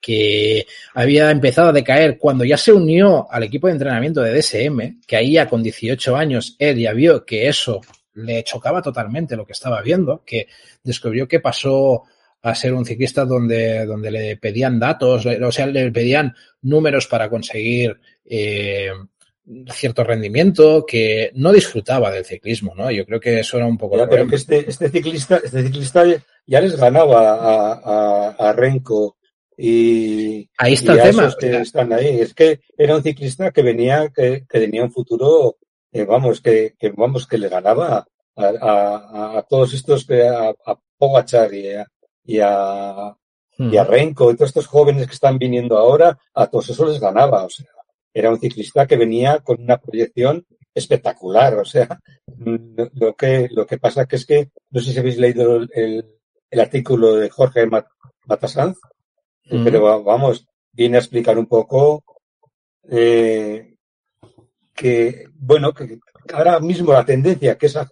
que 0.00 0.66
había 0.94 1.30
empezado 1.30 1.68
a 1.68 1.72
decaer 1.72 2.16
cuando 2.16 2.42
ya 2.42 2.56
se 2.56 2.72
unió 2.72 3.30
al 3.30 3.42
equipo 3.42 3.66
de 3.66 3.74
entrenamiento 3.74 4.22
de 4.22 4.32
DSM, 4.34 5.00
que 5.06 5.16
ahí 5.16 5.32
ya 5.32 5.46
con 5.46 5.62
18 5.62 6.16
años 6.16 6.56
él 6.58 6.78
ya 6.78 6.94
vio 6.94 7.26
que 7.26 7.46
eso 7.48 7.82
le 8.14 8.44
chocaba 8.44 8.80
totalmente 8.80 9.36
lo 9.36 9.44
que 9.44 9.52
estaba 9.52 9.82
viendo, 9.82 10.22
que 10.24 10.46
descubrió 10.82 11.28
que 11.28 11.40
pasó 11.40 12.04
a 12.44 12.54
ser 12.54 12.74
un 12.74 12.84
ciclista 12.84 13.24
donde, 13.24 13.86
donde 13.86 14.10
le 14.10 14.36
pedían 14.36 14.78
datos, 14.78 15.24
o 15.26 15.52
sea, 15.52 15.66
le 15.66 15.90
pedían 15.90 16.34
números 16.60 17.06
para 17.06 17.30
conseguir 17.30 17.98
eh, 18.24 18.90
cierto 19.72 20.04
rendimiento, 20.04 20.84
que 20.86 21.30
no 21.34 21.52
disfrutaba 21.52 22.10
del 22.10 22.26
ciclismo, 22.26 22.74
¿no? 22.74 22.90
Yo 22.90 23.06
creo 23.06 23.18
que 23.18 23.40
eso 23.40 23.56
era 23.56 23.66
un 23.66 23.78
poco... 23.78 23.96
Ya, 23.96 24.08
pero 24.08 24.26
que 24.26 24.36
este, 24.36 24.68
este, 24.68 24.90
ciclista, 24.90 25.40
este 25.42 25.62
ciclista 25.62 26.04
ya 26.46 26.60
les 26.60 26.76
ganaba 26.76 27.32
a, 27.32 27.72
a, 27.72 28.28
a 28.50 28.52
Renko 28.52 29.16
y, 29.56 30.50
ahí 30.58 30.74
está 30.74 30.94
y 30.94 30.98
el 30.98 31.02
tema. 31.02 31.34
que 31.38 31.56
están 31.58 31.92
ahí. 31.92 32.20
Es 32.20 32.34
que 32.34 32.60
era 32.76 32.96
un 32.96 33.02
ciclista 33.02 33.52
que 33.52 33.62
venía, 33.62 34.10
que, 34.14 34.44
que 34.48 34.60
tenía 34.60 34.82
un 34.82 34.92
futuro, 34.92 35.56
eh, 35.92 36.04
vamos, 36.04 36.40
que, 36.40 36.74
que, 36.78 36.90
vamos, 36.90 37.26
que 37.26 37.38
le 37.38 37.48
ganaba 37.48 38.06
a, 38.36 39.38
a, 39.38 39.46
todos 39.48 39.72
estos, 39.72 40.06
a, 40.10 40.50
a 40.66 40.78
Pogachar 40.98 41.54
y 41.54 41.72
a, 41.72 41.86
y 42.24 42.40
a, 42.40 43.16
y 43.58 43.76
a 43.76 43.84
Renko 43.84 44.30
y 44.30 44.36
todos 44.36 44.50
estos 44.50 44.66
jóvenes 44.66 45.06
que 45.06 45.14
están 45.14 45.38
viniendo 45.38 45.76
ahora, 45.78 46.18
a 46.34 46.46
todos 46.46 46.70
esos 46.70 46.88
les 46.88 47.00
ganaba. 47.00 47.44
O 47.44 47.50
sea, 47.50 47.66
era 48.12 48.30
un 48.30 48.40
ciclista 48.40 48.86
que 48.86 48.96
venía 48.96 49.40
con 49.40 49.60
una 49.60 49.78
proyección 49.78 50.46
espectacular. 50.74 51.58
O 51.58 51.64
sea, 51.64 52.00
lo 52.36 53.14
que, 53.14 53.48
lo 53.50 53.66
que 53.66 53.78
pasa 53.78 54.06
que 54.06 54.16
es 54.16 54.26
que, 54.26 54.50
no 54.70 54.80
sé 54.80 54.92
si 54.92 54.98
habéis 54.98 55.18
leído 55.18 55.56
el, 55.56 55.70
el, 55.74 56.06
el 56.50 56.60
artículo 56.60 57.14
de 57.14 57.30
Jorge 57.30 57.66
Mat 57.66 57.86
Matasanz, 58.26 58.78
hmm. 59.50 59.64
pero 59.64 60.02
vamos, 60.02 60.46
viene 60.72 60.96
a 60.96 61.00
explicar 61.00 61.38
un 61.38 61.46
poco 61.46 62.04
eh, 62.88 63.74
que, 64.74 65.26
bueno, 65.34 65.72
que 65.72 65.98
ahora 66.32 66.58
mismo 66.60 66.92
la 66.92 67.04
tendencia 67.04 67.56
que 67.58 67.66
es 67.66 67.76
a, 67.76 67.88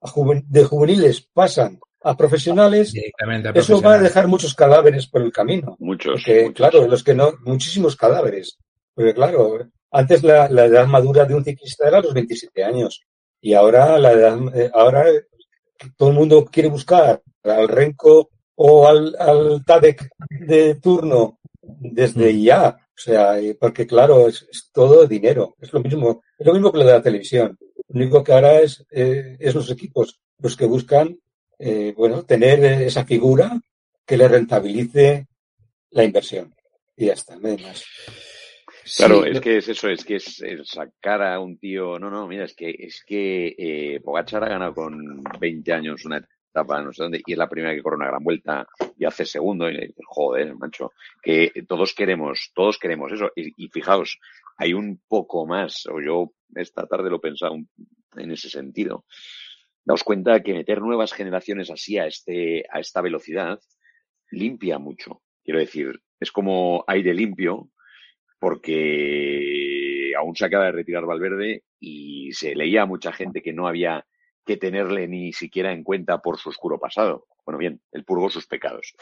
a 0.00 0.08
juven, 0.08 0.44
de 0.48 0.64
juveniles 0.64 1.28
pasan 1.32 1.80
a 2.04 2.16
profesionales, 2.16 2.94
eso 3.54 3.80
va 3.80 3.94
a 3.94 3.98
dejar 3.98 4.28
muchos 4.28 4.54
cadáveres 4.54 5.06
por 5.06 5.22
el 5.22 5.32
camino. 5.32 5.76
Muchos. 5.78 6.14
Porque, 6.14 6.52
claro, 6.52 6.86
los 6.86 7.02
que 7.02 7.14
no, 7.14 7.32
muchísimos 7.44 7.96
cadáveres. 7.96 8.58
Porque, 8.94 9.14
claro, 9.14 9.68
antes 9.90 10.22
la, 10.22 10.46
edad 10.46 10.86
madura 10.86 11.24
de 11.24 11.34
un 11.34 11.44
ciclista 11.44 11.88
era 11.88 12.00
los 12.00 12.14
27 12.14 12.64
años. 12.64 13.02
Y 13.40 13.54
ahora 13.54 13.98
la 13.98 14.12
edad, 14.12 14.38
eh, 14.54 14.70
ahora 14.72 15.04
todo 15.96 16.10
el 16.10 16.14
mundo 16.14 16.44
quiere 16.44 16.68
buscar 16.68 17.22
al 17.42 17.68
Renco 17.68 18.30
o 18.54 18.86
al, 18.86 19.16
al 19.18 19.64
TADEC 19.64 20.08
de 20.46 20.76
turno 20.76 21.38
desde 21.60 22.32
mm. 22.32 22.42
ya. 22.42 22.76
O 22.94 23.00
sea, 23.04 23.38
eh, 23.38 23.56
porque 23.58 23.86
claro, 23.86 24.28
es, 24.28 24.70
todo 24.72 25.06
dinero. 25.06 25.56
Es 25.60 25.72
lo 25.72 25.80
mismo, 25.80 26.22
es 26.38 26.46
lo 26.46 26.52
mismo 26.52 26.70
que 26.70 26.78
lo 26.78 26.84
de 26.84 26.92
la 26.92 27.02
televisión. 27.02 27.58
Lo 27.88 28.00
único 28.00 28.22
que 28.22 28.32
ahora 28.32 28.60
es, 28.60 28.84
eh, 28.90 29.36
es 29.40 29.54
los 29.54 29.70
equipos 29.70 30.20
los 30.38 30.56
que 30.56 30.66
buscan, 30.66 31.18
eh, 31.58 31.94
bueno, 31.96 32.24
tener 32.24 32.64
esa 32.82 33.04
figura 33.04 33.60
que 34.04 34.16
le 34.16 34.28
rentabilice 34.28 35.26
la 35.90 36.04
inversión. 36.04 36.54
Y 36.96 37.06
ya 37.06 37.14
está, 37.14 37.36
no 37.36 37.56
más. 37.58 37.84
Claro, 38.96 39.24
es 39.24 39.40
que 39.40 39.58
es 39.58 39.68
eso, 39.68 39.88
es 39.88 40.04
que 40.04 40.16
es 40.16 40.42
sacar 40.64 41.22
a 41.22 41.38
un 41.38 41.56
tío, 41.56 41.98
no, 41.98 42.10
no, 42.10 42.26
mira, 42.26 42.44
es 42.44 42.54
que 42.54 42.74
es 42.76 43.02
que 43.06 43.54
eh, 43.56 44.00
Pogachar 44.00 44.42
ha 44.44 44.48
ganado 44.48 44.74
con 44.74 45.22
20 45.38 45.72
años 45.72 46.04
una 46.04 46.18
etapa, 46.52 46.82
no 46.82 46.92
sé 46.92 47.04
dónde, 47.04 47.22
y 47.24 47.32
es 47.32 47.38
la 47.38 47.48
primera 47.48 47.74
que 47.74 47.82
corre 47.82 47.96
una 47.96 48.08
gran 48.08 48.24
vuelta 48.24 48.66
y 48.98 49.04
hace 49.04 49.24
segundo, 49.24 49.70
y 49.70 49.78
dices, 49.78 50.04
joder, 50.04 50.54
macho, 50.56 50.92
que 51.22 51.52
todos 51.66 51.94
queremos, 51.94 52.50
todos 52.54 52.78
queremos 52.78 53.12
eso, 53.12 53.30
y, 53.36 53.68
fijaos, 53.68 54.18
hay 54.56 54.74
un 54.74 55.00
poco 55.06 55.46
más, 55.46 55.86
o 55.86 56.00
yo 56.00 56.32
esta 56.54 56.86
tarde 56.86 57.08
lo 57.08 57.16
he 57.16 57.20
pensado 57.20 57.56
en 58.16 58.30
ese 58.30 58.50
sentido. 58.50 59.04
Daos 59.84 60.04
cuenta 60.04 60.42
que 60.42 60.54
meter 60.54 60.80
nuevas 60.80 61.12
generaciones 61.12 61.70
así 61.70 61.98
a 61.98 62.06
este, 62.06 62.64
a 62.70 62.80
esta 62.80 63.00
velocidad 63.00 63.60
limpia 64.30 64.78
mucho. 64.78 65.22
Quiero 65.44 65.58
decir, 65.58 66.00
es 66.20 66.30
como 66.30 66.84
aire 66.86 67.14
limpio 67.14 67.68
porque 68.38 70.12
aún 70.18 70.34
se 70.36 70.44
acaba 70.44 70.66
de 70.66 70.72
retirar 70.72 71.06
Valverde 71.06 71.64
y 71.78 72.32
se 72.32 72.54
leía 72.54 72.82
a 72.82 72.86
mucha 72.86 73.12
gente 73.12 73.42
que 73.42 73.52
no 73.52 73.66
había 73.66 74.06
que 74.44 74.56
tenerle 74.56 75.08
ni 75.08 75.32
siquiera 75.32 75.72
en 75.72 75.84
cuenta 75.84 76.18
por 76.18 76.38
su 76.38 76.48
oscuro 76.48 76.78
pasado. 76.78 77.26
Bueno, 77.44 77.58
bien, 77.58 77.80
él 77.92 78.04
purgó 78.04 78.30
sus 78.30 78.46
pecados. 78.46 78.94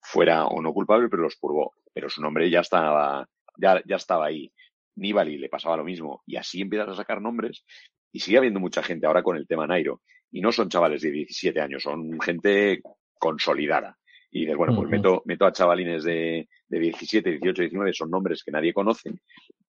Fuera 0.00 0.46
o 0.46 0.62
no 0.62 0.72
culpable, 0.72 1.08
pero 1.08 1.22
los 1.22 1.36
purgó. 1.36 1.74
Pero 1.92 2.08
su 2.08 2.22
nombre 2.22 2.48
ya 2.48 2.60
estaba, 2.60 3.28
ya, 3.56 3.82
ya 3.84 3.96
estaba 3.96 4.26
ahí. 4.26 4.52
Nibali 4.96 5.38
le 5.38 5.48
pasaba 5.48 5.76
lo 5.76 5.84
mismo. 5.84 6.22
Y 6.26 6.36
así 6.36 6.60
empiezas 6.62 6.88
a 6.88 6.94
sacar 6.94 7.20
nombres. 7.20 7.64
Y 8.12 8.20
sigue 8.20 8.38
habiendo 8.38 8.60
mucha 8.60 8.82
gente 8.82 9.06
ahora 9.06 9.22
con 9.22 9.36
el 9.36 9.46
tema 9.46 9.66
Nairo. 9.66 10.00
Y 10.30 10.40
no 10.40 10.52
son 10.52 10.68
chavales 10.68 11.02
de 11.02 11.10
17 11.10 11.60
años, 11.60 11.82
son 11.82 12.20
gente 12.20 12.80
consolidada. 13.18 13.98
Y 14.30 14.40
dices, 14.40 14.56
bueno, 14.56 14.76
pues 14.76 14.88
meto, 14.88 15.22
meto 15.24 15.46
a 15.46 15.52
chavalines 15.52 16.04
de, 16.04 16.48
de 16.68 16.78
17, 16.78 17.30
18, 17.30 17.62
19, 17.62 17.92
son 17.94 18.10
nombres 18.10 18.44
que 18.44 18.50
nadie 18.50 18.74
conoce 18.74 19.10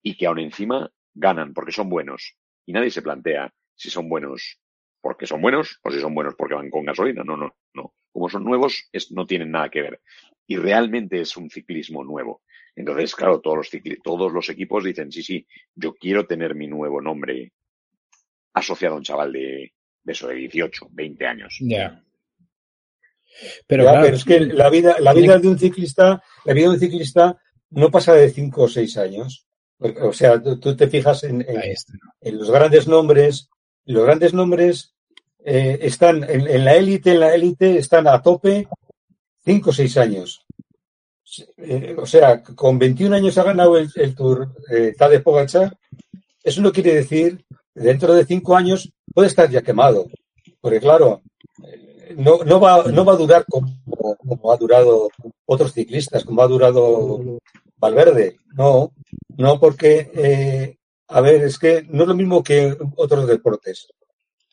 y 0.02 0.18
que 0.18 0.26
aún 0.26 0.40
encima 0.40 0.90
ganan 1.14 1.54
porque 1.54 1.72
son 1.72 1.90
buenos. 1.90 2.36
Y 2.66 2.74
nadie 2.74 2.92
se 2.92 3.02
plantea 3.02 3.54
si 3.76 3.90
son 3.90 4.10
buenos 4.10 4.60
porque 5.02 5.26
son 5.26 5.42
buenos 5.42 5.80
o 5.84 5.92
si 5.92 6.00
son 6.00 6.14
buenos 6.14 6.36
porque 6.36 6.56
van 6.56 6.70
con 6.70 6.86
gasolina. 6.86 7.24
No, 7.24 7.38
no, 7.38 7.56
no. 7.74 7.94
Como 8.12 8.30
son 8.30 8.44
nuevos, 8.44 8.90
es, 8.92 9.12
no 9.12 9.26
tienen 9.26 9.52
nada 9.52 9.70
que 9.70 9.82
ver. 9.82 10.02
Y 10.46 10.58
realmente 10.58 11.22
es 11.22 11.38
un 11.38 11.50
ciclismo 11.50 12.04
nuevo. 12.04 12.42
Entonces, 12.76 13.16
claro, 13.16 13.40
todos 13.40 13.58
los, 13.58 13.70
todos 14.04 14.32
los 14.32 14.50
equipos 14.50 14.84
dicen, 14.84 15.12
sí, 15.12 15.24
sí, 15.24 15.48
yo 15.76 15.94
quiero 15.94 16.26
tener 16.26 16.56
mi 16.56 16.68
nuevo 16.68 17.02
nombre 17.02 17.54
asociado 18.54 18.96
a 18.96 18.98
un 18.98 19.04
chaval 19.04 19.32
de, 19.32 19.74
de 20.10 20.14
eso, 20.14 20.28
de 20.28 20.36
18, 20.36 20.88
20 20.92 21.26
años. 21.28 21.58
Ya. 21.62 22.04
Pero, 23.68 24.04
es 24.06 24.26
que 24.26 24.40
la 24.40 24.70
vida, 24.70 24.98
la 25.00 25.14
vida 25.14 25.38
de 25.38 25.48
un 25.48 25.60
ciclista, 25.60 26.22
la 26.46 26.54
vida 26.54 26.66
de 26.66 26.74
un 26.74 26.80
ciclista 26.80 27.38
no 27.70 27.92
pasa 27.92 28.14
de 28.14 28.30
5 28.32 28.64
o 28.64 28.68
6 28.68 28.98
años. 28.98 29.46
O 29.78 30.12
sea, 30.12 30.42
tú, 30.42 30.76
te 30.76 30.88
fijas 30.88 31.24
en, 31.24 31.46
en, 31.48 32.38
los 32.38 32.50
grandes 32.50 32.88
nombres, 32.88 33.50
los 33.86 34.04
grandes 34.04 34.34
nombres 34.34 34.96
eh, 35.46 35.78
están 35.82 36.26
en, 36.28 36.66
la 36.66 36.76
élite, 36.76 37.12
en 37.12 37.20
la 37.22 37.34
élite 37.34 37.78
están 37.78 38.08
a 38.08 38.22
tope 38.22 38.68
5 39.46 39.70
o 39.70 39.74
6 39.74 39.98
años. 39.98 40.46
Eh, 41.58 41.96
o 41.98 42.08
sea, 42.08 42.42
con 42.42 42.80
21 42.80 43.16
años 43.16 43.38
ha 43.38 43.44
ganado 43.44 43.78
el, 43.78 44.16
Tour 44.16 44.56
eh, 44.72 44.96
Tadej 44.98 45.22
Pogacar. 45.22 45.78
Eso 46.44 46.62
no 46.62 46.72
quiere 46.72 46.96
decir 46.96 47.46
dentro 47.80 48.14
de 48.14 48.26
5 48.26 48.56
años 48.56 48.92
puede 49.14 49.28
estar 49.28 49.50
ya 49.50 49.62
quemado. 49.62 50.08
Porque 50.62 50.80
claro, 50.80 51.22
no, 52.16 52.44
no, 52.44 52.60
va, 52.60 52.84
no 52.84 53.06
va 53.06 53.14
a 53.14 53.18
durar 53.18 53.46
como, 53.48 54.52
ha 54.52 54.58
durado 54.58 55.10
otros 55.46 55.74
ciclistas, 55.74 56.24
como 56.24 56.42
ha 56.42 56.48
durado 56.48 57.40
Valverde. 57.78 58.38
No, 58.56 58.92
no 59.38 59.60
porque, 59.60 60.12
eh, 60.14 60.78
a 61.08 61.22
ver, 61.22 61.44
es 61.44 61.58
que 61.58 61.86
no 61.90 62.04
es 62.04 62.08
lo 62.10 62.16
mismo 62.16 62.44
que 62.44 62.76
otros 62.96 63.28
deportes. 63.28 63.88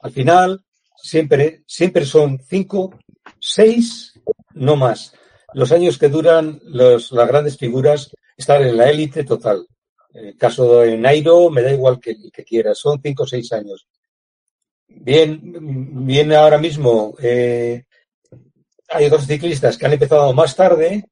Al 0.01 0.13
final, 0.13 0.65
siempre, 0.97 1.63
siempre 1.67 2.05
son 2.05 2.39
cinco, 2.39 2.95
seis, 3.41 4.21
no 4.55 4.77
más. 4.77 5.13
Los 5.55 5.73
años 5.73 5.99
que 5.99 6.09
duran 6.09 6.61
las 6.65 7.11
grandes 7.11 7.57
figuras 7.57 8.11
están 8.37 8.63
en 8.63 8.77
la 8.77 8.91
élite 8.91 9.25
total. 9.25 9.67
En 10.17 10.27
el 10.29 10.37
caso 10.37 10.81
de 10.81 10.97
Nairo, 10.97 11.51
me 11.51 11.63
da 11.63 11.73
igual 11.73 12.01
que, 12.01 12.17
que 12.33 12.45
quiera, 12.45 12.75
son 12.75 13.01
cinco 13.03 13.25
o 13.25 13.27
seis 13.27 13.53
años. 13.53 13.87
Bien, 14.89 15.41
bien 16.07 16.33
ahora 16.33 16.59
mismo 16.59 17.15
eh, 17.21 17.85
hay 18.89 19.07
otros 19.07 19.27
ciclistas 19.27 19.77
que 19.77 19.87
han 19.87 19.93
empezado 19.93 20.33
más 20.33 20.55
tarde, 20.57 21.05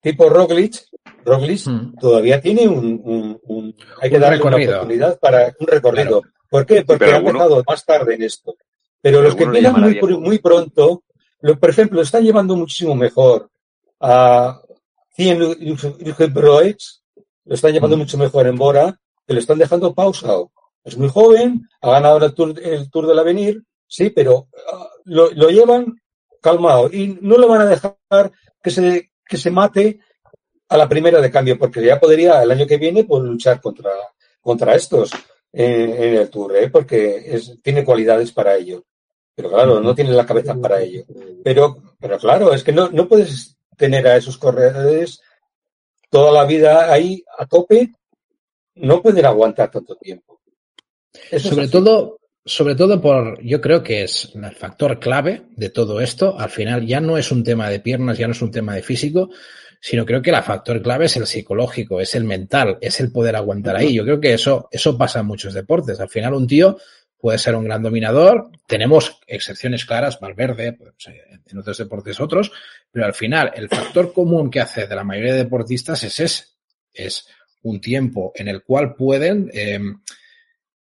tipo 0.00 0.28
Roglic. 0.28 0.84
Roglic 1.24 1.66
hmm. 1.66 1.96
todavía 2.00 2.40
tiene 2.40 2.66
un, 2.66 3.74
hay 4.00 4.10
que 4.10 4.18
darle 4.18 4.42
una 4.42 4.56
oportunidad 4.56 5.18
para 5.18 5.54
un 5.58 5.66
recorrido. 5.66 6.22
¿Por 6.48 6.64
qué? 6.64 6.84
Porque 6.84 7.06
ha 7.06 7.16
empezado 7.16 7.62
más 7.66 7.84
tarde 7.84 8.14
en 8.14 8.22
esto. 8.22 8.54
Pero, 9.02 9.20
los 9.20 9.34
que 9.36 9.44
empiezan 9.44 9.80
muy, 9.80 10.00
muy 10.18 10.38
pronto, 10.38 11.04
lo, 11.40 11.58
por 11.58 11.70
ejemplo, 11.70 12.00
están 12.00 12.24
llevando 12.24 12.56
muchísimo 12.56 12.94
mejor 12.94 13.50
a 14.00 14.60
Cien 15.14 15.38
Broex, 16.32 17.02
lo 17.46 17.54
están 17.54 17.72
llevando 17.72 17.96
mucho 17.96 18.18
mejor 18.18 18.46
en 18.46 18.56
Bora, 18.56 19.00
que 19.26 19.34
lo 19.34 19.40
están 19.40 19.58
dejando 19.58 19.94
pausado. 19.94 20.52
Es 20.84 20.96
muy 20.96 21.08
joven, 21.08 21.68
ha 21.80 21.90
ganado 21.90 22.24
el 22.24 22.34
Tour, 22.34 22.54
el 22.62 22.90
tour 22.90 23.06
del 23.06 23.18
Avenir, 23.18 23.62
sí, 23.86 24.10
pero 24.10 24.48
ah, 24.72 24.88
lo, 25.04 25.30
llevan 25.48 25.96
calmado 26.40 26.90
y 26.92 27.18
no 27.20 27.38
lo 27.38 27.48
van 27.48 27.62
a 27.62 27.66
dejar 27.66 28.32
que 28.62 28.70
se, 28.70 29.10
que 29.24 29.36
se 29.36 29.50
mate 29.50 30.00
a 30.68 30.76
la 30.76 30.88
primera 30.88 31.20
de 31.20 31.30
cambio, 31.30 31.58
porque 31.58 31.84
ya 31.84 31.98
podría 31.98 32.42
el 32.42 32.50
año 32.50 32.66
que 32.66 32.76
viene 32.76 33.04
pues, 33.04 33.22
luchar 33.22 33.60
contra, 33.60 33.92
contra 34.40 34.74
estos 34.74 35.10
en, 35.52 36.14
el 36.14 36.28
Tour, 36.28 36.56
¿eh? 36.56 36.68
porque 36.68 37.40
tiene 37.62 37.84
cualidades 37.84 38.32
para 38.32 38.56
ello. 38.56 38.84
Pero 39.34 39.50
claro, 39.50 39.80
no 39.80 39.94
tiene 39.94 40.12
la 40.12 40.24
cabeza 40.24 40.54
para 40.54 40.80
ello. 40.80 41.04
Pero, 41.44 41.94
pero 42.00 42.18
claro, 42.18 42.54
es 42.54 42.64
que 42.64 42.72
no, 42.72 42.88
no 42.90 43.06
puedes 43.06 43.56
tener 43.76 44.06
a 44.06 44.16
esos 44.16 44.38
corredores 44.38 45.20
toda 46.08 46.32
la 46.32 46.44
vida 46.44 46.92
ahí 46.92 47.22
a 47.38 47.46
tope, 47.46 47.92
no 48.76 49.02
pueden 49.02 49.24
aguantar 49.26 49.70
tanto 49.70 49.96
tiempo 49.96 50.36
sobre 51.38 51.68
todo, 51.68 52.18
sobre 52.44 52.74
todo 52.74 53.00
por, 53.00 53.42
yo 53.42 53.60
creo 53.60 53.82
que 53.82 54.02
es 54.04 54.32
el 54.34 54.54
factor 54.54 54.98
clave 54.98 55.42
de 55.56 55.70
todo 55.70 56.00
esto. 56.00 56.38
Al 56.38 56.50
final 56.50 56.86
ya 56.86 57.00
no 57.00 57.18
es 57.18 57.30
un 57.30 57.42
tema 57.42 57.68
de 57.68 57.80
piernas, 57.80 58.18
ya 58.18 58.26
no 58.26 58.32
es 58.32 58.42
un 58.42 58.50
tema 58.50 58.74
de 58.74 58.82
físico, 58.82 59.30
sino 59.80 60.04
creo 60.04 60.22
que 60.22 60.30
el 60.30 60.42
factor 60.42 60.80
clave 60.82 61.06
es 61.06 61.16
el 61.16 61.26
psicológico, 61.26 62.00
es 62.00 62.14
el 62.14 62.24
mental, 62.24 62.78
es 62.80 63.00
el 63.00 63.12
poder 63.12 63.36
aguantar 63.36 63.76
ahí. 63.76 63.94
Yo 63.94 64.04
creo 64.04 64.20
que 64.20 64.34
eso, 64.34 64.68
eso 64.70 64.96
pasa 64.96 65.20
en 65.20 65.26
muchos 65.26 65.54
deportes. 65.54 66.00
Al 66.00 66.08
final 66.08 66.34
un 66.34 66.46
tío 66.46 66.76
puede 67.18 67.38
ser 67.38 67.54
un 67.54 67.64
gran 67.64 67.82
dominador, 67.82 68.50
tenemos 68.66 69.20
excepciones 69.26 69.84
claras, 69.84 70.20
Valverde, 70.20 70.72
pues, 70.72 70.94
en 71.46 71.58
otros 71.58 71.78
deportes 71.78 72.20
otros, 72.20 72.52
pero 72.90 73.06
al 73.06 73.14
final 73.14 73.52
el 73.54 73.68
factor 73.68 74.12
común 74.12 74.50
que 74.50 74.60
hace 74.60 74.86
de 74.86 74.96
la 74.96 75.04
mayoría 75.04 75.32
de 75.32 75.44
deportistas 75.44 76.02
es 76.04 76.20
ese, 76.20 76.44
es 76.92 77.26
un 77.62 77.80
tiempo 77.80 78.32
en 78.34 78.48
el 78.48 78.62
cual 78.62 78.94
pueden 78.94 79.50
eh, 79.52 79.80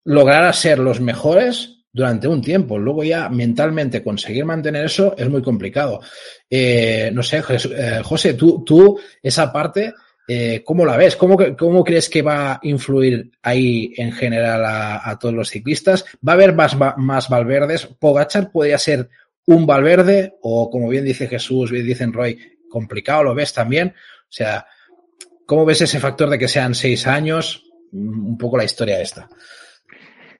lograr 0.05 0.53
ser 0.53 0.79
los 0.79 0.99
mejores 0.99 1.83
durante 1.91 2.27
un 2.27 2.41
tiempo. 2.41 2.77
Luego 2.77 3.03
ya 3.03 3.29
mentalmente 3.29 4.03
conseguir 4.03 4.45
mantener 4.45 4.85
eso 4.85 5.15
es 5.17 5.29
muy 5.29 5.41
complicado. 5.41 6.01
Eh, 6.49 7.11
no 7.13 7.21
sé, 7.21 7.43
eh, 7.47 8.01
José, 8.03 8.33
tú, 8.33 8.63
tú 8.65 8.99
esa 9.21 9.53
parte, 9.53 9.93
eh, 10.27 10.63
¿cómo 10.65 10.85
la 10.85 10.95
ves? 10.95 11.15
¿Cómo, 11.15 11.37
¿Cómo, 11.57 11.83
crees 11.83 12.09
que 12.09 12.21
va 12.21 12.53
a 12.53 12.59
influir 12.63 13.31
ahí 13.41 13.93
en 13.97 14.11
general 14.13 14.63
a, 14.65 15.17
todos 15.19 15.35
los 15.35 15.49
ciclistas? 15.49 16.05
¿Va 16.25 16.33
a 16.33 16.35
haber 16.35 16.53
más, 16.53 16.77
más 16.97 17.29
Valverdes? 17.29 17.87
¿Pogachar 17.87 18.51
podría 18.51 18.77
ser 18.77 19.09
un 19.45 19.65
Valverde? 19.65 20.37
O 20.41 20.69
como 20.69 20.87
bien 20.87 21.03
dice 21.03 21.27
Jesús, 21.27 21.71
bien 21.71 21.85
dicen 21.85 22.13
Roy, 22.13 22.39
complicado, 22.69 23.23
¿lo 23.23 23.35
ves 23.35 23.53
también? 23.53 23.89
O 23.89 24.31
sea, 24.35 24.65
¿cómo 25.45 25.65
ves 25.65 25.81
ese 25.81 25.99
factor 25.99 26.29
de 26.29 26.39
que 26.39 26.47
sean 26.47 26.73
seis 26.73 27.05
años? 27.05 27.65
Un 27.91 28.37
poco 28.37 28.57
la 28.57 28.63
historia 28.63 29.01
esta. 29.01 29.29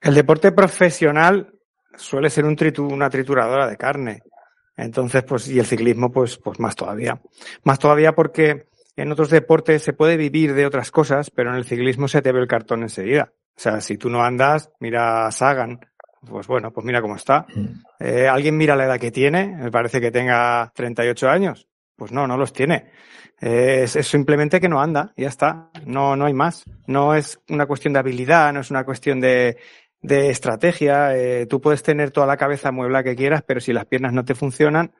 El 0.01 0.15
deporte 0.15 0.51
profesional 0.51 1.53
suele 1.95 2.29
ser 2.29 2.45
un 2.45 2.57
una 2.91 3.09
trituradora 3.09 3.67
de 3.67 3.77
carne. 3.77 4.23
Entonces, 4.75 5.23
pues, 5.23 5.47
y 5.49 5.59
el 5.59 5.65
ciclismo, 5.65 6.11
pues, 6.11 6.37
pues 6.37 6.59
más 6.59 6.75
todavía. 6.75 7.21
Más 7.63 7.77
todavía 7.77 8.13
porque 8.13 8.67
en 8.95 9.11
otros 9.11 9.29
deportes 9.29 9.83
se 9.83 9.93
puede 9.93 10.17
vivir 10.17 10.53
de 10.53 10.65
otras 10.65 10.91
cosas, 10.91 11.29
pero 11.29 11.49
en 11.49 11.55
el 11.55 11.65
ciclismo 11.65 12.07
se 12.07 12.21
te 12.21 12.31
ve 12.31 12.39
el 12.39 12.47
cartón 12.47 12.83
enseguida. 12.83 13.33
O 13.55 13.59
sea, 13.59 13.81
si 13.81 13.97
tú 13.97 14.09
no 14.09 14.23
andas, 14.23 14.71
mira 14.79 15.27
a 15.27 15.31
Sagan, 15.31 15.79
pues 16.27 16.47
bueno, 16.47 16.71
pues 16.71 16.85
mira 16.85 17.01
cómo 17.01 17.15
está. 17.15 17.45
Mm. 17.53 17.65
Eh, 17.99 18.27
¿Alguien 18.27 18.57
mira 18.57 18.75
la 18.75 18.85
edad 18.85 18.99
que 18.99 19.11
tiene? 19.11 19.47
Me 19.47 19.71
parece 19.71 19.99
que 20.01 20.11
tenga 20.11 20.71
38 20.75 21.29
años. 21.29 21.67
Pues 21.95 22.11
no, 22.11 22.27
no 22.27 22.37
los 22.37 22.53
tiene. 22.53 22.91
es, 23.39 23.91
simplemente 23.91 24.59
que 24.59 24.69
no 24.69 24.81
anda, 24.81 25.13
ya 25.15 25.27
está. 25.27 25.69
No, 25.85 26.15
no 26.15 26.25
hay 26.25 26.33
más. 26.33 26.63
No 26.87 27.13
es 27.13 27.39
una 27.49 27.65
cuestión 27.65 27.93
de 27.93 27.99
habilidad, 27.99 28.51
no 28.53 28.61
es 28.61 28.71
una 28.71 28.83
cuestión 28.83 29.19
de, 29.19 29.57
de 30.01 30.29
estrategia. 30.29 31.15
Eh, 31.15 31.45
tú 31.47 31.61
puedes 31.61 31.81
tener 31.81 32.11
toda 32.11 32.27
la 32.27 32.37
cabeza 32.37 32.71
muebla 32.71 33.03
que 33.03 33.15
quieras, 33.15 33.43
pero 33.45 33.59
si 33.59 33.73
las 33.73 33.85
piernas 33.85 34.13
no 34.13 34.25
te 34.25 34.35
funcionan, 34.35 34.91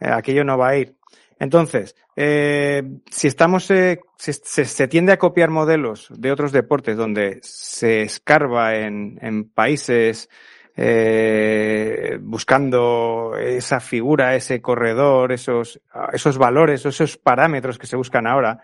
eh, 0.00 0.08
aquello 0.10 0.44
no 0.44 0.56
va 0.56 0.68
a 0.68 0.76
ir. 0.76 0.96
Entonces, 1.42 1.96
eh, 2.14 2.84
si 3.10 3.26
estamos, 3.26 3.64
se, 3.64 3.98
se, 4.16 4.86
tiende 4.86 5.10
a 5.10 5.18
copiar 5.18 5.50
modelos 5.50 6.06
de 6.16 6.30
otros 6.30 6.52
deportes 6.52 6.96
donde 6.96 7.40
se 7.42 8.02
escarba 8.02 8.76
en, 8.76 9.18
en 9.20 9.50
países 9.50 10.30
eh, 10.76 12.16
buscando 12.20 13.32
esa 13.36 13.80
figura, 13.80 14.36
ese 14.36 14.62
corredor, 14.62 15.32
esos, 15.32 15.80
esos 16.12 16.38
valores, 16.38 16.86
esos 16.86 17.16
parámetros 17.16 17.76
que 17.76 17.88
se 17.88 17.96
buscan 17.96 18.28
ahora, 18.28 18.60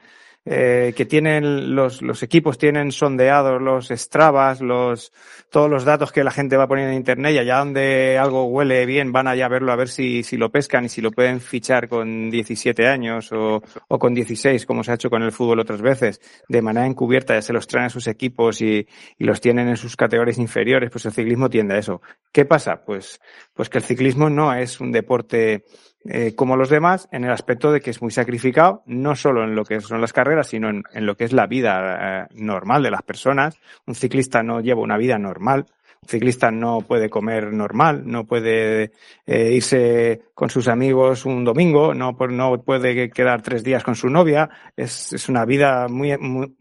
eh, 0.51 0.95
que 0.97 1.05
tienen 1.05 1.75
los, 1.75 2.01
los 2.01 2.23
equipos 2.23 2.57
tienen 2.57 2.91
sondeados 2.91 3.61
los 3.61 3.89
Stravas, 3.89 4.63
los, 4.63 5.13
todos 5.51 5.69
los 5.69 5.85
datos 5.85 6.11
que 6.11 6.25
la 6.25 6.31
gente 6.31 6.57
va 6.57 6.67
poniendo 6.67 6.93
en 6.93 6.97
internet 6.97 7.35
y 7.35 7.39
allá 7.39 7.59
donde 7.59 8.17
algo 8.17 8.45
huele 8.45 8.87
bien 8.87 9.13
van 9.13 9.29
allá 9.29 9.45
a 9.45 9.51
verlo 9.51 9.73
a 9.73 9.77
ver 9.77 9.89
si, 9.89 10.23
si 10.23 10.39
lo 10.39 10.51
pescan 10.51 10.87
y 10.87 10.89
si 10.89 11.03
lo 11.03 11.11
pueden 11.11 11.41
fichar 11.41 11.89
con 11.89 12.31
17 12.31 12.87
años 12.87 13.31
o, 13.33 13.63
o 13.89 13.99
con 13.99 14.15
16 14.15 14.65
como 14.65 14.83
se 14.83 14.93
ha 14.93 14.95
hecho 14.95 15.11
con 15.11 15.23
el 15.23 15.33
fútbol 15.33 15.61
otras 15.61 15.83
veces, 15.83 16.21
de 16.49 16.63
manera 16.63 16.87
encubierta 16.87 17.35
ya 17.35 17.43
se 17.43 17.53
los 17.53 17.67
traen 17.67 17.87
a 17.87 17.91
sus 17.91 18.07
equipos 18.07 18.63
y, 18.63 18.87
y 19.19 19.25
los 19.25 19.43
tienen 19.43 19.69
en 19.69 19.77
sus 19.77 19.97
categorías 19.97 20.39
inferiores, 20.39 20.91
pues 20.91 21.05
el 21.05 21.13
ciclismo 21.13 21.51
tiende 21.51 21.75
a 21.75 21.79
eso. 21.79 22.01
¿Qué 22.33 22.45
pasa? 22.45 22.83
Pues, 22.87 23.21
pues 23.53 23.69
que 23.69 23.79
el 23.79 23.85
ciclismo 23.85 24.31
no 24.31 24.55
es 24.55 24.81
un 24.81 24.93
deporte 24.93 25.65
eh, 26.11 26.35
como 26.35 26.57
los 26.57 26.71
demás 26.71 27.07
en 27.13 27.25
el 27.25 27.31
aspecto 27.31 27.71
de 27.71 27.83
que 27.83 27.91
es 27.91 28.01
muy 28.01 28.11
sacrificado, 28.11 28.83
no 28.87 29.15
solo 29.15 29.45
en 29.45 29.55
lo 29.55 29.63
que 29.67 29.83
son 29.83 30.01
las 30.01 30.15
carreras, 30.15 30.47
sino 30.47 30.71
en, 30.71 30.85
lo 30.95 31.19
que 31.19 31.25
es 31.25 31.35
la 31.35 31.47
vida 31.47 32.23
eh, 32.23 32.27
normal 32.35 32.83
de 32.83 32.91
las 32.91 33.03
personas. 33.03 33.59
Un 33.87 33.95
ciclista 33.95 34.43
no 34.43 34.63
lleva 34.63 34.81
una 34.81 34.97
vida 34.97 35.19
normal. 35.19 35.67
Un 36.01 36.09
ciclista 36.09 36.51
no 36.51 36.81
puede 36.81 37.11
comer 37.11 37.53
normal, 37.53 38.05
no 38.07 38.25
puede 38.25 38.93
eh, 39.27 39.53
irse 39.53 40.23
con 40.33 40.49
sus 40.49 40.69
amigos 40.69 41.27
un 41.27 41.45
domingo, 41.45 41.93
no, 41.93 42.17
no 42.31 42.63
puede 42.63 43.11
quedar 43.11 43.43
tres 43.43 43.63
días 43.63 43.85
con 43.85 43.95
su 43.95 44.09
novia. 44.09 44.49
Es, 44.77 45.13
es 45.13 45.29
una 45.29 45.45
vida 45.45 45.89
muy, 45.89 46.17
muy 46.17 46.57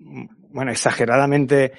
bueno, 0.50 0.72
exageradamente 0.72 1.72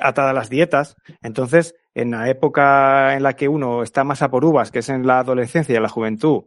atada 0.00 0.30
a 0.30 0.34
las 0.34 0.50
dietas. 0.50 0.96
Entonces, 1.22 1.76
en 1.94 2.10
la 2.10 2.28
época 2.28 3.14
en 3.14 3.22
la 3.22 3.34
que 3.34 3.46
uno 3.46 3.84
está 3.84 4.02
más 4.02 4.22
a 4.22 4.30
por 4.30 4.44
uvas, 4.44 4.72
que 4.72 4.80
es 4.80 4.88
en 4.88 5.06
la 5.06 5.20
adolescencia 5.20 5.76
y 5.76 5.80
la 5.80 5.88
juventud, 5.88 6.44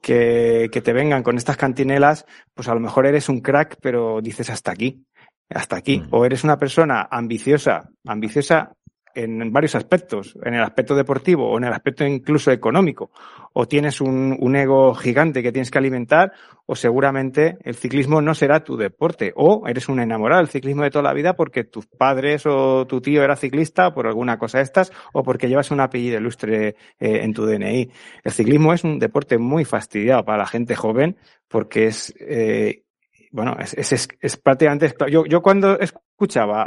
que, 0.00 0.68
que 0.72 0.80
te 0.80 0.92
vengan 0.92 1.22
con 1.22 1.36
estas 1.36 1.56
cantinelas, 1.56 2.26
pues 2.54 2.68
a 2.68 2.74
lo 2.74 2.80
mejor 2.80 3.06
eres 3.06 3.28
un 3.28 3.40
crack, 3.40 3.76
pero 3.80 4.20
dices 4.20 4.50
hasta 4.50 4.72
aquí, 4.72 5.04
hasta 5.48 5.76
aquí. 5.76 6.00
Mm. 6.00 6.08
O 6.10 6.24
eres 6.24 6.44
una 6.44 6.58
persona 6.58 7.08
ambiciosa, 7.10 7.90
ambiciosa 8.06 8.72
en 9.14 9.52
varios 9.52 9.74
aspectos, 9.74 10.36
en 10.44 10.54
el 10.54 10.62
aspecto 10.62 10.94
deportivo 10.94 11.50
o 11.50 11.58
en 11.58 11.64
el 11.64 11.72
aspecto 11.72 12.04
incluso 12.04 12.50
económico, 12.50 13.10
o 13.52 13.66
tienes 13.66 14.00
un, 14.00 14.56
ego 14.56 14.94
gigante 14.94 15.42
que 15.42 15.52
tienes 15.52 15.70
que 15.70 15.78
alimentar, 15.78 16.32
o 16.66 16.76
seguramente 16.76 17.58
el 17.62 17.74
ciclismo 17.74 18.20
no 18.20 18.34
será 18.34 18.62
tu 18.62 18.76
deporte, 18.76 19.32
o 19.34 19.66
eres 19.66 19.88
un 19.88 20.00
enamorado 20.00 20.42
del 20.42 20.50
ciclismo 20.50 20.82
de 20.82 20.90
toda 20.90 21.02
la 21.02 21.12
vida 21.12 21.34
porque 21.34 21.64
tus 21.64 21.86
padres 21.86 22.44
o 22.46 22.86
tu 22.86 23.00
tío 23.00 23.22
era 23.22 23.36
ciclista 23.36 23.92
por 23.92 24.06
alguna 24.06 24.38
cosa 24.38 24.58
de 24.58 24.64
estas, 24.64 24.92
o 25.12 25.22
porque 25.22 25.48
llevas 25.48 25.70
un 25.70 25.80
apellido 25.80 26.18
ilustre 26.18 26.68
eh, 26.68 26.74
en 26.98 27.32
tu 27.32 27.44
DNI. 27.46 27.90
El 28.22 28.32
ciclismo 28.32 28.72
es 28.72 28.84
un 28.84 28.98
deporte 28.98 29.38
muy 29.38 29.64
fastidiado 29.64 30.24
para 30.24 30.38
la 30.38 30.46
gente 30.46 30.76
joven 30.76 31.16
porque 31.48 31.86
es, 31.86 32.14
eh, 32.20 32.84
bueno, 33.32 33.56
es, 33.58 33.74
es, 33.74 34.08
es, 34.20 34.36
prácticamente, 34.36 34.94
yo, 35.10 35.24
yo 35.24 35.42
cuando 35.42 35.78
escuchaba 35.78 36.64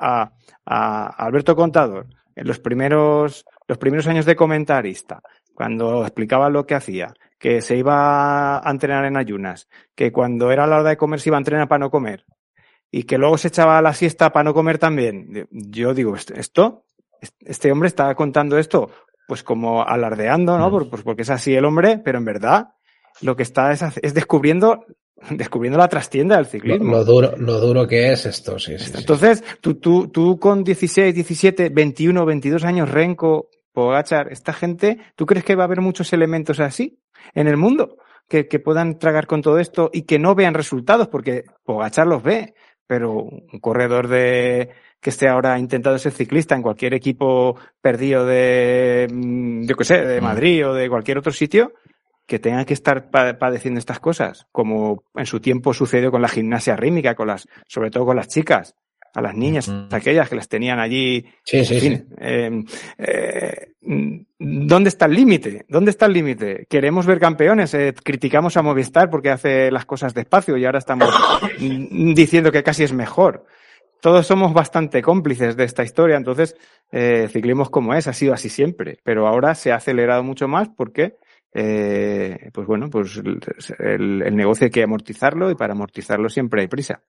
a 0.66 1.06
Alberto 1.26 1.56
Contador, 1.56 2.08
en 2.36 2.48
los 2.48 2.60
primeros, 2.60 3.46
los 3.68 3.78
primeros 3.78 4.08
años 4.08 4.26
de 4.26 4.36
comentarista, 4.36 5.22
cuando 5.54 6.04
explicaba 6.04 6.50
lo 6.50 6.66
que 6.66 6.76
hacía, 6.76 7.14
que 7.40 7.62
se 7.62 7.76
iba 7.76 8.58
a 8.58 8.72
entrenar 8.72 9.06
en 9.06 9.18
ayunas, 9.18 9.68
que 9.96 10.12
cuando 10.12 10.52
era 10.52 10.68
la 10.68 10.80
hora 10.80 10.90
de 10.90 10.98
comer 10.98 11.20
se 11.20 11.30
iba 11.30 11.38
a 11.38 11.40
entrenar 11.42 11.68
para 11.68 11.80
no 11.80 11.92
comer, 11.92 12.26
y 12.90 13.04
que 13.04 13.18
luego 13.18 13.38
se 13.38 13.50
echaba 13.50 13.78
a 13.78 13.82
la 13.82 13.94
siesta 13.94 14.32
para 14.32 14.46
no 14.46 14.54
comer 14.54 14.78
también. 14.78 15.48
Yo 15.52 15.94
digo, 15.94 16.16
esto, 16.16 16.86
este 17.40 17.72
hombre 17.72 17.88
está 17.88 18.14
contando 18.16 18.58
esto, 18.58 18.92
pues 19.28 19.44
como 19.44 19.84
alardeando, 19.84 20.58
¿no? 20.58 20.70
Mm. 20.70 20.90
Pues 20.90 21.04
porque 21.04 21.24
es 21.24 21.30
así 21.30 21.56
el 21.56 21.66
hombre, 21.66 22.00
pero 22.04 22.18
en 22.18 22.26
verdad 22.26 22.76
lo 23.22 23.36
que 23.36 23.44
está 23.44 23.72
es, 23.72 23.84
es 24.02 24.14
descubriendo 24.14 24.86
descubriendo 25.32 25.78
la 25.78 25.88
trastienda 25.88 26.38
del 26.38 26.46
ciclismo. 26.46 26.92
Lo, 26.92 27.06
duro, 27.06 27.36
lo 27.38 27.60
duro 27.60 27.88
que 27.88 28.12
es 28.12 28.26
esto, 28.26 28.60
sí, 28.60 28.78
sí 28.78 28.92
Entonces, 28.96 29.44
Tú, 29.62 29.76
tú, 29.76 30.08
tú 30.08 30.40
con 30.40 30.64
16, 30.64 31.14
17, 31.14 31.70
21, 31.70 32.26
22 32.26 32.64
años, 32.64 32.90
Renko, 32.90 33.50
Pogachar, 33.72 34.32
esta 34.32 34.54
gente, 34.54 35.00
¿tú 35.16 35.26
crees 35.26 35.44
que 35.44 35.56
va 35.56 35.64
a 35.64 35.66
haber 35.66 35.82
muchos 35.82 36.14
elementos 36.14 36.60
así 36.60 37.00
en 37.34 37.48
el 37.48 37.58
mundo? 37.58 37.98
Que, 38.28 38.48
que 38.48 38.60
puedan 38.60 39.00
tragar 39.00 39.28
con 39.28 39.42
todo 39.42 39.60
esto 39.60 39.90
y 39.92 40.04
que 40.04 40.20
no 40.20 40.36
vean 40.36 40.54
resultados, 40.54 41.08
porque 41.08 41.44
Pogachar 41.64 42.08
los 42.08 42.24
ve, 42.24 42.54
pero 42.88 43.14
un 43.14 43.60
corredor 43.60 44.08
de 44.08 44.70
que 45.04 45.10
esté 45.10 45.28
ahora 45.28 45.60
intentando 45.60 46.00
ser 46.00 46.14
ciclista 46.14 46.56
en 46.56 46.62
cualquier 46.62 46.94
equipo 46.94 47.58
perdido 47.82 48.26
de, 48.26 49.08
mm, 49.12 49.66
yo 49.66 49.76
qué 49.76 49.84
sé, 49.84 50.06
de 50.06 50.22
mm. 50.22 50.24
Madrid 50.24 50.68
o 50.68 50.74
de 50.74 50.90
cualquier 50.90 51.18
otro 51.18 51.34
sitio, 51.34 51.74
que 52.26 52.40
tengan 52.40 52.66
que 52.66 52.74
estar 52.74 53.10
padeciendo 53.10 53.80
estas 53.80 54.00
cosas, 54.00 54.48
como 54.52 55.04
en 55.16 55.26
su 55.26 55.40
tiempo 55.40 55.74
sucedió 55.74 56.12
con 56.12 56.22
la 56.22 56.30
gimnasia 56.30 56.76
rítmica, 56.76 57.16
con 57.16 57.28
las, 57.28 57.48
sobre 57.68 57.92
todo 57.92 58.06
con 58.06 58.16
las 58.16 58.28
chicas, 58.28 58.76
a 59.14 59.22
las 59.22 59.36
niñas, 59.36 59.72
aquellas 59.92 60.28
que 60.28 60.36
las 60.36 60.48
tenían 60.48 60.80
allí. 60.80 61.26
Sí, 61.44 61.64
sí, 61.64 61.80
sí. 61.80 62.04
Em, 62.18 62.66
eh, 62.98 63.74
¿Dónde 64.40 64.90
está 64.90 65.06
el 65.06 65.14
límite? 65.14 65.66
¿Dónde 65.70 65.92
está 65.92 66.08
el 66.08 66.14
límite? 66.14 66.66
Queremos 66.68 67.06
ver 67.06 67.20
campeones. 67.20 67.74
Eh, 67.76 67.94
criticamos 68.04 68.58
a 68.58 68.64
Movistar 68.64 69.10
porque 69.10 69.30
hace 69.30 69.70
las 69.70 69.86
cosas 69.86 70.14
despacio 70.14 70.58
y 70.58 70.66
ahora 70.66 70.80
estamos 70.80 71.10
diciendo 72.16 72.52
que 72.52 72.64
casi 72.64 72.84
es 72.84 72.94
mejor. 72.94 73.46
Todos 74.02 74.26
somos 74.26 74.52
bastante 74.52 75.02
cómplices 75.02 75.56
de 75.56 75.64
esta 75.64 75.84
historia, 75.84 76.18
entonces 76.18 76.58
eh, 76.92 77.30
ciclismo 77.32 77.70
como 77.70 77.94
es, 77.94 78.08
ha 78.08 78.14
sido 78.14 78.34
así 78.34 78.50
siempre, 78.50 79.00
pero 79.04 79.28
ahora 79.28 79.56
se 79.56 79.72
ha 79.72 79.76
acelerado 79.76 80.24
mucho 80.24 80.50
más 80.50 80.68
porque 80.76 81.16
eh, 81.54 82.50
pues 82.52 82.66
bueno, 82.68 82.90
pues 82.90 83.22
el, 83.80 84.36
negocio 84.36 84.66
hay 84.66 84.72
que 84.72 84.84
amortizarlo 84.84 85.52
y 85.52 85.56
para 85.56 85.74
amortizarlo 85.74 86.30
siempre 86.30 86.62
hay 86.62 86.68
prisa. 86.68 87.04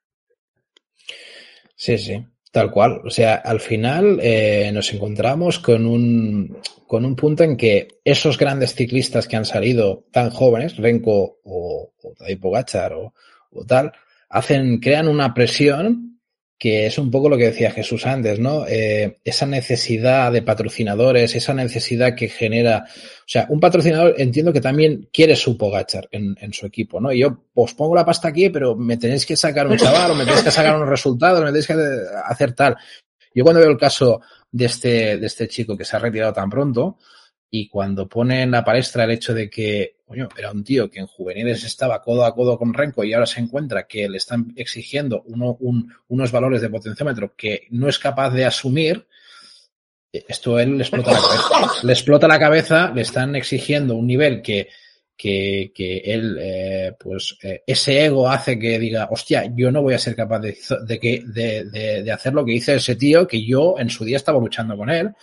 Sí, 1.75 1.99
sí, 1.99 2.25
tal 2.53 2.71
cual. 2.71 3.01
O 3.05 3.11
sea, 3.11 3.35
al 3.37 3.61
final 3.61 4.21
eh, 4.23 4.71
nos 4.73 4.93
encontramos 4.93 5.59
con 5.59 5.87
un, 5.87 6.59
con 6.87 7.05
un 7.05 7.17
punto 7.17 7.43
en 7.43 7.57
que 7.57 7.89
esos 8.05 8.39
grandes 8.39 8.75
ciclistas 8.75 9.27
que 9.27 9.37
han 9.37 9.45
salido 9.45 10.05
tan 10.13 10.31
jóvenes, 10.31 10.77
Renko 10.77 11.39
o, 11.43 11.93
o 12.03 12.15
Tadej 12.15 12.39
Pogachar 12.39 12.93
o, 12.93 13.15
o 13.51 13.65
tal, 13.65 13.93
hacen, 14.29 14.79
crean 14.79 15.09
una 15.09 15.33
presión 15.33 16.14
que 16.59 16.87
es 16.87 16.99
un 16.99 17.11
poco 17.11 17.29
lo 17.29 17.37
que 17.37 17.47
decía 17.47 17.71
Jesús 17.71 18.07
antes, 18.07 18.39
¿no? 18.39 18.67
Eh, 18.67 19.19
esa 19.25 19.45
necesidad 19.45 20.33
de 20.33 20.43
patrocinadores, 20.43 21.35
esa 21.35 21.53
necesidad 21.53 22.15
que 22.15 22.29
genera, 22.29 22.85
o 22.87 23.27
sea, 23.27 23.47
un 23.49 23.61
patrocinador 23.61 24.15
entiendo 24.19 24.53
que 24.53 24.61
también 24.61 25.09
quiere 25.13 25.37
su 25.37 25.59
Pogachar 25.59 26.09
en, 26.13 26.53
su 26.53 26.67
equipo, 26.67 27.01
¿no? 27.01 27.13
Y 27.13 27.21
yo 27.21 27.45
os 27.55 27.75
pongo 27.75 27.95
la 27.95 28.05
pasta 28.05 28.29
aquí, 28.29 28.51
pero 28.51 28.77
me 28.77 28.97
tenéis 28.97 29.27
que 29.27 29.37
sacar 29.37 29.67
un 29.67 29.77
chaval, 29.77 30.13
o 30.13 30.15
me 30.15 30.25
tenéis 30.25 30.45
que 30.45 30.51
sacar 30.51 30.77
unos 30.77 30.89
resultados, 30.89 31.41
me 31.41 31.47
tenéis 31.47 31.67
que 31.67 31.75
hacer 32.25 32.53
tal. 32.53 32.77
Yo 33.35 33.43
cuando 33.43 33.61
veo 33.61 33.71
el 33.71 33.79
caso 33.79 34.21
de 34.51 34.67
este, 34.67 35.19
de 35.19 35.27
este 35.27 35.49
chico 35.49 35.77
que 35.77 35.85
se 35.85 35.97
ha 35.97 35.99
retirado 35.99 36.33
tan 36.33 36.49
pronto, 36.49 36.99
y 37.57 37.69
cuando 37.69 38.09
pone 38.09 38.43
en 38.43 38.51
la 38.51 38.65
palestra 38.65 39.05
el 39.05 39.13
hecho 39.13 39.33
de 39.33 39.49
que, 39.49 39.99
coño, 40.05 40.29
era 40.37 40.51
un 40.51 40.65
tío 40.65 40.91
que 40.91 40.99
en 40.99 41.07
juveniles 41.07 41.63
estaba 41.63 42.03
codo 42.03 42.25
a 42.25 42.35
codo 42.35 42.59
con 42.59 42.75
Renko 42.75 43.05
y 43.05 43.13
ahora 43.13 43.27
se 43.27 43.41
encuentra 43.41 43.87
que 43.87 44.09
le 44.09 44.17
están 44.17 44.53
exigiendo 44.57 45.23
uno, 45.27 45.57
un, 45.61 45.89
unos 46.09 46.33
valores 46.33 46.63
de 46.63 46.69
potenciómetro 46.69 47.37
que 47.37 47.69
no 47.71 47.89
es 47.89 48.01
capaz 48.01 48.31
de 48.31 48.45
asumir, 48.45 49.07
esto 50.11 50.59
él 50.59 50.79
le 50.79 50.83
explota 50.83 52.27
la 52.27 52.41
cabeza. 52.41 52.91
Le 52.93 53.03
están 53.03 53.37
exigiendo 53.37 53.95
un 53.95 54.09
nivel 54.09 54.43
que, 54.43 54.69
que, 55.17 55.71
que 55.73 55.99
él, 55.99 56.37
eh, 56.41 56.93
pues, 56.99 57.39
eh, 57.41 57.63
ese 57.65 58.05
ego 58.05 58.29
hace 58.29 58.59
que 58.59 58.81
diga, 58.81 59.07
hostia, 59.13 59.49
yo 59.55 59.71
no 59.71 59.81
voy 59.81 59.95
a 59.95 60.01
ser 60.01 60.17
capaz 60.17 60.41
de, 60.41 60.57
de 62.03 62.13
hacer 62.13 62.35
lo 62.35 62.45
que 62.45 62.55
hizo 62.55 62.73
ese 62.73 62.97
tío 62.97 63.29
que 63.29 63.45
yo 63.45 63.77
en 63.79 63.91
su 63.91 64.05
día 64.05 64.17
estaba 64.17 64.41
luchando 64.41 64.77
con 64.77 64.91
él 64.91 65.15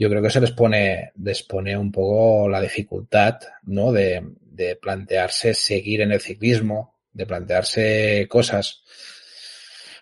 yo 0.00 0.08
creo 0.08 0.22
que 0.22 0.30
se 0.30 0.40
les 0.40 0.52
pone, 0.52 1.12
les 1.22 1.42
pone 1.42 1.76
un 1.76 1.92
poco 1.92 2.48
la 2.48 2.58
dificultad, 2.58 3.38
¿no? 3.64 3.92
De, 3.92 4.24
de 4.40 4.76
plantearse 4.76 5.52
seguir 5.52 6.00
en 6.00 6.10
el 6.10 6.22
ciclismo, 6.22 6.96
de 7.12 7.26
plantearse 7.26 8.26
cosas. 8.26 8.82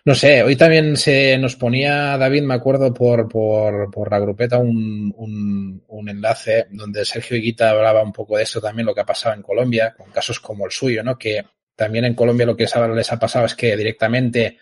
No 0.05 0.15
sé, 0.15 0.41
hoy 0.41 0.55
también 0.55 0.95
se 0.95 1.37
nos 1.37 1.57
ponía 1.57 2.17
David, 2.17 2.43
me 2.43 2.53
acuerdo, 2.53 2.93
por, 2.93 3.27
por, 3.27 3.91
por 3.91 4.09
la 4.09 4.19
grupeta 4.19 4.57
un, 4.57 5.13
un, 5.17 5.83
un, 5.85 6.09
enlace 6.09 6.67
donde 6.71 7.03
Sergio 7.03 7.35
Higuita 7.35 7.71
hablaba 7.71 8.01
un 8.01 8.13
poco 8.13 8.37
de 8.37 8.43
eso 8.43 8.61
también, 8.61 8.85
lo 8.85 8.95
que 8.95 9.01
ha 9.01 9.05
pasado 9.05 9.35
en 9.35 9.41
Colombia, 9.41 9.93
con 9.97 10.11
casos 10.11 10.39
como 10.39 10.65
el 10.65 10.71
suyo, 10.71 11.03
¿no? 11.03 11.17
Que 11.17 11.43
también 11.75 12.05
en 12.05 12.15
Colombia 12.15 12.45
lo 12.45 12.55
que 12.55 12.67
les 12.95 13.11
ha 13.11 13.19
pasado 13.19 13.45
es 13.45 13.53
que 13.53 13.75
directamente 13.75 14.59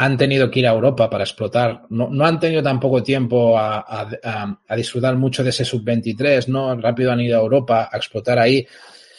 han 0.00 0.16
tenido 0.16 0.48
que 0.48 0.60
ir 0.60 0.66
a 0.68 0.70
Europa 0.70 1.10
para 1.10 1.24
explotar. 1.24 1.82
No, 1.90 2.08
no 2.08 2.24
han 2.24 2.38
tenido 2.38 2.62
tampoco 2.62 3.02
tiempo 3.02 3.58
a, 3.58 3.80
a, 3.80 4.58
a 4.68 4.76
disfrutar 4.76 5.16
mucho 5.16 5.42
de 5.42 5.50
ese 5.50 5.64
sub-23, 5.64 6.46
¿no? 6.46 6.80
Rápido 6.80 7.10
han 7.10 7.20
ido 7.20 7.36
a 7.36 7.42
Europa 7.42 7.88
a 7.90 7.96
explotar 7.96 8.38
ahí. 8.38 8.64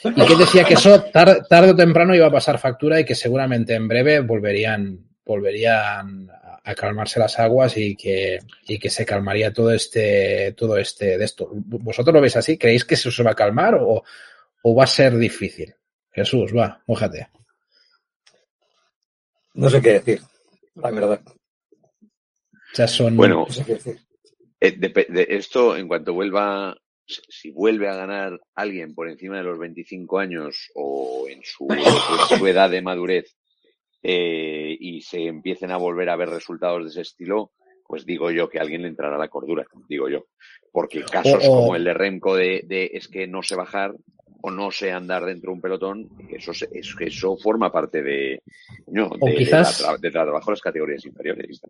Y 0.06 0.26
que 0.26 0.36
decía 0.38 0.64
que 0.64 0.76
eso 0.76 1.02
tarde, 1.04 1.42
tarde, 1.50 1.72
o 1.72 1.76
temprano 1.76 2.16
iba 2.16 2.28
a 2.28 2.32
pasar 2.32 2.58
factura 2.60 2.98
y 2.98 3.04
que 3.04 3.14
seguramente 3.14 3.76
en 3.76 3.90
breve 3.90 4.22
volverían, 4.22 4.98
volverían 5.26 6.32
a 6.64 6.76
calmarse 6.76 7.20
las 7.20 7.38
aguas 7.40 7.76
y 7.76 7.98
que, 7.98 8.40
y 8.66 8.80
que 8.80 8.90
se 8.90 9.06
calmaría 9.06 9.52
todo 9.52 9.74
este, 9.74 10.54
todo 10.54 10.78
este 10.78 11.18
de 11.18 11.26
esto. 11.26 11.50
¿Vosotros 11.52 12.14
lo 12.14 12.22
veis 12.22 12.38
así? 12.38 12.58
¿Creéis 12.58 12.86
que 12.86 12.94
eso 12.94 13.12
se 13.12 13.24
va 13.24 13.32
a 13.32 13.36
calmar 13.36 13.76
o, 13.76 14.02
o 14.64 14.76
va 14.76 14.86
a 14.86 14.88
ser 14.88 15.18
difícil? 15.18 15.76
Jesús, 16.10 16.56
va, 16.56 16.82
mójate. 16.88 17.28
No 19.56 19.70
sé 19.70 19.82
qué 19.82 19.94
decir 19.96 20.22
la 20.76 20.92
verdad. 20.92 21.22
O 21.28 22.76
sea, 22.76 22.88
son... 22.88 23.16
Bueno, 23.18 23.48
eh, 24.60 24.72
de, 24.72 24.90
de 25.10 25.28
esto, 25.30 25.76
en 25.76 25.88
cuanto 25.88 26.14
vuelva, 26.14 26.78
si 27.06 27.52
vuelve 27.52 27.88
a 27.90 27.96
ganar 27.96 28.40
alguien 28.56 28.94
por 28.94 29.10
encima 29.10 29.38
de 29.38 29.44
los 29.44 29.58
25 29.58 30.20
años 30.20 30.70
o 30.76 31.28
en 31.30 31.42
su, 31.44 31.68
en 31.70 32.38
su 32.38 32.46
edad 32.48 32.70
de 32.70 32.82
madurez 32.82 33.36
eh, 34.04 34.78
y 34.80 35.02
se 35.02 35.26
empiecen 35.26 35.72
a 35.72 35.78
volver 35.78 36.10
a 36.10 36.16
ver 36.16 36.30
resultados 36.30 36.84
de 36.84 36.90
ese 36.90 37.02
estilo, 37.02 37.52
pues 37.88 38.06
digo 38.06 38.30
yo 38.32 38.48
que 38.50 38.60
a 38.60 38.62
alguien 38.62 38.84
le 38.84 38.88
entrará 38.90 39.18
la 39.18 39.30
cordura, 39.30 39.66
digo 39.88 40.08
yo. 40.10 40.26
Porque 40.72 41.04
casos 41.04 41.44
O- 41.48 41.52
o- 41.54 41.56
como 41.62 41.76
el 41.76 41.84
de 41.84 41.94
Remco 41.96 42.36
de, 42.36 42.62
de 42.66 42.92
es 42.94 43.08
que 43.08 43.26
no 43.26 43.42
sé 43.42 43.56
bajar 43.56 43.96
o 44.42 44.52
no 44.52 44.72
sé 44.72 44.92
andar 44.92 45.26
dentro 45.26 45.50
de 45.52 45.56
un 45.56 45.62
pelotón, 45.62 46.10
eso, 46.30 46.52
eso, 46.52 46.98
eso 47.00 47.38
forma 47.38 47.72
parte 47.72 48.02
de, 48.02 48.42
no, 48.88 49.08
O 49.20 49.26
de, 49.28 49.36
quizás- 49.36 49.80
de 49.80 49.86
la 49.86 49.98
de 49.98 50.12
trabajo 50.12 50.50
en 50.50 50.54
las 50.54 50.62
categorías 50.62 51.06
inferiores. 51.06 51.62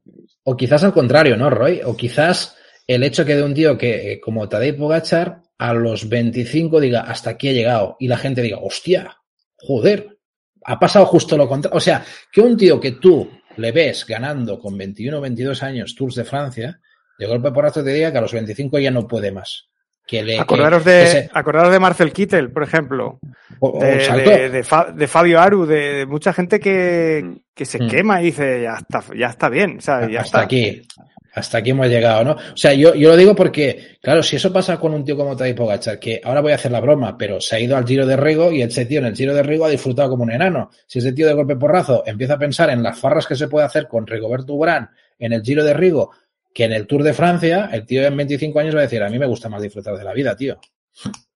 O 0.44 0.56
quizás 0.56 0.84
al 0.84 0.94
contrario, 0.94 1.36
¿no, 1.38 1.50
Roy? 1.50 1.82
O 1.84 1.96
quizás 1.98 2.56
el 2.88 3.04
hecho 3.04 3.26
que 3.26 3.36
de 3.36 3.44
un 3.44 3.54
tío 3.54 3.78
que, 3.78 4.14
eh, 4.14 4.20
como 4.20 4.48
Tadej 4.50 4.78
Pogachar, 4.78 5.42
a 5.58 5.74
los 5.74 6.08
25 6.10 6.80
diga, 6.80 7.02
hasta 7.02 7.32
aquí 7.32 7.50
he 7.50 7.54
llegado, 7.54 7.98
y 8.00 8.08
la 8.08 8.18
gente 8.18 8.42
diga, 8.42 8.60
hostia, 8.62 9.18
joder, 9.58 10.18
ha 10.64 10.80
pasado 10.80 11.06
justo 11.06 11.38
lo 11.38 11.48
contrario. 11.48 11.76
O 11.78 11.80
sea, 11.82 12.04
que 12.32 12.42
un 12.42 12.56
tío 12.58 12.80
que 12.80 12.94
tú 12.94 13.30
le 13.58 13.72
ves 13.72 14.06
ganando 14.08 14.60
con 14.60 14.78
21 14.78 15.18
o 15.18 15.22
22 15.22 15.64
años 15.64 15.96
Tours 15.96 16.16
de 16.16 16.24
Francia, 16.24 16.80
de 17.18 17.26
golpe 17.28 17.52
porrazo 17.52 17.84
te 17.84 17.94
diga 17.94 18.12
que 18.12 18.18
a 18.18 18.22
los 18.22 18.34
25 18.34 18.80
ya 18.80 18.92
no 18.92 19.08
puede 19.08 19.32
más. 19.32 19.69
Que 20.10 20.24
le, 20.24 20.34
que- 20.36 20.40
Acordaros 20.40 20.84
que 20.84 20.90
de, 20.90 21.08
se- 21.08 21.30
acordaros 21.34 21.72
de 21.72 21.80
Marcel 21.80 22.12
Kittel, 22.12 22.52
por 22.52 22.64
ejemplo. 22.64 23.20
o- 23.60 23.78
o 23.78 23.80
De, 23.80 23.98
de- 23.98 24.50
de 24.50 24.64
Fa- 24.64 24.92
de 24.92 25.08
Fabio 25.08 25.40
Aru, 25.40 25.66
de, 25.66 25.94
de 26.00 26.06
mucha 26.08 26.34
gente 26.34 26.60
que, 26.60 27.22
Mm. 27.24 27.36
que 27.54 27.66
se 27.66 27.78
Mm. 27.84 27.88
quema 27.90 28.22
y 28.22 28.26
dice, 28.26 28.62
ya 28.64 28.76
está, 28.76 29.04
ya 29.16 29.28
está 29.28 29.50
bien. 29.50 29.78
O 29.78 29.82
sea, 29.82 30.10
ya 30.10 30.22
hasta 30.22 30.38
está. 30.38 30.40
aquí. 30.42 30.82
Hasta 31.36 31.60
aquí 31.60 31.70
hemos 31.70 31.88
llegado, 31.88 32.24
¿no? 32.24 32.32
O 32.32 32.58
sea, 32.58 32.74
yo, 32.74 32.96
yo 32.96 33.10
lo 33.10 33.16
digo 33.16 33.36
porque, 33.36 33.98
claro, 34.02 34.24
si 34.24 34.38
eso 34.38 34.52
pasa 34.52 34.80
con 34.80 34.94
un 34.96 35.06
tío 35.06 35.16
como 35.16 35.36
Tadej 35.36 35.56
Pogacar, 35.56 36.00
que 36.00 36.20
ahora 36.24 36.42
voy 36.42 36.54
a 36.54 36.56
hacer 36.56 36.72
la 36.72 36.80
broma, 36.80 37.16
pero 37.18 37.40
se 37.40 37.56
ha 37.56 37.60
ido 37.60 37.78
al 37.78 37.86
Giro 37.86 38.06
de 38.08 38.18
Rigo 38.18 38.52
y 38.52 38.64
ese 38.64 38.86
tío 38.88 39.00
en 39.00 39.06
el 39.06 39.16
Giro 39.16 39.36
de 39.36 39.44
Rigo 39.44 39.66
ha 39.66 39.70
disfrutado 39.70 40.10
como 40.10 40.24
un 40.24 40.32
enano. 40.32 40.72
Si 40.88 40.98
ese 41.00 41.14
tío 41.14 41.28
de 41.28 41.34
golpe 41.34 41.56
porrazo 41.56 42.04
empieza 42.06 42.34
a 42.34 42.40
pensar 42.40 42.72
en 42.72 42.82
las 42.82 42.98
farras 42.98 43.28
que 43.28 43.36
se 43.36 43.48
puede 43.48 43.68
hacer 43.68 43.88
con 43.88 44.08
Rigoberto 44.08 44.54
Urán 44.56 44.90
en 45.20 45.34
el 45.34 45.44
Giro 45.44 45.64
de 45.64 45.74
Rigo 45.76 46.12
que 46.54 46.66
en 46.66 46.74
el 46.74 46.88
Tour 46.88 47.04
de 47.04 47.14
Francia, 47.14 47.70
el 47.72 47.86
tío 47.86 48.04
en 48.04 48.18
25 48.18 48.60
años 48.60 48.76
va 48.76 48.80
a 48.80 48.84
decir, 48.84 49.02
a 49.02 49.10
mí 49.10 49.20
me 49.20 49.28
gusta 49.28 49.50
más 49.50 49.62
disfrutar 49.62 49.98
de 49.98 50.04
la 50.04 50.14
vida, 50.14 50.36
tío. 50.36 50.60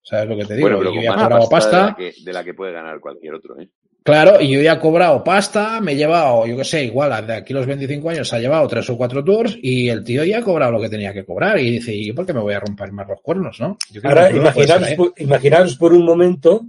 ¿Sabes 0.01 0.27
lo 0.27 0.35
que 0.35 0.45
te 0.45 0.55
digo? 0.55 0.67
Bueno, 0.67 0.79
pero 0.79 0.93
yo 0.93 1.01
ya 1.01 1.11
he 1.11 1.15
cobrado 1.15 1.49
pasta. 1.49 1.77
De, 1.77 1.85
la 1.85 1.95
que, 1.95 2.13
de 2.23 2.33
la 2.33 2.43
que 2.43 2.53
puede 2.53 2.73
ganar 2.73 2.99
cualquier 2.99 3.35
otro, 3.35 3.59
¿eh? 3.59 3.69
Claro, 4.03 4.41
y 4.41 4.49
yo 4.49 4.61
ya 4.61 4.73
he 4.73 4.79
cobrado 4.79 5.23
pasta, 5.23 5.79
me 5.79 5.93
he 5.93 5.95
llevado, 5.95 6.45
yo 6.45 6.57
qué 6.57 6.65
sé, 6.65 6.83
igual 6.83 7.25
de 7.25 7.35
aquí 7.35 7.53
los 7.53 7.65
25 7.65 8.09
años 8.09 8.27
se 8.27 8.35
ha 8.35 8.39
llevado 8.39 8.67
tres 8.67 8.89
o 8.89 8.97
cuatro 8.97 9.23
tours 9.23 9.57
y 9.61 9.87
el 9.87 10.03
tío 10.03 10.25
ya 10.25 10.39
ha 10.39 10.43
cobrado 10.43 10.73
lo 10.73 10.81
que 10.81 10.89
tenía 10.89 11.13
que 11.13 11.23
cobrar 11.23 11.57
y 11.57 11.71
dice, 11.71 11.95
¿y 11.95 12.11
por 12.11 12.25
qué 12.25 12.33
me 12.33 12.41
voy 12.41 12.53
a 12.53 12.59
romper 12.59 12.91
más 12.91 13.07
los 13.07 13.21
cuernos, 13.21 13.61
no? 13.61 13.77
Yo 13.91 14.01
creo 14.01 14.11
Ahora, 14.11 14.29
que 14.29 14.37
imaginaros 14.37 14.83
ser 14.83 14.91
ahí. 14.91 14.95
por, 14.97 15.13
imaginaros 15.15 15.77
por 15.77 15.93
un 15.93 16.03
momento 16.03 16.65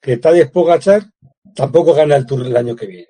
que 0.00 0.16
Tadej 0.16 0.50
Pogachar 0.50 1.04
tampoco 1.54 1.94
gana 1.94 2.16
el 2.16 2.26
Tour 2.26 2.44
el 2.44 2.56
año 2.56 2.74
que 2.74 2.86
viene. 2.86 3.06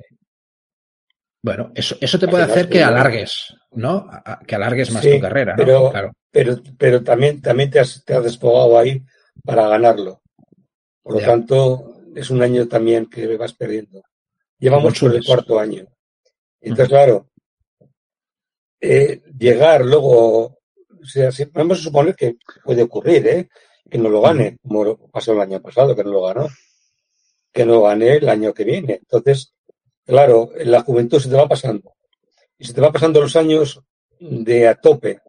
Bueno, 1.45 1.73
eso, 1.75 1.95
eso 2.01 2.19
te 2.19 2.27
puede 2.27 2.45
hacer 2.45 2.71
que 2.71 2.83
alargues, 2.83 3.55
¿no? 3.73 4.07
A- 4.11 4.41
Que 4.47 4.55
alargues 4.55 4.91
más 4.91 5.03
Sí, 5.03 5.17
tu 5.17 5.21
carrera, 5.21 5.53
¿no? 5.55 5.63
pero- 5.63 5.91
Claro. 5.91 6.13
Pero, 6.31 6.57
pero 6.79 7.05
también, 7.05 7.43
también 7.43 7.71
te, 7.71 7.79
has, 7.81 8.03
te 8.03 8.15
has 8.15 8.25
despojado 8.25 8.79
ahí 8.79 9.01
para 9.45 9.69
ganarlo. 9.69 10.23
Por 11.03 11.13
lo 11.15 11.21
tanto, 11.21 12.01
es 12.17 12.31
un 12.31 12.43
año 12.43 12.67
también 12.67 13.07
que 13.11 13.37
vas 13.37 13.53
perdiendo. 13.53 14.03
Llevamos 14.59 14.99
por 14.99 15.15
el 15.15 15.23
cuarto 15.25 15.61
año. 15.61 15.85
Entonces, 16.63 16.89
claro, 16.89 17.29
eh, 18.81 19.21
llegar 19.39 19.85
luego, 19.85 20.45
o 20.47 21.05
sea, 21.05 21.31
si- 21.31 21.45
vamos 21.45 21.79
a 21.79 21.83
suponer 21.83 22.15
que 22.17 22.37
puede 22.65 22.83
ocurrir, 22.83 23.27
¿eh? 23.29 23.49
Que 23.91 23.99
no 23.99 24.09
lo 24.09 24.23
gane, 24.23 24.57
como 24.67 24.97
pasó 25.11 25.35
el 25.35 25.41
año 25.43 25.61
pasado, 25.61 25.95
que 25.95 26.05
no 26.05 26.11
lo 26.11 26.23
ganó. 26.23 26.49
Que 27.53 27.65
no 27.67 27.83
gane 27.83 28.17
el 28.17 28.29
año 28.31 28.53
que 28.55 28.65
viene. 28.65 28.95
Entonces, 28.95 29.53
claro, 30.05 30.51
la 30.65 30.83
juventud 30.83 31.21
se 31.21 31.29
te 31.29 31.37
va 31.37 31.49
pasando. 31.49 31.95
Y 32.59 32.65
se 32.65 32.75
te 32.75 32.81
va 32.81 32.93
pasando 32.93 33.21
los 33.21 33.37
años 33.37 33.81
de 34.21 34.69
a 34.69 34.75
tope. 34.75 35.21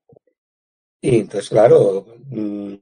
Y 1.02 1.20
entonces, 1.20 1.50
claro, 1.50 2.06
mm, 2.28 2.74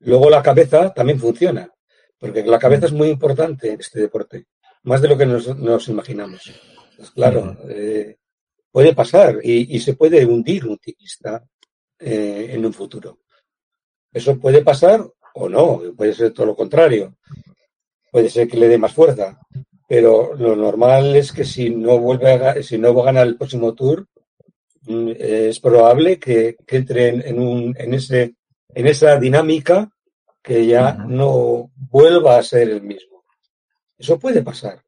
luego 0.00 0.30
la 0.30 0.42
cabeza 0.42 0.92
también 0.92 1.18
funciona. 1.18 1.70
Porque 2.18 2.44
la 2.44 2.58
cabeza 2.58 2.86
es 2.86 2.92
muy 2.92 3.08
importante 3.08 3.72
en 3.72 3.80
este 3.80 4.00
deporte. 4.00 4.46
Más 4.82 5.00
de 5.00 5.08
lo 5.08 5.16
que 5.16 5.26
nos, 5.26 5.56
nos 5.56 5.88
imaginamos. 5.88 6.52
Claro, 7.14 7.56
eh, 7.68 8.16
puede 8.72 8.94
pasar 8.94 9.38
y, 9.42 9.76
y 9.76 9.80
se 9.80 9.94
puede 9.94 10.24
hundir 10.26 10.66
un 10.66 10.78
ciclista 10.78 11.44
eh, 11.98 12.50
en 12.50 12.64
un 12.64 12.72
futuro. 12.72 13.20
Eso 14.12 14.38
puede 14.38 14.62
pasar 14.62 15.04
o 15.34 15.48
no, 15.48 15.82
puede 15.96 16.14
ser 16.14 16.32
todo 16.32 16.46
lo 16.46 16.56
contrario. 16.56 17.16
Puede 18.10 18.30
ser 18.30 18.48
que 18.48 18.56
le 18.56 18.68
dé 18.68 18.78
más 18.78 18.94
fuerza, 18.94 19.38
pero 19.88 20.34
lo 20.36 20.54
normal 20.54 21.16
es 21.16 21.32
que 21.32 21.44
si 21.44 21.70
no 21.70 21.98
vuelve 21.98 22.32
a, 22.32 22.62
si 22.62 22.76
no 22.76 22.94
va 22.94 23.02
a 23.02 23.06
ganar 23.06 23.26
el 23.26 23.36
próximo 23.36 23.74
tour, 23.74 24.06
mm, 24.82 25.12
es 25.18 25.58
probable 25.60 26.18
que, 26.18 26.56
que 26.66 26.76
entre 26.76 27.08
en, 27.08 27.40
un, 27.40 27.74
en 27.76 27.94
ese, 27.94 28.34
en 28.74 28.86
esa 28.86 29.16
dinámica 29.18 29.90
que 30.42 30.66
ya 30.66 30.92
no 30.92 31.70
vuelva 31.74 32.36
a 32.38 32.42
ser 32.42 32.68
el 32.68 32.82
mismo. 32.82 33.24
Eso 33.96 34.18
puede 34.18 34.42
pasar, 34.42 34.82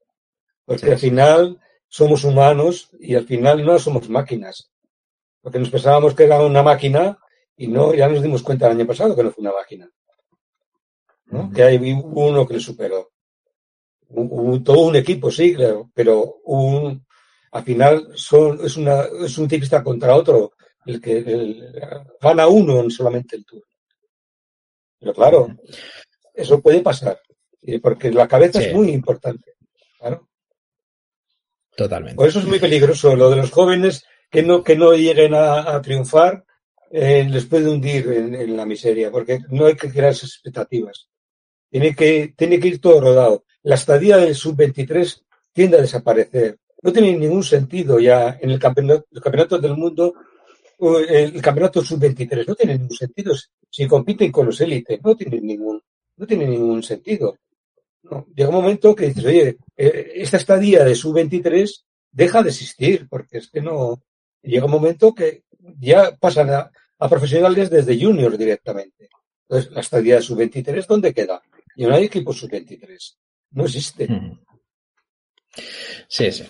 porque 0.67 0.87
Sí, 0.87 0.93
al 0.93 0.99
sí. 0.99 1.09
final 1.09 1.59
somos 1.89 2.23
humanos 2.25 2.91
y 3.01 3.15
al 3.15 3.27
final 3.27 3.65
no 3.65 3.79
somos 3.79 4.09
máquinas. 4.09 4.71
Porque 5.41 5.59
nos 5.59 5.71
pensábamos 5.71 6.15
que 6.15 6.25
era 6.25 6.41
una 6.43 6.63
máquina 6.63 7.19
y 7.57 7.67
no, 7.69 7.95
ya 7.95 8.07
nos 8.07 8.23
dimos 8.23 8.43
cuenta 8.43 8.67
el 8.67 8.77
año 8.77 8.87
pasado 8.87 9.17
que 9.17 9.25
no 9.25 9.31
fue 9.33 9.43
una 9.43 9.53
máquina. 9.55 9.91
Que 11.55 11.63
hay 11.63 11.93
uno 11.93 12.47
que 12.47 12.55
le 12.55 12.61
superó. 12.61 13.11
Hubo 14.13 14.61
todo 14.63 14.81
un 14.81 14.97
equipo, 14.97 15.31
sí, 15.31 15.55
claro, 15.55 15.91
pero 15.95 16.41
un, 16.45 17.07
al 17.53 17.63
final 17.65 18.09
son, 18.15 18.59
es, 18.65 18.77
una, 18.77 19.03
es 19.25 19.39
un 19.39 19.49
ciclista 19.49 19.83
contra 19.85 20.15
otro. 20.17 20.53
El 20.87 21.01
que 21.01 21.19
el- 21.19 21.73
gana 22.21 22.49
uno 22.49 22.81
en 22.81 22.91
solamente 22.91 23.37
el 23.37 23.45
tour. 23.45 23.63
Pero 24.99 25.15
claro, 25.15 25.49
eso 26.35 26.61
puede 26.61 26.81
pasar. 26.81 27.21
Porque 27.83 28.11
la 28.11 28.27
cabeza 28.27 28.59
Sí. 28.61 28.67
es 28.67 28.75
muy 28.75 28.89
importante. 28.91 29.53
Claro. 29.99 30.29
Totalmente. 31.77 32.17
Por 32.17 32.27
eso 32.29 32.41
es 32.41 32.47
muy 32.47 32.59
peligroso. 32.59 33.15
Lo 33.15 33.31
de 33.31 33.37
los 33.37 33.51
jóvenes 33.51 34.05
que 34.31 34.43
no, 34.43 34.63
que 34.65 34.77
no 34.77 34.93
lleguen 34.95 35.35
a, 35.35 35.75
a 35.75 35.81
triunfar 35.83 36.45
eh, 36.91 37.27
les 37.31 37.47
puede 37.47 37.69
hundir 37.69 38.09
en, 38.09 38.35
en 38.35 38.57
la 38.57 38.67
miseria, 38.67 39.11
porque 39.11 39.39
no 39.51 39.67
hay 39.67 39.77
que 39.77 39.91
crear 39.91 40.11
esas 40.13 40.31
expectativas. 40.31 41.09
Tiene 41.71 41.95
que, 41.95 42.35
tiene 42.37 42.59
que 42.59 42.69
ir 42.69 42.81
todo 42.81 43.01
rodado. 43.01 43.45
La 43.63 43.75
estadía 43.75 44.17
del 44.17 44.35
sub-23 44.35 45.23
tiende 45.53 45.79
a 45.79 45.83
desaparecer. 45.83 46.59
No 46.83 46.93
tiene 46.93 47.17
ningún 47.17 47.43
sentido 47.43 48.01
ya 48.01 48.39
en 48.41 48.51
el 48.51 48.59
campeonato, 48.59 49.07
el 49.13 49.21
campeonato 49.21 49.59
del 49.59 49.77
mundo, 49.77 50.15
el 51.09 51.43
campeonato 51.43 51.83
sub-23. 51.83 52.47
No 52.47 52.55
tiene 52.55 52.79
ningún 52.79 52.97
sentido. 52.97 53.35
Si 53.69 53.87
compiten 53.87 54.33
con 54.33 54.47
los 54.47 54.61
élites, 54.61 55.01
no 55.03 55.15
tiene 55.15 55.41
ningún, 55.41 55.83
no 56.17 56.27
tiene 56.27 56.47
ningún 56.47 56.83
sentido. 56.83 57.37
No, 58.03 58.27
llega 58.35 58.49
un 58.49 58.55
momento 58.55 58.95
que 58.95 59.09
dices, 59.09 59.25
oye, 59.27 59.59
eh, 59.77 60.13
esta 60.15 60.39
estadía 60.39 60.85
de 60.85 60.95
sub-23 60.95 61.85
deja 62.11 62.43
de 62.43 62.49
existir, 62.49 63.07
porque 63.09 63.39
es 63.39 63.51
que 63.51 63.61
no. 63.61 64.03
Llega 64.43 64.65
un 64.65 64.71
momento 64.71 65.15
que 65.15 65.45
ya 65.79 66.17
pasan 66.17 66.49
a, 66.51 66.71
a 66.99 67.09
profesionales 67.09 67.69
desde 67.69 68.03
juniors 68.03 68.39
directamente. 68.39 69.11
Entonces, 69.49 69.71
la 69.73 69.81
estadía 69.81 70.17
de 70.17 70.23
sub-23, 70.23 70.87
¿dónde 70.87 71.13
queda? 71.13 71.43
Y 71.77 71.85
no 71.85 71.95
hay 71.95 72.05
equipo 72.05 72.33
sub-23. 72.33 73.17
No 73.53 73.65
existe. 73.65 74.09
Sí, 76.09 76.31
sí. 76.33 76.45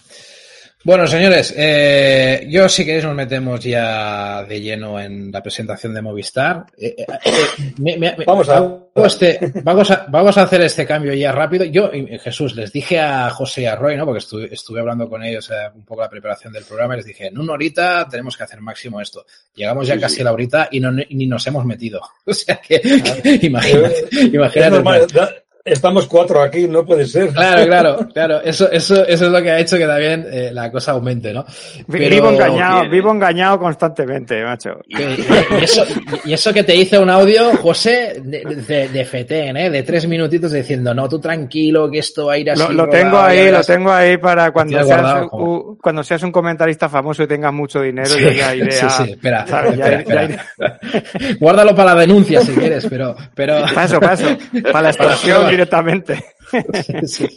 Bueno, 0.82 1.06
señores, 1.06 1.52
eh, 1.58 2.46
yo 2.48 2.66
si 2.66 2.86
queréis 2.86 3.04
nos 3.04 3.14
metemos 3.14 3.60
ya 3.60 4.42
de 4.44 4.62
lleno 4.62 4.98
en 4.98 5.30
la 5.30 5.42
presentación 5.42 5.92
de 5.92 6.00
Movistar. 6.00 6.64
Eh, 6.78 6.94
eh, 6.96 7.06
eh 7.22 7.72
me, 7.76 7.98
me, 7.98 8.16
vamos, 8.24 8.48
a... 8.48 8.78
Este, 8.94 9.52
vamos, 9.62 9.90
a, 9.90 10.06
vamos 10.08 10.38
a 10.38 10.42
hacer 10.42 10.62
este 10.62 10.86
cambio 10.86 11.12
ya 11.12 11.32
rápido. 11.32 11.66
Yo, 11.66 11.90
Jesús, 12.22 12.56
les 12.56 12.72
dije 12.72 12.98
a 12.98 13.28
José 13.28 13.62
y 13.62 13.66
a 13.66 13.76
Roy, 13.76 13.98
¿no? 13.98 14.06
porque 14.06 14.20
estuve, 14.20 14.54
estuve 14.54 14.80
hablando 14.80 15.06
con 15.06 15.22
ellos 15.22 15.50
eh, 15.50 15.68
un 15.74 15.84
poco 15.84 16.00
la 16.00 16.08
preparación 16.08 16.50
del 16.50 16.64
programa, 16.64 16.94
y 16.94 16.98
les 16.98 17.06
dije, 17.06 17.26
en 17.26 17.38
una 17.38 17.52
horita 17.52 18.08
tenemos 18.08 18.34
que 18.34 18.44
hacer 18.44 18.62
máximo 18.62 19.02
esto. 19.02 19.26
Llegamos 19.54 19.86
ya 19.86 19.94
sí, 19.96 20.00
casi 20.00 20.14
sí. 20.16 20.20
a 20.22 20.24
la 20.24 20.32
horita 20.32 20.68
y 20.70 20.80
no, 20.80 20.92
ni 20.92 21.26
nos 21.26 21.46
hemos 21.46 21.64
metido. 21.66 22.00
O 22.24 22.32
sea 22.32 22.56
que, 22.56 22.80
que 22.80 23.46
imagínate. 23.46 24.08
imagínate 24.32 24.80
Estamos 25.62 26.06
cuatro 26.06 26.40
aquí, 26.40 26.66
no 26.66 26.86
puede 26.86 27.06
ser. 27.06 27.28
Claro, 27.34 27.66
claro, 27.66 28.08
claro. 28.14 28.40
Eso, 28.42 28.70
eso, 28.70 29.06
eso 29.06 29.26
es 29.26 29.30
lo 29.30 29.42
que 29.42 29.50
ha 29.50 29.58
hecho 29.58 29.76
que 29.76 29.86
también 29.86 30.26
eh, 30.30 30.50
la 30.52 30.70
cosa 30.70 30.92
aumente, 30.92 31.34
¿no? 31.34 31.44
Pero, 31.86 32.08
vivo 32.08 32.30
engañado, 32.30 32.88
vivo 32.88 33.10
engañado 33.12 33.58
constantemente, 33.58 34.42
macho. 34.42 34.80
Y, 34.88 34.96
y, 35.60 35.64
eso, 35.64 35.84
y 36.24 36.32
eso 36.32 36.54
que 36.54 36.64
te 36.64 36.74
hice 36.74 36.98
un 36.98 37.10
audio, 37.10 37.54
José, 37.58 38.22
de, 38.24 38.42
de, 38.66 38.88
de 38.88 39.04
FETEN, 39.04 39.56
¿eh? 39.58 39.70
De 39.70 39.82
tres 39.82 40.06
minutitos 40.06 40.50
diciendo, 40.50 40.94
no, 40.94 41.06
tú 41.10 41.20
tranquilo, 41.20 41.90
que 41.90 41.98
esto 41.98 42.26
va 42.26 42.34
a 42.34 42.38
ir 42.38 42.50
así. 42.50 42.62
Lo, 42.62 42.72
lo 42.72 42.88
tengo 42.88 43.18
ahí, 43.18 43.50
lo 43.50 43.62
tengo 43.62 43.92
ahí 43.92 44.16
para 44.16 44.50
cuando 44.52 44.82
seas, 44.82 44.86
guardado, 44.86 45.28
u, 45.32 45.78
cuando 45.78 46.02
seas 46.02 46.22
un 46.22 46.32
comentarista 46.32 46.88
famoso 46.88 47.22
y 47.22 47.26
tengas 47.26 47.52
mucho 47.52 47.82
dinero, 47.82 48.08
sí, 48.08 48.22
yo 48.22 48.30
ya 48.30 48.54
iré 48.54 48.72
sí, 48.72 48.86
a... 48.86 48.88
Sí, 48.88 49.10
espera, 49.10 49.46
¿sabes? 49.46 49.72
espera, 49.72 49.90
ya, 49.90 49.98
espera. 49.98 50.26
Ya 50.26 51.34
Guárdalo 51.38 51.74
para 51.74 51.94
la 51.94 52.00
denuncia 52.00 52.40
si 52.40 52.52
quieres, 52.52 52.86
pero... 52.88 53.14
pero... 53.34 53.62
Paso, 53.74 54.00
paso. 54.00 54.24
Para 54.72 54.82
la 54.82 54.88
extorsión 54.90 55.50
directamente. 55.60 56.24
Sí, 57.04 57.28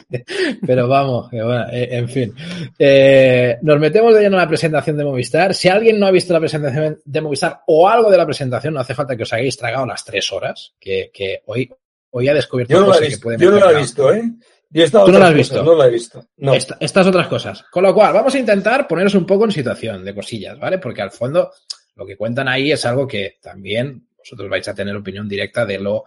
pero 0.65 0.87
vamos, 0.87 1.29
bueno, 1.29 1.67
eh, 1.71 1.89
en 1.91 2.09
fin. 2.09 2.33
Eh, 2.79 3.59
nos 3.61 3.79
metemos 3.79 4.11
de 4.15 4.21
lleno 4.21 4.37
en 4.37 4.41
la 4.41 4.47
presentación 4.47 4.97
de 4.97 5.03
Movistar. 5.03 5.53
Si 5.53 5.69
alguien 5.69 5.99
no 5.99 6.07
ha 6.07 6.11
visto 6.11 6.33
la 6.33 6.39
presentación 6.39 6.99
de 7.05 7.21
Movistar 7.21 7.61
o 7.67 7.87
algo 7.87 8.09
de 8.09 8.17
la 8.17 8.25
presentación, 8.25 8.73
no 8.73 8.79
hace 8.79 8.95
falta 8.95 9.15
que 9.15 9.21
os 9.21 9.31
hayáis 9.31 9.55
tragado 9.55 9.85
las 9.85 10.03
tres 10.03 10.31
horas, 10.31 10.73
que, 10.79 11.11
que 11.13 11.43
hoy, 11.45 11.71
hoy 12.09 12.27
ha 12.27 12.33
descubierto 12.33 12.73
yo 12.73 12.79
no 12.79 12.87
cosas 12.87 13.07
que 13.07 13.17
pueden 13.19 13.39
Yo 13.39 13.51
no 13.51 13.59
lo 13.59 13.69
he 13.69 13.77
visto, 13.77 14.11
¿eh? 14.11 14.23
Yo 14.71 14.83
he 14.83 14.89
¿Tú 14.89 15.11
no 15.11 15.19
lo 15.19 15.25
has 15.25 15.33
visto? 15.35 15.53
Cosas, 15.53 15.65
no 15.67 15.75
lo 15.75 15.83
he 15.83 15.89
visto. 15.91 16.25
No. 16.37 16.53
Esta, 16.55 16.77
estas 16.79 17.05
otras 17.05 17.27
cosas. 17.27 17.63
Con 17.69 17.83
lo 17.83 17.93
cual, 17.93 18.13
vamos 18.13 18.33
a 18.33 18.39
intentar 18.39 18.87
poneros 18.87 19.13
un 19.13 19.27
poco 19.27 19.45
en 19.45 19.51
situación 19.51 20.03
de 20.03 20.15
cosillas, 20.15 20.57
¿vale? 20.57 20.79
Porque 20.79 21.03
al 21.03 21.11
fondo 21.11 21.51
lo 21.95 22.03
que 22.03 22.17
cuentan 22.17 22.47
ahí 22.47 22.71
es 22.71 22.83
algo 22.87 23.07
que 23.07 23.37
también 23.39 24.07
vosotros 24.17 24.49
vais 24.49 24.67
a 24.67 24.73
tener 24.73 24.95
opinión 24.95 25.29
directa 25.29 25.67
de 25.67 25.77
lo 25.77 26.05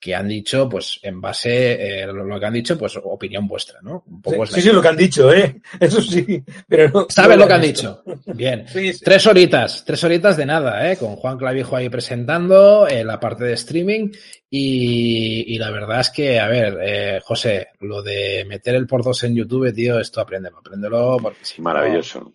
que 0.00 0.14
han 0.14 0.26
dicho, 0.26 0.66
pues 0.66 0.98
en 1.02 1.20
base, 1.20 2.02
eh, 2.02 2.06
lo, 2.06 2.40
que 2.40 2.46
han 2.46 2.54
dicho, 2.54 2.78
pues 2.78 2.98
opinión 3.04 3.46
vuestra, 3.46 3.80
¿no? 3.82 4.02
Un 4.06 4.22
poco 4.22 4.46
sí, 4.46 4.54
sí, 4.54 4.62
sí, 4.62 4.72
lo 4.72 4.80
que 4.80 4.88
han 4.88 4.96
dicho, 4.96 5.30
¿eh? 5.30 5.60
Eso 5.80 6.00
sí, 6.00 6.42
pero 6.66 6.88
no. 6.88 7.06
¿Sabes 7.10 7.36
lo 7.36 7.46
que 7.46 7.52
han 7.52 7.60
dicho? 7.60 8.02
Bien. 8.34 8.66
Sí, 8.66 8.94
sí. 8.94 9.04
Tres 9.04 9.26
horitas, 9.26 9.84
tres 9.84 10.02
horitas 10.02 10.38
de 10.38 10.46
nada, 10.46 10.90
¿eh? 10.90 10.96
Con 10.96 11.16
Juan 11.16 11.36
Clavijo 11.36 11.76
ahí 11.76 11.90
presentando 11.90 12.88
eh, 12.88 13.04
la 13.04 13.20
parte 13.20 13.44
de 13.44 13.52
streaming 13.52 14.10
y, 14.48 15.54
y, 15.54 15.58
la 15.58 15.70
verdad 15.70 16.00
es 16.00 16.10
que, 16.10 16.40
a 16.40 16.48
ver, 16.48 16.78
eh, 16.82 17.20
José, 17.22 17.68
lo 17.80 18.02
de 18.02 18.46
meter 18.48 18.74
el 18.74 18.86
por 18.86 19.04
dos 19.04 19.22
en 19.24 19.36
YouTube, 19.36 19.72
tío, 19.74 20.00
esto 20.00 20.22
aprende, 20.22 20.48
apréndelo 20.48 21.18
porque 21.20 21.44
si 21.44 21.60
Maravilloso. 21.60 22.20
No, 22.20 22.34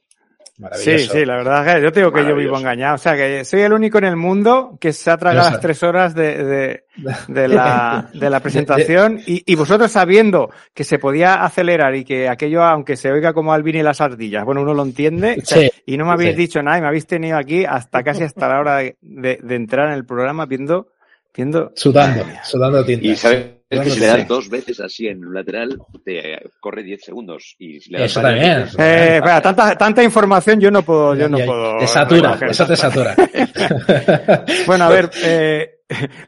Sí, 0.76 0.99
sí, 0.99 1.26
la 1.26 1.36
verdad 1.36 1.68
es 1.68 1.76
que 1.76 1.82
yo 1.82 1.91
te 1.91 1.99
digo 1.99 2.14
que 2.14 2.26
yo 2.26 2.34
vivo 2.34 2.58
engañado. 2.58 2.95
O 2.95 2.97
sea, 2.97 3.16
que 3.16 3.43
soy 3.43 3.62
el 3.62 3.74
único 3.74 3.97
en 3.97 4.06
el 4.06 4.16
mundo 4.16 4.78
que 4.80 4.93
se 4.93 5.12
ha 5.12 5.18
tragado 5.18 5.49
las 5.49 5.60
tres 5.60 5.84
horas 5.84 6.16
de, 6.16 6.43
de, 6.45 6.84
de, 7.28 7.47
la, 7.49 8.10
de 8.14 8.30
la 8.30 8.39
presentación 8.39 9.20
y, 9.26 9.43
y, 9.45 9.56
vosotros 9.56 9.91
sabiendo 9.91 10.49
que 10.74 10.86
se 10.86 10.97
podía 10.97 11.43
acelerar 11.43 11.93
y 11.95 12.06
que 12.06 12.30
aquello, 12.30 12.64
aunque 12.64 12.95
se 12.95 13.12
oiga 13.12 13.34
como 13.34 13.51
Alvin 13.51 13.76
y 13.76 13.84
las 13.84 13.99
ardillas, 13.99 14.45
bueno, 14.45 14.62
uno 14.62 14.74
lo 14.74 14.84
entiende 14.84 15.41
sí, 15.43 15.70
y 15.86 15.97
no 15.97 16.06
me 16.06 16.14
habéis 16.14 16.32
sí. 16.32 16.38
dicho 16.38 16.64
nada 16.64 16.78
y 16.78 16.82
me 16.82 16.88
habéis 16.88 17.06
tenido 17.06 17.38
aquí 17.38 17.66
hasta 17.66 18.01
casi 18.03 18.24
hasta 18.24 18.47
la 18.47 18.60
hora 18.60 18.78
de, 18.78 18.95
de 19.01 19.56
entrar 19.56 19.89
en 19.89 19.95
el 19.95 20.06
programa 20.06 20.45
viendo 20.45 20.88
viendo 21.36 21.72
sudando, 21.76 22.24
sudando 22.43 22.86
tinta. 22.86 23.06
Y 23.06 23.16
sabes 23.16 23.55
es 23.70 23.80
que 23.80 23.89
si 23.89 23.99
le 23.99 24.07
das 24.07 24.28
dos 24.28 24.49
veces 24.49 24.80
así 24.80 25.07
en 25.07 25.26
un 25.26 25.34
lateral, 25.34 25.80
te 26.03 26.39
corre 26.59 26.84
10 26.84 27.03
segundos. 27.03 27.55
Y 27.57 27.80
si 27.80 27.91
le 27.91 27.99
das 27.99 28.11
eso 28.11 28.22
también. 28.22 28.61
Veces, 28.61 28.80
eh, 28.80 29.16
espera, 29.18 29.41
tanta, 29.41 29.76
tanta 29.76 30.03
información 30.03 30.59
yo 30.59 30.70
no 30.70 30.84
puedo. 30.84 31.16
Yo 31.16 31.28
no 31.28 31.38
puedo 31.38 31.80
te 31.80 31.88
satura, 31.88 32.38
eso 32.47 32.68
te 32.68 32.76
satura. 32.76 33.16
bueno, 34.68 34.84
a 34.86 34.89
ver, 34.89 35.09
eh, 35.24 35.80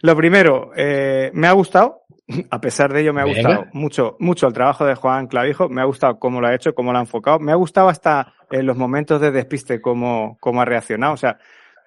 lo 0.01 0.15
primero, 0.15 0.71
eh, 0.75 1.29
me 1.33 1.47
ha 1.47 1.51
gustado. 1.51 2.03
A 2.49 2.59
pesar 2.59 2.91
de 2.91 3.01
ello, 3.01 3.13
me 3.13 3.21
ha 3.21 3.25
Venga. 3.25 3.39
gustado 3.39 3.65
mucho, 3.71 4.17
mucho 4.19 4.47
el 4.47 4.53
trabajo 4.53 4.85
de 4.85 4.95
Juan 4.95 5.27
Clavijo. 5.27 5.69
Me 5.69 5.81
ha 5.81 5.85
gustado 5.85 6.19
cómo 6.19 6.41
lo 6.41 6.47
ha 6.47 6.55
hecho, 6.55 6.75
cómo 6.75 6.91
lo 6.91 6.97
ha 6.97 7.01
enfocado. 7.01 7.39
Me 7.39 7.53
ha 7.53 7.55
gustado 7.55 7.87
hasta 7.87 8.33
en 8.51 8.65
los 8.65 8.75
momentos 8.75 9.21
de 9.21 9.31
despiste, 9.31 9.79
cómo, 9.79 10.37
cómo 10.41 10.61
ha 10.61 10.65
reaccionado. 10.65 11.13
O 11.13 11.17
sea, 11.17 11.37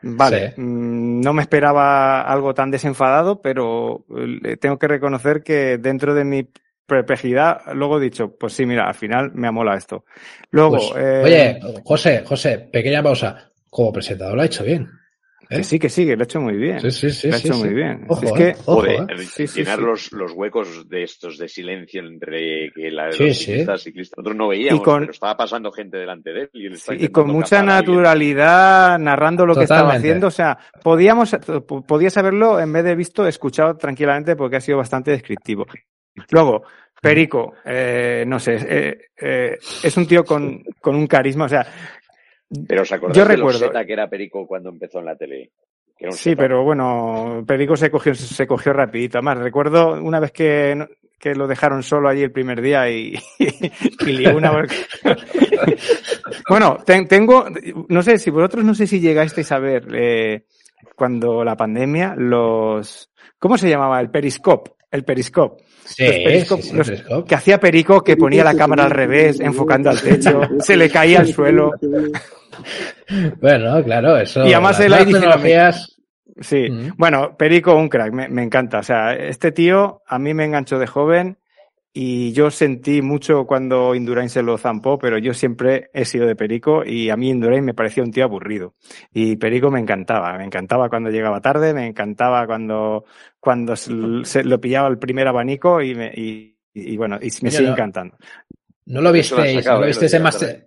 Vale, 0.03 0.53
sí. 0.55 0.61
Mm, 0.61 1.21
no 1.21 1.33
me 1.33 1.43
esperaba 1.43 2.23
algo 2.23 2.55
tan 2.55 2.71
desenfadado, 2.71 3.41
pero 3.43 4.05
tengo 4.61 4.79
que 4.79 4.89
reconocer 4.89 5.43
que 5.43 5.79
dentro 5.79 6.15
de 6.15 6.25
mi 6.25 6.49
perplejidad, 6.87 7.61
luego 7.75 7.99
he 7.99 8.03
dicho, 8.03 8.37
pues 8.37 8.53
sí, 8.53 8.67
mira, 8.67 8.89
al 8.89 8.95
final 8.95 9.31
me 9.35 9.47
amola 9.47 9.77
esto. 9.77 10.05
Luego, 10.51 10.79
pues, 10.79 10.93
eh... 10.97 11.23
Oye, 11.25 11.61
José, 11.85 12.25
José, 12.25 12.59
pequeña 12.59 13.03
pausa. 13.03 13.51
Como 13.69 13.93
presentador 13.93 14.35
lo 14.35 14.43
ha 14.43 14.47
hecho 14.47 14.65
bien. 14.65 14.89
¿Eh? 15.51 15.57
Que 15.57 15.65
sí, 15.65 15.79
que 15.81 15.89
sí, 15.89 16.07
que 16.07 16.15
lo 16.15 16.23
ha 16.23 16.25
hecho 16.25 16.41
muy 16.41 16.57
bien. 16.57 16.81
Sí, 16.81 16.91
sí, 16.93 17.11
sí. 17.11 17.29
Lo 17.29 17.35
ha 17.35 17.39
hecho 17.39 17.55
sí, 17.55 17.59
muy 17.59 17.69
sí. 17.71 17.75
bien. 17.75 18.05
Ojo, 18.07 18.25
es 18.25 18.33
que, 18.33 18.49
eh, 18.51 18.57
ojo, 18.67 18.81
Joder, 18.83 19.01
eh. 19.11 19.19
sí, 19.19 19.47
sí, 19.49 19.61
llenar 19.61 19.81
los, 19.81 20.13
los, 20.13 20.33
huecos 20.33 20.89
de 20.89 21.03
estos 21.03 21.39
de 21.39 21.49
silencio 21.49 22.07
entre 22.07 22.71
que 22.73 22.91
la, 22.93 23.11
sí, 23.11 23.27
los 23.27 23.37
ciclistas, 23.37 23.83
ciclistas, 23.83 24.19
nosotros 24.19 24.37
no 24.37 24.49
veíamos, 24.49 24.85
con, 24.85 25.01
pero 25.01 25.11
estaba 25.11 25.37
pasando 25.37 25.73
gente 25.73 25.97
delante 25.97 26.33
de 26.33 26.43
él. 26.43 26.51
Y, 26.53 26.67
él 26.67 26.79
y 27.01 27.09
con 27.09 27.29
mucha 27.29 27.65
naturalidad, 27.65 28.97
narrando 29.01 29.45
lo 29.45 29.55
Totalmente. 29.55 29.69
que 29.69 29.75
estaba 29.75 29.95
haciendo. 29.95 30.27
O 30.29 30.31
sea, 30.31 30.57
podíamos, 30.85 31.37
podías 31.87 32.17
haberlo, 32.17 32.61
en 32.61 32.73
vez 32.73 32.85
de 32.85 32.95
visto, 32.95 33.27
escuchado 33.27 33.77
tranquilamente 33.77 34.37
porque 34.37 34.57
ha 34.57 34.61
sido 34.61 34.79
bastante 34.79 35.11
descriptivo. 35.11 35.67
Luego, 36.31 36.63
Perico, 37.01 37.55
eh, 37.65 38.25
no 38.27 38.39
sé, 38.39 38.59
eh, 38.69 38.99
eh, 39.17 39.59
es 39.83 39.97
un 39.97 40.07
tío 40.07 40.23
con, 40.23 40.63
con 40.81 40.95
un 40.95 41.07
carisma, 41.07 41.47
o 41.47 41.49
sea, 41.49 41.67
pero 42.67 42.83
os 42.83 42.93
acordáis 42.93 43.17
yo 43.17 43.25
de 43.25 43.37
recuerdo, 43.37 43.61
Loseta, 43.61 43.85
que 43.85 43.93
era 43.93 44.09
Perico 44.09 44.47
cuando 44.47 44.71
empezó 44.71 44.99
en 44.99 45.05
la 45.05 45.17
tele. 45.17 45.53
Sí, 46.11 46.35
pero 46.35 46.65
bueno, 46.65 47.45
Perico 47.47 47.77
se 47.77 47.91
cogió, 47.91 48.15
se 48.15 48.47
cogió 48.47 48.73
rapidito. 48.73 49.19
Además, 49.19 49.39
recuerdo 49.39 50.03
una 50.03 50.19
vez 50.19 50.33
que, 50.33 50.87
que 51.19 51.35
lo 51.35 51.47
dejaron 51.47 51.83
solo 51.83 52.09
allí 52.09 52.23
el 52.23 52.33
primer 52.33 52.63
día 52.63 52.89
y, 52.91 53.15
y 53.39 54.13
lió 54.13 54.35
una... 54.37 54.51
bueno, 56.49 56.79
ten, 56.85 57.07
tengo, 57.07 57.45
no 57.89 58.03
sé, 58.03 58.19
si 58.19 58.31
vosotros 58.31 58.65
no 58.65 58.75
sé 58.75 58.87
si 58.87 58.99
llegasteis 58.99 59.53
a 59.53 59.59
ver 59.59 59.89
eh, 59.95 60.45
cuando 60.97 61.45
la 61.45 61.57
pandemia, 61.57 62.15
los... 62.17 63.11
¿Cómo 63.39 63.59
se 63.59 63.69
llamaba? 63.69 64.01
El 64.01 64.11
Periscope. 64.11 64.73
El 64.91 65.05
Periscope. 65.05 65.63
Sí, 65.85 66.05
los 66.05 66.15
periscope, 66.17 66.63
sí, 66.63 66.77
los, 66.77 66.89
periscope. 66.89 67.29
que 67.29 67.35
hacía 67.35 67.59
Perico 67.59 68.03
que 68.03 68.17
ponía 68.17 68.45
la 68.45 68.55
cámara 68.55 68.85
al 68.85 68.91
revés, 68.91 69.41
enfocando 69.41 69.91
al 69.91 70.01
techo, 70.01 70.41
se 70.61 70.77
le 70.77 70.89
caía 70.91 71.21
al 71.21 71.33
suelo. 71.33 71.73
Bueno, 73.41 73.83
claro, 73.83 74.17
eso. 74.19 74.47
Y 74.47 74.53
además 74.53 74.79
él 74.81 74.93
ahí 74.93 75.05
tecnologías... 75.05 75.97
Sí, 76.41 76.71
uh 76.71 76.75
-huh. 76.75 76.95
bueno, 76.97 77.37
Perico, 77.37 77.75
un 77.75 77.89
crack, 77.89 78.13
me, 78.13 78.29
me, 78.29 78.43
encanta. 78.43 78.79
O 78.79 78.83
sea, 78.83 79.15
este 79.15 79.51
tío 79.51 80.03
a 80.07 80.19
mí 80.19 80.33
me 80.33 80.45
enganchó 80.45 80.79
de 80.79 80.87
joven 80.87 81.39
y 81.93 82.33
yo 82.33 82.51
sentí 82.51 83.03
mucho 83.03 83.47
cuando 83.47 83.95
Indurain 83.95 84.29
se 84.29 84.43
lo 84.43 84.57
zampó, 84.59 84.99
pero 84.99 85.19
yo 85.19 85.35
siempre 85.35 85.91
he 85.93 86.05
sido 86.05 86.27
de 86.27 86.37
Perico 86.37 86.85
y 86.85 87.11
a 87.11 87.17
mí 87.17 87.31
Indurain 87.31 87.65
me 87.65 87.75
parecía 87.75 88.05
un 88.05 88.13
tío 88.13 88.25
aburrido. 88.25 88.75
Y 89.13 89.37
Perico 89.37 89.71
me 89.71 89.81
encantaba, 89.81 90.39
me 90.39 90.45
encantaba 90.45 90.89
cuando 90.89 91.11
llegaba 91.11 91.41
tarde, 91.41 91.75
me 91.75 91.87
encantaba 91.87 92.47
cuando, 92.47 93.05
cuando 93.41 93.75
se 93.75 94.45
lo 94.45 94.61
pillaba 94.61 94.89
el 94.89 94.99
primer 94.99 95.27
abanico 95.27 95.83
y, 95.83 95.95
me, 95.97 96.13
y, 96.15 96.57
y 96.75 96.97
bueno, 96.97 97.19
y 97.21 97.31
me 97.43 97.51
sigue 97.51 97.67
no, 97.67 97.73
encantando. 97.73 98.17
No 98.87 99.01
lo 99.01 99.11
visteis, 99.11 99.67
no 99.67 99.81
lo 99.81 99.87
visteis 99.87 100.15
en 100.15 100.23
Master, 100.23 100.67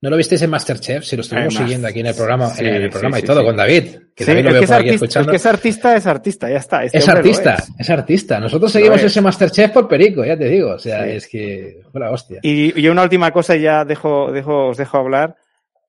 ¿No 0.00 0.10
lo 0.10 0.16
visteis 0.16 0.40
en 0.42 0.50
Masterchef? 0.50 1.04
Si 1.04 1.16
lo 1.16 1.22
estuvimos 1.22 1.54
Además, 1.54 1.64
siguiendo 1.64 1.88
aquí 1.88 2.00
en 2.00 2.06
el 2.06 2.14
programa, 2.14 2.50
sí, 2.50 2.64
en 2.64 2.74
el 2.74 2.90
programa 2.90 3.16
sí, 3.16 3.24
y 3.24 3.26
todo, 3.26 3.44
con 3.44 3.56
David. 3.56 3.84
Que 4.14 4.24
David 4.24 4.44
lo 4.44 4.74
aquí 4.74 4.90
escuchando. 4.90 5.28
El 5.28 5.32
que 5.32 5.36
es 5.36 5.46
artista 5.46 5.96
es 5.96 6.06
artista, 6.06 6.48
ya 6.48 6.58
está. 6.58 6.84
Este 6.84 6.98
es 6.98 7.08
artista, 7.08 7.54
es. 7.54 7.70
es. 7.78 7.90
artista. 7.90 8.38
Nosotros 8.38 8.70
seguimos 8.70 9.02
ese 9.02 9.20
Masterchef 9.20 9.72
por 9.72 9.88
Perico, 9.88 10.24
ya 10.24 10.38
te 10.38 10.44
digo. 10.44 10.74
O 10.74 10.78
sea, 10.78 11.04
es 11.04 11.26
que 11.26 11.80
fue 11.90 12.00
la 12.00 12.12
hostia. 12.12 12.38
Y, 12.42 12.80
y, 12.80 12.88
una 12.88 13.02
última 13.02 13.32
cosa, 13.32 13.56
y 13.56 13.62
ya 13.62 13.84
dejo, 13.84 14.30
dejo, 14.30 14.68
os 14.68 14.76
dejo 14.76 14.98
hablar. 14.98 15.36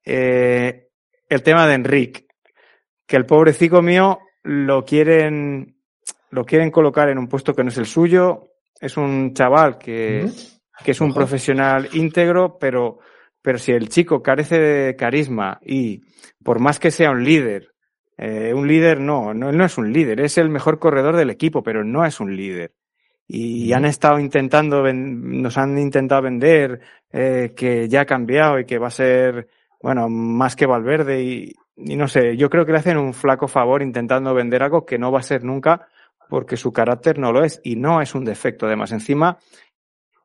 Eh, 0.03 0.87
el 1.29 1.43
tema 1.43 1.67
de 1.67 1.75
Enrique. 1.75 2.25
Que 3.05 3.15
el 3.15 3.27
pobrecito 3.27 3.83
mío 3.83 4.19
lo 4.41 4.85
quieren, 4.85 5.75
lo 6.31 6.45
quieren 6.45 6.71
colocar 6.71 7.09
en 7.09 7.19
un 7.19 7.27
puesto 7.27 7.53
que 7.53 7.63
no 7.63 7.69
es 7.69 7.77
el 7.77 7.85
suyo. 7.85 8.53
Es 8.81 8.97
un 8.97 9.35
chaval 9.35 9.77
que, 9.77 10.27
que 10.83 10.91
es 10.91 11.01
un 11.01 11.11
Ojo. 11.11 11.19
profesional 11.19 11.89
íntegro, 11.93 12.57
pero 12.57 12.99
pero 13.41 13.57
si 13.57 13.71
el 13.71 13.89
chico 13.89 14.21
carece 14.21 14.59
de 14.59 14.95
carisma 14.95 15.59
y 15.61 16.01
por 16.43 16.59
más 16.59 16.79
que 16.79 16.91
sea 16.91 17.11
un 17.11 17.23
líder, 17.23 17.73
eh, 18.17 18.53
un 18.53 18.67
líder 18.67 18.99
no, 18.99 19.33
no, 19.33 19.51
no 19.51 19.65
es 19.65 19.77
un 19.77 19.93
líder, 19.93 20.19
es 20.19 20.37
el 20.37 20.49
mejor 20.49 20.79
corredor 20.79 21.15
del 21.15 21.29
equipo, 21.29 21.63
pero 21.63 21.83
no 21.83 22.05
es 22.05 22.19
un 22.19 22.35
líder. 22.35 22.73
y 23.27 23.71
han 23.73 23.85
estado 23.85 24.19
intentando, 24.19 24.83
nos 24.91 25.57
han 25.57 25.77
intentado 25.77 26.23
vender 26.23 26.81
eh, 27.11 27.53
que 27.55 27.87
ya 27.87 28.01
ha 28.01 28.05
cambiado 28.05 28.59
y 28.59 28.65
que 28.65 28.79
va 28.79 28.87
a 28.87 28.91
ser, 28.91 29.47
bueno, 29.81 30.09
más 30.09 30.55
que 30.55 30.65
Valverde 30.65 31.23
y, 31.23 31.53
y 31.77 31.95
no 31.95 32.07
sé, 32.07 32.35
yo 32.37 32.49
creo 32.49 32.65
que 32.65 32.71
le 32.71 32.79
hacen 32.79 32.97
un 32.97 33.13
flaco 33.13 33.47
favor 33.47 33.81
intentando 33.83 34.33
vender 34.33 34.63
algo 34.63 34.85
que 34.85 34.97
no 34.97 35.11
va 35.11 35.19
a 35.19 35.23
ser 35.23 35.43
nunca 35.43 35.87
porque 36.29 36.57
su 36.57 36.71
carácter 36.71 37.17
no 37.19 37.31
lo 37.31 37.43
es 37.43 37.59
y 37.63 37.75
no 37.75 38.01
es 38.01 38.15
un 38.15 38.23
defecto. 38.25 38.67
Además, 38.67 38.91
encima, 38.91 39.39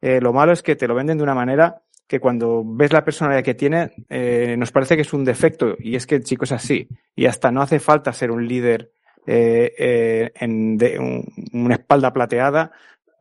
eh, 0.00 0.20
lo 0.20 0.32
malo 0.32 0.52
es 0.52 0.62
que 0.62 0.76
te 0.76 0.86
lo 0.86 0.94
venden 0.94 1.16
de 1.18 1.24
una 1.24 1.34
manera 1.34 1.82
que 2.06 2.20
cuando 2.20 2.62
ves 2.64 2.92
la 2.92 3.04
personalidad 3.04 3.44
que 3.44 3.54
tiene, 3.54 3.92
eh, 4.08 4.56
nos 4.58 4.72
parece 4.72 4.96
que 4.96 5.02
es 5.02 5.12
un 5.12 5.24
defecto 5.24 5.74
y 5.78 5.96
es 5.96 6.06
que 6.06 6.16
el 6.16 6.24
chico 6.24 6.44
es 6.44 6.52
así. 6.52 6.88
Y 7.16 7.26
hasta 7.26 7.50
no 7.50 7.62
hace 7.62 7.80
falta 7.80 8.12
ser 8.12 8.30
un 8.30 8.46
líder 8.46 8.90
eh, 9.26 10.30
en 10.34 10.76
de, 10.76 10.98
una 11.52 11.74
espalda 11.74 12.12
plateada 12.12 12.72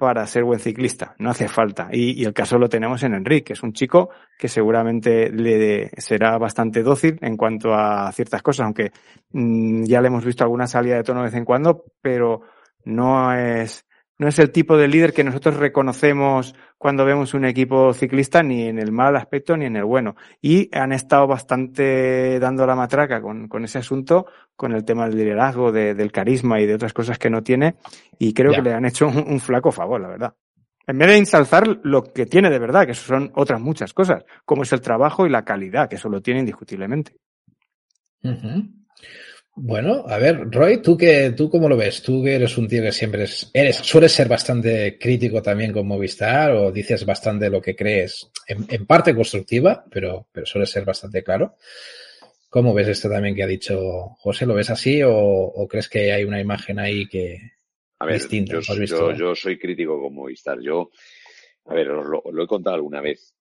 para 0.04 0.28
ser 0.28 0.44
buen 0.44 0.60
ciclista. 0.60 1.16
No 1.18 1.30
hace 1.30 1.48
falta. 1.48 1.88
Y, 1.90 2.26
el 2.26 2.34
caso 2.34 2.58
lo 2.58 2.68
tenemos 2.68 3.04
en 3.04 3.14
Enrique, 3.14 3.46
que 3.46 3.54
es 3.54 3.64
un 3.64 3.72
chico 3.72 4.10
que 4.38 4.50
seguramente 4.50 5.30
le 5.30 5.92
será 5.98 6.38
bastante 6.38 6.84
dócil 6.84 7.18
en 7.22 7.38
cuanto 7.38 7.74
a 7.74 8.12
ciertas 8.12 8.42
cosas, 8.42 8.66
aunque 8.66 8.92
mm, 9.32 9.86
ya 9.86 10.02
le 10.02 10.08
hemos 10.08 10.26
visto 10.26 10.44
alguna 10.44 10.68
salida 10.68 10.98
de 10.98 11.04
tono 11.04 11.22
de 11.22 11.28
vez 11.28 11.36
en 11.36 11.46
cuando, 11.46 11.86
pero 12.02 12.42
no 12.84 13.34
es, 13.34 13.86
no 14.20 14.28
es 14.28 14.38
el 14.40 14.52
tipo 14.52 14.78
de 14.78 14.88
líder 14.88 15.14
que 15.14 15.24
nosotros 15.24 15.58
reconocemos 15.58 16.56
cuando 16.78 17.06
vemos 17.06 17.34
un 17.34 17.46
equipo 17.46 17.94
ciclista, 17.94 18.44
ni 18.44 18.68
en 18.68 18.78
el 18.78 18.92
mal 18.92 19.16
aspecto 19.16 19.58
ni 19.58 19.66
en 19.66 19.76
el 19.76 19.86
bueno. 19.86 20.16
Y 20.42 20.70
han 20.76 20.92
estado 20.92 21.28
bastante 21.28 22.40
dando 22.40 22.66
la 22.68 22.76
matraca 22.76 23.22
con, 23.22 23.48
con 23.48 23.64
ese 23.64 23.80
asunto, 23.80 24.28
con 24.56 24.74
el 24.74 24.86
tema 24.86 25.08
del 25.08 25.18
liderazgo, 25.18 25.72
del 25.72 26.12
carisma 26.12 26.60
y 26.60 26.66
de 26.66 26.76
otras 26.76 26.94
cosas 26.94 27.18
que 27.18 27.30
no 27.30 27.42
tiene, 27.42 27.76
y 28.20 28.34
creo 28.34 28.54
que 28.54 28.62
le 28.62 28.74
han 28.74 28.86
hecho 28.86 29.08
un, 29.08 29.40
flaco 29.40 29.72
favor, 29.72 30.00
la 30.00 30.10
verdad. 30.10 30.34
En 30.86 30.98
vez 30.98 31.08
de 31.08 31.18
ensalzar 31.18 31.80
lo 31.84 32.04
que 32.04 32.26
tiene 32.26 32.50
de 32.50 32.60
verdad, 32.60 32.86
que 32.86 32.94
son 32.94 33.32
otras 33.36 33.60
muchas 33.60 33.94
cosas, 33.94 34.24
como 34.46 34.64
es 34.64 34.74
el 34.74 34.82
trabajo 34.82 35.26
y 35.26 35.30
la 35.30 35.44
calidad, 35.44 35.90
que 35.90 35.96
eso 35.96 36.10
lo 36.10 36.22
tiene 36.22 36.42
indiscutiblemente. 36.42 37.16
Bueno, 39.56 40.04
a 40.08 40.18
ver, 40.18 40.50
Roy, 40.50 40.82
¿tú, 40.82 40.98
qué, 40.98 41.32
¿tú 41.38 41.48
cómo 41.48 41.70
lo 41.70 41.78
ves? 41.78 42.02
Tú 42.02 42.24
que 42.24 42.36
eres 42.36 42.58
un 42.58 42.68
tío 42.68 42.82
que 42.82 42.92
siempre 42.92 43.24
es, 43.24 43.52
eres, 43.54 43.76
sueles 43.78 44.12
ser 44.12 44.28
bastante 44.28 44.98
crítico 44.98 45.44
también 45.44 45.72
con 45.72 45.86
Movistar 45.86 46.52
o 46.52 46.72
dices 46.72 47.06
bastante 47.06 47.52
lo 47.52 47.62
que 47.62 47.76
crees, 47.76 48.32
en, 48.48 48.86
parte 48.88 49.14
constructiva, 49.14 49.86
pero, 49.92 50.28
pero 50.32 50.48
suele 50.48 50.66
ser 50.66 50.86
bastante 50.86 51.24
claro. 51.24 51.58
¿Cómo 52.50 52.74
ves 52.74 52.88
esto 52.88 53.10
también 53.10 53.36
que 53.36 53.44
ha 53.44 53.48
dicho 53.48 54.16
José? 54.20 54.48
¿Lo 54.48 54.56
ves 54.56 54.72
así 54.72 55.02
o, 55.06 55.68
crees 55.70 55.88
que 55.88 56.12
hay 56.12 56.24
una 56.24 56.42
imagen 56.42 56.80
ahí 56.80 57.08
que 57.08 57.40
a 58.00 58.06
ver, 58.06 58.16
distinta? 58.16 58.60
Yo, 58.60 59.14
yo, 59.14 59.36
soy 59.36 59.60
crítico 59.60 60.02
con 60.02 60.16
Movistar. 60.16 60.60
Yo, 60.62 60.90
a 61.66 61.76
ver, 61.76 61.88
lo, 61.88 62.24
lo 62.32 62.44
he 62.44 62.48
contado 62.48 62.76
alguna 62.76 63.02
vez. 63.02 63.36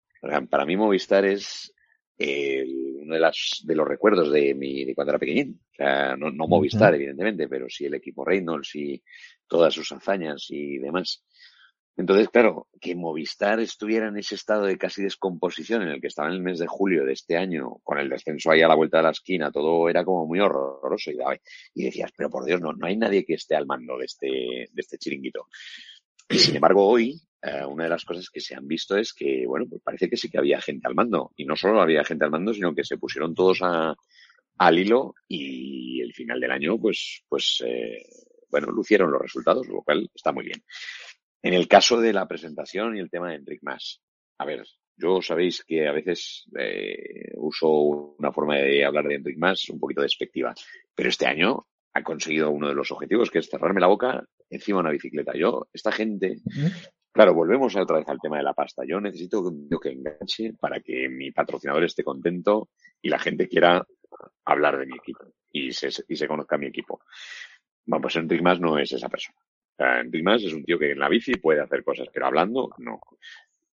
Para 0.49 0.67
mí 0.67 0.77
Movistar 0.77 1.25
es 1.25 1.73
uno 2.19 3.15
de, 3.15 3.21
las, 3.21 3.63
de 3.65 3.75
los 3.75 3.87
recuerdos 3.87 4.31
de, 4.31 4.55
mi, 4.55 4.85
de 4.85 4.95
cuando 4.95 5.13
era 5.13 5.19
pequeñín. 5.19 5.61
O 5.73 5.75
sea, 5.75 6.17
no, 6.17 6.31
no 6.31 6.47
Movistar, 6.47 6.95
evidentemente, 6.95 7.49
pero 7.49 7.67
sí 7.69 7.87
el 7.87 7.95
equipo 7.95 8.25
Reynolds 8.25 8.75
y 8.75 9.03
todas 9.47 9.75
sus 9.75 9.91
hazañas 9.93 10.47
y 10.51 10.79
demás. 10.79 11.25
Entonces, 11.97 12.31
claro, 12.31 12.69
que 12.81 12.95
Movistar 12.95 13.61
estuviera 13.61 14.09
en 14.09 14.17
ese 14.17 14.35
estado 14.35 14.65
de 14.65 14.79
casi 14.79 15.03
descomposición 15.03 15.83
en 15.83 15.89
el 15.89 16.01
que 16.01 16.07
estaba 16.07 16.29
en 16.29 16.35
el 16.35 16.41
mes 16.41 16.59
de 16.59 16.67
julio 16.67 17.05
de 17.05 17.13
este 17.13 17.37
año, 17.37 17.81
con 17.83 17.99
el 17.99 18.09
descenso 18.09 18.51
ahí 18.51 18.63
a 18.63 18.69
la 18.69 18.75
vuelta 18.75 18.97
de 18.99 19.03
la 19.03 19.11
esquina, 19.11 19.53
todo 19.53 19.89
era 19.91 20.05
como 20.05 20.27
muy 20.27 20.41
horroroso. 20.41 21.11
Y, 21.11 21.19
y 21.75 21.85
decías, 21.85 22.11
pero 22.17 22.31
por 22.31 22.45
Dios, 22.47 22.61
no, 22.63 22.73
no 22.73 22.87
hay 22.87 22.97
nadie 22.97 23.25
que 23.25 23.35
esté 23.35 23.57
al 23.57 23.67
mando 23.67 23.99
de 23.99 24.07
este, 24.07 24.27
de 24.27 24.81
este 24.81 24.97
chiringuito. 24.97 25.49
Y 26.31 26.39
sin 26.39 26.57
embargo, 26.57 26.89
hoy, 26.89 27.21
eh, 27.43 27.65
una 27.65 27.85
de 27.85 27.91
las 27.91 28.05
cosas 28.05 28.31
que 28.31 28.41
se 28.41 28.55
han 28.55 28.69
visto 28.69 28.97
es 28.97 29.13
que, 29.13 29.45
bueno, 29.47 29.67
pues 29.69 29.83
parece 29.83 30.09
que 30.09 30.17
sí 30.17 30.31
que 30.31 30.39
había 30.39 30.61
gente 30.61 30.87
al 30.87 30.95
mando. 30.95 31.33
Y 31.37 31.45
no 31.45 31.57
solo 31.57 31.81
había 31.81 32.05
gente 32.05 32.25
al 32.25 32.31
mando, 32.31 32.55
sino 32.55 32.75
que 32.75 32.85
se 32.85 32.99
pusieron 32.99 33.35
todos 33.35 33.59
a, 33.63 33.95
al 34.59 34.79
hilo 34.79 35.15
y 35.27 36.01
el 36.01 36.15
final 36.15 36.41
del 36.41 36.53
año, 36.53 36.79
pues, 36.79 37.25
pues, 37.29 37.63
eh, 37.67 38.05
bueno, 38.49 38.71
lucieron 38.71 39.11
los 39.11 39.21
resultados, 39.21 39.67
lo 39.67 39.83
cual 39.83 40.09
está 40.15 40.31
muy 40.33 40.45
bien. 40.45 40.63
En 41.43 41.55
el 41.55 41.67
caso 41.67 42.01
de 42.01 42.13
la 42.13 42.29
presentación 42.29 42.97
y 42.97 43.01
el 43.01 43.11
tema 43.11 43.31
de 43.31 43.37
Enric 43.37 43.61
Mas, 43.63 44.01
a 44.39 44.45
ver, 44.45 44.65
yo 44.97 45.21
sabéis 45.21 45.65
que 45.65 45.89
a 45.89 45.93
veces 45.93 46.45
eh, 46.57 47.33
uso 47.35 47.69
una 47.71 48.31
forma 48.31 48.57
de 48.57 48.85
hablar 48.85 49.09
de 49.09 49.17
Enric 49.17 49.39
Mas 49.39 49.69
un 49.69 49.81
poquito 49.81 50.03
despectiva, 50.03 50.55
pero 50.95 51.09
este 51.09 51.27
año 51.27 51.67
ha 51.95 52.03
conseguido 52.03 52.51
uno 52.51 52.69
de 52.69 52.75
los 52.75 52.93
objetivos, 52.93 53.31
que 53.31 53.41
es 53.41 53.49
cerrarme 53.49 53.81
la 53.81 53.89
boca 53.89 54.25
encima 54.49 54.79
de 54.79 54.81
una 54.83 54.93
bicicleta. 54.93 55.33
Yo, 55.35 55.69
esta 55.73 55.91
gente, 55.91 56.37
Claro, 57.13 57.35
volvemos 57.35 57.77
otra 57.77 57.99
vez 57.99 58.09
al 58.09 58.19
tema 58.19 58.39
de 58.39 58.43
la 58.43 58.55
pasta. 58.55 58.85
Yo 58.87 58.99
necesito 58.99 59.45
que 59.81 59.91
enganche 59.91 60.55
para 60.59 60.81
que 60.81 61.11
mi 61.11 61.31
patrocinador 61.31 61.85
esté 61.85 62.03
contento 62.03 62.71
y 63.03 63.11
la 63.11 63.19
gente 63.19 63.49
quiera 63.49 63.87
hablar 64.47 64.79
de 64.79 64.87
mi 64.87 64.97
equipo 64.97 65.27
y 65.53 65.73
se, 65.73 65.91
y 66.09 66.17
se 66.17 66.27
conozca 66.27 66.57
mi 66.57 66.67
equipo. 66.67 67.03
Bueno, 67.85 68.03
pues 68.03 68.17
Enric 68.17 68.41
Mas 68.43 68.61
no 68.61 68.79
es 68.79 68.93
esa 68.93 69.11
persona. 69.11 69.39
Enric 69.77 70.25
Mas 70.25 70.43
es 70.45 70.55
un 70.55 70.65
tío 70.65 70.79
que 70.79 70.93
en 70.93 70.99
la 70.99 71.11
bici 71.11 71.35
puede 71.35 71.61
hacer 71.61 71.85
cosas, 71.85 72.09
pero 72.13 72.27
hablando, 72.27 72.71
no. 72.79 72.99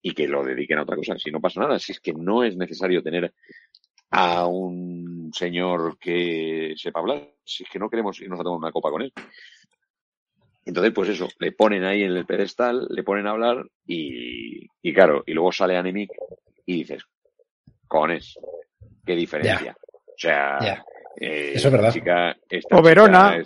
Y 0.00 0.12
que 0.12 0.26
lo 0.28 0.42
dediquen 0.42 0.78
a 0.78 0.82
otra 0.82 0.96
cosa. 0.96 1.18
Si 1.18 1.30
no 1.30 1.40
pasa 1.40 1.60
nada, 1.60 1.78
si 1.78 1.92
es 1.92 2.00
que 2.00 2.14
no 2.14 2.42
es 2.42 2.56
necesario 2.56 3.02
tener 3.02 3.34
a 4.10 4.46
un 4.46 5.30
señor 5.34 5.98
que 5.98 6.72
sepa 6.76 7.00
hablar, 7.00 7.34
si 7.44 7.64
es 7.64 7.68
que 7.70 7.78
no 7.78 7.90
queremos 7.90 8.18
irnos 8.20 8.40
a 8.40 8.44
tomar 8.44 8.58
una 8.58 8.72
copa 8.72 8.90
con 8.90 9.02
él. 9.02 9.12
Entonces, 10.66 10.92
pues 10.92 11.08
eso, 11.10 11.28
le 11.38 11.52
ponen 11.52 11.84
ahí 11.84 12.02
en 12.02 12.10
el 12.10 12.26
pedestal, 12.26 12.88
le 12.90 13.04
ponen 13.04 13.28
a 13.28 13.30
hablar 13.30 13.64
y, 13.86 14.66
y 14.82 14.92
claro, 14.92 15.22
y 15.24 15.32
luego 15.32 15.52
sale 15.52 15.76
Anemic 15.76 16.10
y 16.66 16.78
dices, 16.78 17.04
cones, 17.86 18.36
qué 19.04 19.14
diferencia. 19.14 19.76
O 19.80 20.18
sea, 20.18 20.84
eh, 21.20 21.52
eso 21.54 21.68
es 21.68 21.72
verdad. 21.72 22.36
o 22.72 22.82
Verona. 22.82 23.42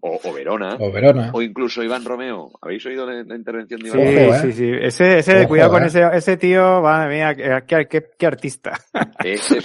o, 0.00 0.32
Verona. 0.32 0.76
O 0.78 0.92
Verona. 0.92 1.30
O 1.32 1.40
incluso 1.40 1.82
Iván 1.82 2.04
Romeo. 2.04 2.50
¿Habéis 2.60 2.84
oído 2.84 3.06
la, 3.06 3.34
intervención 3.34 3.80
de 3.80 3.88
Iván 3.88 4.00
sí, 4.00 4.14
Romeo? 4.14 4.40
Sí, 4.40 4.52
sí, 4.52 4.70
Ese, 4.78 5.18
ese 5.20 5.48
cuidado 5.48 5.70
con 5.70 5.84
eh. 5.84 5.86
ese, 5.86 6.02
ese 6.12 6.36
tío, 6.36 6.82
madre 6.82 7.14
mía, 7.14 7.62
qué, 7.66 7.86
qué, 7.88 8.10
qué 8.18 8.26
artista. 8.26 8.78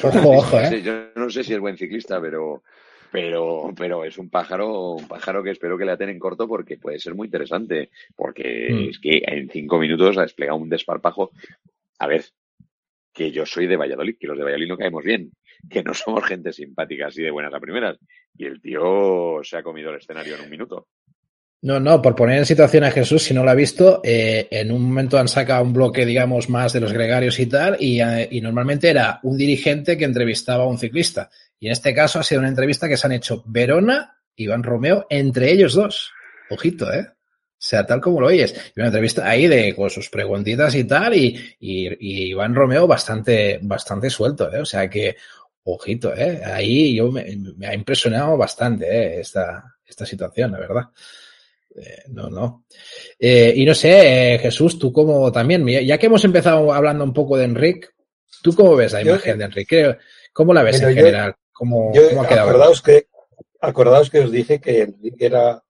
ojo, 0.04 0.58
¿eh? 0.58 0.82
Yo 0.82 0.94
no 1.16 1.30
sé 1.30 1.44
si 1.44 1.54
es 1.54 1.60
buen 1.60 1.76
ciclista, 1.76 2.22
pero 2.22 2.64
pero, 3.14 3.72
pero 3.78 4.04
es 4.06 4.18
un 4.18 4.32
pájaro, 4.32 4.94
un 4.94 5.08
pájaro 5.08 5.44
que 5.44 5.52
espero 5.52 5.78
que 5.78 5.86
le 5.86 5.92
aten 5.92 6.10
en 6.10 6.18
corto 6.18 6.48
porque 6.48 6.78
puede 6.78 6.98
ser 6.98 7.14
muy 7.14 7.28
interesante, 7.28 7.92
porque 8.16 8.70
mm. 8.72 8.90
es 8.90 8.98
que 8.98 9.22
en 9.24 9.48
cinco 9.52 9.78
minutos 9.78 10.18
ha 10.18 10.24
desplegado 10.24 10.58
un 10.58 10.68
desparpajo. 10.68 11.30
A 12.00 12.08
ver, 12.08 12.26
que 13.14 13.30
yo 13.30 13.46
soy 13.46 13.68
de 13.68 13.78
Valladolid, 13.78 14.16
que 14.20 14.26
los 14.26 14.36
de 14.36 14.44
Valladolid 14.44 14.68
no 14.68 14.78
caemos 14.78 15.04
bien, 15.04 15.32
que 15.70 15.84
no 15.84 15.94
somos 15.94 16.26
gente 16.26 16.52
simpática 16.52 17.06
así 17.06 17.22
de 17.22 17.30
buenas 17.30 17.54
a 17.54 17.60
primeras, 17.60 18.00
y 18.36 18.46
el 18.46 18.60
tío 18.60 19.42
se 19.44 19.58
ha 19.58 19.64
comido 19.64 19.92
el 19.92 19.98
escenario 19.98 20.34
en 20.34 20.42
un 20.42 20.50
minuto. 20.50 20.88
No, 21.62 21.80
no, 21.80 22.02
por 22.02 22.16
poner 22.16 22.40
en 22.40 22.46
situación 22.48 22.84
a 22.84 22.92
Jesús, 22.92 23.22
si 23.22 23.36
no 23.36 23.44
lo 23.44 23.52
ha 23.52 23.56
visto, 23.56 24.02
eh, 24.04 24.48
en 24.50 24.72
un 24.72 24.82
momento 24.82 25.20
han 25.20 25.28
sacado 25.28 25.64
un 25.64 25.72
bloque, 25.72 26.04
digamos, 26.04 26.50
más 26.50 26.74
de 26.74 26.82
los 26.82 26.92
gregarios 26.92 27.40
y 27.40 27.46
tal, 27.46 27.78
y, 27.80 28.02
eh, 28.02 28.28
y, 28.32 28.42
normalmente 28.42 28.90
era 28.90 29.20
un 29.22 29.38
dirigente 29.38 29.96
que 29.96 30.04
entrevistaba 30.04 30.64
a 30.64 30.68
un 30.68 30.80
ciclista. 30.80 31.30
Y 31.64 31.68
en 31.68 31.72
este 31.72 31.94
caso 31.94 32.20
ha 32.20 32.24
sido 32.24 32.40
una 32.40 32.50
entrevista 32.50 32.90
que 32.90 32.98
se 32.98 33.08
han 33.08 33.14
hecho 33.14 33.42
Verona, 33.46 34.20
Iván 34.36 34.64
Romeo, 34.64 35.08
entre 35.10 35.50
ellos 35.50 35.76
dos. 35.76 36.12
Ojito, 36.50 36.92
¿eh? 36.92 37.08
O 37.08 37.16
sea, 37.58 37.86
tal 37.86 38.02
como 38.02 38.20
lo 38.20 38.28
oyes. 38.28 38.54
Y 38.76 38.82
una 38.82 38.88
entrevista 38.88 39.26
ahí 39.26 39.48
de 39.48 39.74
con 39.74 39.90
sus 39.90 40.10
preguntitas 40.10 40.76
y 40.76 40.84
tal, 40.84 41.16
y, 41.16 41.40
y, 41.62 42.32
Iván 42.32 42.54
Romeo 42.54 42.86
bastante, 42.86 43.60
bastante 43.62 44.10
suelto, 44.10 44.54
¿eh? 44.54 44.60
O 44.60 44.66
sea 44.66 44.90
que, 44.90 45.16
ojito, 45.64 46.14
¿eh? 46.14 46.42
Ahí 46.44 46.96
yo 46.96 47.10
me, 47.10 47.24
ha 47.66 47.74
impresionado 47.74 48.36
bastante, 48.36 48.86
¿eh? 48.86 49.22
Esta, 49.22 49.64
esta 49.86 50.06
situación, 50.06 50.52
la 50.52 50.60
verdad. 50.60 50.84
Eh, 51.78 52.04
no, 52.10 52.30
no. 52.30 52.66
Eh, 53.18 53.54
y 53.56 53.64
no 53.64 53.74
sé, 53.74 54.34
eh, 54.34 54.40
Jesús, 54.40 54.78
tú 54.78 54.92
como 54.92 55.32
también, 55.32 55.66
ya 55.66 55.98
que 55.98 56.08
hemos 56.08 56.26
empezado 56.26 56.74
hablando 56.74 57.06
un 57.06 57.14
poco 57.14 57.38
de 57.38 57.46
Enrique, 57.46 57.88
¿tú 58.42 58.54
cómo 58.54 58.76
ves 58.76 58.92
la 58.92 59.02
imagen 59.02 59.38
de 59.38 59.46
Enrique? 59.46 59.98
¿Cómo 60.34 60.54
la 60.54 60.64
ves 60.64 60.82
en 60.82 60.94
general? 60.94 61.36
¿Cómo, 61.64 62.24
ha 62.24 62.28
quedado? 62.28 62.50
Acordaos 62.50 62.82
que, 62.82 63.08
acordaos 63.62 64.10
que 64.10 64.20
os 64.20 64.32
dije 64.32 64.60
que 64.60 64.94
era 65.20 65.64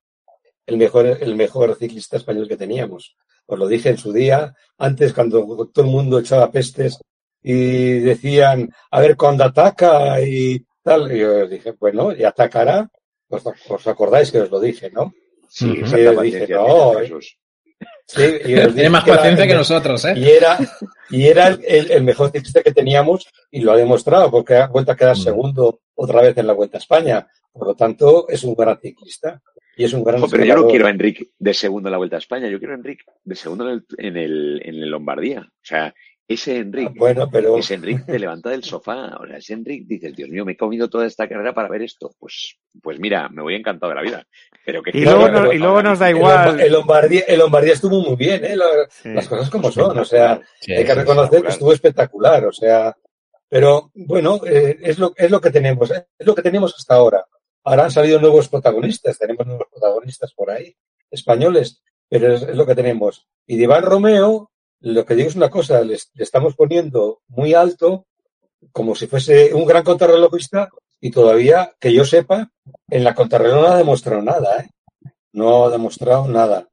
el 0.66 0.78
mejor, 0.78 1.06
el 1.06 1.36
mejor 1.36 1.76
ciclista 1.76 2.18
español 2.18 2.48
que 2.48 2.58
teníamos. 2.58 3.16
Os 3.46 3.60
lo 3.60 3.68
dije 3.68 3.90
en 3.90 3.98
su 3.98 4.12
día, 4.12 4.56
antes 4.78 5.14
cuando 5.14 5.70
todo 5.74 5.86
el 5.86 5.92
mundo 5.92 6.20
echaba 6.20 6.52
pestes 6.52 7.00
y 7.42 8.00
decían, 8.00 8.74
a 8.90 9.02
ver, 9.02 9.18
cuando 9.18 9.44
ataca 9.44 10.22
y 10.22 10.66
tal, 10.82 11.12
y 11.12 11.20
yo 11.20 11.44
os 11.44 11.50
dije, 11.50 11.74
bueno, 11.80 12.14
y 12.16 12.24
atacará. 12.24 12.90
Os, 13.30 13.44
os 13.46 13.88
acordáis 13.88 14.32
que 14.32 14.42
os 14.42 14.52
lo 14.52 14.60
dije, 14.60 14.92
¿no? 14.92 15.14
Sí, 15.50 15.66
uh 15.66 15.86
-huh. 15.86 16.22
dije, 16.22 16.48
no, 16.48 17.00
eh". 17.00 17.12
Sí, 18.06 18.40
Tiene 18.44 18.90
más 18.90 19.04
paciencia 19.04 19.48
que 19.48 19.54
nosotros, 19.56 20.06
¿eh? 20.06 20.14
Y 20.16 20.30
era, 20.30 20.58
y 21.10 21.26
era 21.26 21.48
el, 21.48 21.92
el, 21.92 22.04
mejor 22.04 22.32
ciclista 22.32 22.62
que 22.62 22.72
teníamos 22.72 23.28
y 23.52 23.62
lo 23.62 23.72
ha 23.72 23.78
demostrado 23.78 24.30
porque 24.30 24.56
ha 24.56 24.68
vuelto 24.68 24.92
a 24.92 24.96
quedar 24.96 25.18
mm. 25.18 25.22
segundo 25.22 25.80
otra 25.96 26.22
vez 26.22 26.38
en 26.38 26.48
la 26.48 26.54
Vuelta 26.54 26.78
a 26.78 26.80
España. 26.80 27.28
Por 27.52 27.68
lo 27.68 27.76
tanto, 27.76 28.28
es 28.30 28.44
un 28.44 28.56
gran 28.56 28.80
ciclista. 28.80 29.42
Y 29.76 29.86
es 29.86 29.94
un 29.94 30.04
gran 30.04 30.22
Pero 30.30 30.46
yo 30.46 30.56
no 30.56 30.68
quiero 30.68 30.86
a 30.86 30.92
Enrique 30.92 31.32
de 31.40 31.54
segundo 31.54 31.90
en 31.90 31.92
la 31.92 31.98
Vuelta 31.98 32.18
a 32.18 32.20
España, 32.20 32.48
yo 32.48 32.60
quiero 32.60 32.74
a 32.74 32.78
Enrique 32.78 33.06
de 33.24 33.36
segundo 33.36 33.70
en 33.70 34.18
el, 34.18 34.62
en 34.64 34.76
el, 34.76 34.90
Lombardía. 34.90 35.42
O 35.42 35.66
sea, 35.66 35.94
ese 36.28 36.58
Enrique, 36.58 36.92
ah, 36.96 37.00
bueno, 37.00 37.30
pero... 37.32 37.58
ese 37.58 37.74
Enrique 37.74 38.04
te 38.06 38.20
levanta 38.20 38.52
del 38.52 38.64
sofá. 38.64 39.18
O 39.20 39.26
sea, 39.26 39.38
ese 39.38 39.54
Enrique 39.54 39.86
dices, 39.88 40.16
Dios 40.16 40.30
mío, 40.30 40.46
me 40.46 40.52
he 40.52 40.58
comido 40.58 40.90
toda 40.90 41.08
esta 41.08 41.28
carrera 41.28 41.54
para 41.54 41.70
ver 41.70 41.82
esto. 41.82 42.12
Pues, 42.20 42.58
pues 42.82 43.00
mira, 43.00 43.30
me 43.30 43.42
voy 43.42 43.56
encantado 43.56 43.90
de 43.90 43.96
la 43.96 44.04
vida. 44.04 44.28
Pero 44.64 44.84
que 44.84 44.92
y, 44.94 45.04
luego, 45.04 45.52
y 45.52 45.58
luego 45.58 45.82
nos 45.82 46.00
da 46.00 46.10
igual. 46.10 46.60
El, 46.60 46.72
Lombardía, 46.72 47.24
el 47.28 47.40
Lombardía 47.40 47.74
estuvo 47.74 48.00
muy 48.00 48.16
bien, 48.16 48.46
¿eh? 48.46 48.56
Las 48.56 49.28
cosas 49.28 49.50
como 49.50 49.72
son. 49.72 49.98
O 49.98 50.06
sea, 50.06 50.40
hay 50.68 50.86
que 50.86 50.96
reconocer 50.96 51.42
que 51.42 51.50
estuvo 51.50 51.74
espectacular. 51.74 52.46
O 52.46 52.52
sea, 52.52 52.96
pero 53.54 53.92
bueno, 53.94 54.42
eh, 54.48 54.80
es, 54.82 54.98
lo, 54.98 55.14
que 55.14 55.52
tenemos, 55.52 55.92
¿eh? 55.92 56.08
es 56.18 56.26
lo 56.26 56.34
que 56.34 56.42
tenemos 56.42 56.74
hasta 56.76 56.96
ahora. 56.96 57.24
Ahora 57.64 57.84
han 57.84 57.92
salido 57.92 58.20
nuevos 58.20 58.50
protagonistas, 58.50 59.20
tenemos 59.20 59.46
nuevos 59.46 59.68
protagonistas 59.70 60.34
por 60.34 60.50
ahí, 60.50 60.76
españoles, 61.12 61.84
pero 62.10 62.34
es, 62.34 62.48
lo 62.48 62.66
que 62.66 62.74
tenemos. 62.74 63.28
Y 63.46 63.58
de 63.58 63.66
Iván 63.66 63.84
Romeo, 63.84 64.50
lo 64.80 65.06
que 65.06 65.14
digo 65.14 65.30
es 65.30 65.36
una 65.36 65.52
cosa, 65.52 65.82
le, 65.82 66.00
estamos 66.16 66.56
poniendo 66.56 67.22
muy 67.28 67.54
alto, 67.54 68.08
como 68.72 68.96
si 68.96 69.06
fuese 69.06 69.54
un 69.54 69.66
gran 69.66 69.84
contrarrelojista, 69.84 70.72
y 71.00 71.12
todavía, 71.12 71.76
que 71.80 71.94
yo 71.94 72.06
sepa, 72.06 72.50
en 72.90 73.04
la 73.04 73.14
contrarreloj 73.14 73.62
no 73.62 73.68
ha 73.68 73.78
demostrado 73.78 74.24
nada, 74.24 74.62
¿eh? 74.62 74.70
No 75.32 75.66
ha 75.66 75.70
demostrado 75.70 76.28
nada. 76.28 76.68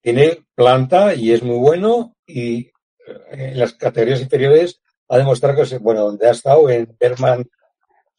Tiene 0.00 0.46
planta 0.56 1.14
y 1.14 1.30
es 1.30 1.44
muy 1.44 1.58
bueno, 1.58 2.16
y 2.26 2.58
eh, 2.62 2.72
en 3.30 3.60
las 3.60 3.74
categorías 3.74 4.20
inferiores 4.20 4.80
ha 5.08 5.18
demostrado 5.18 5.62
que, 5.62 5.78
bueno, 5.78 6.02
donde 6.02 6.28
ha 6.28 6.32
estado 6.32 6.68
en 6.70 6.94
Berman 6.98 7.44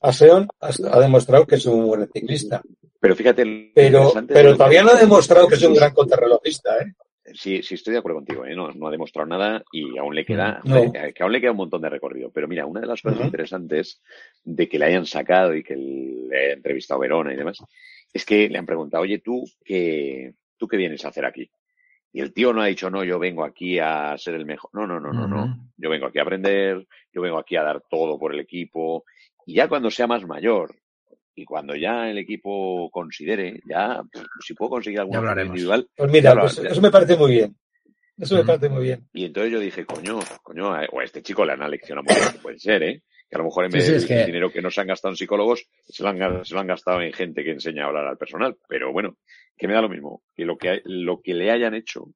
Aseon 0.02 0.48
ha 0.60 1.00
demostrado 1.00 1.46
que 1.46 1.56
es 1.56 1.66
un 1.66 1.88
buen 1.88 2.10
ciclista. 2.12 2.62
Pero 3.00 3.16
fíjate. 3.16 3.72
Pero, 3.74 4.14
pero 4.28 4.54
todavía 4.54 4.84
no 4.84 4.92
ha 4.92 4.96
demostrado 4.96 5.48
que 5.48 5.56
es 5.56 5.64
un 5.64 5.74
gran 5.74 5.94
contrarrelojista, 5.94 6.78
¿eh? 6.80 6.94
Sí, 7.34 7.62
sí, 7.62 7.76
estoy 7.76 7.94
de 7.94 8.00
acuerdo 8.00 8.18
contigo. 8.18 8.46
¿eh? 8.46 8.56
No, 8.56 8.72
no, 8.72 8.88
ha 8.88 8.92
demostrado 8.92 9.28
nada 9.28 9.64
y 9.72 9.98
aún 9.98 10.16
le 10.16 10.26
queda, 10.26 10.62
eh, 10.66 11.14
que 11.14 11.24
aún 11.24 11.32
le 11.32 11.40
queda 11.40 11.52
un 11.52 11.58
montón 11.58 11.82
de 11.82 11.90
recorrido. 11.90 12.32
Pero 12.32 12.48
mira, 12.48 12.66
una 12.66 12.82
de 12.82 12.88
las 12.88 13.02
cosas 13.02 13.24
interesantes 13.24 14.02
de 14.44 14.68
que 14.68 14.80
le 14.80 14.86
hayan 14.86 15.06
sacado 15.06 15.54
y 15.54 15.64
que 15.64 15.76
le 15.76 16.38
haya 16.38 16.54
entrevistado 16.54 17.00
Verona 17.00 17.34
y 17.34 17.38
demás, 17.38 17.60
es 18.12 18.26
que 18.26 18.50
le 18.50 18.58
han 18.58 18.66
preguntado, 18.66 19.04
oye, 19.04 19.20
tú 19.20 19.44
qué, 19.64 20.34
tú 20.58 20.68
qué 20.68 20.78
vienes 20.78 21.06
a 21.06 21.10
hacer 21.10 21.26
aquí. 21.26 21.50
Y 22.12 22.22
el 22.22 22.34
tío 22.34 22.54
no 22.54 22.62
ha 22.62 22.66
dicho, 22.66 22.90
no, 22.90 23.04
yo 23.04 23.20
vengo 23.20 23.44
aquí 23.44 23.78
a 23.80 24.18
ser 24.18 24.36
el 24.36 24.46
mejor. 24.46 24.72
No, 24.74 24.88
no, 24.88 25.00
no, 25.00 25.12
no, 25.12 25.28
no. 25.28 25.70
Yo 25.78 25.90
vengo 25.90 26.08
aquí 26.08 26.20
a 26.20 26.24
aprender, 26.24 26.88
yo 27.14 27.22
vengo 27.22 27.38
aquí 27.38 27.56
a 27.56 27.64
dar 27.64 27.84
todo 27.90 28.18
por 28.18 28.34
el 28.34 28.40
equipo. 28.40 29.06
Y 29.46 29.56
ya 29.56 29.68
cuando 29.68 29.92
sea 29.92 30.08
más 30.08 30.26
mayor 30.26 30.76
y 31.36 31.46
cuando 31.46 31.76
ya 31.76 32.10
el 32.10 32.18
equipo 32.18 32.90
considere, 32.92 33.62
ya, 33.66 34.02
pues, 34.12 34.26
si 34.46 34.54
puedo 34.54 34.72
conseguir 34.72 35.00
algún 35.00 35.18
individual. 35.18 35.88
Pues 35.96 36.12
mira, 36.12 36.36
pues 36.40 36.58
eso 36.58 36.82
me 36.82 36.92
parece 36.92 37.16
muy 37.16 37.32
bien. 37.32 37.56
Eso 38.18 38.36
me 38.36 38.44
parece 38.44 38.70
muy 38.70 38.84
bien. 38.84 39.08
Y 39.14 39.26
entonces 39.26 39.54
yo 39.54 39.60
dije, 39.60 39.86
coño, 39.86 40.20
coño, 40.44 40.70
o 40.70 41.00
a 41.00 41.04
este 41.04 41.22
chico 41.22 41.46
le 41.46 41.54
han 41.54 41.62
aleccionado 41.62 42.04
mucho, 42.04 42.34
que 42.34 42.40
puede 42.40 42.60
ser, 42.60 42.84
¿eh? 42.84 43.04
Que 43.30 43.36
a 43.36 43.40
lo 43.40 43.46
mejor 43.46 43.66
en 43.66 43.72
vez 43.72 44.08
de 44.08 44.26
dinero 44.26 44.52
que 44.52 44.62
no 44.62 44.72
se 44.72 44.82
han 44.82 44.88
gastado 44.88 45.12
en 45.12 45.18
psicólogos, 45.18 45.68
se 45.88 46.04
lo, 46.04 46.10
han, 46.10 46.46
se 46.46 46.54
lo 46.54 46.60
han 46.60 46.68
gastado 46.68 47.02
en 47.02 47.14
gente 47.14 47.44
que 47.44 47.52
enseña 47.52 47.84
a 47.84 47.88
hablar 47.88 48.08
al 48.08 48.18
personal. 48.18 48.58
Pero 48.68 48.92
bueno, 48.92 49.18
que 49.58 49.68
me 49.68 49.74
da 49.74 49.82
lo 49.82 49.90
mismo. 49.90 50.24
Que 50.36 50.46
lo 50.46 50.58
que, 50.58 50.82
lo 50.86 51.22
que 51.22 51.34
le 51.34 51.52
hayan 51.52 51.76
hecho, 51.76 52.10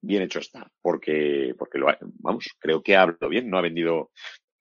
bien 0.00 0.22
hecho 0.22 0.38
está. 0.38 0.70
Porque, 0.80 1.54
porque 1.58 1.78
lo 1.78 1.86
vamos, 2.20 2.46
creo 2.58 2.82
que 2.82 2.96
ha 2.96 3.02
hablado 3.02 3.28
bien, 3.28 3.50
no 3.50 3.58
ha 3.58 3.62
vendido, 3.62 4.10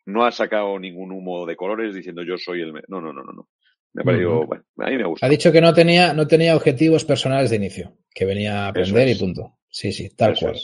no 0.05 0.25
ha 0.25 0.31
sacado 0.31 0.77
ningún 0.79 1.11
humo 1.11 1.45
de 1.45 1.55
colores 1.55 1.95
diciendo 1.95 2.23
yo 2.23 2.37
soy 2.37 2.61
el, 2.61 2.73
no, 2.73 3.01
no, 3.01 3.13
no, 3.13 3.23
no, 3.23 3.31
no. 3.31 3.47
Me 3.93 4.01
ha 4.01 4.05
parecido, 4.05 4.45
bueno, 4.45 4.63
a 4.77 4.89
mí 4.89 4.97
me 4.97 5.05
gusta. 5.05 5.25
Ha 5.25 5.29
dicho 5.29 5.51
que 5.51 5.61
no 5.61 5.73
tenía, 5.73 6.13
no 6.13 6.27
tenía 6.27 6.55
objetivos 6.55 7.05
personales 7.05 7.49
de 7.49 7.55
inicio, 7.55 7.93
que 8.13 8.25
venía 8.25 8.65
a 8.65 8.67
aprender 8.67 9.07
y 9.07 9.15
punto. 9.15 9.57
Sí, 9.69 9.91
sí, 9.91 10.09
tal 10.15 10.37
cual. 10.37 10.55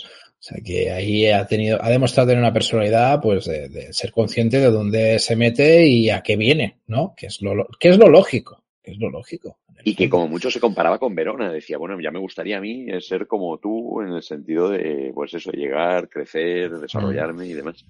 O 0.44 0.46
sea 0.46 0.58
que 0.62 0.92
ahí 0.92 1.26
ha 1.30 1.48
tenido, 1.48 1.82
ha 1.82 1.90
demostrado 1.90 2.28
tener 2.28 2.44
una 2.44 2.52
personalidad, 2.52 3.22
pues, 3.22 3.46
de, 3.46 3.94
ser 3.94 4.12
consciente 4.12 4.60
de 4.60 4.70
dónde 4.70 5.18
se 5.18 5.38
mete 5.38 5.88
y 5.88 6.10
a 6.10 6.22
qué 6.22 6.36
viene, 6.36 6.82
¿no? 6.86 7.14
Que 7.16 7.28
es 7.28 7.42
lo, 7.42 7.66
que 7.80 7.88
es 7.88 7.98
lo 7.98 8.10
lógico, 8.10 8.62
que 8.84 8.92
es 8.92 8.98
lo 9.00 9.10
lógico. 9.10 9.60
Y 9.86 9.96
que 9.96 10.10
como 10.10 10.28
mucho 10.28 10.52
se 10.52 10.60
comparaba 10.60 11.00
con 11.00 11.16
Verona, 11.16 11.50
decía, 11.50 11.78
bueno, 11.78 11.98
ya 12.02 12.12
me 12.12 12.20
gustaría 12.20 12.58
a 12.58 12.60
mí 12.60 12.88
ser 13.00 13.26
como 13.26 13.58
tú 13.58 14.02
en 14.02 14.12
el 14.12 14.22
sentido 14.22 14.68
de, 14.68 15.14
pues 15.16 15.34
eso, 15.34 15.50
llegar, 15.54 16.10
crecer, 16.10 16.72
desarrollarme 16.72 17.48
y 17.48 17.54
demás. 17.54 17.86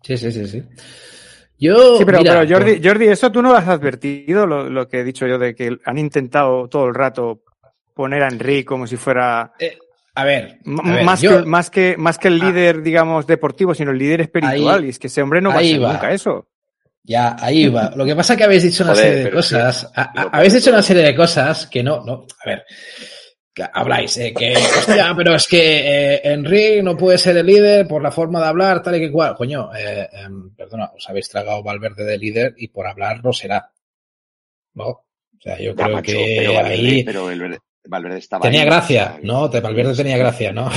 Sí, 0.00 0.16
sí, 0.16 0.30
sí, 0.30 0.46
sí. 0.46 0.62
Yo, 1.58 1.98
sí, 1.98 2.04
pero, 2.04 2.18
Jordi, 2.48 2.80
Jordi, 2.80 3.06
eso 3.06 3.32
tú 3.32 3.42
no 3.42 3.50
lo 3.50 3.56
has 3.56 3.66
advertido, 3.66 4.46
lo, 4.46 4.70
lo, 4.70 4.88
que 4.88 5.00
he 5.00 5.04
dicho 5.04 5.26
yo 5.26 5.38
de 5.40 5.56
que 5.56 5.76
han 5.84 5.98
intentado 5.98 6.68
todo 6.68 6.86
el 6.86 6.94
rato 6.94 7.42
poner 7.94 8.22
a 8.22 8.28
Enrique 8.28 8.64
como 8.64 8.86
si 8.86 8.96
fuera 8.96 9.52
eh, 9.58 9.78
a 10.16 10.24
ver, 10.24 10.58
más, 10.64 11.20
que, 11.20 11.42
más, 11.42 11.70
que, 11.70 11.96
más 11.98 12.18
que 12.18 12.28
el 12.28 12.40
ah. 12.40 12.46
líder, 12.46 12.82
digamos, 12.82 13.26
deportivo, 13.26 13.74
sino 13.74 13.90
el 13.90 13.98
líder 13.98 14.20
espiritual. 14.20 14.84
y 14.84 14.90
es 14.90 14.98
que 14.98 15.08
ese 15.08 15.22
hombre 15.22 15.40
no 15.40 15.50
va 15.50 15.56
a 15.58 15.62
ser 15.62 15.80
nunca 15.80 16.12
eso. 16.12 16.48
Ya, 17.02 17.36
ahí 17.38 17.68
va. 17.68 17.92
Lo 17.96 18.04
que 18.04 18.14
pasa 18.14 18.32
es 18.32 18.38
que 18.38 18.44
habéis 18.44 18.62
dicho 18.62 18.84
una 18.84 18.94
serie 18.94 19.24
de 19.24 19.30
cosas. 19.30 19.90
habéis 19.94 20.54
dicho 20.54 20.70
una 20.70 20.82
serie 20.82 21.02
de 21.02 21.14
cosas 21.14 21.66
que 21.66 21.82
no, 21.82 22.04
no. 22.04 22.26
A 22.44 22.48
ver, 22.48 22.64
habláis, 23.72 24.16
eh, 24.18 24.32
que, 24.32 24.54
hostia, 24.56 25.14
pero 25.16 25.34
es 25.34 25.46
que 25.46 26.14
eh, 26.14 26.20
Enrique 26.24 26.82
no 26.82 26.96
puede 26.96 27.18
ser 27.18 27.36
el 27.36 27.46
líder 27.46 27.86
por 27.86 28.02
la 28.02 28.10
forma 28.10 28.40
de 28.40 28.46
hablar, 28.46 28.82
tal 28.82 28.96
y 28.96 29.00
que 29.00 29.12
cual. 29.12 29.34
Coño, 29.34 29.74
eh, 29.74 30.08
em, 30.12 30.54
perdona, 30.54 30.92
os 30.96 31.08
habéis 31.08 31.28
tragado 31.28 31.62
Valverde 31.62 32.04
de 32.04 32.18
líder 32.18 32.54
y 32.56 32.68
por 32.68 32.86
hablar 32.86 33.22
no 33.22 33.32
será. 33.32 33.70
¿No? 34.74 34.86
O 34.86 35.40
sea, 35.40 35.58
yo 35.58 35.74
creo 35.74 36.02
que 36.02 36.56
ahí. 36.56 37.04
Pero 37.04 37.30
el, 37.30 37.58
Valverde 37.86 38.18
estaba 38.18 38.42
tenía 38.42 38.64
gracia, 38.64 39.18
¿no? 39.22 39.48
Valverde 39.48 39.94
tenía 39.94 40.16
gracia, 40.16 40.52
¿no? 40.52 40.70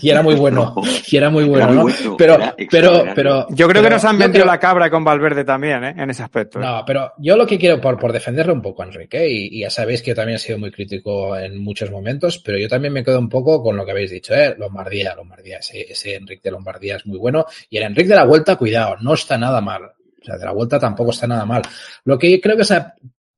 y 0.00 0.10
era 0.10 0.22
muy 0.22 0.36
bueno, 0.36 0.74
y 1.08 1.16
era 1.16 1.28
muy 1.28 1.44
bueno, 1.44 1.72
¿no? 1.72 2.16
pero, 2.16 2.38
pero, 2.70 3.04
pero. 3.12 3.46
Yo 3.50 3.66
creo 3.68 3.82
que 3.82 3.90
nos 3.90 4.04
han 4.04 4.18
vendido 4.18 4.44
la 4.44 4.60
cabra 4.60 4.88
con 4.88 5.02
Valverde 5.02 5.44
también, 5.44 5.82
¿eh? 5.82 5.94
En 5.96 6.10
ese 6.10 6.22
aspecto. 6.22 6.60
¿eh? 6.60 6.62
No, 6.62 6.84
pero 6.86 7.12
yo 7.18 7.36
lo 7.36 7.44
que 7.44 7.58
quiero, 7.58 7.80
por, 7.80 7.98
por 7.98 8.12
defenderle 8.12 8.52
un 8.52 8.62
poco 8.62 8.82
a 8.82 8.86
Enrique, 8.86 9.28
y, 9.28 9.60
ya 9.60 9.70
sabéis 9.70 10.00
que 10.00 10.10
yo 10.10 10.14
también 10.14 10.36
he 10.36 10.38
sido 10.38 10.58
muy 10.58 10.70
crítico 10.70 11.36
en 11.36 11.58
muchos 11.58 11.90
momentos, 11.90 12.38
pero 12.38 12.56
yo 12.56 12.68
también 12.68 12.92
me 12.92 13.02
quedo 13.02 13.18
un 13.18 13.28
poco 13.28 13.60
con 13.60 13.76
lo 13.76 13.84
que 13.84 13.90
habéis 13.90 14.12
dicho, 14.12 14.32
¿eh? 14.32 14.54
Lombardía, 14.56 15.16
Lombardía, 15.16 15.58
ese, 15.58 15.80
ese 15.90 16.14
Enrique 16.14 16.42
de 16.44 16.52
Lombardía 16.52 16.96
es 16.96 17.06
muy 17.06 17.18
bueno, 17.18 17.46
y 17.68 17.78
el 17.78 17.82
Enrique 17.82 18.10
de 18.10 18.16
la 18.16 18.24
Vuelta, 18.24 18.54
cuidado, 18.54 18.96
no 19.00 19.14
está 19.14 19.36
nada 19.36 19.60
mal. 19.60 19.82
O 19.84 20.26
sea, 20.26 20.38
de 20.38 20.44
la 20.46 20.52
vuelta 20.52 20.78
tampoco 20.78 21.10
está 21.10 21.26
nada 21.26 21.44
mal. 21.44 21.60
Lo 22.04 22.18
que 22.18 22.40
creo 22.40 22.56
que 22.56 22.64
se 22.64 22.76
ha 22.76 22.94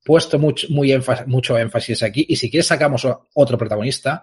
puesto 0.07 0.39
mucho, 0.39 0.69
muy 0.71 0.93
énfasis, 0.93 1.27
mucho 1.27 1.59
énfasis 1.59 2.05
aquí. 2.05 2.25
Y 2.29 2.37
si 2.37 2.49
quieres 2.49 2.69
sacamos 2.69 3.07
otro 3.35 3.59
protagonista 3.59 4.23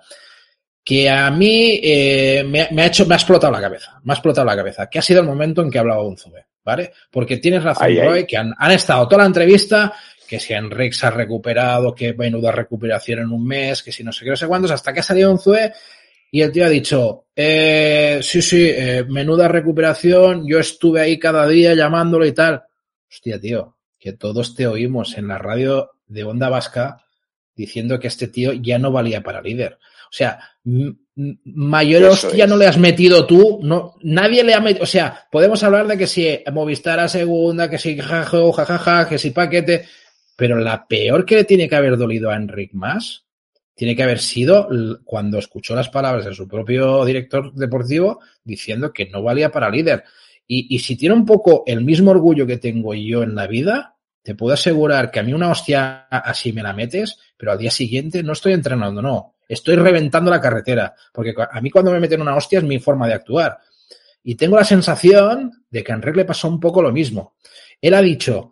que 0.82 1.10
a 1.10 1.30
mí 1.30 1.80
eh, 1.84 2.44
me, 2.46 2.82
ha 2.82 2.86
hecho, 2.86 3.06
me 3.06 3.16
ha 3.16 3.18
explotado 3.18 3.52
la 3.52 3.62
cabeza, 3.62 4.00
me 4.04 4.14
ha 4.14 4.16
explotado 4.16 4.46
la 4.46 4.56
cabeza, 4.56 4.90
que 4.90 5.00
ha 5.00 5.02
sido 5.02 5.20
el 5.20 5.28
momento 5.28 5.62
en 5.62 5.70
que 5.70 5.78
ha 5.78 5.82
hablado 5.82 6.08
Unzube, 6.08 6.46
¿vale? 6.64 6.92
Porque 7.12 7.38
tienes 7.38 7.64
razón, 7.64 7.88
Roy, 8.02 8.26
que 8.26 8.38
han, 8.38 8.54
han, 8.58 8.72
estado 8.72 9.08
toda 9.08 9.24
la 9.24 9.28
entrevista, 9.28 9.94
que 10.28 10.40
si 10.40 10.54
Enrique 10.54 10.96
se 10.96 11.06
ha 11.06 11.12
recuperado, 11.12 11.94
que 11.94 12.14
menuda 12.14 12.52
recuperación 12.52 13.20
en 13.20 13.32
un 13.32 13.46
mes, 13.46 13.84
que 13.84 13.92
si 13.92 14.04
no 14.04 14.12
sé 14.12 14.26
qué, 14.26 14.32
no 14.32 14.38
sé 14.38 14.48
cuántos, 14.48 14.72
hasta 14.72 14.94
que 14.94 15.02
ha 15.02 15.04
salido 15.04 15.32
Unzube 15.32 15.74
y 16.32 16.42
el 16.42 16.52
tío 16.52 16.66
ha 16.66 16.70
dicho, 16.70 17.28
eh, 17.36 18.20
sí, 18.22 18.42
sí, 18.42 18.68
eh, 18.70 19.06
menuda 19.08 19.48
recuperación, 19.48 20.48
yo 20.48 20.60
estuve 20.60 21.02
ahí 21.02 21.20
cada 21.20 21.48
día 21.48 21.76
llamándolo 21.76 22.26
y 22.26 22.34
tal. 22.34 22.64
Hostia, 23.10 23.40
tío, 23.40 23.78
que 24.04 24.12
todos 24.12 24.54
te 24.54 24.68
oímos 24.68 25.18
en 25.18 25.30
la 25.30 25.38
radio 25.38 25.92
de 26.08 26.26
Onda 26.26 26.50
Vasca 26.50 27.06
diciendo 27.56 28.02
que 28.02 28.10
este 28.10 28.28
tío 28.28 28.52
ya 28.52 28.78
no 28.78 28.92
valía 28.92 29.24
para 29.24 29.42
líder. 29.42 29.76
O 29.76 30.12
sea, 30.12 30.42
mayor 31.46 32.04
hostia 32.04 32.46
no 32.46 32.58
le 32.58 32.68
has 32.68 32.78
metido 32.78 33.26
tú, 33.26 33.62
no, 33.64 33.96
nadie 34.02 34.44
le 34.44 34.56
ha 34.56 34.60
metido, 34.60 34.84
o 34.84 34.88
sea, 34.88 35.26
podemos 35.32 35.64
hablar 35.64 35.88
de 35.88 35.98
que 35.98 36.08
si 36.08 36.38
Movistar 36.52 37.00
a 37.00 37.08
segunda, 37.08 37.70
que 37.70 37.78
si 37.78 37.98
jajaja, 37.98 38.52
jajaja, 38.52 39.08
que 39.08 39.18
si 39.18 39.32
paquete, 39.32 39.86
pero 40.36 40.58
la 40.58 40.86
peor 40.86 41.26
que 41.26 41.36
le 41.38 41.46
tiene 41.46 41.70
que 41.70 41.76
haber 41.78 41.96
dolido 41.96 42.30
a 42.30 42.36
Enric 42.36 42.74
más 42.74 43.24
tiene 43.74 43.96
que 43.96 44.04
haber 44.04 44.20
sido 44.20 44.68
cuando 45.06 45.40
escuchó 45.40 45.76
las 45.76 45.88
palabras 45.88 46.26
de 46.26 46.36
su 46.36 46.46
propio 46.46 47.06
director 47.06 47.54
deportivo 47.54 48.20
diciendo 48.44 48.92
que 48.92 49.06
no 49.06 49.24
valía 49.24 49.50
para 49.50 49.70
líder. 49.70 50.04
Y, 50.46 50.76
y 50.76 50.80
si 50.80 50.98
tiene 50.98 51.16
un 51.16 51.26
poco 51.26 51.64
el 51.66 51.86
mismo 51.86 52.12
orgullo 52.12 52.46
que 52.46 52.58
tengo 52.58 52.94
yo 52.94 53.24
en 53.24 53.34
la 53.34 53.48
vida, 53.48 53.93
te 54.24 54.36
puedo 54.36 54.54
asegurar 54.54 55.12
que 55.12 55.20
a 55.20 55.24
mí 55.24 55.34
una 55.34 55.52
hostia 55.52 56.08
así 56.10 56.54
me 56.54 56.64
la 56.64 56.74
metes, 56.74 57.20
pero 57.38 57.52
al 57.52 57.58
día 57.58 57.70
siguiente 57.70 58.24
no 58.24 58.32
estoy 58.32 58.54
entrenando, 58.54 59.02
no. 59.02 59.36
Estoy 59.48 59.76
reventando 59.76 60.32
la 60.32 60.40
carretera. 60.40 60.96
Porque 61.12 61.34
a 61.38 61.62
mí 61.62 61.70
cuando 61.70 61.92
me 61.92 62.00
meten 62.00 62.22
una 62.22 62.36
hostia 62.36 62.60
es 62.60 62.66
mi 62.66 62.80
forma 62.80 63.06
de 63.06 63.16
actuar. 63.16 63.60
Y 64.24 64.36
tengo 64.36 64.56
la 64.56 64.64
sensación 64.64 65.66
de 65.70 65.84
que 65.84 65.92
a 65.92 65.96
Enrique 65.96 66.20
le 66.20 66.26
pasó 66.26 66.48
un 66.48 66.60
poco 66.60 66.82
lo 66.82 66.94
mismo. 66.94 67.36
Él 67.82 67.94
ha 67.94 68.02
dicho, 68.02 68.52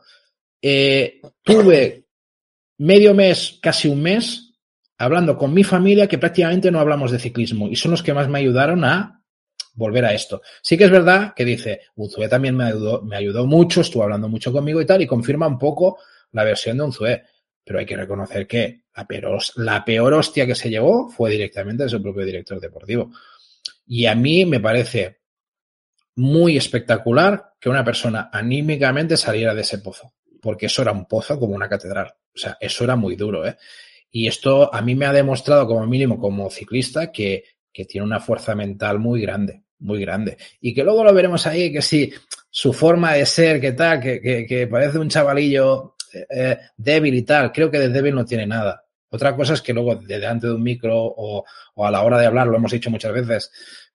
eh, 0.61 1.21
tuve 1.41 2.05
medio 2.79 3.13
mes, 3.13 3.57
casi 3.61 3.87
un 3.87 4.01
mes, 4.01 4.53
hablando 4.97 5.37
con 5.37 5.53
mi 5.53 5.63
familia 5.63 6.07
que 6.07 6.17
prácticamente 6.17 6.69
no 6.69 6.79
hablamos 6.79 7.11
de 7.11 7.19
ciclismo 7.19 7.69
y 7.69 7.75
son 7.75 7.91
los 7.91 8.03
que 8.03 8.13
más 8.13 8.27
me 8.27 8.39
ayudaron 8.39 8.83
a 8.83 9.20
volver 9.73 10.05
a 10.05 10.13
esto. 10.13 10.41
Sí 10.61 10.77
que 10.77 10.85
es 10.85 10.91
verdad 10.91 11.33
que 11.35 11.45
dice, 11.45 11.81
Unzué 11.95 12.27
también 12.27 12.55
me 12.55 12.65
ayudó, 12.65 13.01
me 13.01 13.15
ayudó 13.15 13.45
mucho, 13.45 13.81
estuvo 13.81 14.03
hablando 14.03 14.27
mucho 14.27 14.51
conmigo 14.51 14.81
y 14.81 14.85
tal, 14.85 15.01
y 15.01 15.07
confirma 15.07 15.47
un 15.47 15.57
poco 15.57 15.99
la 16.31 16.43
versión 16.43 16.77
de 16.77 16.83
Unzué. 16.83 17.23
pero 17.63 17.79
hay 17.79 17.85
que 17.85 17.95
reconocer 17.95 18.47
que 18.47 18.83
la 18.95 19.05
peor, 19.05 19.41
la 19.55 19.85
peor 19.85 20.13
hostia 20.13 20.45
que 20.45 20.55
se 20.55 20.69
llevó 20.69 21.09
fue 21.09 21.29
directamente 21.31 21.83
de 21.83 21.89
su 21.89 22.01
propio 22.01 22.25
director 22.25 22.59
deportivo. 22.59 23.11
Y 23.85 24.05
a 24.05 24.15
mí 24.15 24.45
me 24.45 24.59
parece 24.59 25.19
muy 26.15 26.57
espectacular 26.57 27.53
que 27.59 27.69
una 27.69 27.83
persona 27.83 28.29
anímicamente 28.31 29.15
saliera 29.17 29.53
de 29.53 29.61
ese 29.61 29.77
pozo, 29.79 30.13
porque 30.41 30.65
eso 30.65 30.81
era 30.81 30.91
un 30.91 31.05
pozo 31.05 31.39
como 31.39 31.55
una 31.55 31.69
catedral. 31.69 32.13
O 32.33 32.37
sea, 32.37 32.57
eso 32.59 32.83
era 32.83 32.95
muy 32.95 33.15
duro, 33.15 33.45
¿eh? 33.45 33.57
Y 34.13 34.27
esto 34.27 34.73
a 34.73 34.81
mí 34.81 34.93
me 34.93 35.05
ha 35.05 35.13
demostrado 35.13 35.65
como 35.65 35.87
mínimo 35.87 36.19
como 36.19 36.49
ciclista 36.49 37.11
que, 37.11 37.45
que 37.71 37.85
tiene 37.85 38.05
una 38.05 38.19
fuerza 38.19 38.55
mental 38.55 38.99
muy 38.99 39.21
grande, 39.21 39.63
muy 39.79 40.01
grande. 40.01 40.37
Y 40.59 40.73
que 40.73 40.83
luego 40.83 41.03
lo 41.03 41.13
veremos 41.13 41.45
ahí, 41.47 41.71
que 41.71 41.81
si 41.81 42.11
su 42.49 42.73
forma 42.73 43.13
de 43.13 43.25
ser, 43.25 43.61
que 43.61 43.71
tal, 43.71 43.99
que, 43.99 44.67
parece 44.69 44.99
un 44.99 45.09
chavalillo 45.09 45.95
eh, 46.29 46.57
débil 46.77 47.15
y 47.15 47.23
tal, 47.23 47.51
creo 47.51 47.71
que 47.71 47.79
de 47.79 47.89
débil 47.89 48.15
no 48.15 48.25
tiene 48.25 48.45
nada. 48.45 48.83
Otra 49.09 49.35
cosa 49.35 49.53
es 49.53 49.61
que 49.61 49.73
luego 49.73 49.95
de 49.95 50.19
delante 50.19 50.47
de 50.47 50.53
un 50.53 50.63
micro 50.63 50.97
o, 50.97 51.43
o 51.75 51.85
a 51.85 51.91
la 51.91 52.01
hora 52.03 52.17
de 52.17 52.25
hablar, 52.25 52.47
lo 52.47 52.57
hemos 52.57 52.71
dicho 52.71 52.89
muchas 52.89 53.13
veces, 53.13 53.51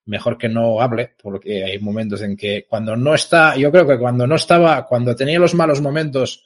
mejor 0.07 0.37
que 0.37 0.49
no 0.49 0.81
hable, 0.81 1.13
porque 1.21 1.63
hay 1.63 1.79
momentos 1.79 2.21
en 2.21 2.35
que 2.35 2.65
cuando 2.67 2.95
no 2.95 3.13
está, 3.13 3.55
yo 3.55 3.71
creo 3.71 3.87
que 3.87 3.99
cuando 3.99 4.25
no 4.25 4.35
estaba, 4.35 4.85
cuando 4.85 5.15
tenía 5.15 5.39
los 5.39 5.53
malos 5.53 5.81
momentos, 5.81 6.45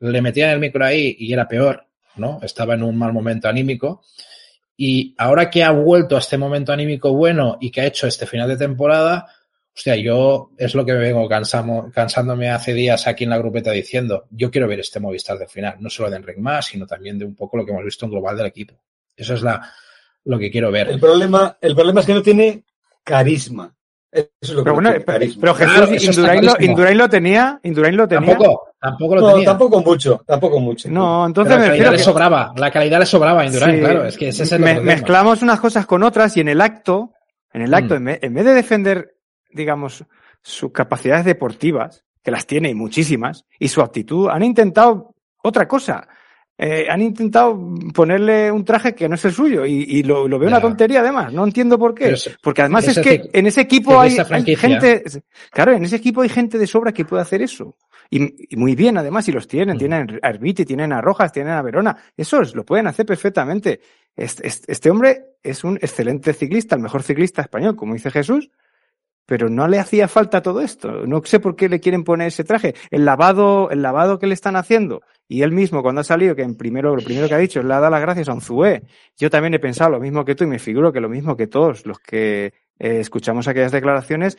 le 0.00 0.20
metían 0.20 0.50
el 0.50 0.58
micro 0.58 0.84
ahí 0.84 1.14
y 1.18 1.32
era 1.32 1.46
peor, 1.46 1.86
¿no? 2.16 2.40
Estaba 2.42 2.74
en 2.74 2.82
un 2.82 2.96
mal 2.96 3.12
momento 3.12 3.48
anímico. 3.48 4.02
Y 4.76 5.14
ahora 5.18 5.50
que 5.50 5.62
ha 5.62 5.70
vuelto 5.70 6.16
a 6.16 6.20
este 6.20 6.38
momento 6.38 6.72
anímico 6.72 7.12
bueno 7.12 7.58
y 7.60 7.70
que 7.70 7.82
ha 7.82 7.86
hecho 7.86 8.06
este 8.06 8.26
final 8.26 8.48
de 8.48 8.56
temporada, 8.56 9.26
hostia, 9.74 9.96
yo 9.96 10.50
es 10.56 10.74
lo 10.74 10.84
que 10.84 10.92
me 10.92 10.98
vengo 10.98 11.28
cansamo, 11.28 11.90
cansándome 11.92 12.50
hace 12.50 12.74
días 12.74 13.06
aquí 13.06 13.24
en 13.24 13.30
la 13.30 13.38
grupeta 13.38 13.70
diciendo, 13.70 14.26
yo 14.30 14.50
quiero 14.50 14.68
ver 14.68 14.80
este 14.80 15.00
Movistar 15.00 15.38
del 15.38 15.48
final, 15.48 15.76
no 15.80 15.90
solo 15.90 16.10
de 16.10 16.16
Enric 16.16 16.38
más, 16.38 16.66
sino 16.66 16.86
también 16.86 17.18
de 17.18 17.24
un 17.24 17.34
poco 17.34 17.56
lo 17.56 17.64
que 17.64 17.72
hemos 17.72 17.84
visto 17.84 18.04
en 18.04 18.10
global 18.12 18.36
del 18.36 18.46
equipo. 18.46 18.74
Eso 19.16 19.34
es 19.34 19.42
lo 20.24 20.38
que 20.38 20.50
quiero 20.50 20.70
ver. 20.70 20.88
El 20.88 21.00
problema, 21.00 21.56
el 21.60 21.74
problema 21.74 22.00
es 22.00 22.06
que 22.06 22.14
no 22.14 22.22
tiene 22.22 22.64
carisma. 23.04 23.74
Eso 24.12 24.28
es 24.42 24.50
lo 24.50 24.56
que 24.58 24.62
pero, 24.64 24.74
bueno, 24.74 24.90
pero, 25.06 25.26
pero, 25.40 25.54
Jesús, 25.54 25.74
claro, 25.74 25.94
Indurain, 25.94 26.44
lo, 26.44 26.54
Indurain, 26.60 26.98
lo, 26.98 27.08
tenía, 27.08 27.60
Indurain 27.62 27.96
lo 27.96 28.06
tenía. 28.06 28.28
Tampoco, 28.36 28.64
tampoco 28.78 29.14
lo 29.14 29.20
no, 29.22 29.30
tenía. 29.32 29.44
tampoco 29.46 29.80
mucho, 29.82 30.22
tampoco 30.26 30.60
mucho. 30.60 30.90
No, 30.90 31.24
entonces 31.26 31.50
pero 31.54 31.60
la 31.62 31.66
me 31.66 31.72
calidad 31.78 31.90
le 31.92 31.96
que 31.96 32.02
sobraba, 32.04 32.52
la 32.56 32.70
calidad 32.70 32.98
le 33.00 33.06
sobraba 33.06 33.40
a 33.40 33.46
Indurain, 33.46 33.74
Sí. 33.76 33.80
claro, 33.80 34.04
es 34.04 34.16
que 34.18 34.28
ese 34.28 34.42
es 34.42 34.52
el 34.52 34.60
me- 34.60 34.80
mezclamos 34.80 35.40
unas 35.40 35.58
cosas 35.60 35.86
con 35.86 36.02
otras 36.02 36.36
y 36.36 36.40
en 36.40 36.48
el 36.48 36.60
acto, 36.60 37.12
en 37.54 37.62
el 37.62 37.72
acto, 37.72 37.94
Mm. 37.94 37.96
en, 37.96 38.04
vez, 38.04 38.18
en 38.22 38.34
vez 38.34 38.44
de 38.44 38.52
defender, 38.54 39.16
digamos, 39.50 40.04
sus 40.42 40.72
capacidades 40.72 41.24
deportivas, 41.24 42.04
que 42.22 42.30
las 42.30 42.46
tiene 42.46 42.68
y 42.68 42.74
muchísimas, 42.74 43.46
y 43.58 43.68
su 43.68 43.80
actitud, 43.80 44.28
han 44.28 44.42
intentado 44.42 45.14
otra 45.42 45.66
cosa. 45.66 46.06
Eh, 46.64 46.86
han 46.88 47.02
intentado 47.02 47.58
ponerle 47.92 48.52
un 48.52 48.64
traje 48.64 48.94
que 48.94 49.08
no 49.08 49.16
es 49.16 49.24
el 49.24 49.32
suyo 49.32 49.66
y, 49.66 49.82
y 49.82 50.04
lo, 50.04 50.28
lo 50.28 50.38
veo 50.38 50.46
una 50.48 50.58
tontería 50.68 51.00
además. 51.00 51.32
No 51.32 51.42
entiendo 51.44 51.76
por 51.76 51.92
qué. 51.92 52.10
Es- 52.12 52.38
Porque 52.40 52.62
además 52.62 52.84
es 52.86 52.98
que 53.00 53.30
en 53.32 53.46
ese 53.48 53.62
equipo 53.62 53.98
hay, 54.00 54.10
hay 54.30 54.44
gente, 54.56 55.02
claro, 55.50 55.72
en 55.72 55.84
ese 55.84 55.96
equipo 55.96 56.20
hay 56.22 56.28
gente 56.28 56.58
de 56.58 56.66
sobra 56.68 56.92
que 56.92 57.04
puede 57.04 57.20
hacer 57.22 57.42
eso. 57.42 57.76
Y, 58.10 58.54
y 58.54 58.56
muy 58.56 58.76
bien, 58.76 58.96
además, 58.96 59.26
y 59.28 59.32
los 59.32 59.48
tienen. 59.48 59.74
Mm. 59.74 59.78
Tienen 59.80 60.20
a 60.22 60.28
Arbiti, 60.28 60.64
tienen 60.64 60.92
a 60.92 61.00
Rojas, 61.00 61.32
tienen 61.32 61.54
a 61.54 61.62
Verona. 61.62 61.96
Eso 62.16 62.40
es, 62.42 62.54
lo 62.54 62.64
pueden 62.64 62.86
hacer 62.86 63.06
perfectamente. 63.06 63.80
Este, 64.14 64.46
este- 64.46 64.70
este 64.70 64.88
hombre 64.90 65.24
es 65.42 65.64
un 65.64 65.76
excelente 65.78 66.32
ciclista, 66.32 66.76
el 66.76 66.82
mejor 66.82 67.02
ciclista 67.02 67.42
español, 67.42 67.74
como 67.74 67.94
dice 67.94 68.10
Jesús, 68.12 68.50
pero 69.26 69.48
no 69.48 69.68
le 69.68 69.78
hacía 69.78 70.08
falta 70.08 70.42
todo 70.42 70.60
esto. 70.60 71.06
No 71.06 71.22
sé 71.24 71.40
por 71.40 71.56
qué 71.56 71.68
le 71.68 71.80
quieren 71.80 72.04
poner 72.04 72.28
ese 72.28 72.44
traje. 72.44 72.74
El 72.90 73.04
lavado, 73.04 73.70
el 73.70 73.82
lavado 73.82 74.18
que 74.18 74.26
le 74.26 74.34
están 74.34 74.56
haciendo, 74.56 75.02
y 75.28 75.42
él 75.42 75.52
mismo 75.52 75.82
cuando 75.82 76.00
ha 76.00 76.04
salido, 76.04 76.34
que 76.36 76.42
en 76.42 76.56
primero, 76.56 76.94
lo 76.96 77.02
primero 77.02 77.28
que 77.28 77.34
ha 77.34 77.38
dicho, 77.38 77.60
es 77.60 77.66
le 77.66 77.72
ha 77.74 77.80
dado 77.80 77.90
las 77.92 78.00
gracias 78.02 78.28
a 78.28 78.34
Unzué. 78.34 78.82
Yo 79.16 79.30
también 79.30 79.54
he 79.54 79.58
pensado 79.58 79.90
lo 79.90 80.00
mismo 80.00 80.24
que 80.24 80.34
tú 80.34 80.44
y 80.44 80.48
me 80.48 80.58
figuro 80.58 80.92
que 80.92 81.00
lo 81.00 81.08
mismo 81.08 81.36
que 81.36 81.46
todos 81.46 81.86
los 81.86 81.98
que 81.98 82.46
eh, 82.78 83.00
escuchamos 83.00 83.46
aquellas 83.48 83.72
declaraciones, 83.72 84.36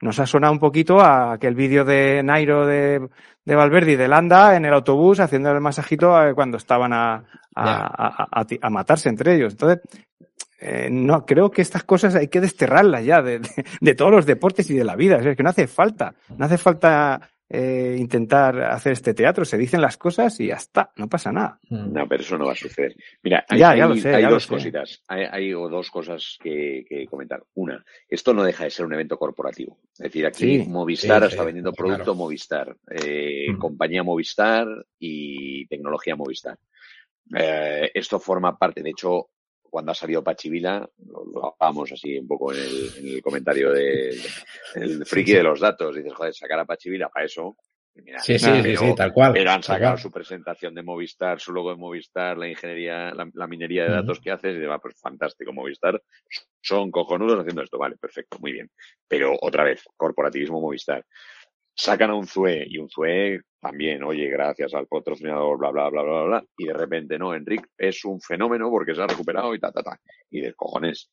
nos 0.00 0.18
ha 0.18 0.26
sonado 0.26 0.52
un 0.52 0.58
poquito 0.58 1.00
a 1.00 1.32
aquel 1.34 1.54
vídeo 1.54 1.84
de 1.84 2.22
Nairo 2.22 2.66
de, 2.66 3.08
de 3.44 3.54
Valverde 3.54 3.92
y 3.92 3.96
de 3.96 4.08
Landa 4.08 4.56
en 4.56 4.64
el 4.66 4.74
autobús 4.74 5.20
haciendo 5.20 5.50
el 5.52 5.60
masajito 5.60 6.20
eh, 6.22 6.34
cuando 6.34 6.56
estaban 6.58 6.92
a, 6.92 7.24
a, 7.54 8.28
a- 8.40 8.46
a 8.60 8.70
matarse 8.70 9.08
entre 9.08 9.36
ellos. 9.36 9.52
Entonces, 9.54 9.80
eh, 10.64 10.88
no, 10.90 11.26
creo 11.26 11.50
que 11.50 11.62
estas 11.62 11.84
cosas 11.84 12.14
hay 12.14 12.28
que 12.28 12.40
desterrarlas 12.40 13.04
ya 13.04 13.20
de, 13.22 13.38
de- 13.40 13.64
de 13.80 13.94
todos 13.94 14.10
los 14.10 14.26
deportes 14.26 14.70
y 14.70 14.74
de 14.74 14.84
la 14.84 14.96
vida. 14.96 15.16
Es 15.20 15.36
que 15.36 15.42
no 15.42 15.50
hace 15.50 15.66
falta, 15.66 16.14
no 16.36 16.44
hace 16.46 16.56
falta 16.58 17.30
eh, 17.50 17.96
intentar 17.98 18.58
hacer 18.62 18.92
este 18.94 19.12
teatro. 19.12 19.44
Se 19.44 19.58
dicen 19.58 19.80
las 19.82 19.96
cosas 19.98 20.40
y 20.40 20.46
ya 20.46 20.54
está, 20.56 20.90
no 20.96 21.08
pasa 21.08 21.30
nada. 21.30 21.58
Mm. 21.68 21.92
No, 21.92 22.08
pero 22.08 22.22
eso 22.22 22.38
no 22.38 22.46
va 22.46 22.52
a 22.52 22.56
suceder. 22.56 22.96
Mira, 23.22 23.44
hay, 23.48 23.58
Ya, 23.58 23.76
ya 23.76 23.84
hay- 23.84 23.88
lo 23.90 23.96
sé, 23.96 24.14
hay 24.14 24.22
ya 24.22 24.28
lo 24.28 24.34
dos 24.34 24.44
sé. 24.44 24.48
cositas. 24.48 25.02
Hay, 25.08 25.50
dos 25.50 25.90
cosas 25.90 26.38
que, 26.42 26.84
que 26.88 27.06
comentar. 27.06 27.42
Una, 27.54 27.84
esto 28.08 28.32
no 28.32 28.42
deja 28.42 28.64
de 28.64 28.70
ser 28.70 28.86
un 28.86 28.94
evento 28.94 29.18
corporativo. 29.18 29.78
Es 29.92 29.98
decir, 29.98 30.24
aquí 30.26 30.62
Sí, 30.62 30.68
Movistar 30.68 31.20
sí, 31.22 31.28
está 31.28 31.42
sí, 31.42 31.46
vendiendo 31.46 31.72
claro. 31.72 31.88
producto 31.90 32.14
Movistar, 32.14 32.74
eh, 32.90 33.52
Mm. 33.52 33.58
compañía 33.58 34.02
Movistar 34.02 34.66
y 34.98 35.66
tecnología 35.66 36.16
Movistar. 36.16 36.58
Eh, 37.34 37.90
esto 37.94 38.18
forma 38.18 38.56
parte, 38.58 38.82
de 38.82 38.90
hecho, 38.90 39.28
cuando 39.74 39.90
ha 39.90 39.94
salido 39.96 40.22
Pachivila, 40.22 40.88
lo, 41.04 41.24
lo 41.24 41.52
hablábamos 41.52 41.90
así 41.90 42.16
un 42.16 42.28
poco 42.28 42.52
en 42.52 42.60
el, 42.60 42.90
en 42.96 43.08
el 43.16 43.20
comentario 43.20 43.72
de, 43.72 44.10
el 44.76 45.04
friki 45.04 45.32
de 45.32 45.42
los 45.42 45.58
datos. 45.58 45.96
Dices, 45.96 46.14
joder, 46.14 46.32
sacar 46.32 46.60
a 46.60 46.64
Pachivila 46.64 47.08
para 47.08 47.26
eso. 47.26 47.56
Mira, 47.96 48.20
Sí, 48.20 48.38
sí, 48.38 48.76
sí, 48.76 48.94
tal 48.94 49.12
cual. 49.12 49.32
pero 49.32 49.50
han 49.50 49.64
sacado 49.64 49.94
cual. 49.94 49.98
su 50.02 50.12
presentación 50.12 50.76
de 50.76 50.84
Movistar, 50.84 51.40
su 51.40 51.52
logo 51.52 51.70
de 51.70 51.76
Movistar, 51.76 52.38
la 52.38 52.46
ingeniería, 52.48 53.12
la, 53.14 53.28
la 53.34 53.46
minería 53.48 53.82
de 53.82 53.90
datos 53.90 54.20
que 54.20 54.30
haces, 54.30 54.54
y 54.54 54.60
demás, 54.60 54.78
pues 54.80 54.94
fantástico, 55.00 55.52
Movistar. 55.52 56.00
Son 56.60 56.92
cojonudos 56.92 57.40
haciendo 57.40 57.62
esto, 57.62 57.76
vale, 57.76 57.96
perfecto, 57.96 58.38
muy 58.38 58.52
bien. 58.52 58.70
Pero 59.08 59.36
otra 59.40 59.64
vez, 59.64 59.82
corporativismo 59.96 60.60
Movistar. 60.60 61.04
Sacan 61.76 62.10
a 62.10 62.14
un 62.14 62.26
ZUE 62.26 62.66
y 62.68 62.78
un 62.78 62.88
ZUE 62.88 63.40
también, 63.60 64.02
oye, 64.04 64.28
gracias 64.28 64.74
al 64.74 64.86
patrocinador, 64.86 65.58
bla, 65.58 65.70
bla, 65.70 65.88
bla, 65.90 66.02
bla, 66.02 66.12
bla, 66.12 66.22
bla. 66.24 66.44
Y 66.56 66.66
de 66.66 66.72
repente, 66.74 67.18
no, 67.18 67.34
Enric 67.34 67.66
es 67.78 68.04
un 68.04 68.20
fenómeno 68.20 68.70
porque 68.70 68.94
se 68.94 69.02
ha 69.02 69.06
recuperado 69.06 69.54
y 69.54 69.58
ta, 69.58 69.72
ta, 69.72 69.82
ta. 69.82 70.00
Y 70.30 70.40
de 70.40 70.54
cojones, 70.54 71.10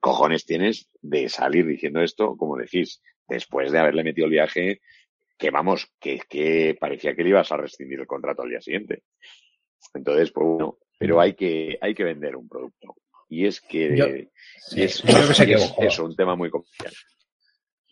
cojones 0.00 0.46
tienes 0.46 0.88
de 1.00 1.28
salir 1.28 1.66
diciendo 1.66 2.00
esto, 2.00 2.36
como 2.36 2.56
decís, 2.56 3.02
después 3.28 3.70
de 3.72 3.78
haberle 3.80 4.04
metido 4.04 4.26
el 4.26 4.30
viaje 4.32 4.80
que 5.36 5.50
vamos, 5.50 5.92
que, 6.00 6.20
que 6.28 6.76
parecía 6.80 7.14
que 7.16 7.24
le 7.24 7.30
ibas 7.30 7.50
a 7.52 7.56
rescindir 7.56 7.98
el 8.00 8.06
contrato 8.06 8.42
al 8.42 8.50
día 8.50 8.60
siguiente. 8.60 9.02
Entonces, 9.92 10.30
pues 10.30 10.46
bueno, 10.46 10.78
pero 10.98 11.20
hay 11.20 11.34
que, 11.34 11.76
hay 11.80 11.94
que 11.94 12.04
vender 12.04 12.36
un 12.36 12.48
producto. 12.48 12.94
Y 13.28 13.46
es 13.46 13.60
que, 13.60 13.96
Yo- 13.96 14.06
Sí, 14.68 14.82
es, 14.82 15.02
yo 15.02 15.08
creo 15.34 15.58
que 15.78 15.86
es 15.86 15.98
un 15.98 16.14
tema 16.14 16.36
muy 16.36 16.48
comercial. 16.50 16.92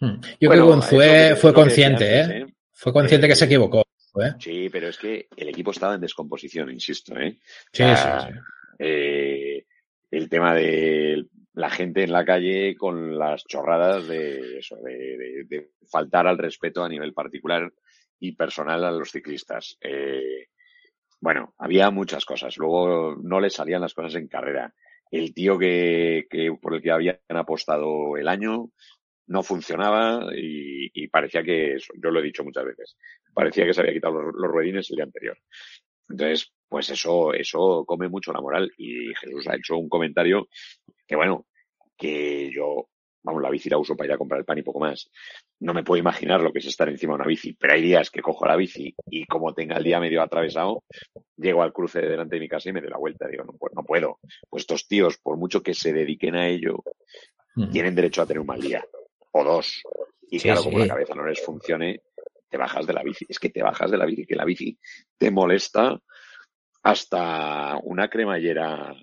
Mm. 0.01 0.21
Yo 0.41 0.49
Bueno, 0.49 0.63
creo 0.63 0.67
que 0.67 0.73
Unzué 0.73 1.37
fue 1.37 1.53
consciente, 1.55 2.19
¿eh? 2.19 2.23
antes, 2.23 2.55
Fue 2.73 2.93
consciente 2.93 3.27
que 3.27 3.33
Eh, 3.35 3.37
se 3.37 3.45
equivocó. 3.45 3.83
¿eh? 4.23 4.33
Sí, 4.39 4.69
pero 4.71 4.89
es 4.89 4.99
que 4.99 5.29
el 5.37 5.49
equipo 5.49 5.71
estaba 5.71 5.95
en 5.95 6.01
descomposición, 6.01 6.71
insisto, 6.71 7.17
¿eh? 7.19 7.39
Sí, 7.73 7.83
Ah, 7.85 8.27
sí, 8.27 8.33
sí. 8.33 8.39
eh, 8.79 9.65
el 10.11 10.29
tema 10.29 10.55
de 10.55 11.27
la 11.55 11.71
gente 11.71 12.03
en 12.03 12.13
la 12.13 12.25
calle 12.25 12.75
con 12.77 13.19
las 13.19 13.45
chorradas 13.45 14.07
de 14.09 14.59
eso, 14.59 14.77
de, 14.83 14.93
de- 15.19 15.45
de 15.45 15.71
faltar 15.89 16.27
al 16.27 16.39
respeto 16.39 16.83
a 16.83 16.89
nivel 16.89 17.13
particular 17.13 17.71
y 18.19 18.33
personal 18.33 18.85
a 18.85 18.91
los 18.91 19.11
ciclistas. 19.11 19.77
Eh, 19.81 20.47
bueno, 21.21 21.55
había 21.59 21.91
muchas 21.91 22.25
cosas. 22.25 22.57
Luego 22.57 23.17
no 23.23 23.41
le 23.41 23.51
salían 23.51 23.83
las 23.83 23.95
cosas 23.95 24.15
en 24.15 24.29
carrera. 24.29 24.73
El 25.11 25.35
tío 25.35 25.59
que, 25.59 26.27
que 26.31 26.53
por 26.61 26.75
el 26.75 26.83
que 26.83 26.91
habían 26.91 27.19
apostado 27.29 28.17
el 28.17 28.29
año 28.29 28.71
no 29.31 29.45
funcionaba 29.45 30.27
y, 30.37 30.91
y 30.93 31.07
parecía 31.07 31.43
que, 31.43 31.75
eso, 31.75 31.93
yo 32.03 32.11
lo 32.11 32.19
he 32.19 32.25
dicho 32.25 32.43
muchas 32.43 32.65
veces, 32.65 32.97
parecía 33.33 33.65
que 33.65 33.73
se 33.73 33.81
había 33.81 33.93
quitado 33.93 34.21
los, 34.21 34.35
los 34.35 34.51
ruedines 34.51 34.91
el 34.91 34.97
día 34.97 35.05
anterior. 35.05 35.39
Entonces, 36.09 36.53
pues 36.69 36.91
eso, 36.91 37.33
eso 37.33 37.85
come 37.87 38.09
mucho 38.09 38.33
la 38.33 38.41
moral. 38.41 38.73
Y 38.77 39.15
Jesús 39.15 39.47
ha 39.47 39.55
hecho 39.55 39.77
un 39.77 39.89
comentario 39.89 40.49
que 41.07 41.15
bueno, 41.15 41.47
que 41.97 42.51
yo, 42.53 42.89
vamos, 43.23 43.41
la 43.41 43.51
bici 43.51 43.71
la 43.71 43.79
uso 43.79 43.97
para 43.97 44.09
ir 44.09 44.13
a 44.15 44.19
comprar 44.19 44.41
el 44.41 44.45
pan 44.45 44.59
y 44.59 44.63
poco 44.63 44.81
más. 44.81 45.09
No 45.61 45.75
me 45.75 45.85
puedo 45.85 46.01
imaginar 46.01 46.41
lo 46.41 46.53
que 46.53 46.59
es 46.59 46.67
estar 46.67 46.89
encima 46.89 47.13
de 47.13 47.17
una 47.17 47.27
bici, 47.27 47.53
pero 47.53 47.75
hay 47.75 47.83
días 47.83 48.11
que 48.11 48.23
cojo 48.23 48.47
la 48.47 48.57
bici 48.57 48.97
y 49.07 49.27
como 49.27 49.55
tenga 49.55 49.77
el 49.77 49.85
día 49.85 50.01
medio 50.01 50.23
atravesado, 50.23 50.83
llego 51.37 51.63
al 51.63 51.73
cruce 51.73 52.01
de 52.01 52.09
delante 52.09 52.35
de 52.35 52.41
mi 52.41 52.49
casa 52.49 52.69
y 52.69 52.73
me 52.73 52.81
doy 52.81 52.91
la 52.91 52.99
vuelta. 52.99 53.29
Digo, 53.29 53.45
no, 53.45 53.53
pues 53.53 53.73
no 53.77 53.85
puedo. 53.85 54.19
Pues 54.49 54.63
estos 54.63 54.89
tíos, 54.89 55.19
por 55.19 55.37
mucho 55.37 55.63
que 55.63 55.75
se 55.75 55.93
dediquen 55.93 56.35
a 56.35 56.49
ello, 56.49 56.83
tienen 57.71 57.95
derecho 57.95 58.23
a 58.23 58.27
tener 58.27 58.41
un 58.41 58.47
mal 58.47 58.61
día. 58.61 58.85
O 59.33 59.45
dos. 59.45 59.83
Y 60.31 60.39
Sí, 60.39 60.49
claro, 60.49 60.65
como 60.65 60.79
sí. 60.79 60.87
la 60.87 60.95
cabeza 60.95 61.15
no 61.15 61.27
les 61.27 61.41
funcione, 61.41 62.03
te 62.49 62.57
bajas 62.57 62.87
de 62.87 62.93
la 62.93 63.03
bici. 63.03 63.27
Es 63.29 63.39
que 63.39 63.51
te 63.51 63.63
bajas 63.63 63.91
de 63.91 63.99
la 63.99 64.07
bici, 64.07 64.27
que 64.27 64.37
la 64.37 64.45
bici 64.45 64.79
te 65.19 65.31
molesta 65.31 66.01
hasta 66.83 67.79
una 67.83 68.09
cremallera 68.09 68.95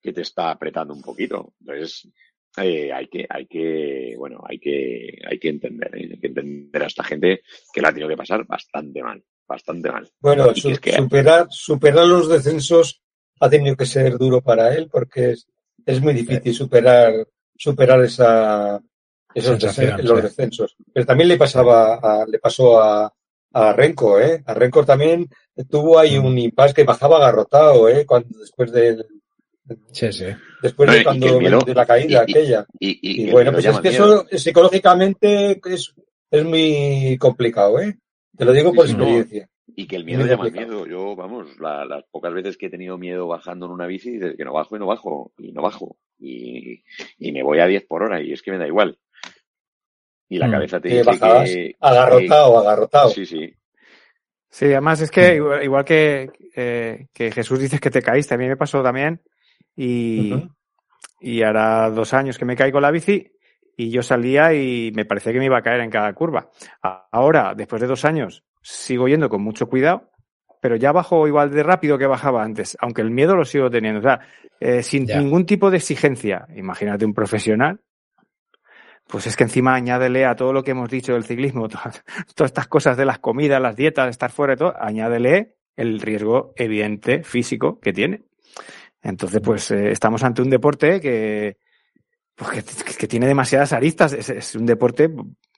que 0.00 0.12
te 0.12 0.22
está 0.22 0.50
apretando 0.50 0.94
un 0.94 1.02
poquito. 1.02 1.54
Entonces, 1.60 2.08
eh, 2.56 2.92
hay 2.92 3.08
que, 3.08 3.26
hay 3.28 3.46
que, 3.46 4.14
bueno, 4.16 4.42
hay 4.48 4.58
que, 4.58 5.18
hay 5.28 5.38
que 5.38 5.48
entender, 5.48 5.90
¿eh? 5.96 6.08
hay 6.12 6.20
que 6.20 6.26
entender 6.28 6.82
a 6.82 6.86
esta 6.86 7.02
gente 7.02 7.42
que 7.72 7.80
la 7.80 7.88
ha 7.88 7.92
tenido 7.92 8.08
que 8.08 8.16
pasar 8.16 8.46
bastante 8.46 9.02
mal. 9.02 9.22
bastante 9.46 9.90
mal. 9.90 10.08
Bueno, 10.20 10.54
superar, 10.54 11.46
superar 11.50 12.06
los 12.06 12.28
descensos 12.28 13.02
ha 13.40 13.50
tenido 13.50 13.76
que 13.76 13.86
ser 13.86 14.16
duro 14.16 14.40
para 14.40 14.74
él 14.74 14.88
porque 14.90 15.32
es, 15.32 15.48
es 15.84 16.00
muy 16.00 16.14
difícil 16.14 16.54
superar, 16.54 17.26
superar 17.56 18.04
esa, 18.04 18.80
esos 19.34 19.58
descensos, 19.58 20.04
los 20.04 20.22
descensos. 20.22 20.76
Pero 20.92 21.06
también 21.06 21.28
le 21.28 21.36
pasaba, 21.36 21.94
a, 21.96 22.26
le 22.26 22.38
pasó 22.38 22.80
a, 22.80 23.12
a 23.52 23.72
Renko, 23.72 24.20
¿eh? 24.20 24.42
A 24.46 24.54
Renko 24.54 24.84
también 24.84 25.28
tuvo 25.68 25.98
ahí 25.98 26.18
un 26.18 26.38
impasse 26.38 26.74
que 26.74 26.84
bajaba 26.84 27.16
agarrotado, 27.16 27.88
¿eh? 27.88 28.04
Cuando, 28.06 28.38
después 28.38 28.72
del, 28.72 29.06
Sí, 29.92 30.12
sí. 30.12 30.26
Después 30.62 30.90
de 30.90 31.04
cuando 31.04 31.38
de 31.38 31.74
la 31.74 31.86
caída 31.86 32.22
aquella. 32.22 32.66
Y, 32.78 33.30
bueno, 33.30 33.52
pues 33.52 33.64
es 33.64 33.80
que 33.80 33.88
eso 33.88 34.26
psicológicamente 34.30 35.60
es, 35.64 35.94
es 36.30 36.44
muy 36.44 37.16
complicado, 37.18 37.80
¿eh? 37.80 37.96
Te 38.36 38.44
lo 38.44 38.52
digo 38.52 38.72
por 38.74 38.86
experiencia. 38.86 39.48
y 39.66 39.86
que 39.86 39.96
el 39.96 40.04
miedo 40.04 40.26
llama 40.26 40.50
miedo. 40.50 40.86
Yo, 40.86 41.16
vamos, 41.16 41.48
las 41.58 42.04
pocas 42.10 42.34
veces 42.34 42.58
que 42.58 42.66
he 42.66 42.70
tenido 42.70 42.98
miedo 42.98 43.26
bajando 43.26 43.66
en 43.66 43.72
una 43.72 43.86
bici, 43.86 44.10
dices 44.10 44.34
que 44.36 44.44
no 44.44 44.52
bajo 44.52 44.76
y 44.76 44.78
no 44.78 44.86
bajo, 44.86 45.32
y 45.38 45.52
no 45.52 45.62
bajo. 45.62 45.96
Y, 46.18 46.82
y 47.18 47.32
me 47.32 47.42
voy 47.42 47.60
a 47.60 47.66
10 47.66 47.86
por 47.86 48.02
hora 48.02 48.20
y 48.20 48.32
es 48.32 48.42
que 48.42 48.50
me 48.50 48.58
da 48.58 48.66
igual. 48.66 48.98
Y 50.28 50.38
la 50.38 50.48
mm. 50.48 50.50
cabeza 50.50 50.80
te 50.80 50.88
dice 50.88 51.10
que... 51.18 51.76
Agarrotado, 51.80 52.58
agarrotado. 52.58 53.08
Sí, 53.10 53.26
sí. 53.26 53.54
Sí, 54.50 54.66
además 54.66 55.00
es 55.00 55.10
que 55.10 55.40
mm. 55.40 55.62
igual, 55.62 55.84
que, 55.84 56.30
eh, 56.54 57.06
que 57.12 57.30
Jesús 57.32 57.58
dices 57.58 57.80
que 57.80 57.90
te 57.90 58.02
caíste, 58.02 58.34
a 58.34 58.38
mí 58.38 58.46
me 58.46 58.56
pasó 58.56 58.82
también 58.82 59.20
y, 59.76 60.32
y 61.20 61.42
hará 61.42 61.90
dos 61.90 62.14
años 62.14 62.38
que 62.38 62.44
me 62.44 62.56
caigo 62.56 62.80
la 62.80 62.90
bici 62.90 63.32
y 63.76 63.90
yo 63.90 64.02
salía 64.02 64.54
y 64.54 64.92
me 64.94 65.04
parecía 65.04 65.32
que 65.32 65.38
me 65.38 65.46
iba 65.46 65.58
a 65.58 65.62
caer 65.62 65.80
en 65.80 65.90
cada 65.90 66.12
curva. 66.12 66.50
Ahora, 67.10 67.54
después 67.56 67.82
de 67.82 67.88
dos 67.88 68.04
años, 68.04 68.44
sigo 68.62 69.08
yendo 69.08 69.28
con 69.28 69.42
mucho 69.42 69.68
cuidado, 69.68 70.10
pero 70.60 70.76
ya 70.76 70.92
bajo 70.92 71.26
igual 71.26 71.50
de 71.50 71.62
rápido 71.62 71.98
que 71.98 72.06
bajaba 72.06 72.42
antes, 72.42 72.76
aunque 72.80 73.02
el 73.02 73.10
miedo 73.10 73.36
lo 73.36 73.44
sigo 73.44 73.70
teniendo. 73.70 74.00
O 74.00 74.02
sea, 74.02 74.20
eh, 74.60 74.82
sin 74.82 75.04
ningún 75.04 75.44
tipo 75.44 75.70
de 75.70 75.78
exigencia. 75.78 76.46
Imagínate 76.56 77.04
un 77.04 77.12
profesional. 77.12 77.80
Pues 79.06 79.26
es 79.26 79.36
que 79.36 79.44
encima 79.44 79.74
añádele 79.74 80.24
a 80.24 80.34
todo 80.34 80.52
lo 80.52 80.62
que 80.62 80.72
hemos 80.72 80.88
dicho 80.88 81.12
del 81.12 81.24
ciclismo, 81.24 81.68
todas, 81.68 82.02
todas 82.34 82.50
estas 82.50 82.68
cosas 82.68 82.96
de 82.96 83.04
las 83.04 83.18
comidas, 83.18 83.60
las 83.60 83.76
dietas, 83.76 84.08
estar 84.08 84.30
fuera 84.30 84.54
y 84.54 84.56
todo, 84.56 84.74
añádele 84.78 85.56
el 85.76 86.00
riesgo 86.00 86.52
evidente 86.56 87.22
físico 87.22 87.78
que 87.80 87.92
tiene. 87.92 88.22
Entonces, 89.02 89.40
pues 89.42 89.70
eh, 89.70 89.90
estamos 89.90 90.22
ante 90.24 90.40
un 90.40 90.48
deporte 90.48 91.00
que, 91.00 91.58
pues, 92.34 92.64
que, 92.96 93.06
tiene 93.06 93.26
demasiadas 93.26 93.72
aristas. 93.72 94.12
Es, 94.14 94.54
un 94.54 94.64
deporte, 94.64 95.10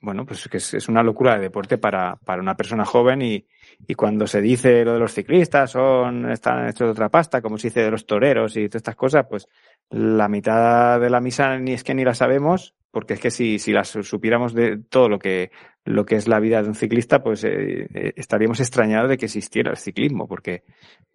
bueno, 0.07 0.25
pues 0.25 0.49
que 0.49 0.59
es, 0.59 0.89
una 0.89 1.03
locura 1.03 1.35
de 1.35 1.43
deporte 1.43 1.79
para, 1.79 2.15
para 2.25 2.41
una 2.41 2.57
persona 2.57 2.85
joven 2.85 3.23
y, 3.23 3.45
y, 3.89 3.95
cuando 3.95 4.29
se 4.29 4.41
dice 4.41 4.85
lo 4.85 4.95
de 4.95 5.01
los 5.01 5.13
ciclistas 5.13 5.73
son, 5.73 6.31
están 6.31 6.69
hechos 6.69 6.87
de 6.87 6.93
otra 6.93 7.09
pasta, 7.09 7.43
como 7.43 7.59
se 7.59 7.69
dice 7.69 7.81
de 7.81 7.91
los 7.91 8.07
toreros 8.07 8.57
y 8.57 8.69
todas 8.69 8.77
estas 8.77 8.95
cosas, 8.95 9.27
pues 9.29 9.49
la 9.91 10.29
mitad 10.29 11.01
de 11.01 11.11
la 11.11 11.21
misa 11.21 11.59
ni 11.59 11.73
es 11.73 11.83
que 11.83 11.93
ni 11.93 12.05
la 12.05 12.15
sabemos, 12.15 12.77
porque 12.93 13.15
es 13.15 13.21
que 13.21 13.33
si, 13.33 13.59
si 13.59 13.73
las 13.73 13.89
supiéramos 13.89 14.55
de 14.55 14.79
todo 14.79 15.09
lo 15.09 15.19
que, 15.19 15.51
lo 15.85 16.07
que 16.07 16.15
es 16.15 16.29
la 16.29 16.39
vida 16.39 16.63
de 16.63 16.69
un 16.69 16.77
ciclista, 16.77 17.21
pues 17.21 17.43
eh, 17.43 17.89
eh, 17.93 18.13
estaríamos 18.15 18.61
extrañados 18.61 19.11
de 19.11 19.19
que 19.19 19.27
existiera 19.27 19.73
el 19.73 19.77
ciclismo, 19.77 20.29
porque, 20.29 20.63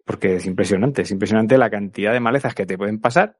porque 0.04 0.36
es 0.36 0.44
impresionante, 0.44 1.00
es 1.00 1.10
impresionante 1.10 1.56
la 1.56 1.70
cantidad 1.70 2.12
de 2.12 2.20
malezas 2.20 2.54
que 2.54 2.66
te 2.66 2.76
pueden 2.76 3.00
pasar 3.00 3.38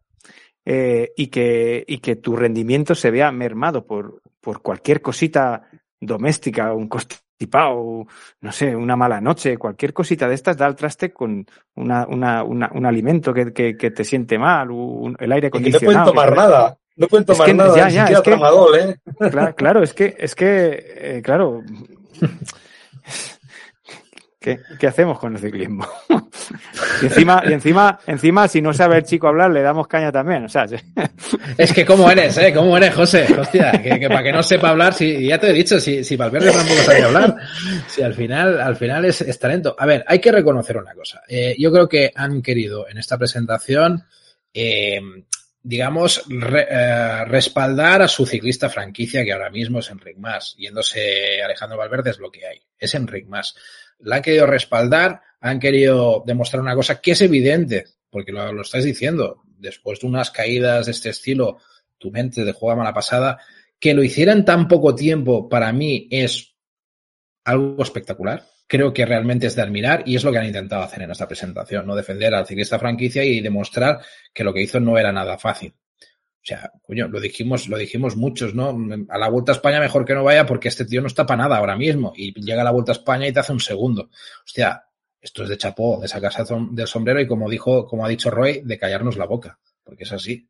eh, 0.65 1.13
y, 1.15 1.27
que, 1.27 1.85
y 1.87 1.99
que 1.99 2.17
tu 2.17 2.37
rendimiento 2.37 2.95
se 2.95 3.11
vea 3.11 3.31
mermado 3.33 3.87
por, 3.87 4.23
por 4.43 4.61
cualquier 4.61 5.01
cosita 5.01 5.63
doméstica, 5.99 6.75
un 6.75 6.89
constipado, 6.89 8.07
no 8.41 8.53
sé, 8.53 8.75
una 8.75 8.97
mala 8.97 9.21
noche, 9.21 9.57
cualquier 9.57 9.95
cosita 9.95 10.29
de 10.29 10.35
estas 10.35 10.57
da 10.57 10.67
al 10.67 10.77
traste 10.77 11.13
con 11.13 11.47
una, 11.77 12.07
una, 12.07 12.43
un 12.43 12.87
alimento 12.87 13.33
que, 13.33 13.53
que, 13.53 13.77
que, 13.77 13.91
te 13.93 14.05
siente 14.05 14.39
mal, 14.39 14.69
el 15.19 15.33
aire 15.33 15.47
acondicionado. 15.47 15.93
Y 15.93 15.95
no 15.95 16.03
pueden 16.03 16.05
tomar 16.05 16.37
nada. 16.37 16.79
No 16.97 17.07
pueden 17.07 17.25
tomar 17.25 17.55
nada, 17.55 17.77
ya, 17.77 17.89
ya, 17.89 18.05
es 18.05 18.21
que, 18.21 18.33
¿eh? 18.33 18.97
Claro, 19.31 19.55
claro, 19.55 19.83
es 19.83 19.95
que, 19.95 20.15
es 20.19 20.35
que, 20.35 20.85
eh, 20.99 21.23
claro, 21.23 21.63
¿Qué, 24.43 24.61
¿Qué, 24.79 24.87
hacemos 24.87 25.19
con 25.19 25.35
el 25.35 25.41
ciclismo? 25.41 25.87
y 27.03 27.07
encima, 27.07 27.43
y 27.47 27.53
encima, 27.53 28.01
encima, 28.07 28.49
si 28.49 28.61
no 28.61 28.75
sabe 28.75 28.99
el 28.99 29.05
chico 29.05 29.29
hablar, 29.29 29.51
le 29.53 29.63
damos 29.63 29.87
caña 29.87 30.11
también. 30.11 30.45
O 30.45 30.49
sea, 30.49 30.67
es 31.57 31.73
que 31.73 31.87
cómo 31.87 32.11
eres, 32.11 32.37
¿eh? 32.39 32.53
¿Cómo 32.53 32.77
eres, 32.77 32.95
José? 32.95 33.27
Hostia, 33.39 33.73
que, 33.81 34.09
para 34.09 34.23
que 34.23 34.33
no 34.33 34.43
sepa 34.43 34.71
hablar, 34.71 34.93
si, 34.93 35.27
ya 35.27 35.39
te 35.39 35.51
he 35.51 35.53
dicho, 35.53 35.81
si, 35.81 36.03
si 36.03 36.17
Valverde 36.17 36.51
tampoco 36.51 36.83
sabe 36.83 37.03
hablar, 37.03 37.37
si 37.87 38.03
al 38.03 38.15
final, 38.15 38.61
al 38.61 38.77
final 38.77 39.05
es, 39.05 39.39
talento. 39.39 39.77
A 39.79 39.87
ver, 39.87 40.05
hay 40.07 40.19
que 40.19 40.33
reconocer 40.33 40.77
una 40.77 40.95
cosa. 40.95 41.23
Eh, 41.29 41.55
yo 41.59 41.73
creo 41.73 41.89
que 41.89 42.11
han 42.15 42.43
querido 42.43 42.89
en 42.89 42.99
esta 42.99 43.17
presentación, 43.17 44.05
eh, 44.53 45.01
digamos, 45.63 46.25
eh, 46.29 47.25
respaldar 47.27 48.03
a 48.03 48.09
su 48.09 48.27
ciclista 48.27 48.69
franquicia, 48.69 49.25
que 49.25 49.33
ahora 49.33 49.51
mismo 49.51 49.79
es 49.79 49.91
Enric 49.91 50.19
Mas. 50.19 50.57
Yéndose 50.59 51.43
Alejandro 51.43 51.79
Valverde 51.79 52.11
es 52.11 52.19
lo 52.19 52.31
que 52.31 52.47
hay, 52.47 52.61
es 52.79 52.95
Enric 52.95 53.27
Mas. 53.29 53.55
La 54.03 54.17
han 54.17 54.23
querido 54.23 54.47
respaldar, 54.47 55.21
han 55.41 55.59
querido 55.59 56.23
demostrar 56.27 56.61
una 56.61 56.75
cosa 56.75 57.01
que 57.01 57.13
es 57.13 57.21
evidente, 57.23 57.87
porque 58.11 58.33
lo, 58.33 58.53
lo 58.53 58.63
estás 58.63 58.85
diciendo, 58.85 59.43
después 59.59 60.01
de 60.01 60.07
unas 60.07 60.31
caídas 60.31 60.87
de 60.87 60.93
este 60.93 61.11
estilo, 61.11 61.59
tu 61.99 62.11
mente 62.11 62.45
de 62.45 62.53
juega 62.53 62.77
mala 62.77 62.95
pasada, 62.95 63.39
que 63.79 63.95
lo 63.95 64.03
hicieran 64.03 64.45
tan 64.45 64.69
poco 64.69 64.95
tiempo 64.95 65.49
para 65.49 65.73
mí 65.73 66.09
es 66.11 66.55
algo 67.45 67.83
espectacular 67.83 68.45
creo 68.73 68.95
que 68.95 69.05
realmente 69.05 69.49
es 69.49 69.55
de 69.55 69.61
admirar 69.61 70.03
y 70.07 70.17
es 70.17 70.25
lo 70.25 70.33
que 70.33 70.39
han 70.39 70.47
intentado 70.47 70.83
hacer 70.83 71.03
en 71.03 71.11
esta 71.11 71.29
presentación, 71.29 71.87
no 71.87 71.95
defender 71.95 72.35
al 72.35 72.47
ciclista 72.47 72.79
franquicia 72.79 73.23
y 73.23 73.43
demostrar 73.43 74.01
que 74.33 74.45
lo 74.45 74.55
que 74.55 74.63
hizo 74.63 74.81
no 74.81 74.97
era 74.97 75.13
nada 75.13 75.37
fácil. 75.37 75.75
O 76.43 76.45
sea, 76.45 76.73
coño, 76.83 77.07
lo 77.07 77.21
dijimos, 77.21 77.69
lo 77.69 77.79
dijimos 77.79 78.17
muchos, 78.17 78.53
¿no? 78.53 78.77
A 79.11 79.19
la 79.19 79.29
Vuelta 79.29 79.53
a 79.53 79.55
España 79.55 79.79
mejor 79.79 80.05
que 80.05 80.15
no 80.15 80.25
vaya 80.25 80.45
porque 80.45 80.69
este 80.69 80.85
tío 80.85 81.01
no 81.01 81.07
está 81.07 81.25
para 81.25 81.45
nada 81.45 81.59
ahora 81.59 81.77
mismo 81.77 82.13
y 82.17 82.33
llega 82.43 82.63
a 82.63 82.65
la 82.65 82.73
Vuelta 82.73 82.91
a 82.91 82.97
España 82.97 83.29
y 83.29 83.33
te 83.33 83.39
hace 83.39 83.53
un 83.53 83.61
segundo. 83.61 84.11
Hostia, 84.45 84.85
esto 85.21 85.45
es 85.45 85.49
de 85.49 85.57
chapó, 85.57 86.01
de 86.01 86.09
sacarse 86.09 86.43
del 86.73 86.87
sombrero 86.89 87.21
y 87.21 87.29
como 87.29 87.49
dijo, 87.49 87.87
como 87.87 88.05
ha 88.05 88.09
dicho 88.09 88.29
Roy, 88.29 88.63
de 88.65 88.77
callarnos 88.77 89.17
la 89.17 89.27
boca, 89.27 89.61
porque 89.85 90.03
es 90.03 90.11
así. 90.11 90.49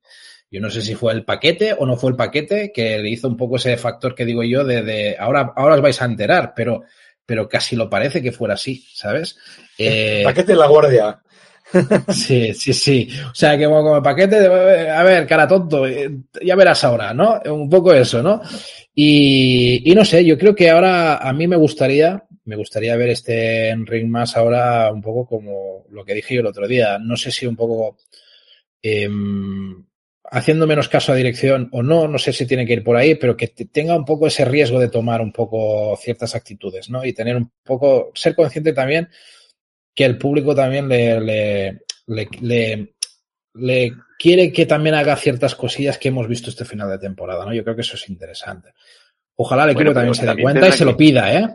Yo 0.50 0.60
no 0.60 0.70
sé 0.70 0.80
si 0.80 0.94
fue 0.94 1.12
el 1.12 1.26
paquete 1.26 1.74
o 1.78 1.84
no 1.84 1.98
fue 1.98 2.10
el 2.10 2.16
paquete 2.16 2.72
que 2.72 2.98
le 2.98 3.10
hizo 3.10 3.28
un 3.28 3.36
poco 3.36 3.56
ese 3.56 3.76
factor 3.76 4.14
que 4.14 4.24
digo 4.24 4.42
yo 4.44 4.64
de, 4.64 4.82
de 4.82 5.16
ahora, 5.18 5.52
ahora 5.56 5.74
os 5.74 5.82
vais 5.82 6.00
a 6.00 6.06
enterar, 6.06 6.54
pero 6.56 6.84
pero 7.24 7.48
casi 7.48 7.76
lo 7.76 7.88
parece 7.88 8.22
que 8.22 8.32
fuera 8.32 8.54
así, 8.54 8.84
¿sabes? 8.92 9.38
Eh, 9.78 10.22
paquete 10.24 10.52
de 10.52 10.58
la 10.58 10.66
guardia. 10.66 11.22
Sí, 12.08 12.54
sí, 12.54 12.72
sí. 12.72 13.08
O 13.30 13.34
sea, 13.34 13.56
que 13.56 13.64
como, 13.64 13.82
como 13.82 14.02
paquete, 14.02 14.40
de, 14.40 14.90
a 14.90 15.02
ver, 15.02 15.26
cara 15.26 15.48
tonto, 15.48 15.86
eh, 15.86 16.10
ya 16.42 16.54
verás 16.54 16.84
ahora, 16.84 17.14
¿no? 17.14 17.40
Un 17.46 17.68
poco 17.68 17.92
eso, 17.92 18.22
¿no? 18.22 18.40
Y, 18.94 19.92
no 19.94 20.04
sé, 20.04 20.24
yo 20.24 20.36
creo 20.38 20.54
que 20.54 20.70
ahora 20.70 21.16
a 21.16 21.32
mí 21.32 21.46
me 21.46 21.56
gustaría, 21.56 22.24
me 22.44 22.56
gustaría 22.56 22.96
ver 22.96 23.10
este 23.10 23.74
ring 23.86 24.08
más 24.08 24.36
ahora 24.36 24.92
un 24.92 25.00
poco 25.00 25.26
como 25.26 25.84
lo 25.90 26.04
que 26.04 26.14
dije 26.14 26.34
yo 26.34 26.40
el 26.40 26.46
otro 26.46 26.68
día. 26.68 26.98
No 26.98 27.16
sé 27.16 27.30
si 27.30 27.46
un 27.46 27.56
poco 27.56 27.96
eh, 28.82 29.08
haciendo 30.32 30.66
menos 30.66 30.88
caso 30.88 31.12
a 31.12 31.14
dirección 31.14 31.68
o 31.72 31.82
no, 31.82 32.08
no 32.08 32.18
sé 32.18 32.32
si 32.32 32.46
tiene 32.46 32.66
que 32.66 32.72
ir 32.72 32.82
por 32.82 32.96
ahí, 32.96 33.14
pero 33.16 33.36
que 33.36 33.48
tenga 33.48 33.94
un 33.94 34.04
poco 34.04 34.26
ese 34.26 34.44
riesgo 34.44 34.80
de 34.80 34.88
tomar 34.88 35.20
un 35.20 35.30
poco 35.30 35.94
ciertas 35.96 36.34
actitudes, 36.34 36.88
¿no? 36.88 37.04
Y 37.04 37.12
tener 37.12 37.36
un 37.36 37.52
poco, 37.62 38.10
ser 38.14 38.34
consciente 38.34 38.72
también 38.72 39.08
que 39.94 40.04
el 40.04 40.18
público 40.18 40.54
también 40.54 40.88
le, 40.88 41.20
le, 41.20 41.80
le, 42.40 42.94
le, 43.54 43.92
quiere 44.18 44.52
que 44.52 44.66
también 44.66 44.94
haga 44.94 45.16
ciertas 45.16 45.54
cosillas 45.54 45.98
que 45.98 46.08
hemos 46.08 46.28
visto 46.28 46.50
este 46.50 46.64
final 46.64 46.88
de 46.90 46.98
temporada, 46.98 47.44
¿no? 47.44 47.54
Yo 47.54 47.62
creo 47.62 47.76
que 47.76 47.82
eso 47.82 47.96
es 47.96 48.08
interesante. 48.08 48.72
Ojalá 49.36 49.64
el 49.64 49.70
equipo 49.70 49.92
también 49.92 50.14
se 50.14 50.26
dé 50.26 50.40
cuenta 50.40 50.68
y 50.68 50.72
se 50.72 50.84
lo 50.84 50.96
pida, 50.96 51.34
¿eh? 51.34 51.48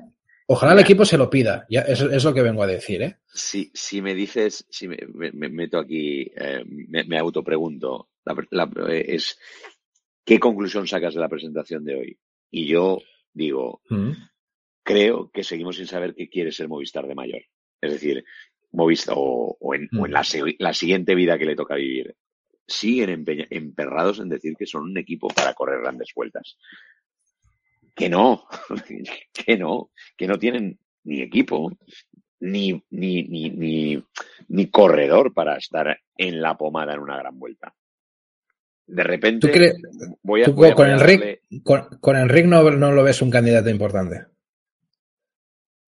Ojalá 0.50 0.74
el 0.74 0.80
equipo 0.80 1.04
se 1.04 1.18
lo 1.18 1.30
pida. 1.30 1.66
Ya, 1.70 1.82
es, 1.82 2.00
es, 2.02 2.24
lo 2.24 2.34
que 2.34 2.42
vengo 2.42 2.64
a 2.64 2.68
decir, 2.68 3.02
¿eh? 3.02 3.18
Si, 3.34 3.70
si 3.74 4.02
me 4.02 4.16
dices, 4.16 4.66
si 4.70 4.88
me, 4.88 4.98
me, 5.14 5.50
meto 5.50 5.78
aquí, 5.78 6.32
eh, 6.36 6.64
me, 6.66 7.04
me 7.04 7.18
autopregunto, 7.18 8.10
la, 8.24 8.70
es 8.90 9.38
qué 10.24 10.40
conclusión 10.40 10.88
sacas 10.88 11.14
de 11.14 11.20
la 11.20 11.30
presentación 11.30 11.84
de 11.84 11.96
hoy. 11.96 12.20
Y 12.50 12.66
yo 12.66 13.02
digo, 13.34 13.82
mm. 13.90 14.12
creo 14.84 15.30
que 15.32 15.44
seguimos 15.44 15.76
sin 15.76 15.88
saber 15.88 16.16
qué 16.16 16.30
quiere 16.30 16.52
ser 16.52 16.70
Movistar 16.70 17.08
de 17.08 17.16
mayor. 17.16 17.42
Es 17.82 17.92
decir, 17.92 18.24
Movistar 18.72 19.16
o, 19.18 19.58
o, 19.60 19.76
en, 19.76 19.90
o 19.98 20.06
en 20.06 20.12
la, 20.12 20.22
mm. 20.22 20.56
la, 20.60 20.74
siguiente 20.74 21.16
vida 21.16 21.38
que 21.38 21.46
le 21.46 21.56
toca 21.56 21.76
vivir. 21.76 22.16
Siguen 22.68 23.26
emperrados 23.50 24.20
en 24.20 24.30
decir 24.30 24.56
que 24.58 24.66
son 24.66 24.84
un 24.84 24.98
equipo 24.98 25.30
para 25.30 25.54
correr 25.54 25.82
grandes 25.82 26.10
vueltas. 26.14 26.58
Que 27.96 28.10
no, 28.10 28.46
que 29.34 29.58
no, 29.58 29.92
que 30.18 30.28
no 30.28 30.38
tienen 30.38 30.80
ni 31.06 31.22
equipo, 31.22 31.72
ni, 32.42 32.84
ni, 32.90 33.24
ni, 33.24 33.50
ni, 33.50 34.04
ni 34.50 34.70
corredor 34.70 35.34
para 35.34 35.58
estar 35.58 35.98
en 36.18 36.42
la 36.42 36.58
pomada 36.58 36.94
en 36.94 37.00
una 37.00 37.18
gran 37.18 37.40
vuelta 37.40 37.74
de 38.88 39.04
repente 39.04 39.52
voy 40.24 40.44
a, 40.44 40.54
con, 40.74 40.90
el 40.90 41.00
Rick, 41.02 41.42
con, 41.62 42.16
el 42.16 42.30
Rick 42.30 42.46
no, 42.46 42.72
no, 42.72 42.92
lo 42.94 43.04
ves 43.04 43.22
un 43.22 43.30
candidato 43.30 43.70
importante. 43.70 44.28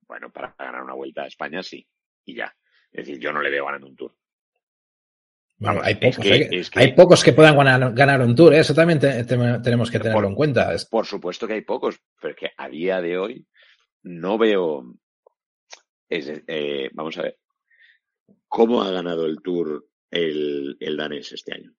Bueno, 0.10 0.32
para 0.32 0.56
ganar 0.58 0.82
una 0.84 0.96
vuelta 0.96 1.22
a 1.22 1.28
España 1.28 1.62
sí, 1.62 1.88
y 2.26 2.36
ya. 2.36 2.54
Es 2.92 3.06
decir, 3.06 3.22
yo 3.22 3.32
no 3.32 3.42
le 3.42 3.52
veo 3.52 3.66
ganando 3.66 3.88
un 3.88 3.96
tour. 3.96 4.16
Vamos, 5.60 5.84
hay, 5.86 5.96
pocos, 5.96 6.18
que, 6.18 6.64
hay, 6.76 6.94
pocos 6.94 7.24
que 7.24 7.34
puedan 7.34 7.56
ganar, 7.94 8.22
un 8.22 8.36
tour, 8.36 8.54
¿eh? 8.54 8.60
eso 8.60 8.74
también 8.74 9.00
tenemos 9.00 9.92
que 9.92 10.00
tenerlo 10.00 10.28
en 10.28 10.34
cuenta. 10.34 10.74
Por 10.90 11.06
supuesto 11.06 11.46
que 11.46 11.54
hay 11.54 11.62
pocos, 11.62 12.00
pero 12.20 12.34
que 12.34 12.52
a 12.58 12.70
día 12.70 13.02
de 13.02 13.18
hoy 13.20 13.46
no 14.04 14.38
veo. 14.38 14.96
Eh, 16.10 16.90
vamos 16.94 17.18
a 17.20 17.24
ver. 17.24 17.38
¿Cómo 18.48 18.82
ha 18.82 18.90
ganado 18.90 19.28
el 19.28 19.42
tour 19.44 19.86
el, 20.10 20.76
el 20.80 20.98
danés 20.98 21.34
este 21.34 21.54
año? 21.54 21.72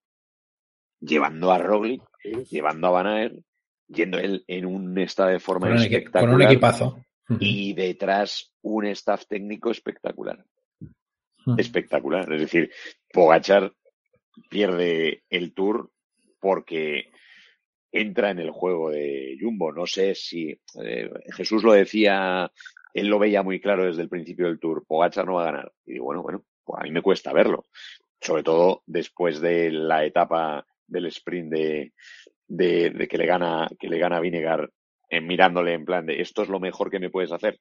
Llevando 1.01 1.51
a 1.51 1.59
Roglic, 1.59 2.03
llevando 2.49 2.87
a 2.87 3.03
Van 3.03 3.45
yendo 3.89 4.19
él 4.19 4.45
en 4.47 4.67
un 4.67 4.97
estado 4.99 5.31
de 5.31 5.41
forma 5.41 5.75
espectacular. 5.75 6.27
Con 6.27 6.35
un 6.35 6.43
equipazo. 6.43 7.05
Y 7.39 7.75
detrás 7.75 8.53
un 8.63 8.87
staff 8.87 9.27
técnico 9.27 9.71
espectacular. 9.71 10.45
Espectacular. 11.57 12.33
Es 12.33 12.41
decir, 12.41 12.71
Pogachar 13.13 13.73
pierde 14.49 15.23
el 15.31 15.55
tour 15.55 15.91
porque 16.41 17.11
entra 17.93 18.31
en 18.31 18.39
el 18.41 18.51
juego 18.51 18.91
de 18.91 19.37
Jumbo. 19.41 19.73
No 19.73 19.87
sé 19.87 20.15
si 20.15 20.59
eh, 20.83 21.11
Jesús 21.37 21.63
lo 21.63 21.73
decía, 21.73 22.51
él 22.95 23.07
lo 23.07 23.19
veía 23.19 23.43
muy 23.43 23.61
claro 23.61 23.87
desde 23.87 24.03
el 24.03 24.09
principio 24.09 24.47
del 24.47 24.59
tour. 24.59 24.85
Pogachar 24.87 25.27
no 25.27 25.35
va 25.35 25.43
a 25.43 25.53
ganar. 25.53 25.73
Y 25.87 25.95
digo, 25.95 26.07
bueno, 26.07 26.23
bueno, 26.23 26.45
pues 26.65 26.81
a 26.81 26.85
mí 26.85 26.91
me 26.91 27.03
cuesta 27.03 27.33
verlo. 27.33 27.67
Sobre 28.21 28.43
todo 28.43 28.83
después 28.87 29.41
de 29.41 29.71
la 29.71 30.05
etapa 30.05 30.67
del 30.87 31.07
sprint 31.07 31.53
de, 31.53 31.93
de, 32.49 33.09
que 33.09 33.17
le 33.17 33.27
gana, 33.27 33.69
que 33.79 33.89
le 33.89 33.99
gana 33.99 34.21
Vinegar, 34.21 34.71
en 35.11 35.27
mirándole 35.27 35.75
en 35.75 35.85
plan 35.85 36.07
de 36.07 36.23
esto 36.23 36.43
es 36.43 36.49
lo 36.49 36.61
mejor 36.61 36.91
que 36.91 37.01
me 37.01 37.11
puedes 37.11 37.33
hacer. 37.33 37.61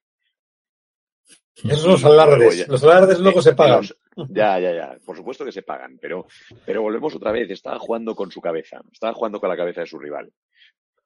Esos 1.55 1.81
son 1.81 1.91
los 1.91 2.03
alardes. 2.05 2.67
los 2.67 2.83
alardes 2.83 3.19
luego 3.19 3.41
se 3.41 3.53
pagan. 3.53 3.83
ya, 4.29 4.59
ya, 4.59 4.73
ya. 4.73 4.97
Por 5.05 5.17
supuesto 5.17 5.43
que 5.43 5.51
se 5.51 5.63
pagan, 5.63 5.97
pero, 5.99 6.27
pero 6.65 6.81
volvemos 6.81 7.13
otra 7.15 7.31
vez. 7.31 7.49
Estaba 7.49 7.79
jugando 7.79 8.15
con 8.15 8.31
su 8.31 8.39
cabeza. 8.39 8.81
Estaba 8.91 9.13
jugando 9.13 9.39
con 9.39 9.49
la 9.49 9.57
cabeza 9.57 9.81
de 9.81 9.87
su 9.87 9.99
rival. 9.99 10.31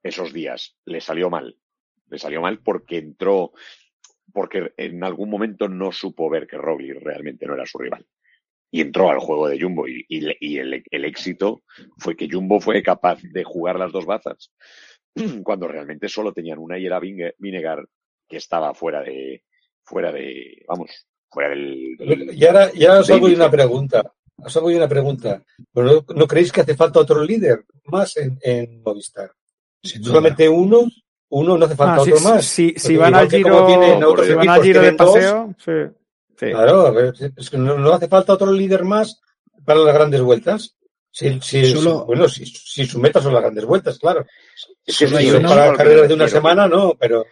Esos 0.04 0.32
días. 0.32 0.76
Le 0.86 1.02
salió 1.02 1.30
mal. 1.30 1.58
Le 2.10 2.20
salió 2.20 2.42
mal 2.42 2.60
porque 2.60 2.98
entró, 2.98 3.54
porque 4.32 4.74
en 4.78 5.04
algún 5.04 5.30
momento 5.30 5.68
no 5.68 5.92
supo 5.92 6.30
ver 6.30 6.46
que 6.46 6.58
Roglic 6.58 7.02
realmente 7.02 7.48
no 7.48 7.56
era 7.56 7.66
su 7.66 7.80
rival. 7.80 8.06
Y 8.70 8.82
entró 8.82 9.10
al 9.10 9.20
juego 9.20 9.48
de 9.48 9.60
Jumbo 9.60 9.88
y, 9.88 10.06
el, 10.10 10.84
el, 10.90 11.06
éxito 11.06 11.64
fue 11.98 12.16
que 12.16 12.28
Jumbo 12.30 12.60
fue 12.60 12.82
capaz 12.82 13.22
de 13.22 13.44
jugar 13.44 13.78
las 13.78 13.92
dos 13.92 14.06
bazas 14.06 14.52
cuando 15.44 15.68
realmente 15.68 16.10
solo 16.10 16.34
tenían 16.34 16.60
una 16.60 16.78
y 16.78 16.86
era 16.86 17.00
Vinegar 17.00 17.86
que 18.28 18.38
estaba 18.38 18.74
fuera 18.74 19.02
de, 19.02 19.44
fuera 19.84 20.12
de, 20.12 20.64
vamos, 20.68 20.90
fuera 21.30 21.50
del... 21.50 21.98
y 22.34 22.46
ahora, 22.46 22.72
ya 22.74 23.00
os 23.00 23.10
hago 23.10 23.28
una 23.28 23.50
pregunta. 23.50 24.14
Os 24.38 24.58
hago 24.58 24.68
una 24.68 24.88
pregunta. 24.88 25.44
¿No, 25.74 26.06
¿No 26.16 26.28
creéis 26.28 26.52
que 26.52 26.62
hace 26.62 26.76
falta 26.76 27.00
otro 27.00 27.24
líder 27.24 27.66
más 27.86 28.18
en, 28.18 28.38
en 28.42 28.82
Movistar? 28.82 29.32
Solamente 29.82 30.50
uno, 30.50 30.88
uno 31.30 31.58
no 31.58 31.66
hace 31.66 31.76
falta 31.76 31.96
ah, 31.96 32.02
otro 32.02 32.20
más. 32.22 32.46
Si, 32.46 32.74
si 32.76 32.96
van 32.98 33.14
al 33.14 33.30
giro, 33.30 33.68
si 34.24 34.34
van 34.34 34.50
al 34.50 34.64
giro 34.64 34.82
de 34.82 34.94
paseo, 34.94 35.56
sí, 35.58 35.72
Claro, 36.36 37.12
es 37.14 37.50
que 37.50 37.58
no, 37.58 37.94
hace 37.94 38.08
falta 38.08 38.34
otro 38.34 38.52
líder 38.52 38.84
más 38.84 39.22
para 39.66 39.80
las 39.80 39.94
grandes 39.94 40.22
vueltas. 40.22 40.76
Si, 41.16 41.40
si, 41.42 41.74
bueno, 41.76 42.28
si, 42.28 42.44
si, 42.44 42.86
su 42.88 43.00
meta 43.00 43.22
son 43.22 43.34
las 43.34 43.44
grandes 43.44 43.66
vueltas, 43.66 44.00
claro. 44.00 44.26
Es 44.84 44.98
que 44.98 45.08
para 45.08 45.76
carreras 45.76 46.08
de 46.08 46.16
una 46.16 46.28
semana, 46.28 46.68
no, 46.68 46.96
pero 47.00 47.24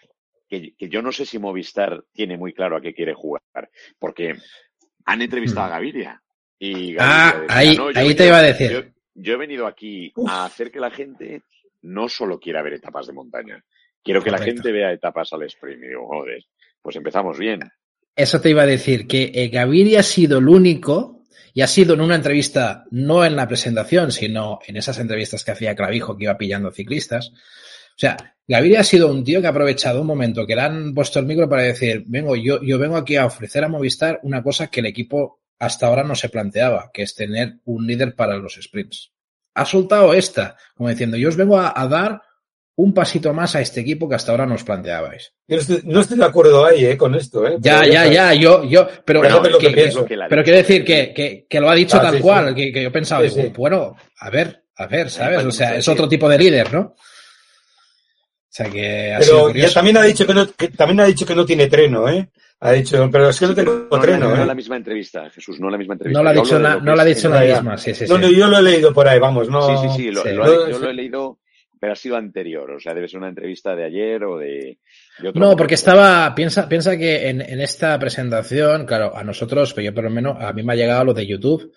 que, 0.52 0.90
yo 0.90 1.02
no 1.02 1.12
sé 1.12 1.26
si 1.26 1.40
Movistar 1.40 2.04
tiene 2.12 2.38
muy 2.38 2.54
claro 2.54 2.76
a 2.76 2.82
qué 2.82 2.94
quiere 2.94 3.14
jugar, 3.14 3.70
porque 3.98 4.36
han 5.06 5.22
entrevistado 5.22 5.62
a 5.62 5.70
hmm. 5.70 5.72
Gaviria. 5.72 6.22
Y 6.60 6.96
ah, 7.00 7.46
ahí, 7.48 7.78
ahí 7.96 8.14
te 8.14 8.28
iba 8.28 8.38
a 8.38 8.44
decir. 8.44 8.94
Yo, 9.16 9.34
he 9.34 9.38
venido 9.38 9.66
aquí 9.66 10.14
a 10.28 10.46
hacer 10.46 10.70
que 10.70 10.80
la 10.80 10.92
gente 10.92 11.44
no 11.82 12.08
solo 12.08 12.40
quiera 12.40 12.62
ver 12.62 12.74
etapas 12.74 13.08
de 13.08 13.14
montaña, 13.14 13.64
quiero 14.04 14.22
que 14.22 14.30
la 14.30 14.38
gente 14.38 14.72
vea 14.72 14.92
etapas 14.92 15.34
al 15.34 15.44
sprint. 15.44 15.84
Y 15.84 15.88
digo, 15.88 16.08
joder, 16.08 16.44
pues 16.82 16.96
empezamos 16.98 17.40
bien. 17.40 17.62
Eso 18.16 18.42
te 18.42 18.50
iba 18.50 18.62
a 18.62 18.68
decir, 18.68 19.08
que 19.08 19.32
eh, 19.34 19.48
Gaviria 19.48 20.02
ha 20.02 20.04
sido 20.04 20.38
el 20.38 20.50
único, 20.50 21.21
y 21.54 21.62
ha 21.62 21.68
sido 21.68 21.94
en 21.94 22.02
una 22.02 22.16
entrevista, 22.16 22.86
no 22.92 23.26
en 23.26 23.36
la 23.36 23.48
presentación, 23.48 24.12
sino 24.12 24.60
en 24.66 24.78
esas 24.78 25.00
entrevistas 25.00 25.44
que 25.44 25.52
hacía 25.52 25.76
Clavijo, 25.76 26.18
que 26.18 26.26
iba 26.26 26.38
pillando 26.38 26.72
ciclistas, 26.72 27.32
o 27.92 28.00
sea, 28.02 28.18
Gaviria 28.48 28.80
ha 28.80 28.84
sido 28.84 29.10
un 29.10 29.24
tío 29.24 29.42
que 29.42 29.48
ha 29.48 29.52
aprovechado 29.52 30.02
un 30.02 30.08
momento 30.08 30.48
que 30.48 30.56
le 30.56 30.62
han 30.62 30.94
puesto 30.94 31.20
el 31.20 31.26
micro 31.26 31.48
para 31.48 31.64
decir, 31.64 32.04
vengo, 32.08 32.36
yo, 32.36 32.62
yo 32.62 32.80
vengo 32.80 32.98
aquí 32.98 33.16
a 33.16 33.26
ofrecer 33.26 33.64
a 33.64 33.70
Movistar 33.70 34.20
una 34.24 34.42
cosa 34.42 34.68
que 34.68 34.80
el 34.80 34.88
equipo 34.88 35.42
hasta 35.60 35.86
ahora 35.86 36.04
no 36.04 36.16
se 36.16 36.30
planteaba, 36.30 36.90
que 36.92 37.04
es 37.04 37.14
tener 37.14 37.60
un 37.66 37.86
líder 37.86 38.16
para 38.16 38.36
los 38.38 38.58
sprints. 38.60 39.12
Ha 39.54 39.66
soltado 39.66 40.14
esta, 40.14 40.58
como 40.76 40.90
diciendo, 40.90 41.18
yo 41.18 41.30
os 41.30 41.36
vengo 41.36 41.60
a, 41.60 41.88
dar 41.88 42.22
un 42.76 42.94
pasito 42.94 43.34
más 43.34 43.56
a 43.56 43.62
este 43.62 43.82
equipo 43.82 44.08
que 44.08 44.16
hasta 44.16 44.32
ahora 44.32 44.46
nos 44.46 44.64
planteabais. 44.64 45.34
no 45.84 46.02
estoy 46.02 46.18
de 46.18 46.26
acuerdo 46.26 46.66
ahí, 46.66 46.86
eh, 46.86 46.98
con 46.98 47.16
esto, 47.16 47.46
eh. 47.46 47.58
Ya, 47.60 47.86
ya, 47.86 48.08
ya, 48.08 48.34
yo, 48.34 48.64
yo, 48.64 48.88
pero, 49.06 49.22
pero, 49.22 50.44
quiero 50.44 50.58
decir 50.58 50.84
que, 50.84 51.46
que, 51.48 51.60
lo 51.60 51.70
ha 51.70 51.76
dicho 51.76 52.00
tal 52.00 52.20
cual, 52.20 52.56
que, 52.56 52.72
yo 52.82 52.92
pensaba, 52.92 53.26
bueno, 53.56 53.96
a 54.20 54.30
ver, 54.30 54.64
a 54.78 54.88
ver, 54.88 55.10
¿sabes? 55.10 55.46
O 55.46 55.52
sea, 55.52 55.76
es 55.76 55.88
otro 55.88 56.08
tipo 56.08 56.28
de 56.30 56.38
líder, 56.38 56.74
¿no? 56.74 56.96
O 58.52 58.54
sea 58.54 58.70
que 58.70 59.16
pero 59.18 59.50
ya 59.52 59.72
también 59.72 59.96
ha 59.96 60.04
dicho 60.04 60.28
que 60.28 60.34
no, 60.34 60.46
también 60.46 61.00
ha 61.00 61.06
dicho 61.06 61.26
que 61.26 61.36
no 61.36 61.46
tiene 61.46 61.68
treno, 61.68 62.10
¿eh? 62.10 62.30
Ha 62.60 62.74
dicho, 62.74 63.10
pero 63.10 63.30
es 63.30 63.40
que 63.40 63.48
no 63.48 63.56
tengo 63.56 63.88
treno, 64.02 64.28
no, 64.28 64.36
¿eh? 64.36 64.40
No 64.40 64.46
la 64.46 64.54
misma 64.54 64.76
entrevista, 64.76 65.30
Jesús, 65.30 65.60
no 65.60 65.70
la 65.70 65.78
misma 65.78 65.94
entrevista. 65.94 66.20
No 66.20 66.24
la 66.24 66.32
ha 66.32 66.34
dicho, 66.34 66.60
la, 66.60 66.76
no 66.76 66.94
la, 66.94 67.02
ha 67.02 67.06
dicho 67.06 67.30
la 67.30 67.42
misma, 67.42 67.78
sí, 67.78 67.96
sí, 67.96 68.06
No, 68.10 68.18
no, 68.18 68.30
yo 68.30 68.48
lo 68.48 68.60
he 68.60 68.62
leído 68.62 68.94
por 68.94 69.08
ahí, 69.08 69.20
vamos, 69.20 69.50
no. 69.50 69.82
Sí, 69.82 69.88
sí, 69.88 69.96
sí, 69.96 70.12
lo, 70.12 70.24
lo, 70.26 70.70
yo 70.70 70.80
lo 70.80 70.90
he 70.90 70.94
leído, 70.94 71.40
pero 71.82 71.94
ha 71.94 71.96
sido 71.96 72.16
anterior, 72.16 72.70
o 72.70 72.80
sea, 72.80 72.94
debe 72.94 73.08
ser 73.08 73.18
una 73.18 73.30
entrevista 73.30 73.76
de 73.76 73.86
ayer 73.86 74.24
o 74.24 74.38
de, 74.38 74.78
otro 75.20 75.34
No, 75.34 75.56
porque 75.56 75.74
estaba, 75.74 76.36
piensa, 76.36 76.70
piensa 76.70 76.96
que 76.96 77.28
en, 77.28 77.42
en 77.42 77.60
esta 77.60 77.98
presentación, 77.98 78.86
claro, 78.86 79.18
a 79.18 79.24
nosotros, 79.24 79.74
pues 79.74 79.88
yo 79.88 79.92
por 79.92 80.04
lo 80.04 80.12
menos, 80.12 80.38
a 80.40 80.54
mí 80.54 80.62
me 80.62 80.74
ha 80.74 80.76
llegado 80.76 81.06
lo 81.06 81.16
de 81.16 81.26
YouTube, 81.26 81.74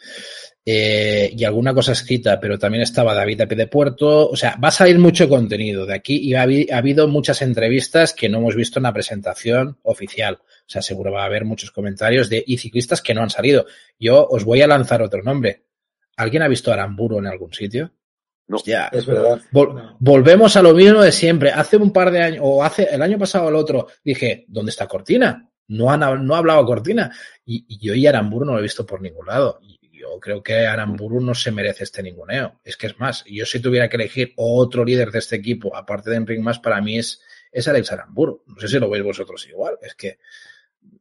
eh, 0.67 1.31
y 1.35 1.43
alguna 1.45 1.73
cosa 1.73 1.93
escrita, 1.93 2.39
pero 2.39 2.59
también 2.59 2.83
estaba 2.83 3.15
David 3.15 3.41
a 3.41 3.47
pie 3.47 3.57
de 3.57 3.67
puerto. 3.67 4.29
O 4.29 4.37
sea, 4.37 4.59
va 4.63 4.69
a 4.69 4.73
salir 4.73 4.99
mucho 4.99 5.27
contenido 5.27 5.87
de 5.87 5.95
aquí 5.95 6.17
y 6.17 6.35
ha, 6.35 6.43
habido 6.43 7.09
muchas 7.09 7.41
entrevistas 7.41 8.13
que 8.13 8.29
no 8.29 8.39
hemos 8.39 8.57
visto 8.57 8.79
en 8.79 8.83
la 8.83 8.93
presentación 8.93 9.79
oficial. 9.85 10.41
O 10.43 10.69
sea, 10.69 10.83
seguro 10.83 11.13
va 11.13 11.23
a 11.23 11.27
haber 11.27 11.47
muchos 11.47 11.71
comentarios 11.71 12.31
de 12.31 12.43
y 12.47 12.59
ciclistas 12.59 13.03
que 13.03 13.15
no 13.15 13.23
han 13.23 13.31
salido. 13.31 13.67
Yo 13.99 14.27
os 14.27 14.45
voy 14.45 14.63
a 14.63 14.67
lanzar 14.67 15.03
otro 15.03 15.23
nombre. 15.23 15.65
¿Alguien 16.17 16.43
ha 16.43 16.49
visto 16.49 16.73
Aramburo 16.73 17.19
en 17.19 17.27
algún 17.27 17.53
sitio? 17.55 17.93
No, 18.47 18.59
ya. 18.65 18.89
es 18.93 19.07
verdad. 19.07 19.41
volvemos 19.99 20.57
a 20.57 20.63
lo 20.63 20.75
mismo 20.75 21.03
de 21.03 21.13
siempre. 21.13 21.51
Hace 21.51 21.77
un 21.77 21.93
par 21.93 22.11
de 22.11 22.23
años, 22.23 22.41
o 22.43 22.63
hace 22.63 22.89
el 22.91 23.01
año 23.01 23.19
pasado 23.19 23.47
o 23.47 23.49
el 23.49 23.57
otro, 23.57 23.89
dije, 24.05 24.45
¿dónde 24.49 24.71
está 24.71 24.87
Cortina? 24.87 25.51
No, 25.69 25.91
han, 25.91 26.27
no 26.27 26.35
ha 26.35 26.39
hablado 26.39 26.65
Cortina. 26.67 27.11
Y, 27.45 27.65
y 27.69 27.79
yo 27.79 27.95
y 27.95 28.07
Aramburu 28.07 28.45
no 28.45 28.53
lo 28.53 28.59
he 28.59 28.63
visto 28.63 28.85
por 28.85 29.01
ningún 29.01 29.27
lado 29.27 29.61
yo 30.05 30.21
creo 30.21 30.43
que 30.43 30.67
Aramburu 30.67 31.21
no 31.21 31.35
se 31.35 31.51
merece 31.51 31.85
este 31.85 32.03
ninguneo. 32.03 32.61
Es 32.65 32.77
que 32.77 32.89
es 32.89 32.99
más, 32.99 33.25
yo 33.27 33.47
si 33.47 33.61
tuviera 33.61 33.89
que 33.89 33.97
elegir 33.97 34.33
otro 34.37 34.85
líder 34.85 35.11
de 35.11 35.19
este 35.19 35.37
equipo, 35.37 35.75
aparte 35.75 36.11
de 36.11 36.17
Enric 36.17 36.41
Más, 36.41 36.59
para 36.59 36.81
mí 36.81 36.99
es, 36.99 37.23
es 37.51 37.67
Alex 37.69 37.93
Aramburu. 37.93 38.43
No 38.47 38.61
sé 38.61 38.69
si 38.69 38.79
lo 38.79 38.91
veis 38.91 39.05
vosotros 39.05 39.47
igual. 39.49 39.79
Es 39.83 39.95
que 39.95 40.19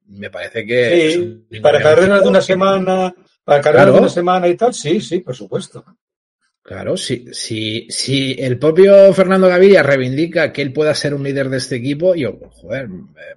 me 0.07 0.29
parece 0.29 0.65
que. 0.65 1.45
Sí, 1.51 1.59
para 1.59 1.81
carreras 1.81 2.23
de 2.23 2.29
una 2.29 2.41
semana, 2.41 3.13
para 3.43 3.61
carreras 3.61 3.93
de 3.93 3.99
una 3.99 4.09
semana 4.09 4.47
y 4.47 4.55
tal, 4.55 4.73
sí, 4.73 5.01
sí, 5.01 5.19
por 5.19 5.35
supuesto. 5.35 5.83
Claro, 6.63 6.95
si, 6.95 7.25
si, 7.33 7.87
si 7.89 8.37
el 8.39 8.57
propio 8.57 9.13
Fernando 9.13 9.49
Gaviria 9.49 9.83
reivindica 9.83 10.53
que 10.53 10.61
él 10.61 10.71
pueda 10.71 10.95
ser 10.95 11.13
un 11.13 11.21
líder 11.21 11.49
de 11.49 11.57
este 11.57 11.75
equipo, 11.75 12.15
yo, 12.15 12.39
joder, 12.51 12.87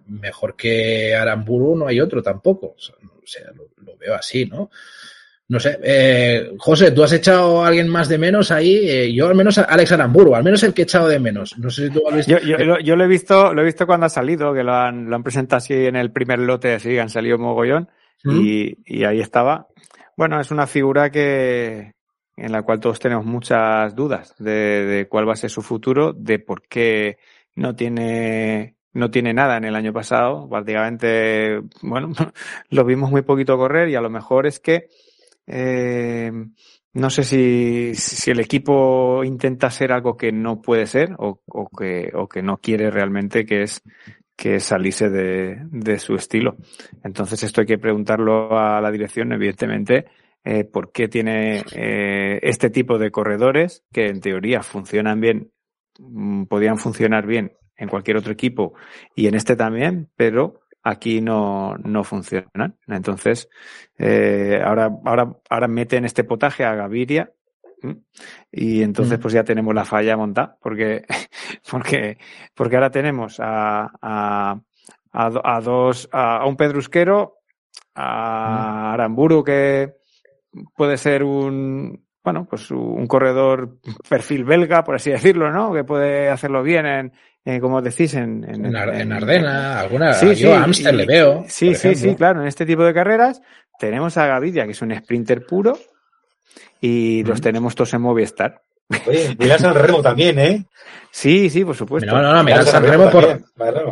mejor 0.07 0.55
que 0.55 1.13
Aramburu 1.13 1.77
no 1.77 1.89
hay 1.89 2.01
otro 2.01 2.23
tampoco. 2.23 2.77
O 2.77 3.27
sea, 3.27 3.51
lo 3.53 3.97
veo 3.97 4.15
así, 4.15 4.47
¿no? 4.47 4.71
No 5.49 5.59
sé, 5.59 5.79
eh, 5.83 6.53
José, 6.59 6.93
¿tú 6.93 7.03
has 7.03 7.13
echado 7.13 7.65
a 7.65 7.69
alguien 7.69 7.89
más 7.89 8.09
de 8.09 8.19
menos 8.19 8.53
ahí? 8.53 8.89
Eh, 8.89 9.13
yo 9.13 9.27
al 9.27 9.35
menos 9.35 9.59
a 9.59 9.63
Alex 9.63 9.91
Aramburu, 9.93 10.35
al 10.37 10.45
menos 10.45 10.63
el 10.63 10.73
que 10.73 10.83
he 10.83 10.85
echado 10.85 11.09
de 11.09 11.19
menos. 11.19 11.59
No 11.59 11.69
sé 11.71 11.87
si 11.87 11.93
tú 11.93 12.03
has 12.09 12.17
visto. 12.17 12.39
Yo, 12.39 12.79
yo, 12.81 12.97
lo, 12.97 13.05
he 13.05 13.09
visto, 13.09 13.53
lo 13.55 13.63
he 13.63 13.65
visto 13.65 13.87
cuando 13.87 14.07
ha 14.07 14.09
salido, 14.09 14.55
que 14.55 14.63
lo 14.63 14.73
han, 14.73 15.11
lo 15.11 15.17
han 15.17 15.25
presentado 15.25 15.59
así 15.59 15.75
en 15.75 15.97
el 15.97 16.13
primer 16.13 16.39
lote, 16.39 16.75
así 16.75 16.97
han 16.99 17.11
salido 17.11 17.39
mogollón, 17.39 17.89
¿Mm? 18.23 18.41
y, 18.41 18.79
y 18.87 19.05
ahí 19.05 19.21
estaba. 19.21 19.67
Bueno, 20.17 20.41
es 20.41 20.51
una 20.51 20.67
figura 20.67 21.11
que, 21.11 21.93
en 22.37 22.53
la 22.53 22.63
cual 22.63 22.81
todos 22.81 22.99
tenemos 22.99 23.25
muchas 23.25 23.95
dudas 23.95 24.35
de, 24.39 25.07
cuál 25.09 25.29
va 25.29 25.33
a 25.33 25.37
ser 25.37 25.51
su 25.51 25.63
futuro, 25.63 26.13
de 26.13 26.39
por 26.39 26.63
qué 26.63 27.19
no 27.55 27.75
tiene 27.75 28.75
no 28.93 29.11
tiene 29.11 29.35
nada 29.35 29.59
en 29.59 29.65
el 29.65 29.77
año 29.77 29.93
pasado. 29.93 30.49
Prácticamente, 30.49 31.61
bueno, 31.83 32.13
lo 32.71 32.85
vimos 32.85 33.11
muy 33.11 33.23
poquito 33.23 33.59
correr 33.59 33.91
y 33.91 33.95
a 33.95 34.01
lo 34.01 34.09
mejor 34.09 34.47
es 34.47 34.59
que 34.59 34.89
eh, 35.47 36.33
no 36.95 37.11
sé 37.11 37.25
si, 37.25 37.95
si, 37.95 38.31
el 38.31 38.41
equipo 38.41 39.23
intenta 39.23 39.67
hacer 39.67 39.93
algo 39.93 40.17
que 40.17 40.33
no 40.33 40.63
puede 40.63 40.87
ser 40.87 41.15
o, 41.19 41.43
o, 41.47 41.69
que, 41.69 42.11
o 42.15 42.27
que 42.27 42.43
no 42.43 42.57
quiere 42.57 42.91
realmente, 42.91 43.45
que 43.45 43.63
es 43.63 43.83
que 44.35 44.61
saliese 44.61 45.11
de, 45.11 45.61
de, 45.71 45.99
su 45.99 46.15
estilo. 46.15 46.57
Entonces 47.05 47.43
esto 47.43 47.61
hay 47.61 47.67
que 47.67 47.79
preguntarlo 47.79 48.59
a 48.59 48.81
la 48.81 48.91
dirección, 48.91 49.33
evidentemente, 49.33 50.07
eh, 50.49 50.63
por 50.63 50.93
qué 50.93 51.09
tiene 51.09 51.65
eh, 51.73 52.39
este 52.41 52.71
tipo 52.71 52.99
de 52.99 53.11
corredores 53.11 53.83
que 53.93 54.07
en 54.07 54.21
teoría 54.21 54.63
funcionan 54.63 55.21
bien, 55.21 55.51
mm, 55.99 56.45
podían 56.45 56.79
funcionar 56.79 57.27
bien 57.27 57.57
en 57.77 57.89
cualquier 57.89 58.19
otro 58.19 58.33
equipo 58.33 58.75
y 59.17 59.27
en 59.27 59.35
este 59.35 59.57
también, 59.57 60.09
pero 60.15 60.61
aquí 60.85 61.21
no, 61.21 61.77
no 61.79 62.05
funcionan. 62.05 62.79
Entonces, 62.87 63.49
eh, 63.99 64.63
ahora, 64.65 64.89
ahora, 65.05 65.37
ahora 65.51 65.67
mete 65.67 65.97
en 65.97 66.05
este 66.05 66.23
potaje 66.23 66.65
a 66.65 66.77
Gaviria 66.77 67.33
y 68.53 68.83
entonces 68.83 69.19
mm. 69.19 69.23
pues 69.23 69.35
ya 69.35 69.43
tenemos 69.43 69.75
la 69.75 69.85
falla 69.85 70.17
montada 70.17 70.57
porque, 70.63 71.07
porque, 71.69 72.19
porque 72.55 72.77
ahora 72.77 72.91
tenemos 72.91 73.41
a, 73.41 73.91
a, 74.01 74.61
a, 75.11 75.61
dos, 75.61 76.09
a, 76.13 76.47
un 76.47 76.57
pedrusquero, 76.57 77.39
a 77.97 78.93
mm. 78.93 78.95
Aramburu 78.95 79.43
que 79.43 80.06
puede 80.77 80.97
ser 80.97 81.23
un, 81.23 82.07
bueno, 82.23 82.47
pues 82.49 82.71
un 82.71 83.07
corredor 83.07 83.79
perfil 84.09 84.45
belga, 84.45 84.83
por 84.85 84.97
así 84.97 85.11
decirlo, 85.11 85.51
¿no? 85.51 85.73
Que 85.73 85.85
puede 85.85 86.29
hacerlo 86.29 86.63
bien 86.63 86.87
en, 86.87 87.13
eh, 87.45 87.61
como 87.61 87.81
decís, 87.81 88.15
en, 88.15 88.45
en, 88.45 88.67
en, 88.67 89.13
Ardena, 89.13 89.81
alguna, 89.81 90.13
sí, 90.13 90.35
yo 90.35 90.55
a 90.55 90.65
Amster 90.65 90.95
le 90.95 91.07
veo. 91.07 91.45
Sí, 91.49 91.75
sí, 91.77 91.95
sí, 91.95 92.17
claro, 92.17 92.41
en 92.43 92.49
este 92.49 92.67
tipo 92.67 92.85
de 92.85 92.93
carreras 92.93 93.41
tenemos 93.79 94.17
a 94.17 94.27
Gavidia, 94.27 94.65
que 94.65 94.73
es 94.73 94.83
un 94.83 94.93
sprinter 94.97 95.47
puro, 95.47 95.79
y 96.81 97.23
los 97.23 97.41
tenemos 97.41 97.75
todos 97.75 97.95
en 97.95 98.01
Movistar. 98.01 98.63
Oye, 99.07 99.37
mira 99.39 99.59
San 99.59 99.75
Remo 99.75 100.03
también, 100.03 100.39
¿eh? 100.39 100.67
Sí, 101.11 101.51
sí, 101.51 101.65
por 101.65 101.75
supuesto. 101.75 102.13
No, 102.13 102.21
no, 102.21 102.33
no, 102.33 102.43
mira 102.45 102.63
San 102.63 102.83
Remo 102.83 103.11
por... 103.11 103.43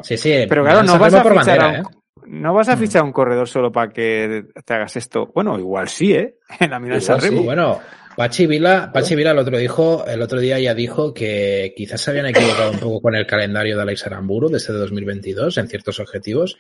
Sí, 0.03 0.17
sí. 0.17 0.47
Pero 0.49 0.65
claro, 0.65 0.83
no 0.83 0.99
vas, 0.99 1.15
a 1.15 1.23
fichar 1.23 1.61
a 1.61 1.69
un, 1.69 1.75
¿eh? 1.77 1.83
No 2.27 2.55
vas 2.55 2.69
a 2.69 2.77
fichar 2.77 3.03
un 3.03 3.13
corredor 3.13 3.49
solo 3.49 3.73
para 3.73 3.93
que 3.93 4.47
te 4.65 4.75
hagas 4.75 4.97
esto. 4.97 5.31
Bueno, 5.35 5.59
igual 5.59 5.89
sí, 5.89 6.13
¿eh? 6.13 6.39
En 6.61 6.71
la 6.71 7.01
San 7.01 7.21
Remo. 7.21 7.43
Bueno, 7.43 7.81
Pachi 8.17 8.47
Vila, 8.47 8.91
Pachi 8.93 9.15
Vila 9.15 9.33
el 9.33 9.39
otro 9.39 9.59
dijo, 9.59 10.07
el 10.07 10.23
otro 10.23 10.39
día 10.39 10.59
ya 10.59 10.75
dijo 10.75 11.13
que 11.13 11.75
quizás 11.77 12.01
se 12.01 12.11
habían 12.11 12.27
equivocado 12.27 12.71
un 12.71 12.79
poco 12.79 13.01
con 13.03 13.15
el 13.15 13.27
calendario 13.27 13.77
de 13.77 13.83
Alex 13.83 14.07
Aramburu 14.07 14.49
desde 14.49 14.73
2022 14.73 15.59
en 15.59 15.69
ciertos 15.69 15.99
objetivos 16.01 16.59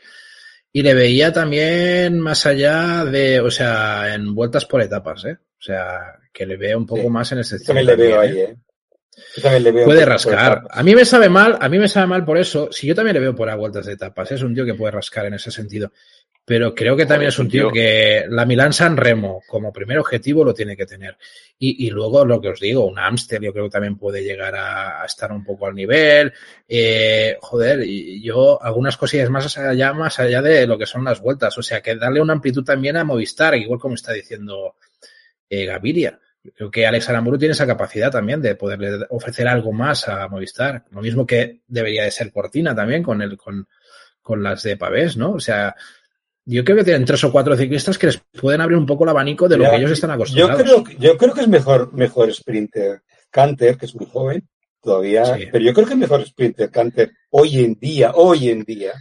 y 0.72 0.82
le 0.82 0.94
veía 0.94 1.32
también 1.32 2.18
más 2.18 2.46
allá 2.46 3.04
de, 3.04 3.40
o 3.40 3.50
sea, 3.50 4.12
en 4.12 4.34
vueltas 4.34 4.64
por 4.64 4.82
etapas, 4.82 5.24
¿eh? 5.24 5.38
O 5.56 5.62
sea, 5.62 6.18
que 6.32 6.44
le 6.44 6.56
veo 6.56 6.76
un 6.76 6.86
poco 6.86 7.08
más 7.08 7.30
en 7.30 7.38
ese 7.38 7.60
También 7.60 7.86
le 7.86 7.96
veo 7.96 8.20
ahí, 8.20 8.40
¿eh? 8.40 8.56
Le 9.60 9.72
veo 9.72 9.84
puede 9.84 10.04
rascar. 10.04 10.62
A 10.70 10.82
mí 10.82 10.94
me 10.94 11.04
sabe 11.04 11.28
mal, 11.28 11.58
a 11.60 11.68
mí 11.68 11.78
me 11.78 11.88
sabe 11.88 12.06
mal 12.06 12.24
por 12.24 12.38
eso. 12.38 12.70
Si 12.72 12.86
yo 12.86 12.94
también 12.94 13.14
le 13.14 13.20
veo 13.20 13.34
por 13.34 13.48
a 13.48 13.56
vueltas 13.56 13.86
de 13.86 13.92
etapas, 13.92 14.32
es 14.32 14.42
un 14.42 14.54
tío 14.54 14.64
que 14.64 14.74
puede 14.74 14.92
rascar 14.92 15.26
en 15.26 15.34
ese 15.34 15.50
sentido. 15.50 15.92
Pero 16.46 16.74
creo 16.74 16.94
que 16.94 17.06
también 17.06 17.30
es 17.30 17.38
un 17.38 17.48
tío 17.48 17.70
que 17.70 18.26
la 18.28 18.44
Milán 18.44 18.74
San 18.74 18.98
Remo 18.98 19.40
como 19.48 19.72
primer 19.72 19.98
objetivo 19.98 20.44
lo 20.44 20.52
tiene 20.52 20.76
que 20.76 20.84
tener. 20.84 21.16
Y, 21.58 21.86
y 21.86 21.90
luego 21.90 22.26
lo 22.26 22.38
que 22.38 22.48
os 22.48 22.60
digo, 22.60 22.86
un 22.86 22.98
Amstel 22.98 23.42
yo 23.42 23.52
creo 23.52 23.64
que 23.64 23.70
también 23.70 23.96
puede 23.96 24.22
llegar 24.22 24.54
a, 24.54 25.06
estar 25.06 25.32
un 25.32 25.42
poco 25.42 25.66
al 25.66 25.74
nivel. 25.74 26.34
Eh, 26.68 27.38
joder, 27.40 27.82
y 27.86 28.22
yo 28.22 28.62
algunas 28.62 28.98
cosillas 28.98 29.30
más 29.30 29.56
allá, 29.56 29.94
más 29.94 30.18
allá 30.20 30.42
de 30.42 30.66
lo 30.66 30.76
que 30.76 30.84
son 30.84 31.04
las 31.04 31.18
vueltas. 31.20 31.56
O 31.56 31.62
sea, 31.62 31.80
que 31.80 31.96
darle 31.96 32.20
una 32.20 32.34
amplitud 32.34 32.62
también 32.62 32.98
a 32.98 33.04
Movistar, 33.04 33.54
igual 33.54 33.80
como 33.80 33.94
está 33.94 34.12
diciendo 34.12 34.76
eh, 35.48 35.64
Gaviria. 35.64 36.20
Creo 36.56 36.70
que 36.70 36.86
Alex 36.86 37.08
Aramburu 37.08 37.38
tiene 37.38 37.52
esa 37.52 37.66
capacidad 37.66 38.10
también 38.10 38.42
de 38.42 38.54
poderle 38.54 39.06
ofrecer 39.10 39.48
algo 39.48 39.72
más 39.72 40.08
a 40.08 40.28
Movistar. 40.28 40.84
Lo 40.90 41.00
mismo 41.00 41.26
que 41.26 41.60
debería 41.66 42.04
de 42.04 42.10
ser 42.10 42.30
Cortina 42.32 42.74
también 42.74 43.02
con 43.02 43.22
el, 43.22 43.36
con, 43.36 43.66
con 44.20 44.42
las 44.42 44.62
de 44.62 44.76
Pavés, 44.76 45.16
¿no? 45.16 45.32
O 45.32 45.40
sea, 45.40 45.74
yo 46.44 46.62
creo 46.64 46.76
que 46.76 46.84
tienen 46.84 47.06
tres 47.06 47.24
o 47.24 47.32
cuatro 47.32 47.56
ciclistas 47.56 47.96
que 47.96 48.06
les 48.06 48.18
pueden 48.18 48.60
abrir 48.60 48.76
un 48.76 48.86
poco 48.86 49.04
el 49.04 49.10
abanico 49.10 49.48
de 49.48 49.56
lo 49.56 49.70
que 49.70 49.76
ellos 49.76 49.92
están 49.92 50.10
acostumbrados. 50.10 50.66
Yo 50.66 50.84
creo, 50.84 50.98
yo 50.98 51.16
creo 51.16 51.32
que 51.32 51.40
es 51.40 51.48
mejor, 51.48 51.92
mejor 51.94 52.32
sprinter 52.32 53.02
Canter, 53.30 53.78
que 53.78 53.86
es 53.86 53.94
muy 53.94 54.06
joven 54.06 54.46
todavía, 54.82 55.24
pero 55.50 55.64
yo 55.64 55.72
creo 55.72 55.86
que 55.86 55.94
es 55.94 55.98
mejor 55.98 56.26
sprinter 56.26 56.70
Canter 56.70 57.12
hoy 57.30 57.64
en 57.64 57.74
día, 57.74 58.12
hoy 58.14 58.50
en 58.50 58.64
día, 58.64 58.92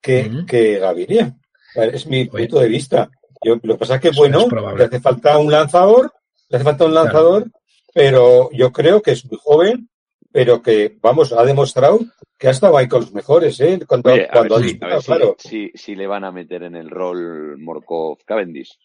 que, 0.00 0.30
que 0.46 0.78
Gaviria. 0.78 1.36
Es 1.74 2.06
mi 2.06 2.24
punto 2.26 2.60
de 2.60 2.68
vista. 2.68 3.10
Yo, 3.42 3.58
lo 3.62 3.74
que 3.74 3.78
pasa 3.78 3.96
es 3.96 4.00
que, 4.00 4.10
bueno, 4.10 4.46
le 4.76 4.84
hace 4.84 5.00
falta 5.00 5.38
un 5.38 5.50
lanzador, 5.50 6.12
le 6.50 6.56
hace 6.56 6.64
falta 6.64 6.84
un 6.84 6.94
lanzador, 6.94 7.50
pero 7.94 8.50
yo 8.52 8.72
creo 8.72 9.00
que 9.00 9.12
es 9.12 9.24
muy 9.24 9.38
joven, 9.40 9.88
pero 10.32 10.60
que, 10.60 10.96
vamos, 11.00 11.32
ha 11.32 11.44
demostrado 11.44 12.00
que 12.36 12.48
ha 12.48 12.50
estado 12.52 12.76
ahí 12.76 12.88
con 12.88 13.02
los 13.02 13.12
mejores, 13.12 13.60
¿eh? 13.60 13.78
Cuando, 13.86 14.10
cuando 14.32 14.58
si, 14.60 14.78
claro. 14.78 15.36
Si, 15.38 15.70
si, 15.74 15.94
le 15.94 16.06
van 16.06 16.24
a 16.24 16.32
meter 16.32 16.62
en 16.62 16.74
el 16.74 16.88
rol 16.88 17.58
Morkov 17.58 18.18
Cavendish. 18.24 18.78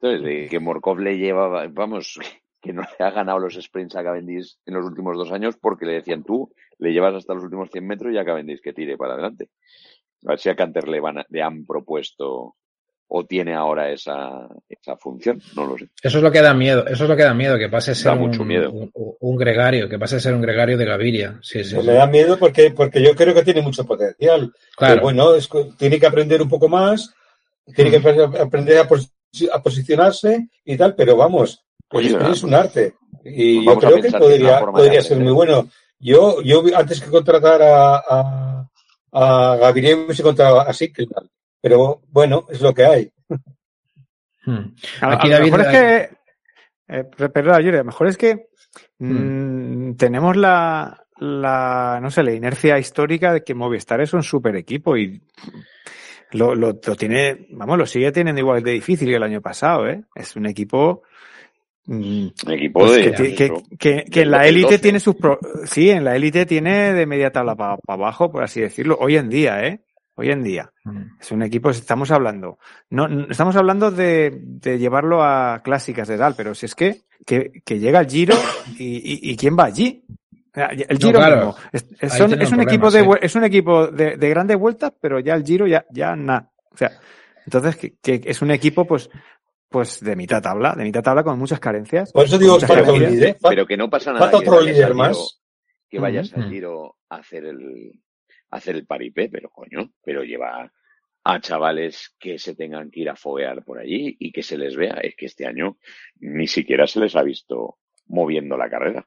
Entonces, 0.00 0.22
de 0.22 0.48
que 0.48 0.58
Morkov 0.58 0.98
le 0.98 1.16
llevaba, 1.16 1.66
vamos, 1.68 2.18
que 2.60 2.72
no 2.72 2.82
le 2.82 3.04
ha 3.04 3.10
ganado 3.10 3.38
los 3.38 3.54
sprints 3.54 3.96
a 3.96 4.02
Cavendish 4.02 4.58
en 4.66 4.74
los 4.74 4.84
últimos 4.84 5.16
dos 5.16 5.30
años 5.32 5.56
porque 5.56 5.86
le 5.86 5.92
decían 5.92 6.24
tú, 6.24 6.52
le 6.78 6.92
llevas 6.92 7.14
hasta 7.14 7.34
los 7.34 7.44
últimos 7.44 7.70
100 7.70 7.86
metros 7.86 8.12
y 8.12 8.18
a 8.18 8.24
Cavendish 8.24 8.60
que 8.60 8.72
tire 8.72 8.98
para 8.98 9.14
adelante. 9.14 9.50
A 10.26 10.30
ver 10.30 10.38
si 10.38 10.48
a 10.48 10.56
Canter 10.56 10.88
le, 10.88 11.00
van 11.00 11.24
le 11.28 11.42
han 11.42 11.64
propuesto 11.64 12.56
o 13.08 13.24
tiene 13.24 13.54
ahora 13.54 13.90
esa, 13.90 14.48
esa 14.68 14.96
función, 14.96 15.40
no 15.54 15.66
lo 15.66 15.78
sé. 15.78 15.88
Eso 16.02 16.18
es 16.18 16.24
lo 16.24 16.32
que 16.32 16.40
da 16.40 16.54
miedo, 16.54 16.86
eso 16.86 17.04
es 17.04 17.10
lo 17.10 17.16
que 17.16 17.22
da 17.22 17.34
miedo, 17.34 17.58
que 17.58 17.68
pase 17.68 17.92
a 17.92 17.94
ser 17.94 18.12
un, 18.12 18.46
miedo. 18.46 18.72
Un, 18.92 19.36
gregario, 19.36 19.88
que 19.88 19.98
pase 19.98 20.16
a 20.16 20.20
ser 20.20 20.34
un 20.34 20.40
gregario 20.40 20.76
de 20.78 20.84
Gaviria. 20.84 21.38
Sí, 21.42 21.62
sí, 21.64 21.74
pues 21.74 21.86
Me 21.86 21.92
da 21.92 22.06
miedo 22.06 22.38
porque, 22.38 22.70
porque 22.70 23.02
yo 23.02 23.14
creo 23.14 23.34
que 23.34 23.44
tiene 23.44 23.62
mucho 23.62 23.84
potencial. 23.84 24.52
Claro. 24.76 25.02
bueno, 25.02 25.30
tiene 25.76 26.00
que 26.00 26.06
aprender 26.06 26.40
un 26.42 26.48
poco 26.48 26.68
más, 26.68 27.14
tiene 27.74 27.90
que 27.90 27.96
aprender 28.38 28.78
a, 28.78 29.62
posicionarse 29.62 30.48
y 30.64 30.76
tal, 30.76 30.94
pero 30.94 31.16
vamos, 31.16 31.64
pues 31.88 32.06
es 32.06 32.42
un 32.42 32.54
arte. 32.54 32.94
Y 33.24 33.64
yo 33.64 33.78
creo 33.78 34.00
que 34.00 34.10
podría, 34.10 34.60
podría 34.60 35.02
ser 35.02 35.18
muy 35.18 35.32
bueno. 35.32 35.68
Yo, 35.98 36.42
yo 36.42 36.62
antes 36.74 37.00
que 37.00 37.10
contratar 37.10 37.62
a, 37.62 37.96
a, 37.96 38.68
a 39.12 39.56
Gaviria, 39.56 39.96
me 39.96 40.04
hubiese 40.04 40.22
contratado 40.22 40.60
a 40.60 40.72
tal 40.72 41.30
pero 41.64 42.02
bueno, 42.10 42.44
es 42.50 42.60
lo 42.60 42.74
que 42.74 42.84
hay. 42.84 43.10
Hmm. 44.44 44.74
Aquí, 45.00 45.32
a, 45.32 45.38
lo 45.38 45.46
mejor 45.46 45.60
es 45.62 45.66
que, 45.68 46.10
eh, 46.88 47.04
perdón, 47.32 47.54
a 47.54 47.60
lo 47.60 47.84
mejor 47.84 48.06
es 48.08 48.18
que 48.18 48.48
hmm. 48.98 49.88
mm, 49.88 49.96
tenemos 49.96 50.36
la, 50.36 51.06
la, 51.20 52.00
no 52.02 52.10
sé, 52.10 52.22
la 52.22 52.34
inercia 52.34 52.78
histórica 52.78 53.32
de 53.32 53.42
que 53.42 53.54
Movistar 53.54 54.02
es 54.02 54.12
un 54.12 54.22
super 54.22 54.54
equipo 54.56 54.98
y 54.98 55.22
lo, 56.32 56.54
lo, 56.54 56.78
lo, 56.86 56.96
tiene, 56.96 57.46
vamos, 57.52 57.78
lo 57.78 57.86
sigue 57.86 58.12
teniendo 58.12 58.42
igual 58.42 58.62
de 58.62 58.72
difícil 58.72 59.08
que 59.08 59.16
el 59.16 59.22
año 59.22 59.40
pasado, 59.40 59.88
¿eh? 59.88 60.04
Es 60.14 60.36
un 60.36 60.44
equipo 60.44 61.04
mm, 61.86 62.26
un 62.46 62.52
equipo 62.52 62.80
pues 62.80 62.92
de, 62.96 63.34
que, 63.34 63.54
que, 63.78 64.04
que, 64.04 64.20
en 64.20 64.30
la 64.30 64.46
élite 64.46 64.78
tiene 64.78 65.00
sus 65.00 65.14
pro, 65.14 65.38
sí, 65.64 65.88
en 65.88 66.04
la 66.04 66.14
élite 66.14 66.44
tiene 66.44 66.92
de 66.92 67.06
media 67.06 67.30
tabla 67.30 67.56
para 67.56 67.78
abajo, 67.88 68.30
por 68.30 68.44
así 68.44 68.60
decirlo, 68.60 68.98
hoy 69.00 69.16
en 69.16 69.30
día, 69.30 69.66
¿eh? 69.66 69.80
Hoy 70.16 70.30
en 70.30 70.42
día. 70.42 70.72
Mm. 70.84 71.02
Es 71.20 71.32
un 71.32 71.42
equipo, 71.42 71.70
estamos 71.70 72.10
hablando, 72.10 72.58
no, 72.90 73.06
estamos 73.28 73.56
hablando 73.56 73.90
de, 73.90 74.38
de, 74.42 74.78
llevarlo 74.78 75.22
a 75.22 75.60
clásicas 75.62 76.08
de 76.08 76.18
tal, 76.18 76.34
pero 76.36 76.54
si 76.54 76.66
es 76.66 76.74
que, 76.74 77.02
que, 77.26 77.62
que 77.64 77.78
llega 77.78 78.00
el 78.00 78.08
Giro 78.08 78.34
y, 78.78 79.30
y, 79.30 79.36
¿quién 79.36 79.56
va 79.58 79.64
allí? 79.64 80.04
El 80.54 80.98
Giro 80.98 81.20
mismo. 81.20 81.56
Es, 81.72 81.86
es, 82.00 82.20
un 82.52 82.60
equipo 82.60 82.90
de, 82.90 83.18
es 83.22 83.34
un 83.34 83.44
equipo 83.44 83.88
de, 83.88 84.16
de 84.16 84.28
grandes 84.28 84.56
vueltas, 84.56 84.92
pero 85.00 85.18
ya 85.18 85.34
el 85.34 85.44
Giro 85.44 85.66
ya, 85.66 85.84
ya 85.90 86.14
nada. 86.14 86.52
O 86.70 86.76
sea, 86.76 86.92
entonces 87.44 87.76
que, 87.76 87.96
que, 88.00 88.20
es 88.24 88.40
un 88.40 88.52
equipo, 88.52 88.86
pues, 88.86 89.10
pues 89.68 90.00
de 90.00 90.14
mitad 90.14 90.40
tabla, 90.40 90.74
de 90.76 90.84
mitad 90.84 91.02
tabla 91.02 91.24
con 91.24 91.38
muchas 91.38 91.58
carencias. 91.58 92.12
Por 92.12 92.26
eso 92.26 92.38
digo, 92.38 92.58
para 92.60 92.82
líder, 92.82 93.36
pero 93.42 93.66
que 93.66 93.76
no 93.76 93.90
pasa 93.90 94.12
nada. 94.12 94.30
Falta 94.30 94.38
otro 94.38 94.60
líder 94.60 94.94
más. 94.94 95.40
Que 95.88 95.98
vayas 96.00 96.32
al 96.34 96.50
Giro 96.50 96.96
a 97.08 97.16
hacer 97.16 97.44
el, 97.44 97.92
hacer 98.54 98.76
el 98.76 98.86
paripé, 98.86 99.28
pero 99.28 99.50
coño, 99.50 99.92
pero 100.04 100.22
lleva 100.22 100.72
a 101.24 101.40
chavales 101.40 102.14
que 102.18 102.38
se 102.38 102.54
tengan 102.54 102.90
que 102.90 103.00
ir 103.00 103.10
a 103.10 103.16
foguear 103.16 103.64
por 103.64 103.78
allí 103.78 104.16
y 104.18 104.30
que 104.30 104.42
se 104.42 104.58
les 104.58 104.76
vea. 104.76 104.94
Es 105.02 105.16
que 105.16 105.26
este 105.26 105.46
año 105.46 105.78
ni 106.20 106.46
siquiera 106.46 106.86
se 106.86 107.00
les 107.00 107.16
ha 107.16 107.22
visto 107.22 107.78
moviendo 108.06 108.56
la 108.56 108.70
carrera. 108.70 109.04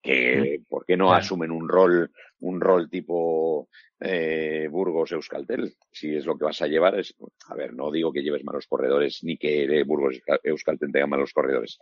Que, 0.00 0.62
¿por 0.68 0.84
qué 0.86 0.96
no 0.96 1.12
asumen 1.12 1.50
un 1.50 1.68
rol, 1.68 2.10
un 2.40 2.60
rol 2.60 2.88
tipo 2.88 3.68
eh, 4.00 4.68
Burgos 4.70 5.12
Euskaltel? 5.12 5.74
Si 5.90 6.14
es 6.14 6.24
lo 6.24 6.36
que 6.36 6.44
vas 6.44 6.62
a 6.62 6.66
llevar, 6.66 6.98
es, 6.98 7.14
a 7.48 7.54
ver, 7.54 7.74
no 7.74 7.90
digo 7.90 8.12
que 8.12 8.22
lleves 8.22 8.44
malos 8.44 8.66
corredores 8.66 9.22
ni 9.22 9.36
que 9.36 9.82
Burgos 9.84 10.20
Euskaltel 10.42 10.92
tenga 10.92 11.06
malos 11.06 11.32
corredores, 11.32 11.78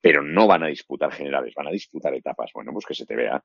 pero 0.00 0.22
no 0.22 0.46
van 0.46 0.62
a 0.62 0.68
disputar 0.68 1.12
generales, 1.12 1.54
van 1.54 1.68
a 1.68 1.72
disputar 1.72 2.14
etapas. 2.14 2.50
Bueno, 2.54 2.72
pues 2.72 2.86
que 2.86 2.94
se 2.94 3.06
te 3.06 3.16
vea 3.16 3.42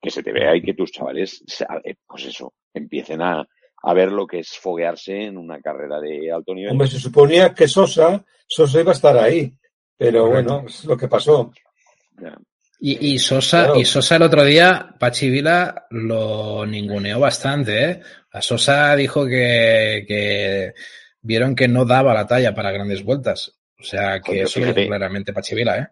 que 0.00 0.10
se 0.10 0.22
te 0.22 0.32
vea 0.32 0.54
y 0.56 0.62
que 0.62 0.74
tus 0.74 0.92
chavales, 0.92 1.42
eh, 1.84 1.94
pues 2.06 2.26
eso, 2.26 2.54
empiecen 2.72 3.22
a, 3.22 3.46
a 3.82 3.94
ver 3.94 4.12
lo 4.12 4.26
que 4.26 4.40
es 4.40 4.56
foguearse 4.56 5.24
en 5.24 5.38
una 5.38 5.60
carrera 5.60 6.00
de 6.00 6.30
alto 6.30 6.54
nivel. 6.54 6.72
Hombre, 6.72 6.88
se 6.88 6.98
suponía 6.98 7.54
que 7.54 7.68
Sosa, 7.68 8.24
Sosa 8.46 8.80
iba 8.80 8.92
a 8.92 8.94
estar 8.94 9.16
ahí, 9.16 9.52
pero 9.96 10.28
bueno, 10.28 10.64
es 10.66 10.84
lo 10.84 10.96
que 10.96 11.08
pasó. 11.08 11.52
Y, 12.78 13.18
Sosa, 13.18 13.72
y 13.76 13.84
Sosa 13.84 14.16
el 14.16 14.22
otro 14.22 14.44
día, 14.44 14.94
Pachi 14.98 15.30
Vila 15.30 15.86
lo 15.90 16.66
ninguneó 16.66 17.18
bastante, 17.18 17.90
¿eh? 17.90 18.00
A 18.32 18.42
Sosa 18.42 18.94
dijo 18.96 19.26
que, 19.26 20.04
que 20.06 20.74
vieron 21.22 21.56
que 21.56 21.68
no 21.68 21.86
daba 21.86 22.12
la 22.12 22.26
talla 22.26 22.54
para 22.54 22.72
grandes 22.72 23.02
vueltas. 23.02 23.58
O 23.78 23.82
sea 23.82 24.20
que 24.20 24.42
eso 24.42 24.60
lo 24.60 24.72
dijo 24.72 24.88
claramente 24.88 25.32
Pachi 25.32 25.54
Vila, 25.54 25.78
¿eh? 25.78 25.88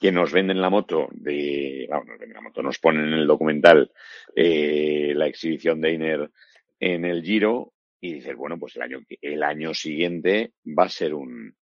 Que 0.00 0.10
nos 0.10 0.32
venden 0.32 0.60
la 0.60 0.70
moto 0.70 1.08
de, 1.12 1.86
vamos, 1.90 2.06
nos 2.06 2.18
venden 2.18 2.34
la 2.34 2.40
moto, 2.40 2.62
nos 2.62 2.78
ponen 2.78 3.08
en 3.08 3.14
el 3.14 3.26
documental 3.26 3.92
eh, 4.34 5.12
la 5.14 5.26
exhibición 5.26 5.80
de 5.80 5.92
Iner 5.92 6.30
en 6.78 7.04
el 7.04 7.22
Giro 7.22 7.74
y 8.00 8.14
dices, 8.14 8.34
bueno, 8.34 8.58
pues 8.58 8.76
el 8.76 8.82
año, 8.82 9.00
el 9.20 9.42
año 9.42 9.74
siguiente 9.74 10.52
va 10.66 10.84
a 10.84 10.88
ser 10.88 11.12
un, 11.12 11.54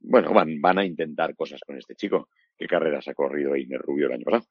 bueno, 0.00 0.32
van, 0.32 0.60
van 0.60 0.78
a 0.78 0.84
intentar 0.84 1.34
cosas 1.34 1.60
con 1.66 1.78
este 1.78 1.94
chico. 1.94 2.28
¿Qué 2.56 2.66
carreras 2.66 3.08
ha 3.08 3.14
corrido 3.14 3.56
Iner 3.56 3.80
Rubio 3.80 4.06
el 4.06 4.12
año 4.12 4.24
pasado? 4.24 4.46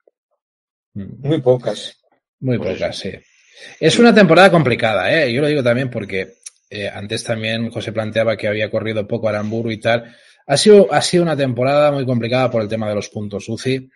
Muy 0.93 1.41
pocas. 1.41 2.01
Muy 2.39 2.57
pues 2.57 2.73
pocas, 2.73 2.97
sí. 2.97 3.11
Es 3.79 3.99
una 3.99 4.13
temporada 4.13 4.49
complicada, 4.51 5.11
¿eh? 5.11 5.33
Yo 5.33 5.41
lo 5.41 5.47
digo 5.47 5.63
también 5.63 5.89
porque 5.89 6.35
eh, 6.69 6.89
antes 6.89 7.23
también 7.23 7.69
José 7.69 7.91
planteaba 7.91 8.37
que 8.37 8.47
había 8.47 8.69
corrido 8.69 9.07
poco 9.07 9.29
Aramburu 9.29 9.71
y 9.71 9.79
tal. 9.79 10.15
Ha 10.47 10.57
sido, 10.57 10.91
ha 10.91 11.01
sido 11.01 11.23
una 11.23 11.35
temporada 11.35 11.91
muy 11.91 12.05
complicada 12.05 12.49
por 12.49 12.61
el 12.61 12.69
tema 12.69 12.87
de 12.87 12.95
los 12.95 13.09
puntos 13.09 13.47
UCI 13.49 13.89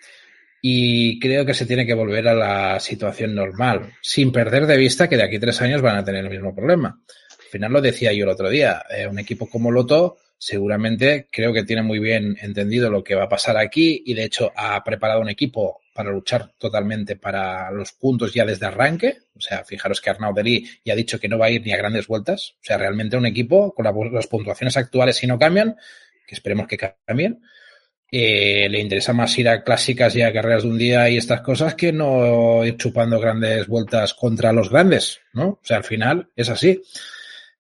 y 0.62 1.20
creo 1.20 1.46
que 1.46 1.54
se 1.54 1.66
tiene 1.66 1.86
que 1.86 1.94
volver 1.94 2.28
a 2.28 2.36
la 2.36 2.80
situación 2.80 3.34
normal, 3.34 3.94
sin 4.02 4.32
perder 4.32 4.68
de 4.68 4.78
vista 4.78 5.10
que 5.10 5.18
de 5.18 5.24
aquí 5.24 5.40
tres 5.40 5.62
años 5.62 5.82
van 5.82 5.98
a 5.98 6.04
tener 6.04 6.24
el 6.26 6.30
mismo 6.30 6.54
problema. 6.54 7.00
Al 7.08 7.46
final 7.50 7.72
lo 7.72 7.82
decía 7.82 8.14
yo 8.14 8.26
el 8.26 8.30
otro 8.30 8.50
día, 8.50 8.84
eh, 8.90 9.08
un 9.08 9.18
equipo 9.18 9.50
como 9.50 9.72
Loto 9.72 10.18
seguramente 10.38 11.28
creo 11.32 11.54
que 11.54 11.64
tiene 11.64 11.84
muy 11.84 12.00
bien 12.00 12.36
entendido 12.42 12.90
lo 12.90 13.04
que 13.04 13.16
va 13.16 13.26
a 13.26 13.30
pasar 13.30 13.58
aquí 13.58 14.04
y 14.06 14.14
de 14.14 14.24
hecho 14.24 14.52
ha 14.56 14.84
preparado 14.84 15.22
un 15.22 15.30
equipo 15.30 15.82
para 15.94 16.12
luchar 16.12 16.52
totalmente 16.58 17.16
para 17.16 17.70
los 17.72 17.92
puntos 17.92 18.34
ya 18.34 18.44
desde 18.44 18.66
arranque. 18.66 19.20
O 19.36 19.42
sea, 19.42 19.64
fijaros 19.64 20.02
que 20.02 20.10
Arnaud 20.10 20.36
Delí 20.36 20.68
ya 20.84 20.94
ha 20.94 20.96
dicho 20.96 21.20
que 21.20 21.28
no 21.28 21.38
va 21.38 21.46
a 21.46 21.50
ir 21.52 21.62
ni 21.64 21.74
a 21.74 21.78
grandes 21.78 22.08
vueltas. 22.08 22.56
O 22.56 22.64
sea, 22.64 22.78
realmente 22.78 23.18
un 23.18 23.26
equipo 23.26 23.74
con 23.74 23.86
las 23.86 24.28
puntuaciones 24.28 24.78
actuales 24.78 25.18
si 25.18 25.28
no 25.28 25.38
cambian, 25.38 25.76
esperemos 26.36 26.68
que 26.68 26.78
cambien, 26.78 27.42
eh, 28.14 28.68
le 28.70 28.80
interesa 28.80 29.14
más 29.14 29.38
ir 29.40 29.48
a 29.48 29.64
clásicas 29.64 30.14
y 30.18 30.22
a 30.22 30.34
carreras 30.34 30.64
de 30.64 30.70
un 30.70 30.78
día 30.78 31.10
y 31.10 31.16
estas 31.16 31.40
cosas 31.40 31.76
que 31.76 31.94
no 31.94 32.66
ir 32.66 32.76
chupando 32.76 33.18
grandes 33.20 33.68
vueltas 33.68 34.14
contra 34.14 34.52
los 34.52 34.70
grandes, 34.70 35.22
¿no? 35.32 35.48
O 35.48 35.60
sea, 35.64 35.78
al 35.78 35.86
final 35.86 36.28
es 36.36 36.50
así. 36.50 36.82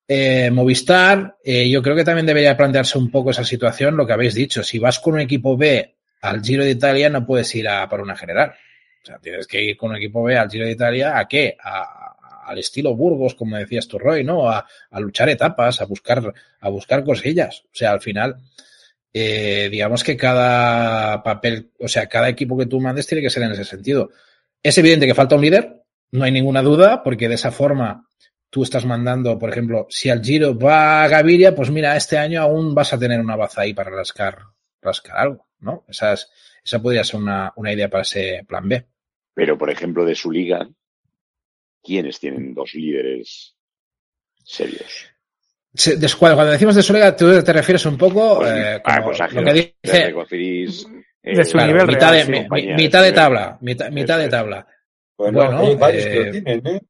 Eh, 0.05 0.51
Movistar, 0.51 1.37
eh, 1.41 1.69
yo 1.69 1.81
creo 1.81 1.95
que 1.95 2.03
también 2.03 2.25
debería 2.25 2.57
plantearse 2.57 2.97
un 2.97 3.09
poco 3.09 3.31
esa 3.31 3.45
situación, 3.45 3.95
lo 3.95 4.05
que 4.05 4.11
habéis 4.11 4.33
dicho. 4.33 4.61
Si 4.61 4.77
vas 4.77 4.99
con 4.99 5.13
un 5.13 5.21
equipo 5.21 5.55
B 5.55 5.95
al 6.19 6.43
Giro 6.43 6.65
de 6.65 6.71
Italia, 6.71 7.09
no 7.09 7.25
puedes 7.25 7.55
ir 7.55 7.69
a 7.69 7.87
por 7.87 8.01
una 8.01 8.17
general. 8.17 8.53
O 9.01 9.05
sea, 9.05 9.19
tienes 9.19 9.47
que 9.47 9.63
ir 9.63 9.77
con 9.77 9.91
un 9.91 9.95
equipo 9.95 10.21
B 10.21 10.37
al 10.37 10.49
Giro 10.49 10.65
de 10.65 10.71
Italia, 10.71 11.17
¿a 11.17 11.29
qué? 11.29 11.55
Al 12.43 12.59
estilo 12.59 12.95
Burgos, 12.95 13.35
como 13.35 13.57
decías 13.57 13.87
tú, 13.87 13.99
Roy, 13.99 14.23
¿no? 14.23 14.49
A, 14.49 14.65
luchar 14.99 15.29
etapas, 15.29 15.81
a 15.81 15.85
buscar, 15.85 16.33
a 16.59 16.69
buscar 16.69 17.03
cosillas. 17.03 17.63
O 17.65 17.73
sea, 17.73 17.91
al 17.91 18.01
final, 18.01 18.37
eh, 19.13 19.69
digamos 19.71 20.03
que 20.03 20.17
cada 20.17 21.23
papel, 21.23 21.71
o 21.79 21.87
sea, 21.87 22.07
cada 22.07 22.29
equipo 22.29 22.57
que 22.57 22.65
tú 22.65 22.79
mandes 22.79 23.07
tiene 23.07 23.21
que 23.21 23.29
ser 23.29 23.43
en 23.43 23.51
ese 23.51 23.65
sentido. 23.65 24.11
Es 24.63 24.77
evidente 24.77 25.07
que 25.07 25.15
falta 25.15 25.35
un 25.35 25.41
líder, 25.41 25.83
no 26.11 26.23
hay 26.23 26.31
ninguna 26.31 26.61
duda, 26.61 27.03
porque 27.03 27.27
de 27.29 27.35
esa 27.35 27.51
forma 27.51 28.07
tú 28.49 28.63
estás 28.63 28.85
mandando, 28.85 29.39
por 29.39 29.49
ejemplo, 29.49 29.87
si 29.89 30.09
al 30.09 30.23
Giro 30.23 30.57
va 30.57 31.03
a 31.03 31.07
Gaviria, 31.07 31.55
pues 31.55 31.71
mira, 31.71 31.95
este 31.95 32.17
año 32.17 32.41
aún 32.41 32.75
vas 32.75 32.93
a 32.93 32.99
tener 32.99 33.19
una 33.19 33.35
baza 33.35 33.61
ahí 33.61 33.73
para 33.73 33.89
rascar, 33.89 34.39
rascar 34.81 35.17
algo, 35.17 35.47
¿no? 35.59 35.85
Esa, 35.87 36.13
esa 36.13 36.81
podría 36.81 37.03
ser 37.03 37.21
una, 37.21 37.53
una 37.55 37.71
idea 37.71 37.89
para 37.89 38.03
ese 38.03 38.43
plan 38.47 38.67
B. 38.67 38.85
Pero, 39.33 39.57
por 39.57 39.69
ejemplo, 39.69 40.05
de 40.05 40.15
su 40.15 40.29
liga, 40.31 40.67
¿quiénes 41.83 42.19
tienen 42.19 42.53
dos 42.53 42.73
líderes 42.73 43.55
serios? 44.43 45.07
cuando 46.19 46.51
decimos 46.51 46.75
de 46.75 46.83
su 46.83 46.93
liga, 46.93 47.15
tú 47.15 47.41
te 47.41 47.53
refieres 47.53 47.85
un 47.85 47.97
poco 47.97 48.39
pues, 48.39 48.51
eh, 48.51 48.81
ah, 48.83 49.01
pues 49.03 49.19
lo 49.19 49.43
que 49.43 49.53
dice 49.53 50.13
de, 51.23 51.45
su 51.45 51.57
nivel 51.57 51.87
mitad, 51.87 52.11
de, 52.11 52.75
mitad 52.75 53.03
de 53.03 53.11
tabla, 53.11 53.57
mitad, 53.61 53.89
mitad 53.89 54.17
de 54.17 54.27
tabla. 54.27 54.67
Bueno, 55.17 55.59
hay 55.59 55.75
varios 55.75 56.05
que 56.05 56.15
lo 56.15 56.21
eh, 56.21 56.31
tienen, 56.31 56.67
¿eh? 56.67 56.81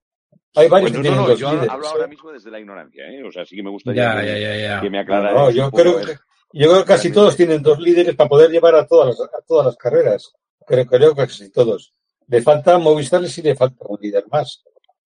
Hay 0.56 0.68
varios 0.68 0.92
pues 0.92 1.04
no, 1.04 1.16
no, 1.16 1.36
yo 1.36 1.50
hablo 1.50 1.88
ahora 1.88 2.08
mismo 2.08 2.32
desde 2.32 2.50
la 2.50 2.60
ignorancia, 2.60 3.08
¿eh? 3.10 3.24
O 3.24 3.32
sea, 3.32 3.46
sí 3.46 3.56
que 3.56 3.64
me 3.64 3.70
gustaría 3.70 4.80
que, 4.82 4.90
me 4.90 5.00
aclarara. 5.00 5.34
No, 5.34 5.52
yo 5.52 5.70
creo 5.70 6.00
que, 6.00 6.14
yo 6.54 6.70
creo 6.70 6.80
que 6.80 6.88
casi 6.88 7.12
todos 7.12 7.36
tienen 7.36 7.62
dos 7.62 7.80
líderes 7.80 8.16
para 8.16 8.30
poder 8.30 8.50
llevar 8.50 8.76
a 8.76 8.88
todas 8.88 9.10
las, 9.10 9.20
a 9.22 9.42
todas 9.46 9.66
las 9.68 9.76
carreras. 9.78 10.34
Creo, 10.66 10.86
creo 10.86 11.16
que 11.16 11.22
casi 11.22 11.52
todos. 11.52 11.94
Le 12.28 12.42
falta 12.42 12.78
Movistar 12.78 13.22
y 13.24 13.42
le 13.42 13.56
falta 13.56 13.86
un 13.88 14.00
líder 14.02 14.26
más. 14.32 14.64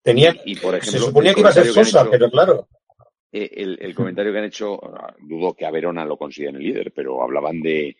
Tenían, 0.01 0.37
y, 0.45 0.55
por 0.55 0.75
ejemplo, 0.75 0.99
se 0.99 1.05
suponía 1.05 1.33
que 1.33 1.41
iba 1.41 1.49
a 1.49 1.53
ser 1.53 1.67
Sosa, 1.67 2.09
pero 2.09 2.29
claro. 2.29 2.67
Eh, 3.31 3.49
el, 3.57 3.77
el, 3.81 3.93
comentario 3.93 4.31
que 4.31 4.39
han 4.39 4.45
hecho, 4.45 4.79
dudo 5.19 5.53
que 5.53 5.65
a 5.65 5.71
Verona 5.71 6.05
lo 6.05 6.17
consideren 6.17 6.55
el 6.55 6.63
líder, 6.63 6.91
pero 6.95 7.21
hablaban 7.21 7.61
de, 7.61 7.95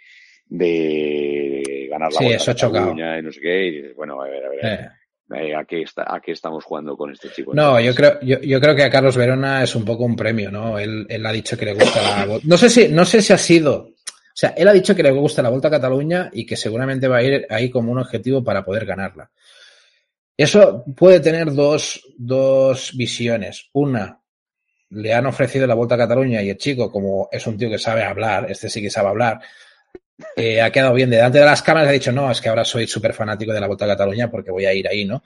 de 0.48 1.88
ganar 1.90 2.12
la 2.12 2.20
sí, 2.20 2.26
eso 2.28 2.52
y 2.52 3.22
no 3.22 3.32
sé 3.32 3.40
qué, 3.40 3.68
y 3.68 3.94
bueno, 3.94 4.22
a 4.22 4.28
ver, 4.28 4.46
a 4.46 4.50
ver. 4.50 4.90
Eh, 5.36 5.56
¿a, 5.56 5.64
qué 5.64 5.84
está, 5.84 6.04
¿A 6.08 6.20
qué 6.20 6.32
estamos 6.32 6.64
jugando 6.64 6.98
con 6.98 7.12
este 7.12 7.30
chico? 7.30 7.54
No, 7.54 7.80
yo 7.80 7.94
creo, 7.94 8.20
yo, 8.22 8.40
yo, 8.42 8.60
creo 8.60 8.76
que 8.76 8.84
a 8.84 8.90
Carlos 8.90 9.16
Verona 9.16 9.62
es 9.62 9.76
un 9.76 9.86
poco 9.86 10.04
un 10.04 10.16
premio, 10.16 10.50
¿no? 10.50 10.80
Él, 10.80 11.06
él 11.08 11.24
ha 11.24 11.32
dicho 11.32 11.56
que 11.56 11.66
le 11.66 11.74
gusta 11.74 12.02
la 12.02 12.40
No 12.44 12.58
sé 12.58 12.70
si, 12.70 12.88
no 12.88 13.06
sé 13.06 13.22
si 13.22 13.32
ha 13.32 13.38
sido. 13.38 13.76
O 13.76 14.34
sea, 14.34 14.50
él 14.58 14.68
ha 14.68 14.74
dicho 14.74 14.96
que 14.96 15.04
le 15.04 15.12
gusta 15.12 15.44
la 15.44 15.50
Vuelta 15.50 15.68
a 15.68 15.72
Cataluña 15.72 16.32
y 16.34 16.48
que 16.48 16.56
seguramente 16.56 17.08
va 17.08 17.18
a 17.18 17.24
ir 17.24 17.46
ahí 17.50 17.70
como 17.70 17.92
un 17.92 18.00
objetivo 18.00 18.44
para 18.44 18.66
poder 18.66 18.86
ganarla. 18.86 19.30
Eso 20.40 20.86
puede 20.96 21.20
tener 21.20 21.52
dos, 21.52 22.02
dos 22.18 22.94
visiones. 22.96 23.68
Una, 23.74 24.22
le 24.92 25.14
han 25.14 25.26
ofrecido 25.26 25.68
la 25.68 25.76
Vuelta 25.76 25.96
a 25.96 25.98
Cataluña 25.98 26.42
y 26.42 26.50
el 26.50 26.58
chico, 26.58 26.90
como 26.90 27.28
es 27.30 27.46
un 27.46 27.58
tío 27.58 27.70
que 27.70 27.78
sabe 27.78 28.06
hablar, 28.06 28.50
este 28.50 28.70
sí 28.70 28.82
que 28.82 28.90
sabe 28.90 29.10
hablar, 29.10 29.42
eh, 30.38 30.62
ha 30.62 30.72
quedado 30.72 30.94
bien. 30.94 31.10
Delante 31.10 31.40
de 31.40 31.46
las 31.46 31.62
cámaras 31.62 31.90
ha 31.90 31.92
dicho, 31.92 32.14
no, 32.14 32.32
es 32.32 32.40
que 32.40 32.48
ahora 32.48 32.64
soy 32.64 32.88
súper 32.88 33.12
fanático 33.12 33.52
de 33.52 33.60
la 33.60 33.68
Vuelta 33.68 33.84
a 33.84 33.90
Cataluña 33.90 34.32
porque 34.32 34.50
voy 34.50 34.66
a 34.66 34.74
ir 34.74 34.88
ahí, 34.88 35.04
¿no? 35.04 35.24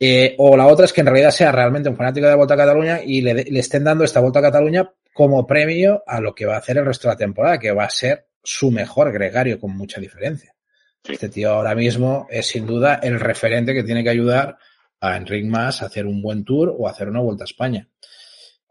Eh, 0.00 0.34
o 0.38 0.56
la 0.56 0.66
otra 0.66 0.86
es 0.86 0.92
que 0.92 1.02
en 1.02 1.06
realidad 1.06 1.30
sea 1.30 1.52
realmente 1.52 1.88
un 1.88 1.96
fanático 1.96 2.26
de 2.26 2.32
la 2.32 2.36
Vuelta 2.36 2.54
a 2.54 2.56
Cataluña 2.56 3.02
y 3.04 3.20
le, 3.20 3.42
estén 3.56 3.84
dando 3.84 4.02
esta 4.02 4.18
Vuelta 4.18 4.40
a 4.40 4.42
Cataluña 4.42 4.92
como 5.14 5.46
premio 5.46 6.02
a 6.04 6.20
lo 6.20 6.34
que 6.34 6.46
va 6.46 6.56
a 6.56 6.58
hacer 6.58 6.76
el 6.76 6.86
resto 6.86 7.06
de 7.06 7.14
la 7.14 7.18
temporada, 7.18 7.60
que 7.60 7.70
va 7.70 7.84
a 7.84 7.90
ser 7.90 8.26
su 8.42 8.72
mejor 8.72 9.12
gregario 9.12 9.60
con 9.60 9.76
mucha 9.76 10.00
diferencia. 10.00 10.56
Este 11.08 11.28
tío 11.28 11.52
ahora 11.52 11.74
mismo 11.74 12.26
es 12.30 12.46
sin 12.46 12.66
duda 12.66 13.00
el 13.02 13.18
referente 13.18 13.74
que 13.74 13.82
tiene 13.82 14.02
que 14.04 14.10
ayudar 14.10 14.58
a 15.00 15.16
Enric 15.16 15.46
Mas 15.46 15.82
a 15.82 15.86
hacer 15.86 16.06
un 16.06 16.20
buen 16.20 16.44
tour 16.44 16.74
o 16.76 16.86
a 16.86 16.90
hacer 16.90 17.08
una 17.08 17.20
Vuelta 17.20 17.44
a 17.44 17.46
España. 17.46 17.88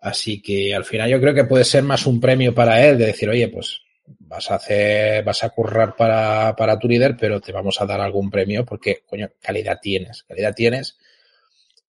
Así 0.01 0.41
que 0.41 0.73
al 0.73 0.85
final 0.85 1.09
yo 1.09 1.19
creo 1.19 1.33
que 1.33 1.43
puede 1.43 1.65
ser 1.65 1.83
más 1.83 2.05
un 2.05 2.21
premio 2.21 2.53
para 2.53 2.85
él 2.85 2.97
de 2.97 3.07
decir, 3.07 3.29
oye, 3.29 3.47
pues 3.49 3.81
vas 4.05 4.49
a 4.51 4.55
hacer, 4.55 5.23
vas 5.23 5.43
a 5.43 5.49
currar 5.49 5.95
para, 5.95 6.55
para 6.55 6.79
tu 6.79 6.87
líder, 6.87 7.17
pero 7.19 7.41
te 7.41 7.51
vamos 7.51 7.81
a 7.81 7.85
dar 7.85 7.99
algún 7.99 8.29
premio 8.29 8.65
porque, 8.65 9.03
coño, 9.05 9.29
calidad 9.41 9.79
tienes, 9.81 10.23
calidad 10.23 10.53
tienes. 10.55 10.97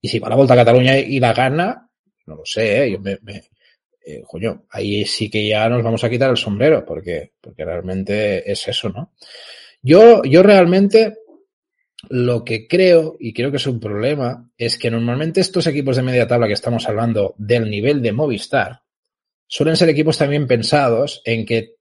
Y 0.00 0.08
si 0.08 0.18
va 0.18 0.28
la 0.28 0.36
Vuelta 0.36 0.54
a 0.54 0.58
Cataluña 0.58 0.98
y 0.98 1.20
la 1.20 1.32
gana, 1.32 1.88
no 2.26 2.36
lo 2.36 2.44
sé, 2.44 2.84
¿eh? 2.84 2.92
yo 2.92 3.00
me, 3.00 3.18
eh, 4.04 4.22
coño, 4.26 4.64
ahí 4.70 5.04
sí 5.04 5.30
que 5.30 5.46
ya 5.46 5.68
nos 5.68 5.82
vamos 5.82 6.02
a 6.02 6.10
quitar 6.10 6.30
el 6.30 6.36
sombrero 6.36 6.84
porque, 6.84 7.32
porque 7.40 7.64
realmente 7.64 8.50
es 8.50 8.66
eso, 8.66 8.88
¿no? 8.88 9.12
Yo, 9.82 10.22
yo 10.24 10.42
realmente 10.42 11.18
lo 12.08 12.44
que 12.44 12.66
creo, 12.66 13.16
y 13.18 13.32
creo 13.32 13.50
que 13.50 13.58
es 13.58 13.66
un 13.66 13.80
problema, 13.80 14.50
es 14.56 14.78
que 14.78 14.90
normalmente 14.90 15.40
estos 15.40 15.66
equipos 15.66 15.96
de 15.96 16.02
media 16.02 16.26
tabla 16.26 16.46
que 16.46 16.54
estamos 16.54 16.88
hablando 16.88 17.34
del 17.38 17.68
nivel 17.68 18.00
de 18.02 18.12
Movistar, 18.12 18.82
suelen 19.46 19.76
ser 19.76 19.88
equipos 19.88 20.16
también 20.16 20.46
pensados 20.46 21.22
en 21.24 21.44
que 21.44 21.76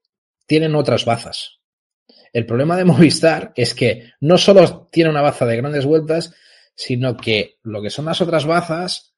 tienen 0.45 0.75
otras 0.75 1.05
bazas. 1.05 1.59
El 2.33 2.45
problema 2.45 2.75
de 2.75 2.85
Movistar 2.85 3.53
es 3.55 3.73
que 3.73 4.11
no 4.19 4.37
solo 4.37 4.89
tiene 4.91 5.09
una 5.09 5.21
baza 5.21 5.45
de 5.45 5.57
grandes 5.57 5.85
vueltas, 5.85 6.33
sino 6.75 7.15
que 7.17 7.57
lo 7.63 7.81
que 7.81 7.89
son 7.89 8.05
las 8.05 8.21
otras 8.21 8.45
bazas 8.45 9.13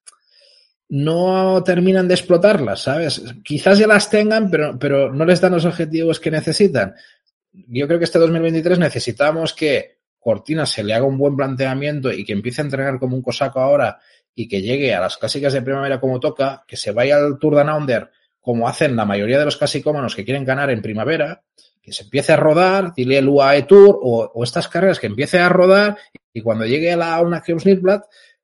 no 0.89 1.63
terminan 1.63 2.07
de 2.07 2.15
explotarlas, 2.15 2.81
¿sabes? 2.81 3.23
Quizás 3.45 3.79
ya 3.79 3.87
las 3.87 4.09
tengan, 4.09 4.51
pero, 4.51 4.77
pero 4.77 5.13
no 5.13 5.23
les 5.23 5.39
dan 5.39 5.53
los 5.53 5.63
objetivos 5.63 6.19
que 6.19 6.31
necesitan. 6.31 6.95
Yo 7.53 7.87
creo 7.87 7.99
que 7.99 8.05
este 8.05 8.19
2023 8.19 8.79
necesitamos 8.79 9.53
que 9.53 9.97
Cortina 10.19 10.65
se 10.65 10.83
le 10.83 10.93
haga 10.93 11.05
un 11.05 11.17
buen 11.17 11.35
planteamiento 11.35 12.11
y 12.11 12.23
que 12.23 12.33
empiece 12.33 12.61
a 12.61 12.65
entrenar 12.65 12.99
como 12.99 13.15
un 13.15 13.21
cosaco 13.21 13.59
ahora 13.59 13.99
y 14.33 14.47
que 14.47 14.61
llegue 14.61 14.93
a 14.93 15.01
las 15.01 15.17
clásicas 15.17 15.53
de 15.53 15.61
primavera 15.61 15.99
como 15.99 16.19
toca, 16.19 16.63
que 16.67 16.77
se 16.77 16.91
vaya 16.91 17.17
al 17.17 17.37
Tour 17.39 17.55
de 17.55 17.65
Naunder 17.65 18.09
como 18.39 18.67
hacen 18.67 18.95
la 18.95 19.05
mayoría 19.05 19.37
de 19.37 19.45
los 19.45 19.57
casicómanos 19.57 20.15
que 20.15 20.25
quieren 20.25 20.43
ganar 20.43 20.71
en 20.71 20.81
primavera, 20.81 21.43
que 21.81 21.91
se 21.91 22.03
empiece 22.03 22.33
a 22.33 22.37
rodar, 22.37 22.93
dile 22.95 23.19
el 23.19 23.29
UAE 23.29 23.63
Tour 23.63 23.99
o, 24.01 24.43
estas 24.43 24.67
carreras 24.67 24.99
que 24.99 25.07
empiece 25.07 25.39
a 25.39 25.49
rodar 25.49 25.97
y 26.33 26.41
cuando 26.41 26.65
llegue 26.65 26.91
a 26.91 26.97
la 26.97 27.21
una 27.21 27.43
Nilblad, 27.45 28.01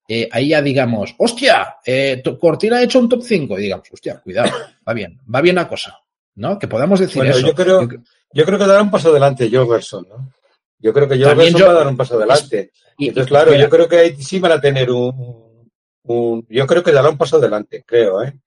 eh, 0.07 0.29
ahí 0.31 0.49
ya 0.49 0.61
digamos, 0.61 1.15
hostia, 1.17 1.77
eh, 1.85 2.21
Cortina 2.39 2.77
ha 2.77 2.83
hecho 2.83 2.99
un 2.99 3.09
top 3.09 3.23
5 3.23 3.57
y 3.57 3.63
digamos, 3.63 3.87
hostia, 3.91 4.19
cuidado, 4.19 4.51
va 4.87 4.93
bien, 4.93 5.19
va 5.33 5.41
bien 5.41 5.55
la 5.55 5.67
cosa, 5.67 5.99
¿no? 6.35 6.57
Que 6.57 6.67
podamos 6.67 6.99
decir 6.99 7.25
eso. 7.25 7.45
Yo 7.45 7.53
creo, 7.53 7.89
yo 7.89 7.97
creo 8.31 8.59
que 8.59 8.67
dará 8.67 8.81
un 8.81 8.91
paso 8.91 9.09
adelante 9.09 9.49
Joe 9.51 9.65
¿no? 10.07 10.31
Yo 10.79 10.93
creo 10.93 11.07
que 11.07 11.17
yo 11.17 11.27
va 11.27 11.71
a 11.71 11.73
dar 11.73 11.87
un 11.87 11.97
paso 11.97 12.17
adelante. 12.17 12.71
Y, 12.97 13.09
Entonces, 13.09 13.29
claro, 13.29 13.55
yo 13.55 13.69
creo 13.69 13.87
que 13.87 14.15
sí 14.15 14.39
van 14.39 14.51
a 14.51 14.61
tener 14.61 14.91
un, 14.91 15.71
un, 16.03 16.45
Yo 16.49 16.67
creo 16.67 16.83
que 16.83 16.91
dará 16.91 17.09
un 17.09 17.17
paso 17.17 17.37
adelante, 17.37 17.83
creo, 17.85 18.23
¿eh? 18.23 18.37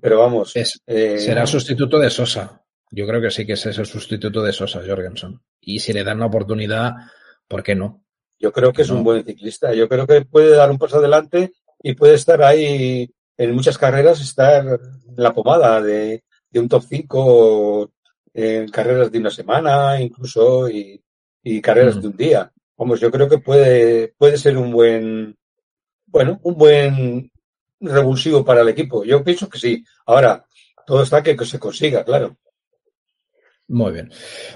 Pero 0.00 0.20
vamos. 0.20 0.54
Eh, 0.54 1.18
será 1.18 1.46
sustituto 1.46 1.98
de 1.98 2.10
Sosa. 2.10 2.62
Yo 2.90 3.06
creo 3.06 3.20
que 3.20 3.30
sí 3.30 3.46
que 3.46 3.54
es 3.54 3.66
el 3.66 3.86
sustituto 3.86 4.42
de 4.42 4.52
Sosa, 4.52 4.82
Jorgensen. 4.86 5.40
Y 5.60 5.80
si 5.80 5.92
le 5.92 6.04
dan 6.04 6.20
la 6.20 6.26
oportunidad, 6.26 6.94
¿por 7.46 7.62
qué 7.62 7.74
no? 7.74 8.04
Yo 8.38 8.52
creo 8.52 8.72
que 8.72 8.82
es 8.82 8.90
un 8.90 9.02
buen 9.02 9.24
ciclista. 9.24 9.74
Yo 9.74 9.88
creo 9.88 10.06
que 10.06 10.24
puede 10.24 10.50
dar 10.50 10.70
un 10.70 10.78
paso 10.78 10.98
adelante 10.98 11.52
y 11.82 11.94
puede 11.94 12.14
estar 12.14 12.42
ahí 12.42 13.10
en 13.36 13.54
muchas 13.54 13.78
carreras, 13.78 14.20
estar 14.20 14.64
en 14.66 14.78
la 15.16 15.34
pomada 15.34 15.82
de, 15.82 16.22
un 16.54 16.68
top 16.68 16.84
5 16.88 17.90
en 18.38 18.68
carreras 18.68 19.10
de 19.10 19.18
una 19.18 19.30
semana, 19.30 20.00
incluso, 20.00 20.68
y, 20.68 21.02
carreras 21.60 21.96
mm. 21.96 22.00
de 22.00 22.06
un 22.06 22.16
día. 22.16 22.52
Vamos, 22.76 23.00
yo 23.00 23.10
creo 23.10 23.28
que 23.28 23.38
puede, 23.38 24.14
puede 24.16 24.36
ser 24.38 24.56
un 24.56 24.70
buen, 24.70 25.36
bueno, 26.06 26.38
un 26.44 26.54
buen 26.54 27.32
revulsivo 27.80 28.44
para 28.44 28.60
el 28.60 28.68
equipo. 28.68 29.04
Yo 29.04 29.24
pienso 29.24 29.48
que 29.48 29.58
sí. 29.58 29.84
Ahora, 30.06 30.44
todo 30.86 31.02
está 31.02 31.22
que 31.22 31.36
se 31.44 31.58
consiga, 31.58 32.04
claro. 32.04 32.36
Muy 33.66 33.92
bien. 33.92 34.10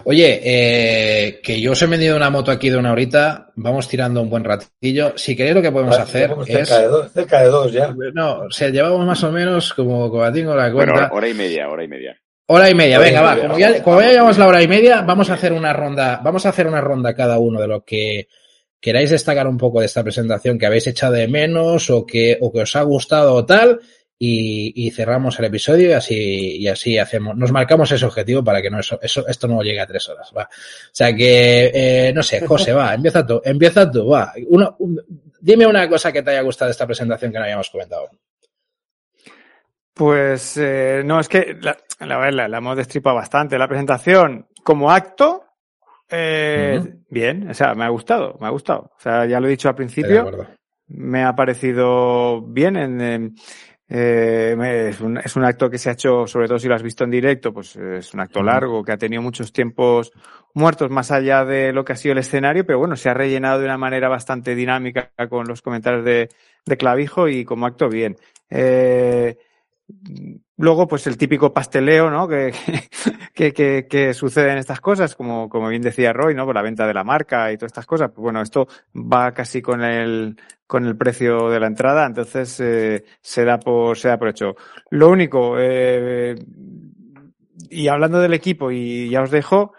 Oye, 0.04 0.40
eh, 0.42 1.40
que 1.42 1.60
yo 1.60 1.72
os 1.72 1.82
he 1.82 1.86
vendido 1.86 2.16
una 2.16 2.30
moto 2.30 2.50
aquí 2.50 2.70
de 2.70 2.78
una 2.78 2.92
horita, 2.92 3.52
vamos 3.56 3.88
tirando 3.88 4.22
un 4.22 4.30
buen 4.30 4.44
ratillo. 4.44 5.14
Si 5.16 5.34
queréis 5.34 5.56
lo 5.56 5.60
que 5.60 5.72
podemos 5.72 5.98
hacer 5.98 6.34
es... 6.46 6.46
Cerca 6.46 6.78
de, 6.78 6.86
dos, 6.86 7.12
cerca 7.12 7.42
de 7.42 7.48
dos 7.48 7.72
ya. 7.72 7.94
No, 8.14 8.42
o 8.42 8.50
sea, 8.50 8.70
llevamos 8.70 9.04
más 9.04 9.22
o 9.24 9.32
menos 9.32 9.74
como, 9.74 10.08
como 10.08 10.32
tengo 10.32 10.54
la 10.54 10.72
cuenta. 10.72 10.92
Bueno, 10.92 11.08
hora 11.12 11.28
y 11.28 11.34
media, 11.34 11.68
hora 11.68 11.84
y 11.84 11.88
media. 11.88 12.21
Hora 12.54 12.68
y 12.68 12.74
media, 12.74 12.98
venga, 12.98 13.22
va. 13.22 13.40
Como 13.40 13.58
ya, 13.58 13.82
como 13.82 14.02
ya 14.02 14.10
llevamos 14.10 14.36
la 14.36 14.46
hora 14.46 14.62
y 14.62 14.68
media, 14.68 15.00
vamos 15.00 15.30
a 15.30 15.34
hacer 15.34 15.54
una 15.54 15.72
ronda, 15.72 16.20
vamos 16.22 16.44
a 16.44 16.50
hacer 16.50 16.66
una 16.66 16.82
ronda 16.82 17.14
cada 17.14 17.38
uno 17.38 17.58
de 17.58 17.66
lo 17.66 17.82
que 17.82 18.28
queráis 18.78 19.08
destacar 19.08 19.46
un 19.46 19.56
poco 19.56 19.80
de 19.80 19.86
esta 19.86 20.02
presentación 20.02 20.58
que 20.58 20.66
habéis 20.66 20.86
echado 20.86 21.14
de 21.14 21.28
menos 21.28 21.88
o 21.88 22.04
que, 22.04 22.36
o 22.42 22.52
que 22.52 22.60
os 22.60 22.76
ha 22.76 22.82
gustado 22.82 23.34
o 23.34 23.46
tal 23.46 23.80
y, 24.18 24.90
cerramos 24.90 25.38
el 25.38 25.46
episodio 25.46 25.88
y 25.88 25.92
así, 25.92 26.56
y 26.58 26.68
así 26.68 26.98
hacemos, 26.98 27.34
nos 27.36 27.50
marcamos 27.52 27.90
ese 27.90 28.04
objetivo 28.04 28.44
para 28.44 28.60
que 28.60 28.70
no 28.70 28.80
eso, 28.80 28.98
eso 29.02 29.26
esto 29.26 29.48
no 29.48 29.62
llegue 29.62 29.80
a 29.80 29.86
tres 29.86 30.06
horas, 30.10 30.30
va. 30.36 30.42
O 30.42 30.90
sea 30.92 31.16
que, 31.16 31.70
eh, 31.74 32.12
no 32.14 32.22
sé, 32.22 32.46
José, 32.46 32.74
va, 32.74 32.92
empieza 32.92 33.26
tú, 33.26 33.40
empieza 33.42 33.90
tú, 33.90 34.08
va. 34.08 34.32
Uno, 34.48 34.76
dime 35.40 35.66
una 35.66 35.88
cosa 35.88 36.12
que 36.12 36.22
te 36.22 36.32
haya 36.32 36.42
gustado 36.42 36.68
de 36.68 36.72
esta 36.72 36.86
presentación 36.86 37.32
que 37.32 37.38
no 37.38 37.44
habíamos 37.44 37.70
comentado. 37.70 38.10
Pues 39.94 40.56
eh, 40.56 41.02
no, 41.04 41.20
es 41.20 41.28
que 41.28 41.56
la, 41.60 41.76
la, 42.00 42.30
la, 42.30 42.48
la 42.48 42.58
hemos 42.58 42.76
destripado 42.76 43.16
bastante. 43.16 43.58
La 43.58 43.68
presentación 43.68 44.46
como 44.62 44.90
acto, 44.90 45.44
eh, 46.08 46.80
bien, 47.10 47.50
o 47.50 47.54
sea, 47.54 47.74
me 47.74 47.84
ha 47.84 47.88
gustado, 47.88 48.36
me 48.40 48.46
ha 48.46 48.50
gustado. 48.50 48.92
O 48.96 49.00
sea, 49.00 49.26
ya 49.26 49.40
lo 49.40 49.46
he 49.46 49.50
dicho 49.50 49.68
al 49.68 49.74
principio, 49.74 50.48
me 50.88 51.24
ha 51.24 51.34
parecido 51.34 52.42
bien 52.42 52.76
en 52.76 53.34
eh, 53.94 54.88
es, 54.88 55.02
un, 55.02 55.18
es, 55.18 55.36
un, 55.36 55.44
acto 55.44 55.68
que 55.68 55.76
se 55.76 55.90
ha 55.90 55.92
hecho, 55.92 56.26
sobre 56.26 56.48
todo 56.48 56.58
si 56.58 56.66
lo 56.66 56.74
has 56.74 56.82
visto 56.82 57.04
en 57.04 57.10
directo, 57.10 57.52
pues 57.52 57.76
es 57.76 58.14
un 58.14 58.20
acto 58.20 58.42
largo 58.42 58.82
que 58.82 58.92
ha 58.92 58.96
tenido 58.96 59.20
muchos 59.20 59.52
tiempos 59.52 60.12
muertos 60.54 60.90
más 60.90 61.10
allá 61.10 61.44
de 61.44 61.74
lo 61.74 61.84
que 61.84 61.92
ha 61.92 61.96
sido 61.96 62.12
el 62.12 62.18
escenario, 62.18 62.64
pero 62.64 62.78
bueno, 62.78 62.96
se 62.96 63.10
ha 63.10 63.14
rellenado 63.14 63.58
de 63.58 63.66
una 63.66 63.76
manera 63.76 64.08
bastante 64.08 64.54
dinámica 64.54 65.10
con 65.28 65.46
los 65.46 65.60
comentarios 65.60 66.06
de, 66.06 66.30
de 66.64 66.76
Clavijo 66.78 67.28
y 67.28 67.44
como 67.44 67.66
acto 67.66 67.90
bien. 67.90 68.16
Eh, 68.48 69.36
Luego, 70.56 70.86
pues 70.86 71.06
el 71.06 71.16
típico 71.16 71.52
pasteleo, 71.52 72.10
¿no? 72.10 72.28
Que, 72.28 72.52
que, 73.34 73.86
que, 73.88 74.14
sucede 74.14 74.52
en 74.52 74.58
estas 74.58 74.80
cosas, 74.80 75.16
como, 75.16 75.48
como 75.48 75.68
bien 75.68 75.82
decía 75.82 76.12
Roy, 76.12 76.34
¿no? 76.34 76.44
Por 76.44 76.54
la 76.54 76.62
venta 76.62 76.86
de 76.86 76.94
la 76.94 77.04
marca 77.04 77.50
y 77.52 77.56
todas 77.56 77.70
estas 77.70 77.86
cosas. 77.86 78.10
Pues 78.10 78.22
bueno, 78.22 78.42
esto 78.42 78.68
va 78.94 79.32
casi 79.32 79.60
con 79.60 79.82
el, 79.82 80.36
con 80.66 80.86
el 80.86 80.96
precio 80.96 81.50
de 81.50 81.60
la 81.60 81.66
entrada, 81.66 82.06
entonces 82.06 82.58
eh, 82.60 83.04
se 83.20 83.44
da 83.44 83.58
por, 83.58 83.98
se 83.98 84.08
da 84.08 84.18
por 84.18 84.28
hecho. 84.28 84.54
Lo 84.90 85.08
único, 85.08 85.56
eh, 85.58 86.34
y 87.68 87.88
hablando 87.88 88.20
del 88.20 88.34
equipo, 88.34 88.70
y 88.70 89.10
ya 89.10 89.22
os 89.22 89.30
dejo, 89.30 89.72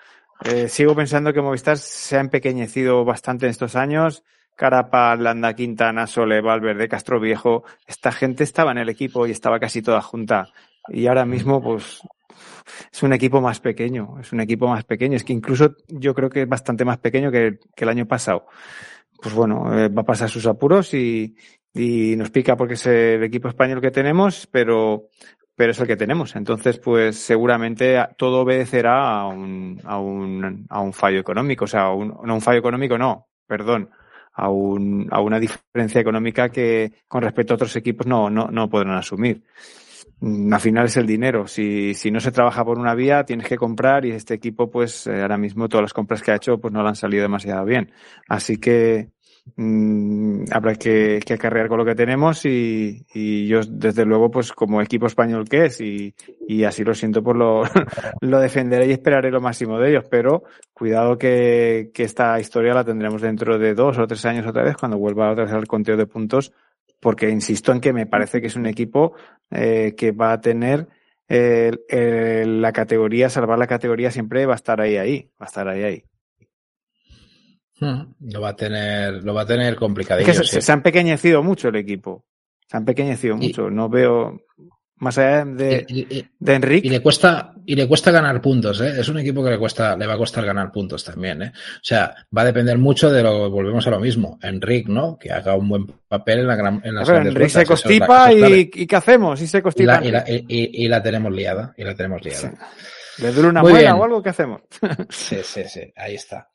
eh, 0.44 0.68
sigo 0.68 0.96
pensando 0.96 1.32
que 1.32 1.42
Movistar 1.42 1.78
se 1.78 2.18
ha 2.18 2.20
empequeñecido 2.20 3.06
bastante 3.06 3.46
en 3.46 3.52
estos 3.52 3.76
años. 3.76 4.24
Carapa, 4.56 5.16
Landa, 5.16 5.54
Quintana, 5.54 6.08
Sole, 6.08 6.42
Valverde, 6.42 6.88
Castro 6.88 7.20
Viejo, 7.20 7.64
esta 7.88 8.12
gente 8.12 8.44
estaba 8.44 8.72
en 8.72 8.78
el 8.78 8.90
equipo 8.90 9.28
y 9.28 9.32
estaba 9.32 9.60
casi 9.60 9.82
toda 9.82 10.02
junta. 10.02 10.50
Y 10.90 11.08
ahora 11.08 11.26
mismo, 11.26 11.62
pues, 11.62 12.02
es 12.92 13.04
un 13.04 13.14
equipo 13.14 13.42
más 13.42 13.60
pequeño, 13.60 14.20
es 14.20 14.32
un 14.34 14.42
equipo 14.42 14.68
más 14.68 14.84
pequeño. 14.84 15.16
Es 15.16 15.24
que 15.24 15.34
incluso 15.34 15.76
yo 15.88 16.14
creo 16.14 16.30
que 16.30 16.44
es 16.44 16.50
bastante 16.50 16.86
más 16.86 16.98
pequeño 16.98 17.32
que, 17.32 17.60
el 17.76 17.90
año 17.90 18.06
pasado. 18.06 18.46
Pues 19.22 19.34
bueno, 19.34 19.78
eh, 19.78 19.88
va 19.90 20.02
a 20.02 20.06
pasar 20.06 20.30
sus 20.30 20.46
apuros 20.48 20.94
y, 20.94 21.36
nos 21.76 22.30
pica 22.30 22.56
porque 22.56 22.76
es 22.76 22.86
el 22.86 23.24
equipo 23.24 23.48
español 23.48 23.82
que 23.82 23.90
tenemos, 23.90 24.48
pero, 24.52 25.10
pero 25.56 25.72
es 25.72 25.80
el 25.80 25.88
que 25.88 25.96
tenemos. 25.96 26.36
Entonces, 26.36 26.78
pues 26.78 27.18
seguramente 27.18 27.98
todo 28.18 28.42
obedecerá 28.42 29.20
a 29.22 29.28
un, 29.28 29.80
a 29.84 29.98
un, 29.98 30.66
a 30.70 30.82
un 30.82 30.94
fallo 30.94 31.20
económico. 31.20 31.66
O 31.66 31.68
sea, 31.68 31.90
un, 31.90 32.10
no 32.24 32.36
un 32.36 32.42
fallo 32.42 32.60
económico, 32.60 32.98
no, 32.98 33.28
perdón, 33.48 33.90
a, 34.34 34.50
un, 34.50 35.08
a 35.12 35.22
una 35.22 35.40
diferencia 35.40 36.02
económica 36.02 36.50
que 36.50 36.92
con 37.08 37.22
respecto 37.22 37.54
a 37.54 37.56
otros 37.56 37.76
equipos 37.76 38.08
no, 38.08 38.30
no, 38.30 38.48
no 38.48 38.70
podrán 38.70 38.98
asumir. 38.98 39.44
Mm, 40.20 40.54
al 40.54 40.60
final 40.62 40.86
es 40.86 40.98
el 40.98 41.06
dinero. 41.06 41.48
Si, 41.48 41.94
si 41.94 42.12
no 42.12 42.20
se 42.20 42.32
trabaja 42.32 42.64
por 42.64 42.80
una 42.80 42.96
vía, 42.96 43.24
tienes 43.26 43.48
que 43.48 43.58
comprar 43.58 44.06
y 44.06 44.12
este 44.12 44.34
equipo, 44.34 44.70
pues 44.72 45.08
eh, 45.08 45.22
ahora 45.22 45.38
mismo 45.38 45.68
todas 45.68 45.84
las 45.84 45.94
compras 45.94 46.22
que 46.22 46.32
ha 46.32 46.36
hecho, 46.36 46.58
pues 46.60 46.74
no 46.74 46.82
le 46.82 46.90
han 46.90 46.96
salido 46.96 47.24
demasiado 47.24 47.66
bien. 47.66 47.92
Así 48.28 48.58
que 48.58 49.10
mmm, 49.56 50.46
habrá 50.52 50.76
que, 50.76 51.20
que, 51.26 51.34
acarrear 51.34 51.68
con 51.68 51.78
lo 51.78 51.86
que 51.86 51.96
tenemos 51.96 52.46
y, 52.46 53.06
y, 53.14 53.48
yo, 53.48 53.62
desde 53.68 54.06
luego, 54.06 54.32
pues 54.32 54.52
como 54.52 54.82
equipo 54.82 55.08
español 55.08 55.48
que 55.48 55.66
es, 55.66 55.82
y, 55.82 56.16
y 56.48 56.64
así 56.64 56.84
lo 56.84 56.94
siento, 56.94 57.24
por 57.24 57.36
lo, 57.36 57.64
lo 58.22 58.40
defenderé 58.40 58.88
y 58.88 58.92
esperaré 58.92 59.32
lo 59.32 59.42
máximo 59.42 59.80
de 59.80 59.90
ellos. 59.92 60.06
Pero 60.10 60.44
cuidado 60.74 61.18
que, 61.18 61.92
que 61.94 62.04
esta 62.04 62.40
historia 62.40 62.74
la 62.74 62.84
tendremos 62.84 63.22
dentro 63.22 63.58
de 63.58 63.74
dos 63.74 63.98
o 64.00 64.08
tres 64.08 64.26
años 64.26 64.48
otra 64.48 64.64
vez, 64.64 64.78
cuando 64.78 64.98
vuelva 64.98 65.32
otra 65.32 65.46
vez 65.46 65.54
al 65.54 65.68
conteo 65.68 65.98
de 65.98 66.08
puntos 66.08 66.54
porque 67.04 67.30
insisto 67.30 67.72
en 67.72 67.82
que 67.82 67.94
me 67.94 68.08
parece 68.08 68.42
que 68.42 68.48
es 68.48 68.56
un 68.56 68.66
equipo 68.66 69.14
eh, 69.52 69.94
que 69.96 70.14
va 70.14 70.32
a 70.32 70.42
tener 70.42 70.88
eh, 71.28 72.46
la 72.48 72.72
categoría, 72.72 73.30
salvar 73.30 73.60
la 73.60 73.68
categoría 73.68 74.10
siempre 74.10 74.46
va 74.46 74.54
a 74.54 74.56
estar 74.56 74.82
ahí, 74.82 74.98
ahí, 74.98 75.30
va 75.40 75.46
a 75.46 75.50
estar 75.50 75.68
ahí, 75.68 75.84
ahí. 75.84 76.04
Hmm, 77.84 78.16
lo 78.32 78.42
va 78.42 78.50
a 78.50 78.56
tener, 78.56 79.24
lo 79.24 79.34
va 79.34 79.42
a 79.42 79.46
tener 79.46 79.76
complicado. 79.76 80.22
se, 80.24 80.72
ha 80.72 80.76
empequeñecido 80.76 81.44
mucho 81.44 81.70
el 81.70 81.76
equipo. 81.76 82.26
Se 82.68 82.78
ha 82.78 82.80
empeñecido 82.80 83.36
mucho. 83.38 83.70
No 83.70 83.90
veo, 83.90 84.40
más 85.04 85.18
allá 85.18 85.46
de, 85.46 86.28
de 86.40 86.54
Enrique. 86.54 86.88
Y 86.88 86.90
le 86.90 87.02
cuesta, 87.02 87.54
y 87.66 87.76
le 87.76 87.88
cuesta 87.88 88.12
ganar 88.12 88.42
puntos, 88.42 88.82
¿eh? 88.82 89.00
Es 89.00 89.08
un 89.10 89.20
equipo 89.20 89.44
que 89.44 89.52
le 89.52 89.60
cuesta, 89.60 89.96
le 89.96 90.08
va 90.08 90.14
a 90.14 90.18
costar 90.18 90.46
ganar 90.46 90.72
puntos 90.72 91.04
también, 91.04 91.42
¿eh? 91.44 91.52
O 91.54 91.84
sea, 91.84 92.16
va 92.36 92.42
a 92.42 92.46
depender 92.46 92.78
mucho 92.78 93.12
de 93.12 93.22
lo, 93.22 93.50
volvemos 93.50 93.86
a 93.86 93.92
lo 93.92 94.00
mismo. 94.00 94.40
Enrique, 94.42 94.92
¿no? 94.92 95.18
Que 95.18 95.32
haga 95.32 95.56
un 95.56 95.70
buen 95.70 95.86
papel 96.08 96.40
en 96.40 96.48
la 96.48 96.56
gran, 96.56 96.82
en 96.84 96.96
las 96.96 97.08
Enrique 97.10 97.50
se 97.50 97.66
constipa 97.66 98.34
y, 98.34 98.68
¿qué 98.68 98.96
hacemos? 98.96 99.42
¿Y 99.42 99.48
se 99.48 99.62
constipa? 99.62 100.02
Y 100.04 100.12
la, 100.12 100.24
y, 100.28 100.88
la, 100.88 101.04
tenemos 101.04 101.32
liada, 101.32 101.74
y 101.78 101.84
la 101.84 101.96
tenemos 101.96 102.24
liada. 102.24 102.54
¿Le 103.20 103.32
duele 103.32 103.50
una 103.50 103.62
muela 103.62 103.96
o 103.96 104.04
algo? 104.04 104.24
¿Qué 104.24 104.30
hacemos? 104.30 104.62
sí, 105.10 105.38
sí, 105.44 105.64
sí, 105.66 105.94
ahí 105.96 106.16
está. 106.16 106.50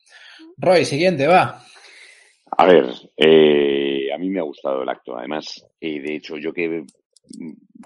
Roy, 0.60 0.85
siguiente, 0.85 1.26
va. 1.26 1.62
A 2.51 2.66
ver, 2.66 2.86
eh, 3.16 4.12
a 4.12 4.18
mí 4.18 4.28
me 4.28 4.40
ha 4.40 4.43
gustado 4.43 4.82
el 4.82 4.89
acto, 4.89 5.16
además, 5.16 5.64
y 5.78 6.01
de 6.01 6.16
hecho 6.16 6.36
yo 6.36 6.52
que 6.52 6.85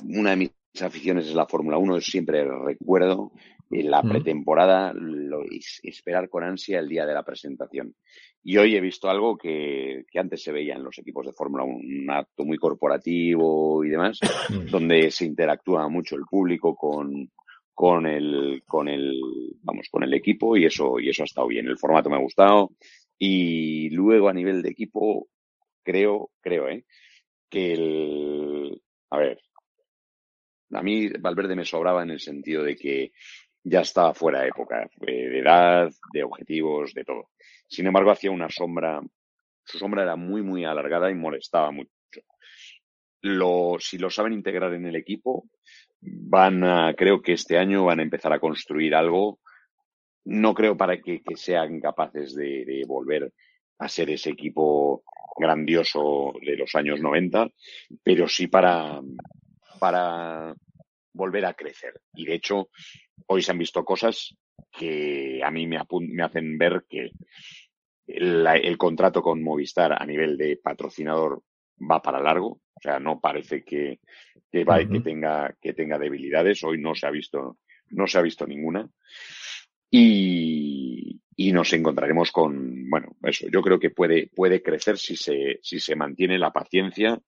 una 0.05 0.31
de 0.31 0.37
mis 0.37 0.53
aficiones 0.83 1.27
es 1.27 1.35
la 1.35 1.47
Fórmula 1.47 1.77
1, 1.77 2.01
siempre 2.01 2.45
recuerdo 2.45 3.33
en 3.71 3.91
la 3.91 4.03
pretemporada 4.03 4.93
lo, 4.95 5.43
esperar 5.83 6.29
con 6.29 6.45
ansia 6.45 6.79
el 6.79 6.89
día 6.89 7.05
de 7.05 7.15
la 7.15 7.23
presentación. 7.23 7.95
Y 8.45 8.57
hoy 8.57 8.77
he 8.77 8.81
visto 8.81 9.09
algo 9.09 9.37
que, 9.37 10.05
que 10.11 10.19
antes 10.19 10.43
se 10.43 10.53
veía 10.53 10.75
en 10.75 10.85
los 10.85 10.99
equipos 10.99 11.27
de 11.27 11.33
Fórmula 11.33 11.65
1, 11.65 11.77
un 11.77 12.11
acto 12.11 12.45
muy 12.45 12.57
corporativo 12.57 13.85
y 13.85 13.91
demás, 13.91 14.19
donde 14.71 15.11
se 15.11 15.27
interactúa 15.27 15.89
mucho 15.89 16.17
el 16.17 16.25
público 16.25 16.75
con, 16.75 17.31
con 17.75 18.07
el, 18.07 18.63
con 18.67 18.89
el, 18.89 19.21
vamos, 19.63 19.89
con 19.91 20.03
el 20.03 20.15
equipo 20.15 20.57
y 20.57 20.65
eso, 20.65 20.99
y 21.01 21.09
eso 21.09 21.23
ha 21.23 21.25
estado 21.25 21.47
bien. 21.49 21.67
El 21.67 21.79
formato 21.79 22.11
me 22.11 22.17
ha 22.17 22.21
gustado. 22.21 22.71
Y 23.19 23.91
luego 23.91 24.29
a 24.29 24.35
nivel 24.35 24.63
de 24.63 24.71
equipo, 24.71 25.29
creo, 25.83 26.31
creo, 26.41 26.69
eh, 26.69 26.85
que 27.49 27.73
el, 27.73 28.83
a 29.11 29.19
ver, 29.19 29.39
a 30.73 30.83
mí 30.83 31.09
Valverde 31.09 31.55
me 31.55 31.65
sobraba 31.65 32.03
en 32.03 32.11
el 32.11 32.21
sentido 32.21 32.63
de 32.65 32.77
que 32.77 33.13
ya 33.65 33.81
estaba 33.81 34.15
fuera 34.15 34.41
de 34.41 34.49
época, 34.49 34.89
de 34.97 35.39
edad, 35.39 35.91
de 36.13 36.25
objetivos, 36.25 36.95
de 36.95 37.05
todo. 37.05 37.31
Sin 37.69 37.87
embargo, 37.87 38.11
hacía 38.11 38.31
una 38.31 38.49
sombra, 38.49 39.01
su 39.65 39.79
sombra 39.79 40.03
era 40.03 40.17
muy, 40.17 40.43
muy 40.43 40.65
alargada 40.65 41.11
y 41.11 41.15
molestaba 41.15 41.71
mucho. 41.71 41.91
Lo, 43.21 43.77
si 43.79 43.99
lo 43.99 44.11
saben 44.11 44.33
integrar 44.33 44.75
en 44.75 44.87
el 44.87 44.97
equipo, 44.97 45.45
van 46.03 46.65
a, 46.65 46.95
creo 46.95 47.23
que 47.23 47.33
este 47.33 47.57
año 47.57 47.85
van 47.85 48.01
a 48.01 48.03
empezar 48.03 48.33
a 48.33 48.41
construir 48.41 48.95
algo 48.95 49.39
no 50.25 50.55
creo 50.55 50.77
para 50.77 51.01
que, 51.01 51.21
sean 51.35 51.81
capaces 51.81 52.35
de, 52.35 52.85
volver 52.87 53.33
a 53.79 53.89
ser 53.89 54.11
ese 54.11 54.31
equipo 54.31 55.03
grandioso 55.37 56.33
de 56.41 56.57
los 56.57 56.75
años 56.75 57.01
90, 57.01 57.49
pero 58.03 58.29
sí 58.29 58.47
para, 58.47 59.01
para 59.81 60.55
volver 61.13 61.47
a 61.47 61.55
crecer. 61.55 62.01
Y 62.15 62.27
de 62.27 62.35
hecho, 62.35 62.69
hoy 63.27 63.43
se 63.43 63.51
han 63.51 63.59
visto 63.59 63.85
cosas 63.85 64.37
que 64.71 65.41
a 65.45 65.51
mí 65.51 65.67
me, 65.67 65.79
me 66.01 66.23
hacen 66.23 66.57
ver 66.59 66.85
que 66.89 67.11
el, 68.07 68.79
contrato 68.79 69.23
con 69.23 69.43
Movistar 69.43 70.01
a 70.01 70.07
nivel 70.07 70.37
de 70.37 70.59
patrocinador 70.63 71.43
va 71.79 72.01
para 72.01 72.21
largo. 72.21 72.61
O 72.83 72.89
sea, 72.89 72.99
no 72.99 73.21
parece 73.21 73.63
que, 73.63 74.01
que, 74.51 74.65
que, 74.65 75.01
tenga, 75.01 75.57
que 75.61 75.73
tenga 75.73 75.99
debilidades. 76.01 76.65
Hoy 76.65 76.81
no 76.81 76.97
se 76.97 77.07
ha 77.07 77.11
visto, 77.11 77.59
no 77.91 78.09
se 78.09 78.19
ha 78.19 78.23
visto 78.23 78.45
ninguna. 78.45 78.91
Y, 79.89 81.21
y, 81.37 81.53
nos 81.53 81.73
encontraremos 81.75 82.33
con, 82.33 82.91
bueno, 82.91 83.15
eso, 83.23 83.47
yo 83.53 83.63
creo 83.63 83.79
que 83.79 83.91
puede, 83.91 84.31
puede 84.35 84.63
crecer 84.63 84.99
si 84.99 85.15
se, 85.15 85.61
si 85.63 85.79
se 85.79 85.95
mantiene 85.95 86.41
la 86.41 86.53
paciencia 86.53 87.21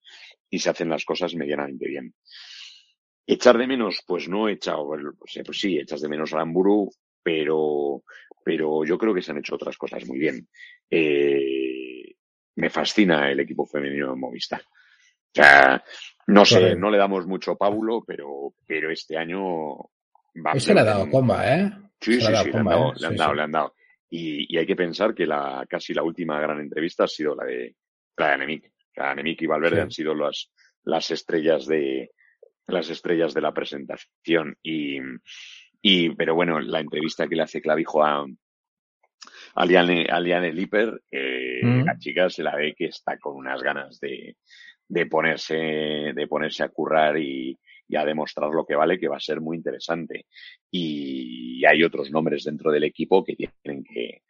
y 0.51 0.59
se 0.59 0.71
hacen 0.71 0.89
las 0.89 1.05
cosas 1.05 1.37
medianamente 1.37 1.87
bien. 1.87 2.15
Echar 3.25 3.57
de 3.57 3.69
menos, 3.69 4.03
pues 4.05 4.29
no 4.29 4.49
he 4.49 4.55
echado, 4.55 4.89
pues 4.89 5.61
sí, 5.61 5.79
echas 5.79 6.01
de 6.01 6.09
menos 6.09 6.35
a 6.35 6.41
Amburu, 6.41 6.91
pero, 7.23 8.03
pero 8.45 8.85
yo 8.85 8.99
creo 8.99 9.15
que 9.15 9.23
se 9.23 9.31
han 9.31 9.39
hecho 9.39 9.55
otras 9.55 9.77
cosas 9.79 10.05
muy 10.05 10.19
bien. 10.19 10.49
Eh, 10.91 12.17
me 12.57 12.71
fascina 12.71 13.31
el 13.31 13.39
equipo 13.39 13.67
femenino 13.67 14.11
de 14.11 14.17
Movistar. 14.17 14.63
O 15.37 15.43
sea, 15.43 15.83
no 16.29 16.45
sé, 16.45 16.77
no 16.77 16.91
le 16.91 16.99
damos 16.99 17.27
mucho 17.27 17.57
pábulo, 17.57 18.05
pero, 18.07 18.55
pero 18.67 18.91
este 18.91 19.17
año 19.17 19.77
va 20.45 20.53
Ese 20.55 20.73
le 20.73 20.81
ha 20.81 20.85
dado 20.85 21.11
comba, 21.11 21.55
¿eh? 21.55 21.73
Sí, 22.01 22.21
sí, 22.21 22.27
sí, 22.27 22.51
le 22.51 22.59
han 22.59 22.65
dado, 22.65 22.93
le 22.95 23.07
han 23.07 23.17
dado, 23.17 23.35
le 23.35 23.43
han 23.43 23.53
dado. 23.53 23.75
Y, 24.11 24.55
y, 24.55 24.59
hay 24.59 24.67
que 24.67 24.77
pensar 24.77 25.15
que 25.15 25.27
la 25.27 25.67
casi 25.69 25.93
la 25.93 26.03
última 26.03 26.41
gran 26.41 26.61
entrevista 26.61 27.05
ha 27.05 27.09
sido 27.09 27.35
la 27.35 27.45
de, 27.45 27.75
la 28.17 28.29
de 28.29 28.33
Anemic. 28.35 28.73
Anemic 28.97 29.43
y 29.43 29.47
Valverde 29.47 29.81
han 29.81 29.91
sido 29.91 30.15
las, 30.15 30.53
las 30.85 31.11
estrellas 31.11 31.67
de, 31.67 32.13
las 32.69 32.91
estrellas 32.91 33.35
de 33.35 33.41
la 33.41 33.53
presentación. 33.53 34.57
Y, 34.63 34.99
y, 35.83 36.11
pero 36.11 36.35
bueno, 36.35 36.61
la 36.61 36.81
entrevista 36.81 37.27
que 37.27 37.37
le 37.37 37.43
hace 37.43 37.61
Clavijo 37.61 38.05
a, 38.05 38.25
a 39.55 39.67
Liane, 39.67 40.07
a 40.09 40.21
Lipper, 40.21 41.03
eh, 41.11 41.61
mm. 41.63 41.85
la 41.85 41.99
chica 41.99 42.31
se 42.31 42.43
la 42.43 42.55
ve 42.55 42.75
que 42.77 42.87
está 42.87 43.19
con 43.19 43.37
unas 43.37 43.63
ganas 43.63 43.99
de, 43.99 44.37
de 44.89 45.07
ponerse, 45.07 45.55
de 45.55 46.27
ponerse 46.29 46.63
a 46.63 46.69
currar 46.69 47.19
y, 47.19 47.59
y, 47.89 47.97
a 47.97 48.05
demostrar 48.05 48.51
lo 48.51 48.65
que 48.65 48.77
vale, 48.77 48.99
que 48.99 49.09
va 49.09 49.17
a 49.17 49.21
ser 49.21 49.41
muy 49.41 49.57
interesante. 49.57 50.27
Y 50.71 51.65
hay 51.65 51.83
otros 51.83 52.11
nombres 52.11 52.45
dentro 52.45 52.71
del 52.71 52.85
equipo 52.85 53.25
que 53.25 53.37
tienen 53.37 53.85
que, 53.85 54.23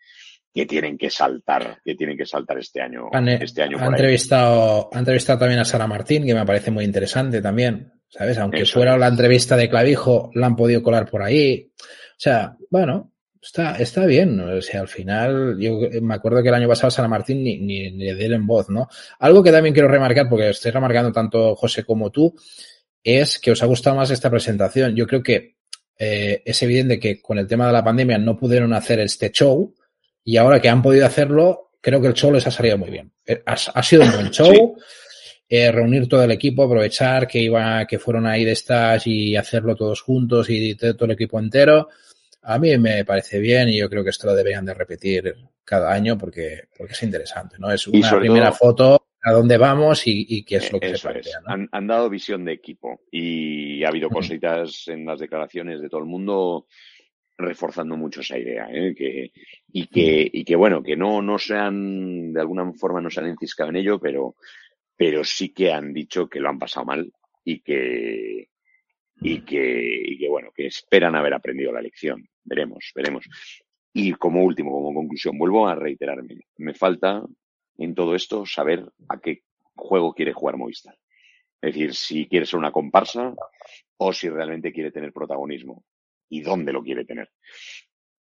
que 0.53 0.67
tienen 0.67 0.97
que 0.97 1.11
saltar, 1.11 1.79
que 1.85 1.95
tienen 1.95 2.17
que 2.17 2.27
saltar 2.27 2.59
este 2.59 2.81
año. 2.81 3.09
este 3.41 3.63
año 3.63 3.79
ha 3.81 3.87
entrevistado, 3.87 4.89
ha 4.93 4.99
entrevistado 4.99 5.41
también 5.41 5.61
a 5.61 5.65
Sara 5.65 5.87
Martín, 5.87 6.25
que 6.25 6.35
me 6.35 6.47
parece 6.47 6.71
muy 6.71 6.85
interesante 6.85 7.43
también. 7.43 7.93
¿sabes? 8.09 8.39
Aunque 8.39 8.65
fuera 8.65 8.97
la 8.97 9.09
entrevista 9.09 9.57
de 9.57 9.69
Clavijo, 9.69 10.31
la 10.35 10.47
han 10.47 10.55
podido 10.55 10.83
colar 10.83 11.11
por 11.11 11.23
ahí. 11.23 11.73
O 11.81 12.17
sea, 12.17 12.57
bueno, 12.71 13.13
está, 13.45 13.77
está 13.77 14.07
bien. 14.07 14.41
O 14.41 14.61
sea, 14.61 14.81
al 14.81 14.89
final, 14.89 15.57
yo 15.59 15.79
me 16.01 16.15
acuerdo 16.15 16.43
que 16.43 16.49
el 16.49 16.55
año 16.55 16.69
pasado 16.69 16.91
San 16.91 17.09
Martín 17.09 17.43
ni, 17.43 17.59
ni, 17.59 17.91
ni 17.91 18.09
él 18.09 18.33
en 18.33 18.47
voz, 18.47 18.69
¿no? 18.71 18.89
Algo 19.19 19.43
que 19.43 19.53
también 19.53 19.75
quiero 19.75 19.89
remarcar, 19.89 20.29
porque 20.29 20.51
estoy 20.51 20.71
remarcando 20.71 21.13
tanto 21.13 21.55
José 21.55 21.85
como 21.85 22.11
tú, 22.11 22.35
es 23.03 23.39
que 23.39 23.53
os 23.53 23.63
ha 23.63 23.67
gustado 23.67 23.97
más 23.97 24.11
esta 24.11 24.31
presentación. 24.31 24.97
Yo 24.97 25.07
creo 25.07 25.23
que 25.23 25.57
eh, 25.99 26.43
es 26.45 26.63
evidente 26.63 26.99
que 26.99 27.21
con 27.21 27.39
el 27.39 27.47
tema 27.47 27.67
de 27.67 27.73
la 27.73 27.85
pandemia 27.85 28.19
no 28.19 28.37
pudieron 28.37 28.73
hacer 28.73 29.01
este 29.01 29.31
show 29.31 29.75
y 30.25 30.37
ahora 30.39 30.61
que 30.61 30.69
han 30.69 30.83
podido 30.83 31.07
hacerlo, 31.07 31.73
creo 31.81 32.01
que 32.01 32.09
el 32.09 32.15
show 32.15 32.33
les 32.33 32.47
ha 32.47 32.51
salido 32.51 32.79
muy 32.79 32.91
bien. 32.91 33.13
Eh, 33.27 33.43
ha, 33.45 33.53
ha 33.53 33.83
sido 33.83 34.03
un 34.03 34.13
buen 34.13 34.31
show. 34.31 34.77
Eh, 35.47 35.71
reunir 35.71 36.09
todo 36.09 36.25
el 36.25 36.31
equipo, 36.31 36.65
aprovechar 36.65 37.29
que 37.29 37.39
iba, 37.39 37.87
que 37.87 37.99
fueron 37.99 38.27
ahí 38.27 38.45
de 38.45 38.53
estas 38.53 39.07
y 39.07 39.37
hacerlo 39.37 39.77
todos 39.77 40.01
juntos 40.01 40.49
y 40.49 40.75
todo 40.75 41.05
el 41.05 41.11
equipo 41.11 41.39
entero. 41.39 41.91
A 42.45 42.59
mí 42.59 42.77
me 42.79 43.05
parece 43.05 43.39
bien 43.39 43.69
y 43.69 43.79
yo 43.79 43.89
creo 43.89 44.05
que 44.05 44.11
esto 44.11 44.27
lo 44.27 44.35
deberían 44.35 44.67
de 44.67 44.75
repetir 44.75 45.35
cada 45.65 45.93
año 45.93 46.19
porque, 46.19 46.69
porque 46.77 46.93
es 46.93 47.03
interesante, 47.03 47.57
¿no? 47.59 47.71
Es 47.71 47.87
una 47.89 48.19
primera 48.19 48.53
foto 48.53 49.07
a 49.23 49.33
dónde 49.33 49.57
vamos 49.57 50.03
y, 50.07 50.45
qué 50.45 50.57
es 50.57 50.71
lo 50.71 50.79
que 50.79 50.95
se 50.95 51.09
plantea. 51.09 51.41
Han, 51.47 51.87
dado 51.87 52.11
visión 52.11 52.45
de 52.45 52.53
equipo 52.53 53.01
y 53.11 53.83
ha 53.83 53.89
habido 53.89 54.11
cositas 54.11 54.87
en 54.89 55.07
las 55.07 55.19
declaraciones 55.19 55.81
de 55.81 55.89
todo 55.89 56.01
el 56.01 56.07
mundo 56.07 56.67
reforzando 57.37 57.97
mucho 57.97 58.21
esa 58.21 58.39
idea, 58.39 58.69
¿eh? 58.71 58.95
que, 58.95 59.33
y 59.73 59.87
que, 59.87 60.29
y 60.31 60.45
que 60.45 60.55
bueno, 60.55 60.83
que 60.83 60.97
no, 60.97 61.23
no 61.23 61.39
sean, 61.39 62.33
de 62.33 62.41
alguna 62.41 62.71
forma 62.75 63.01
no 63.01 63.11
se 63.11 63.21
han 63.21 63.27
enciscado 63.27 63.71
en 63.71 63.77
ello, 63.77 63.99
pero, 63.99 64.37
pero 64.95 65.25
sí 65.25 65.53
que 65.53 65.73
han 65.73 65.93
dicho 65.93 66.29
que 66.29 66.39
lo 66.39 66.51
han 66.51 66.59
pasado 66.59 66.87
mal 66.87 67.11
y 67.43 67.61
que, 67.61 68.51
y 69.25 69.41
que 69.41 70.29
bueno, 70.29 70.51
que 70.55 70.67
esperan 70.67 71.17
haber 71.17 71.33
aprendido 71.33 71.73
la 71.73 71.81
lección. 71.81 72.29
Veremos, 72.45 72.93
veremos. 72.95 73.27
Y 73.93 74.13
como 74.13 74.43
último, 74.43 74.71
como 74.71 74.93
conclusión, 74.93 75.39
vuelvo 75.39 75.67
a 75.67 75.75
reiterarme. 75.75 76.41
Me 76.59 76.75
falta 76.75 77.23
en 77.79 77.95
todo 77.95 78.15
esto 78.15 78.45
saber 78.45 78.85
a 79.09 79.21
qué 79.21 79.43
juego 79.75 80.13
quiere 80.13 80.33
jugar 80.33 80.57
Movistar. 80.57 80.97
Es 81.61 81.73
decir, 81.73 81.95
si 81.95 82.29
quiere 82.29 82.45
ser 82.45 82.59
una 82.59 82.71
comparsa 82.71 83.35
o 83.97 84.13
si 84.13 84.29
realmente 84.29 84.73
quiere 84.73 84.91
tener 84.91 85.13
protagonismo 85.13 85.85
y 86.29 86.43
dónde 86.43 86.73
lo 86.73 86.83
quiere 86.83 87.05
tener. 87.05 87.31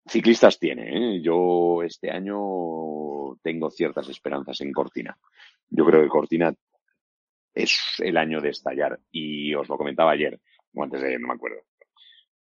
Ciclistas 0.06 0.58
tiene, 0.58 1.16
¿eh? 1.16 1.22
yo 1.22 1.82
este 1.82 2.10
año 2.10 3.36
tengo 3.42 3.70
ciertas 3.70 4.08
esperanzas 4.08 4.60
en 4.60 4.72
Cortina. 4.72 5.16
Yo 5.68 5.86
creo 5.86 6.02
que 6.02 6.08
Cortina 6.08 6.52
es 7.54 7.80
el 7.98 8.16
año 8.16 8.40
de 8.40 8.50
estallar. 8.50 8.98
Y 9.10 9.54
os 9.54 9.68
lo 9.68 9.78
comentaba 9.78 10.12
ayer, 10.12 10.40
o 10.74 10.82
antes 10.82 11.00
de 11.00 11.08
ayer, 11.08 11.20
no 11.20 11.28
me 11.28 11.34
acuerdo. 11.34 11.58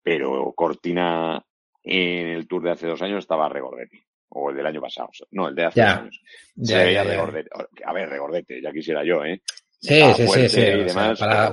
Pero 0.03 0.53
Cortina 0.55 1.43
en 1.83 2.27
el 2.27 2.47
Tour 2.47 2.63
de 2.63 2.71
hace 2.71 2.87
dos 2.87 3.01
años 3.01 3.19
estaba 3.19 3.49
Regordete. 3.49 4.05
O 4.29 4.49
el 4.49 4.55
del 4.55 4.65
año 4.65 4.81
pasado. 4.81 5.09
No, 5.31 5.49
el 5.49 5.55
de 5.55 5.65
hace 5.65 5.81
dos 5.81 5.89
años. 5.89 6.21
Se 6.61 6.83
veía 6.83 7.03
Regordete. 7.03 7.49
A 7.85 7.93
ver, 7.93 8.09
Regordete, 8.09 8.61
ya 8.61 8.71
quisiera 8.71 9.03
yo, 9.03 9.23
¿eh? 9.25 9.41
Sí, 9.79 10.01
sí, 10.15 10.27
sí, 10.27 10.49
sí. 10.49 10.61
Y 10.61 10.83
demás, 10.83 11.19
para, 11.19 11.51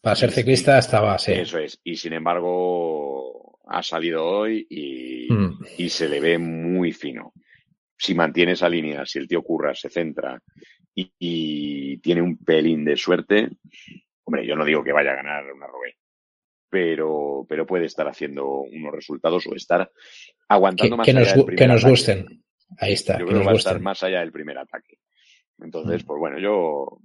para, 0.00 0.16
ser 0.16 0.30
ciclista 0.30 0.78
estaba, 0.78 1.18
sí. 1.18 1.32
Eso 1.32 1.58
es. 1.58 1.80
Y 1.82 1.96
sin 1.96 2.12
embargo, 2.12 3.58
ha 3.66 3.82
salido 3.82 4.24
hoy 4.24 4.66
y, 4.68 5.32
mm. 5.32 5.64
y 5.78 5.88
se 5.88 6.08
le 6.08 6.20
ve 6.20 6.38
muy 6.38 6.92
fino 6.92 7.32
si 7.98 8.14
mantiene 8.14 8.52
esa 8.52 8.68
línea, 8.68 9.04
si 9.04 9.18
el 9.18 9.26
tío 9.26 9.42
Curra 9.42 9.74
se 9.74 9.90
centra 9.90 10.40
y, 10.94 11.98
tiene 11.98 12.22
un 12.22 12.38
pelín 12.38 12.84
de 12.84 12.96
suerte, 12.96 13.50
hombre, 14.28 14.46
yo 14.46 14.54
no 14.54 14.64
digo 14.64 14.84
que 14.84 14.92
vaya 14.92 15.12
a 15.12 15.16
ganar 15.16 15.50
una 15.52 15.66
Robé, 15.66 15.96
pero, 16.68 17.46
pero 17.48 17.66
puede 17.66 17.86
estar 17.86 18.06
haciendo 18.06 18.46
unos 18.46 18.92
resultados 18.92 19.46
o 19.46 19.54
estar 19.54 19.90
aguantando 20.48 20.98
más 20.98 21.06
que 21.06 21.12
allá 21.12 21.20
nos, 21.20 21.34
del 21.34 21.44
primer 21.46 21.58
Que 21.58 21.66
nos 21.66 21.84
gusten. 21.84 22.44
Ahí 22.76 22.92
está. 22.92 23.18
Yo 23.18 23.26
creo 23.26 23.40
que 23.40 23.46
va 23.46 23.52
a 23.52 23.56
estar 23.56 23.80
más 23.80 24.02
allá 24.02 24.20
del 24.20 24.30
primer 24.30 24.58
ataque. 24.58 24.98
Entonces, 25.60 26.04
mm. 26.04 26.06
pues 26.06 26.18
bueno, 26.20 26.38
yo 26.38 26.98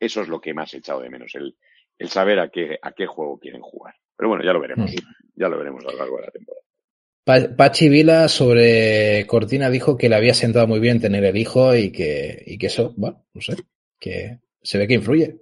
eso 0.00 0.22
es 0.22 0.28
lo 0.28 0.40
que 0.40 0.54
más 0.54 0.72
he 0.72 0.78
echado 0.78 1.02
de 1.02 1.10
menos, 1.10 1.34
el, 1.34 1.54
el 1.98 2.08
saber 2.08 2.40
a 2.40 2.48
qué, 2.48 2.78
a 2.80 2.92
qué 2.92 3.06
juego 3.06 3.38
quieren 3.38 3.60
jugar. 3.60 3.94
Pero 4.16 4.30
bueno, 4.30 4.42
ya 4.42 4.54
lo 4.54 4.60
veremos. 4.60 4.90
Mm. 4.90 4.96
Ya 5.36 5.48
lo 5.48 5.58
veremos 5.58 5.84
a 5.84 5.92
lo 5.92 5.98
largo 5.98 6.16
de 6.16 6.22
la 6.22 6.30
temporada. 6.30 7.56
Pachi 7.56 7.88
Vila 7.90 8.28
sobre 8.28 9.26
Cortina 9.26 9.68
dijo 9.68 9.98
que 9.98 10.08
le 10.08 10.16
había 10.16 10.34
sentado 10.34 10.66
muy 10.66 10.80
bien 10.80 11.00
tener 11.00 11.24
el 11.24 11.36
hijo 11.36 11.74
y 11.74 11.92
que, 11.92 12.42
y 12.46 12.56
que 12.56 12.66
eso, 12.66 12.94
bueno, 12.96 13.24
no 13.32 13.40
sé, 13.40 13.56
que 13.98 14.40
se 14.64 14.78
ve 14.78 14.88
que 14.88 14.94
influye. 14.94 15.36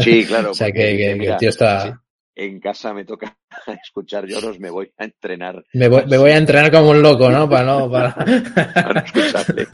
Sí, 0.00 0.24
claro. 0.24 0.50
o 0.52 0.54
sea, 0.54 0.72
que, 0.72 1.12
el 1.12 1.36
tío 1.36 1.50
está... 1.50 2.00
En 2.36 2.58
casa 2.58 2.92
me 2.92 3.04
toca 3.04 3.36
escuchar 3.84 4.26
lloros, 4.26 4.58
me 4.58 4.68
voy 4.68 4.92
a 4.98 5.04
entrenar. 5.04 5.64
Me 5.72 5.86
voy, 5.86 6.04
me 6.06 6.18
voy 6.18 6.32
a 6.32 6.36
entrenar 6.36 6.72
como 6.72 6.90
un 6.90 7.00
loco, 7.00 7.30
¿no? 7.30 7.48
Para 7.48 7.64
no, 7.64 7.88
para... 7.88 8.12
para 8.74 9.00
escucharle. 9.00 9.68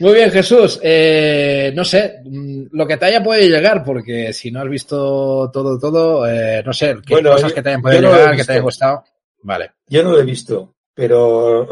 Muy 0.00 0.14
bien, 0.14 0.30
Jesús. 0.30 0.80
Eh, 0.82 1.70
no 1.74 1.84
sé, 1.84 2.20
mm, 2.24 2.68
lo 2.72 2.86
que 2.86 2.96
te 2.96 3.04
haya 3.06 3.22
podido 3.22 3.54
llegar, 3.54 3.84
porque 3.84 4.32
si 4.32 4.50
no 4.50 4.62
has 4.62 4.68
visto 4.68 5.50
todo, 5.52 5.78
todo, 5.78 6.26
eh, 6.26 6.62
no 6.64 6.72
sé, 6.72 6.96
qué 7.06 7.22
cosas 7.22 7.52
que 7.52 7.62
te 7.62 7.68
hayan 7.68 7.82
podido 7.82 8.00
llegar, 8.00 8.34
que 8.34 8.44
te 8.44 8.52
hayan 8.52 8.64
gustado. 8.64 9.04
Vale. 9.42 9.72
Yo 9.86 10.02
no 10.02 10.12
lo 10.12 10.20
he 10.20 10.24
visto, 10.24 10.76
pero 10.94 11.66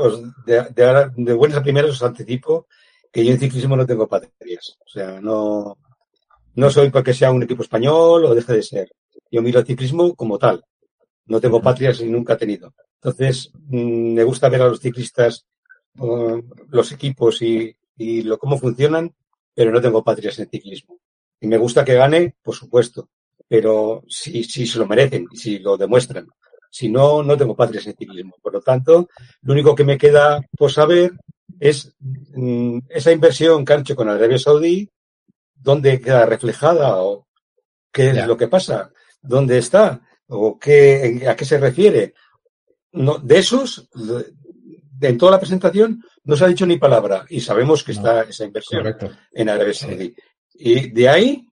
de, 0.45 0.65
de, 0.75 1.11
de 1.17 1.33
buenas 1.33 1.57
a 1.57 1.63
primeras 1.63 1.93
os 1.93 2.03
anticipo 2.03 2.67
que 3.13 3.25
yo 3.25 3.33
en 3.33 3.39
ciclismo 3.39 3.77
no 3.77 3.87
tengo 3.87 4.09
patrias. 4.09 4.79
O 4.85 4.89
sea, 4.89 5.21
no, 5.21 5.77
no 6.55 6.71
soy 6.71 6.91
porque 6.91 7.15
sea 7.15 7.31
un 7.31 7.43
equipo 7.43 7.63
español 7.63 8.25
o 8.25 8.35
deje 8.35 8.55
de 8.55 8.63
ser. 8.63 8.93
Yo 9.31 9.43
miro 9.43 9.61
el 9.61 9.67
ciclismo 9.67 10.15
como 10.15 10.39
tal. 10.39 10.65
No 11.27 11.41
tengo 11.41 11.63
patrias 11.63 12.01
y 12.01 12.07
nunca 12.07 12.35
he 12.35 12.39
tenido. 12.39 12.75
Entonces, 12.95 13.51
mm, 13.55 14.15
me 14.15 14.25
gusta 14.25 14.49
ver 14.49 14.63
a 14.63 14.69
los 14.69 14.81
ciclistas, 14.81 15.47
los 15.95 16.91
equipos 16.93 17.43
y, 17.43 17.77
y 17.97 18.23
lo, 18.23 18.39
cómo 18.39 18.59
funcionan, 18.59 19.15
pero 19.55 19.71
no 19.71 19.81
tengo 19.81 20.03
patrias 20.03 20.39
en 20.39 20.49
ciclismo. 20.49 20.99
Y 21.41 21.47
me 21.47 21.59
gusta 21.59 21.85
que 21.85 21.95
gane, 21.95 22.35
por 22.43 22.55
supuesto, 22.55 23.09
pero 23.49 24.03
si, 24.09 24.45
si 24.45 24.67
se 24.67 24.79
lo 24.79 24.87
merecen, 24.87 25.27
si 25.35 25.59
lo 25.59 25.77
demuestran 25.77 26.27
Si 26.71 26.89
no, 26.89 27.23
no 27.23 27.37
tengo 27.37 27.55
padres 27.55 27.87
en 27.87 27.95
ciclismo. 27.95 28.35
Por 28.41 28.55
lo 28.55 28.61
tanto, 28.63 29.09
lo 29.43 29.53
único 29.53 29.75
que 29.75 29.85
me 29.85 29.99
queda 29.99 30.41
por 30.57 30.73
saber 30.73 31.13
es 31.61 31.95
mm, 32.01 32.79
esa 32.89 33.13
inversión 33.13 33.65
que 33.65 33.73
han 33.73 33.81
hecho 33.81 33.97
con 33.97 34.09
Arabia 34.09 34.39
Saudí, 34.39 34.89
dónde 35.55 36.01
queda 36.01 36.27
reflejada 36.27 36.97
o 37.03 37.29
qué 37.93 38.11
es 38.11 38.27
lo 38.27 38.37
que 38.37 38.49
pasa, 38.49 38.91
dónde 39.21 39.59
está 39.59 40.01
o 40.27 40.59
qué, 40.59 41.25
a 41.29 41.37
qué 41.37 41.45
se 41.45 41.59
refiere. 41.59 42.15
No, 42.93 43.19
de 43.19 43.39
esos, 43.39 43.89
en 45.01 45.19
toda 45.19 45.33
la 45.33 45.41
presentación, 45.41 46.03
no 46.25 46.37
se 46.37 46.45
ha 46.45 46.49
dicho 46.49 46.67
ni 46.67 46.79
palabra 46.79 47.25
y 47.29 47.41
sabemos 47.41 47.85
que 47.85 47.93
está 47.93 48.23
esa 48.23 48.45
inversión 48.45 48.97
en 49.33 49.49
Arabia 49.49 49.75
Saudí. 49.75 50.15
Y 50.55 50.91
de 50.91 51.09
ahí 51.09 51.47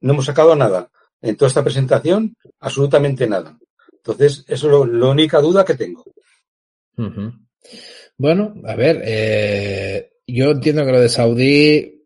no 0.00 0.12
hemos 0.12 0.26
sacado 0.26 0.54
nada. 0.56 0.90
En 1.22 1.36
toda 1.36 1.48
esta 1.48 1.62
presentación, 1.62 2.34
absolutamente 2.60 3.26
nada. 3.26 3.58
Entonces, 3.92 4.44
eso 4.48 4.84
es 4.84 4.90
la 4.90 5.08
única 5.08 5.40
duda 5.40 5.64
que 5.64 5.74
tengo. 5.74 6.04
Bueno, 8.20 8.52
a 8.66 8.74
ver, 8.74 9.00
eh, 9.02 10.10
yo 10.26 10.50
entiendo 10.50 10.84
que 10.84 10.92
lo 10.92 11.00
de 11.00 11.08
Saudí 11.08 12.04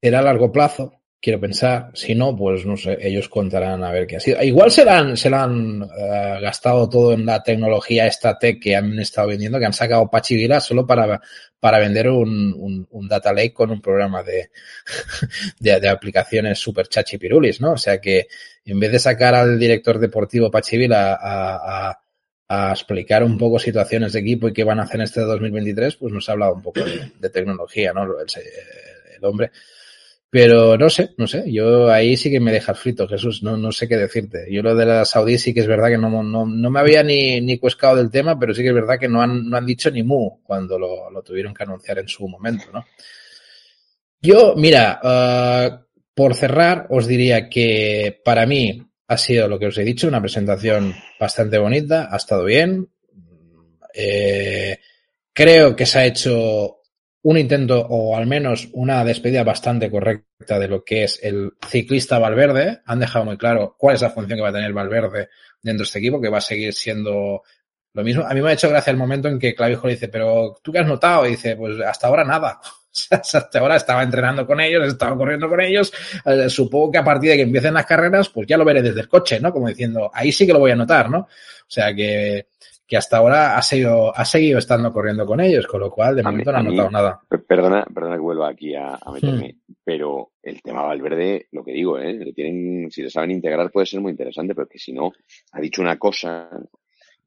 será 0.00 0.20
a 0.20 0.22
largo 0.22 0.52
plazo, 0.52 0.92
quiero 1.20 1.40
pensar. 1.40 1.90
Si 1.94 2.14
no, 2.14 2.36
pues 2.36 2.64
no 2.64 2.76
sé, 2.76 2.96
ellos 3.00 3.28
contarán 3.28 3.82
a 3.82 3.90
ver 3.90 4.06
qué 4.06 4.18
ha 4.18 4.20
sido. 4.20 4.40
Igual 4.40 4.70
se 4.70 4.84
la 4.84 4.98
han, 4.98 5.16
se 5.16 5.34
han 5.34 5.82
uh, 5.82 6.40
gastado 6.40 6.88
todo 6.88 7.12
en 7.12 7.26
la 7.26 7.42
tecnología 7.42 8.06
esta 8.06 8.38
tech 8.38 8.62
que 8.62 8.76
han 8.76 9.00
estado 9.00 9.26
vendiendo, 9.26 9.58
que 9.58 9.66
han 9.66 9.72
sacado 9.72 10.08
Pachivila 10.08 10.60
solo 10.60 10.86
para, 10.86 11.20
para 11.58 11.80
vender 11.80 12.08
un, 12.08 12.86
un, 12.88 13.08
data 13.08 13.32
lake 13.32 13.52
con 13.52 13.72
un 13.72 13.80
programa 13.80 14.22
de, 14.22 14.50
de, 15.58 15.88
aplicaciones 15.88 16.60
super 16.60 16.86
chachipirulis, 16.86 17.60
¿no? 17.60 17.72
O 17.72 17.78
sea 17.78 18.00
que 18.00 18.28
en 18.64 18.78
vez 18.78 18.92
de 18.92 19.00
sacar 19.00 19.34
al 19.34 19.58
director 19.58 19.98
deportivo 19.98 20.52
Pachivila 20.52 21.18
a 21.20 21.98
a 22.48 22.72
explicar 22.72 23.22
un 23.22 23.36
poco 23.36 23.58
situaciones 23.58 24.14
de 24.14 24.20
equipo 24.20 24.48
y 24.48 24.52
qué 24.52 24.64
van 24.64 24.80
a 24.80 24.84
hacer 24.84 24.96
en 24.96 25.02
este 25.02 25.20
2023, 25.20 25.96
pues 25.96 26.12
nos 26.12 26.28
ha 26.28 26.32
hablado 26.32 26.54
un 26.54 26.62
poco 26.62 26.80
de, 26.80 27.30
tecnología, 27.30 27.92
¿no? 27.92 28.04
El, 28.04 28.26
el, 29.16 29.24
hombre. 29.24 29.50
Pero 30.30 30.76
no 30.76 30.90
sé, 30.90 31.14
no 31.16 31.26
sé, 31.26 31.50
yo 31.50 31.90
ahí 31.90 32.16
sí 32.16 32.30
que 32.30 32.40
me 32.40 32.52
dejas 32.52 32.78
frito, 32.78 33.08
Jesús, 33.08 33.42
no, 33.42 33.56
no 33.56 33.72
sé 33.72 33.88
qué 33.88 33.96
decirte. 33.96 34.46
Yo 34.50 34.62
lo 34.62 34.74
de 34.74 34.84
la 34.84 35.04
Saudí 35.04 35.38
sí 35.38 35.54
que 35.54 35.60
es 35.60 35.66
verdad 35.66 35.88
que 35.88 35.98
no, 35.98 36.22
no, 36.22 36.46
no 36.46 36.70
me 36.70 36.80
había 36.80 37.02
ni, 37.02 37.40
ni 37.40 37.58
cuescado 37.58 37.96
del 37.96 38.10
tema, 38.10 38.38
pero 38.38 38.54
sí 38.54 38.62
que 38.62 38.68
es 38.68 38.74
verdad 38.74 38.98
que 38.98 39.08
no 39.08 39.22
han, 39.22 39.48
no 39.48 39.56
han 39.56 39.66
dicho 39.66 39.90
ni 39.90 40.02
mu 40.02 40.42
cuando 40.42 40.78
lo, 40.78 41.10
lo 41.10 41.22
tuvieron 41.22 41.54
que 41.54 41.62
anunciar 41.62 41.98
en 41.98 42.08
su 42.08 42.28
momento, 42.28 42.66
¿no? 42.72 42.84
Yo, 44.20 44.54
mira, 44.56 45.00
uh, 45.02 45.84
por 46.14 46.34
cerrar, 46.34 46.86
os 46.90 47.06
diría 47.06 47.48
que 47.48 48.20
para 48.24 48.44
mí 48.46 48.87
ha 49.08 49.16
sido 49.16 49.48
lo 49.48 49.58
que 49.58 49.66
os 49.66 49.78
he 49.78 49.84
dicho, 49.84 50.06
una 50.06 50.20
presentación 50.20 50.94
bastante 51.18 51.58
bonita, 51.58 52.08
ha 52.10 52.16
estado 52.16 52.44
bien. 52.44 52.90
Eh, 53.94 54.78
creo 55.32 55.74
que 55.74 55.86
se 55.86 55.98
ha 55.98 56.06
hecho 56.06 56.82
un 57.22 57.38
intento 57.38 57.80
o 57.88 58.16
al 58.16 58.26
menos 58.26 58.68
una 58.72 59.04
despedida 59.04 59.42
bastante 59.44 59.90
correcta 59.90 60.58
de 60.58 60.68
lo 60.68 60.84
que 60.84 61.04
es 61.04 61.20
el 61.22 61.52
ciclista 61.66 62.18
Valverde. 62.18 62.80
Han 62.84 63.00
dejado 63.00 63.24
muy 63.24 63.38
claro 63.38 63.74
cuál 63.78 63.96
es 63.96 64.02
la 64.02 64.10
función 64.10 64.36
que 64.36 64.42
va 64.42 64.50
a 64.50 64.52
tener 64.52 64.74
Valverde 64.74 65.30
dentro 65.62 65.84
de 65.84 65.86
este 65.86 65.98
equipo, 65.98 66.20
que 66.20 66.28
va 66.28 66.38
a 66.38 66.42
seguir 66.42 66.74
siendo 66.74 67.42
lo 67.94 68.04
mismo. 68.04 68.24
A 68.24 68.34
mí 68.34 68.42
me 68.42 68.50
ha 68.50 68.52
hecho 68.52 68.68
gracia 68.68 68.90
el 68.90 68.98
momento 68.98 69.28
en 69.28 69.38
que 69.38 69.54
Clavijo 69.54 69.86
le 69.86 69.94
dice, 69.94 70.08
pero 70.08 70.58
¿tú 70.62 70.70
qué 70.70 70.80
has 70.80 70.86
notado? 70.86 71.26
Y 71.26 71.30
dice, 71.30 71.56
pues 71.56 71.80
hasta 71.80 72.08
ahora 72.08 72.24
nada. 72.24 72.60
Hasta 73.10 73.58
ahora 73.60 73.76
estaba 73.76 74.02
entrenando 74.02 74.46
con 74.46 74.60
ellos, 74.60 74.86
estaba 74.86 75.16
corriendo 75.16 75.48
con 75.48 75.60
ellos. 75.60 75.92
Eh, 76.24 76.48
supongo 76.48 76.92
que 76.92 76.98
a 76.98 77.04
partir 77.04 77.30
de 77.30 77.36
que 77.36 77.42
empiecen 77.42 77.74
las 77.74 77.86
carreras, 77.86 78.28
pues 78.28 78.46
ya 78.46 78.56
lo 78.56 78.64
veré 78.64 78.82
desde 78.82 79.00
el 79.00 79.08
coche, 79.08 79.40
¿no? 79.40 79.52
Como 79.52 79.68
diciendo, 79.68 80.10
ahí 80.12 80.32
sí 80.32 80.46
que 80.46 80.52
lo 80.52 80.58
voy 80.58 80.70
a 80.70 80.76
notar, 80.76 81.10
¿no? 81.10 81.18
O 81.20 81.70
sea 81.70 81.94
que 81.94 82.46
que 82.88 82.96
hasta 82.96 83.18
ahora 83.18 83.58
ha 83.58 83.60
seguido, 83.60 84.16
ha 84.16 84.24
seguido 84.24 84.58
estando 84.58 84.90
corriendo 84.90 85.26
con 85.26 85.42
ellos, 85.42 85.66
con 85.66 85.80
lo 85.80 85.90
cual 85.90 86.16
de 86.16 86.22
momento 86.22 86.50
no 86.50 86.58
ha 86.58 86.62
notado 86.62 86.90
nada. 86.90 87.20
Perdona, 87.46 87.84
perdona 87.84 88.14
que 88.14 88.22
vuelva 88.22 88.48
aquí 88.48 88.74
a, 88.74 88.94
a 88.94 89.12
meterme, 89.12 89.56
hmm. 89.66 89.72
pero 89.84 90.30
el 90.42 90.62
tema 90.62 90.84
Valverde, 90.84 91.48
lo 91.52 91.62
que 91.62 91.72
digo, 91.72 91.98
¿eh? 91.98 92.14
Le 92.14 92.32
tienen, 92.32 92.90
si 92.90 93.02
le 93.02 93.10
saben 93.10 93.32
integrar 93.32 93.70
puede 93.70 93.84
ser 93.84 94.00
muy 94.00 94.12
interesante, 94.12 94.54
pero 94.54 94.66
que 94.66 94.78
si 94.78 94.94
no, 94.94 95.12
ha 95.52 95.60
dicho 95.60 95.82
una 95.82 95.98
cosa 95.98 96.48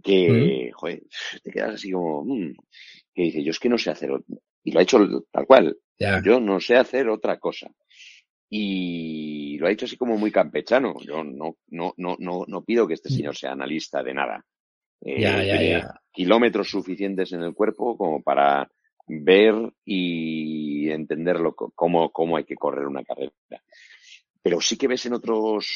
que, 0.01 0.71
hmm. 0.71 0.73
joder, 0.73 1.03
te 1.43 1.51
quedas 1.51 1.75
así 1.75 1.91
como, 1.91 2.23
mmm, 2.25 2.55
que 3.13 3.21
dice, 3.21 3.43
yo 3.43 3.51
es 3.51 3.59
que 3.59 3.69
no 3.69 3.77
sé 3.77 3.91
hacer, 3.91 4.09
y 4.63 4.71
lo 4.71 4.79
ha 4.79 4.83
hecho 4.83 4.99
tal 5.31 5.45
cual, 5.45 5.77
yo 6.23 6.39
no 6.39 6.59
sé 6.59 6.75
hacer 6.75 7.09
otra 7.09 7.37
cosa. 7.39 7.69
Y 8.49 9.57
lo 9.59 9.67
ha 9.67 9.69
dicho 9.69 9.85
así 9.85 9.95
como 9.95 10.17
muy 10.17 10.31
campechano. 10.31 10.95
Yo 11.05 11.23
no, 11.23 11.57
no, 11.67 11.93
no, 11.95 12.15
no, 12.19 12.43
no 12.45 12.63
pido 12.65 12.85
que 12.85 12.95
este 12.95 13.09
hmm. 13.09 13.15
señor 13.15 13.37
sea 13.37 13.53
analista 13.53 14.03
de 14.03 14.13
nada 14.13 14.45
eh, 15.03 15.81
kilómetros 16.11 16.69
suficientes 16.69 17.31
en 17.33 17.41
el 17.41 17.53
cuerpo 17.53 17.97
como 17.97 18.21
para 18.21 18.69
ver 19.07 19.55
y 19.83 20.89
entenderlo 20.89 21.55
cómo, 21.55 22.11
cómo 22.11 22.37
hay 22.37 22.43
que 22.43 22.55
correr 22.55 22.85
una 22.85 23.03
carrera. 23.03 23.31
Pero 24.41 24.61
sí 24.61 24.77
que 24.77 24.87
ves 24.87 25.05
en 25.05 25.13
otros, 25.13 25.67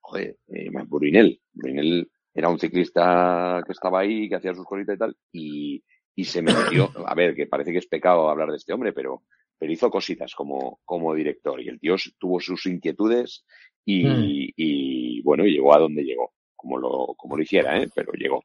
joder, 0.00 0.36
eh, 0.48 0.70
Bruinel. 0.86 1.40
Bruinel 1.52 2.10
era 2.34 2.48
un 2.48 2.58
ciclista 2.58 3.62
que 3.64 3.72
estaba 3.72 4.00
ahí, 4.00 4.28
que 4.28 4.36
hacía 4.36 4.54
sus 4.54 4.66
cositas 4.66 4.96
y 4.96 4.98
tal, 4.98 5.16
y, 5.32 5.84
y 6.14 6.24
se 6.24 6.42
metió, 6.42 6.90
a 7.06 7.14
ver, 7.14 7.34
que 7.34 7.46
parece 7.46 7.72
que 7.72 7.78
es 7.78 7.86
pecado 7.86 8.28
hablar 8.28 8.50
de 8.50 8.56
este 8.56 8.72
hombre, 8.72 8.92
pero, 8.92 9.22
pero 9.58 9.72
hizo 9.72 9.90
cositas 9.90 10.34
como, 10.34 10.80
como 10.84 11.14
director 11.14 11.60
y 11.60 11.68
el 11.68 11.80
tío 11.80 11.96
tuvo 12.18 12.40
sus 12.40 12.66
inquietudes 12.66 13.44
y, 13.84 14.04
mm. 14.04 14.52
y 14.56 15.22
bueno, 15.22 15.44
llegó 15.44 15.74
a 15.74 15.78
donde 15.78 16.04
llegó 16.04 16.32
como 16.62 16.78
lo, 16.78 17.14
como 17.16 17.36
lo 17.36 17.42
hiciera, 17.42 17.80
¿eh? 17.80 17.88
pero 17.94 18.12
llegó. 18.12 18.44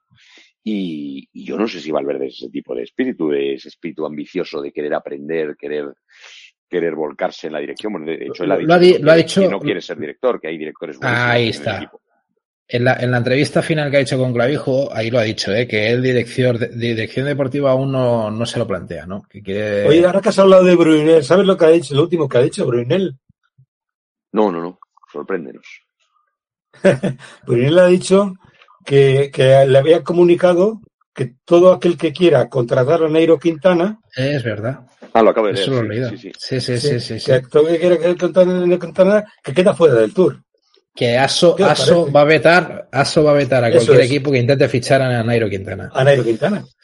Y, 0.64 1.30
y, 1.32 1.46
yo 1.46 1.58
no 1.58 1.68
sé 1.68 1.80
si 1.80 1.92
Valverde 1.92 2.28
es 2.28 2.36
ese 2.36 2.50
tipo 2.50 2.76
de 2.76 2.84
espíritu, 2.84 3.30
de 3.30 3.54
ese 3.54 3.70
espíritu 3.70 4.06
ambicioso 4.06 4.62
de 4.62 4.72
querer 4.72 4.94
aprender, 4.96 5.56
querer 5.56 5.94
querer 6.70 6.96
volcarse 6.96 7.48
en 7.48 7.54
la 7.54 7.60
dirección. 7.60 7.94
Bueno, 7.94 8.08
de 8.08 8.26
hecho, 8.26 8.44
él 8.44 8.52
ha 8.52 8.58
dicho, 8.58 8.68
lo 8.68 8.74
ha, 8.74 8.80
di, 8.80 8.98
lo 8.98 9.12
ha 9.12 9.16
dicho 9.16 9.42
que 9.42 9.48
no 9.48 9.60
quiere 9.60 9.82
ser 9.82 9.98
director, 9.98 10.42
que 10.42 10.50
hay 10.50 10.58
directores 10.58 10.98
buenos 10.98 11.18
Ahí 11.18 11.50
está. 11.50 11.70
En, 11.72 11.78
el 11.78 11.84
equipo. 11.84 12.02
En, 12.70 12.84
la, 12.84 12.98
en 13.00 13.12
la 13.12 13.18
entrevista 13.18 13.62
final 13.62 13.90
que 13.90 13.98
ha 13.98 14.02
hecho 14.02 14.18
con 14.18 14.34
Clavijo, 14.34 14.90
ahí 14.94 15.10
lo 15.10 15.20
ha 15.20 15.24
dicho, 15.24 15.54
¿eh? 15.54 15.66
que 15.68 15.90
él 15.90 16.02
dirección, 16.02 16.58
de, 16.58 16.68
dirección 16.68 17.26
deportiva 17.26 17.72
aún 17.72 17.94
no, 17.94 18.30
no, 18.30 18.46
se 18.46 18.60
lo 18.60 18.68
plantea, 18.68 19.06
¿no? 19.06 19.24
Que 19.30 19.42
quiere... 19.42 19.88
Oye, 19.88 20.06
ahora 20.06 20.20
que 20.20 20.30
has 20.30 20.40
hablado 20.40 20.66
de 20.66 20.76
Brunel, 20.76 21.24
¿sabes 21.24 21.46
lo 21.46 21.56
que 21.56 21.66
ha 21.66 21.70
dicho, 21.70 21.96
lo 21.96 22.04
último 22.04 22.28
que 22.28 22.38
ha 22.38 22.42
dicho 22.42 22.66
Brunel? 22.66 23.18
No, 24.34 24.52
no, 24.52 24.62
no, 24.62 24.80
sorpréndenos. 25.12 25.66
él 27.48 27.80
ha 27.80 27.88
dicho 27.88 28.34
que, 28.86 29.32
que, 29.34 29.66
le 29.66 29.78
había 29.78 30.04
comunicado 30.04 30.82
que 31.14 31.36
todo 31.46 31.72
aquel 31.72 31.98
que 31.98 32.14
quiera 32.14 32.50
contratar 32.50 33.04
a 33.04 33.10
Nairo 33.10 33.40
Quintana. 33.40 34.00
Es 34.16 34.44
verdad. 34.44 34.86
Ah, 35.14 35.24
lo 35.24 35.32
acabo 35.32 35.48
de 35.48 35.54
leer. 35.54 35.70
Eso 35.70 35.82
lo 35.82 35.94
sí, 35.94 36.18
sí, 36.18 36.18
sí. 36.18 36.32
Sí, 36.38 36.78
sí, 36.78 37.00
sí, 37.00 37.20
sí, 37.20 37.26
Que 37.26 37.42
todo 37.42 37.68
el 37.70 37.80
que 37.80 37.98
quiera 37.98 38.16
contratar 38.18 38.56
a 38.56 38.60
Nairo 38.60 38.78
Quintana, 38.78 39.24
que 39.42 39.54
queda 39.54 39.74
fuera 39.74 39.96
del 39.96 40.14
Tour. 40.14 40.44
Que 40.98 41.16
Aso, 41.16 41.56
Aso 41.64 42.12
va 42.12 42.22
a 42.22 42.26
vetar, 42.26 42.90
Aso 42.92 43.24
va 43.24 43.30
a 43.30 43.36
vetar 43.36 43.64
a 43.64 43.72
cualquier 43.72 44.02
equipo 44.02 44.32
que 44.32 44.40
intente 44.40 44.68
fichar 44.68 45.00
a 45.04 45.24
Nairo 45.24 45.48
Quintana. 45.48 45.92
A 45.94 46.04
Nairo 46.04 46.24
Quintana. 46.24 46.66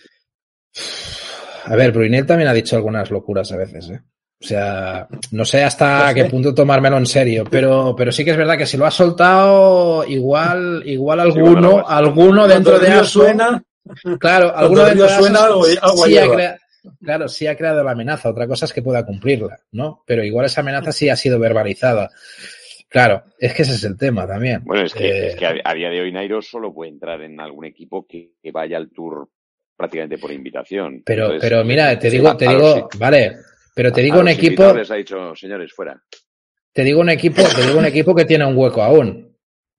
A 1.66 1.78
ver, 1.78 1.94
Brunel 1.94 2.26
también 2.26 2.50
ha 2.50 2.54
dicho 2.54 2.76
algunas 2.76 3.10
locuras 3.10 3.50
a 3.54 3.56
veces, 3.56 3.90
¿eh? 3.90 4.02
O 4.42 4.46
sea, 4.46 5.08
no 5.32 5.46
sé 5.46 5.64
hasta 5.64 6.14
qué 6.14 6.26
punto 6.26 6.54
tomármelo 6.54 6.98
en 6.98 7.06
serio, 7.06 7.46
pero, 7.50 7.96
pero 7.98 8.12
sí 8.12 8.26
que 8.26 8.32
es 8.32 8.38
verdad 8.38 8.58
que 8.58 8.66
si 8.66 8.76
lo 8.76 8.86
ha 8.86 8.92
soltado, 8.92 10.04
igual, 10.06 10.84
igual 10.86 11.22
alguno, 11.22 11.46
sí, 11.46 11.54
bueno, 11.54 11.88
alguno 11.88 12.46
dentro 12.46 12.78
de 12.78 12.90
ASO, 12.90 13.22
suena, 13.22 13.64
claro, 14.20 14.54
alguno 14.54 14.84
dentro 14.84 15.08
de 15.08 15.14
ASO 15.14 16.04
ha 16.04 16.34
creado, 16.36 16.58
claro, 17.02 17.28
sí 17.30 17.48
ha 17.48 17.56
creado 17.56 17.84
la 17.86 17.92
amenaza. 17.92 18.30
Otra 18.30 18.46
cosa 18.46 18.66
es 18.66 18.74
que 18.74 18.82
pueda 18.82 19.06
cumplirla, 19.06 19.60
¿no? 19.72 20.04
Pero 20.06 20.26
igual 20.26 20.48
esa 20.48 20.60
amenaza 20.60 20.92
sí 20.92 21.08
ha 21.08 21.16
sido 21.16 21.40
verbalizada. 21.40 22.12
Claro, 22.94 23.24
es 23.40 23.56
que 23.56 23.64
ese 23.64 23.72
es 23.72 23.84
el 23.86 23.98
tema 23.98 24.28
también. 24.28 24.62
Bueno, 24.66 24.86
es 24.86 24.94
que, 24.94 25.08
eh, 25.08 25.28
es 25.30 25.36
que 25.36 25.48
a, 25.48 25.56
a, 25.64 25.74
día 25.74 25.90
de 25.90 26.00
hoy 26.00 26.12
Nairo 26.12 26.44
solo 26.44 26.72
puede 26.72 26.92
entrar 26.92 27.24
en 27.24 27.40
algún 27.40 27.66
equipo 27.66 28.06
que, 28.06 28.34
que 28.40 28.52
vaya 28.52 28.78
al 28.78 28.92
Tour 28.92 29.30
prácticamente 29.76 30.20
por 30.20 30.32
invitación. 30.32 31.02
Pero, 31.04 31.24
Entonces, 31.24 31.50
pero 31.50 31.66
mira, 31.66 31.98
te 31.98 32.12
digo, 32.12 32.38
te 32.38 32.48
digo, 32.48 32.88
vale, 33.00 33.38
pero 33.74 33.92
te 33.92 34.02
digo 34.02 34.18
a 34.18 34.20
un 34.20 34.28
equipo. 34.28 34.72
Les 34.76 34.92
ha 34.92 34.96
dicho, 34.96 35.36
señores, 35.36 35.74
fuera. 35.74 36.00
Te 36.72 36.84
digo 36.84 37.02
un 37.02 37.10
equipo, 37.10 37.42
te 37.42 37.66
digo 37.66 37.80
un 37.80 37.86
equipo 37.88 38.14
que 38.14 38.26
tiene 38.26 38.46
un 38.46 38.56
hueco 38.56 38.84
aún. 38.84 39.33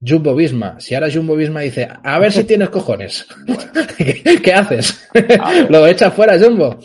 Jumbo 0.06 0.34
Visma. 0.34 0.78
Si 0.80 0.94
ahora 0.94 1.08
Jumbo 1.10 1.34
Visma 1.34 1.60
dice, 1.60 1.88
a 2.02 2.18
ver 2.18 2.32
si 2.32 2.44
tienes 2.44 2.68
cojones. 2.68 3.26
¿Qué, 3.96 4.40
¿Qué, 4.42 4.52
haces? 4.52 5.08
Lo 5.70 5.86
echas 5.86 6.12
fuera, 6.12 6.38
Jumbo. 6.38 6.78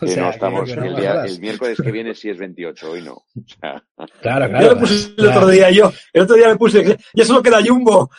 O 0.00 0.06
sea, 0.06 0.24
no 0.24 0.30
estamos 0.30 0.70
el, 0.70 0.80
no 0.80 0.96
día, 0.96 1.24
el, 1.24 1.38
miércoles 1.38 1.78
que 1.82 1.92
viene 1.92 2.14
sí 2.14 2.30
es 2.30 2.38
28, 2.38 2.90
hoy 2.90 3.02
no. 3.02 3.12
O 3.12 3.26
sea, 3.46 3.82
claro, 4.20 4.48
claro. 4.48 4.66
Yo 4.66 4.74
lo 4.74 4.80
puse 4.80 5.12
el 5.16 5.26
otro 5.26 5.48
día, 5.48 5.70
yo. 5.70 5.92
El 6.12 6.22
otro 6.22 6.36
día 6.36 6.48
le 6.48 6.56
puse, 6.56 6.98
ya 7.14 7.24
solo 7.24 7.42
queda 7.42 7.62
Jumbo. 7.64 8.10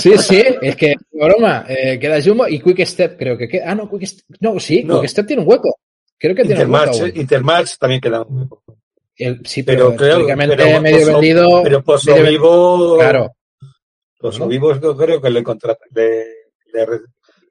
sí, 0.00 0.16
sí, 0.18 0.42
es 0.62 0.76
que, 0.76 0.94
broma, 1.12 1.66
eh, 1.68 1.98
queda 1.98 2.22
Jumbo 2.22 2.48
y 2.48 2.60
Quick 2.60 2.84
Step, 2.86 3.18
creo 3.18 3.36
que 3.36 3.48
queda. 3.48 3.70
Ah, 3.70 3.74
no, 3.74 3.90
Quick 3.90 4.06
Step. 4.06 4.24
No, 4.40 4.58
sí, 4.58 4.82
no. 4.84 5.00
Quick 5.00 5.10
Step 5.10 5.26
tiene 5.26 5.42
un 5.42 5.48
hueco. 5.48 5.78
Creo 6.18 6.34
que 6.34 6.42
tiene 6.42 6.62
Intermatch, 6.62 7.00
un 7.00 7.12
Intermatch 7.14 7.78
también 7.78 8.00
queda 8.00 8.22
un 8.22 8.42
hueco. 8.42 8.62
El, 9.16 9.40
sí, 9.44 9.62
pero, 9.62 9.94
pero 9.94 10.24
creo, 10.24 10.26
pero 10.26 10.80
medio 10.80 11.06
vendido. 11.06 11.62
Pero 11.62 11.82
Pozo 11.82 12.14
Vivo. 12.22 12.96
Claro. 12.98 13.36
Pozo 14.20 14.40
¿no? 14.40 14.48
Vivo 14.48 14.70
creo 14.96 15.20
que 15.20 15.30
le 15.30 15.42
contrata. 15.42 15.84
Le, 15.94 16.24
le, 16.72 16.86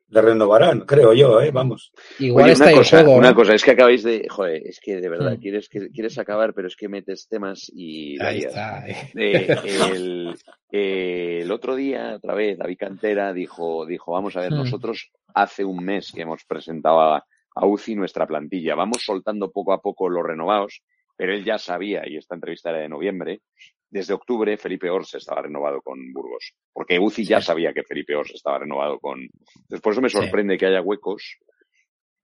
le 0.10 0.22
renovarán, 0.22 0.82
creo 0.82 1.14
yo, 1.14 1.40
¿eh? 1.42 1.52
Vamos. 1.52 1.92
Igual 2.18 2.50
está 2.50 2.66
una, 2.66 2.74
cosa, 2.74 3.10
una 3.10 3.36
cosa, 3.36 3.54
es 3.54 3.64
que 3.64 3.72
acabáis 3.72 4.04
de, 4.04 4.28
joder, 4.28 4.66
es 4.66 4.80
que 4.80 5.00
de 5.00 5.10
verdad, 5.10 5.34
mm. 5.34 5.40
quieres, 5.40 5.70
quieres 5.70 6.18
acabar, 6.18 6.54
pero 6.54 6.68
es 6.68 6.76
que 6.76 6.90
metes 6.90 7.28
temas 7.28 7.72
y... 7.74 8.22
Ahí 8.22 8.40
está. 8.40 8.86
el, 9.14 10.36
el, 10.72 11.52
otro 11.52 11.76
día, 11.76 12.16
otra 12.16 12.34
vez, 12.34 12.58
David 12.58 12.78
Cantera 12.80 13.34
dijo, 13.34 13.86
dijo, 13.86 14.14
vamos 14.14 14.36
a 14.36 14.42
ver, 14.42 14.52
mm. 14.52 14.58
nosotros 14.58 15.12
hace 15.36 15.64
un 15.64 15.84
mes 15.84 16.12
que 16.12 16.22
hemos 16.22 16.44
presentado 16.46 17.02
a, 17.02 17.24
a 17.56 17.66
UCI 17.66 17.96
nuestra 17.96 18.26
plantilla, 18.26 18.74
vamos 18.74 19.04
soltando 19.04 19.52
poco 19.52 19.74
a 19.74 19.82
poco 19.82 20.10
los 20.10 20.26
renovados, 20.26 20.82
pero 21.16 21.34
él 21.34 21.46
ya 21.46 21.60
sabía, 21.60 22.02
y 22.08 22.18
esta 22.18 22.34
entrevista 22.34 22.72
era 22.72 22.80
de 22.80 22.90
noviembre, 22.90 23.42
desde 23.90 24.14
octubre 24.14 24.58
Felipe 24.58 24.90
Ors 24.90 25.16
estaba 25.16 25.42
renovado 25.42 25.82
con 25.82 26.14
Burgos, 26.14 26.54
porque 26.72 27.00
UCI 27.00 27.26
ya 27.26 27.42
sabía 27.42 27.74
que 27.74 27.84
Felipe 27.84 28.16
Ors 28.16 28.32
estaba 28.34 28.60
renovado 28.60 29.00
con... 29.00 29.20
Entonces, 29.22 29.82
por 29.82 29.94
eso 29.94 30.02
me 30.02 30.10
sorprende 30.10 30.58
que 30.58 30.68
haya 30.68 30.82
huecos 30.82 31.38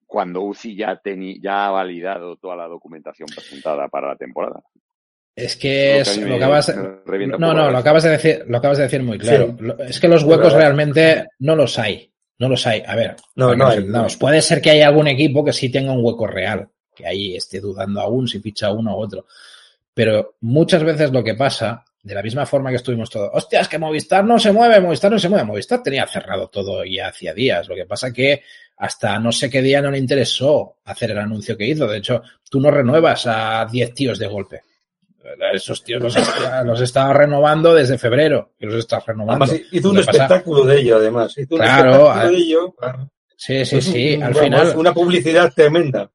cuando 0.05 0.41
UCI 0.41 0.75
ya, 0.75 1.01
ya 1.41 1.67
ha 1.67 1.71
validado 1.71 2.37
toda 2.37 2.55
la 2.55 2.67
documentación 2.67 3.27
presentada 3.27 3.87
para 3.87 4.09
la 4.09 4.15
temporada. 4.15 4.61
Es 5.35 5.57
que, 5.57 5.99
es, 5.99 6.17
lo 6.17 6.35
acabas, 6.35 6.73
no, 6.73 7.53
no, 7.53 7.69
lo 7.69 7.77
acabas 7.77 8.03
de 8.03 8.11
decir, 8.11 8.45
lo 8.47 8.57
acabas 8.57 8.77
de 8.77 8.83
decir 8.85 9.03
muy 9.03 9.17
claro. 9.17 9.57
Es 9.79 9.99
que 9.99 10.07
los 10.07 10.23
huecos 10.23 10.53
realmente 10.53 11.27
no 11.39 11.57
los 11.57 11.77
hay. 11.77 12.09
No 12.37 12.47
los 12.47 12.65
hay. 12.67 12.83
A 12.85 12.95
ver, 12.95 13.15
no, 13.35 13.53
no 13.53 14.07
puede 14.17 14.41
ser 14.41 14.61
que 14.61 14.71
haya 14.71 14.87
algún 14.87 15.07
equipo 15.07 15.43
que 15.43 15.51
sí 15.51 15.69
tenga 15.69 15.91
un 15.91 16.03
hueco 16.03 16.27
real, 16.27 16.69
que 16.95 17.05
ahí 17.05 17.35
esté 17.35 17.59
dudando 17.59 17.99
aún 17.99 18.27
si 18.27 18.39
ficha 18.39 18.71
uno 18.71 18.95
u 18.95 19.01
otro. 19.01 19.25
Pero 19.95 20.35
muchas 20.41 20.83
veces 20.83 21.11
lo 21.11 21.23
que 21.23 21.35
pasa, 21.35 21.85
de 22.03 22.13
la 22.13 22.21
misma 22.21 22.45
forma 22.45 22.69
que 22.69 22.75
estuvimos 22.75 23.09
todos, 23.09 23.29
hostia, 23.33 23.61
es 23.61 23.69
que 23.69 23.79
Movistar 23.79 24.25
no 24.25 24.37
se 24.37 24.51
mueve, 24.51 24.81
Movistar 24.81 25.09
no 25.09 25.17
se 25.17 25.29
mueve. 25.29 25.45
Movistar 25.45 25.81
tenía 25.81 26.05
cerrado 26.05 26.49
todo 26.49 26.83
ya 26.83 27.07
hacía 27.07 27.33
días. 27.33 27.69
Lo 27.69 27.75
que 27.75 27.85
pasa 27.85 28.11
que 28.11 28.43
hasta 28.75 29.17
no 29.19 29.31
sé 29.31 29.49
qué 29.49 29.61
día 29.61 29.81
no 29.81 29.89
le 29.89 29.97
interesó 29.97 30.79
hacer 30.83 31.11
el 31.11 31.17
anuncio 31.19 31.55
que 31.55 31.65
hizo. 31.65 31.87
De 31.87 31.99
hecho, 31.99 32.21
tú 32.49 32.59
no 32.59 32.69
renuevas 32.71 33.25
a 33.25 33.65
10 33.71 33.93
tíos 33.93 34.19
de 34.19 34.27
golpe. 34.27 34.63
Esos 35.53 35.81
tíos 35.81 36.03
los, 36.03 36.15
los 36.65 36.81
estaba 36.81 37.13
renovando 37.13 37.73
desde 37.73 37.97
febrero 37.97 38.51
y 38.59 38.65
los 38.65 38.75
estás 38.75 39.05
renovando. 39.05 39.45
Además, 39.45 39.65
hizo 39.71 39.91
un 39.91 39.99
espectáculo 39.99 40.65
de 40.65 40.81
ello, 40.81 40.97
además. 40.97 41.37
Hizo 41.37 41.55
un 41.55 41.61
claro, 41.61 42.13
de 42.13 42.35
ello. 42.35 42.75
Sí, 43.37 43.65
sí, 43.65 43.81
sí. 43.81 44.21
Al 44.21 44.35
final. 44.35 44.73
Una 44.75 44.93
publicidad 44.93 45.53
tremenda. 45.55 46.11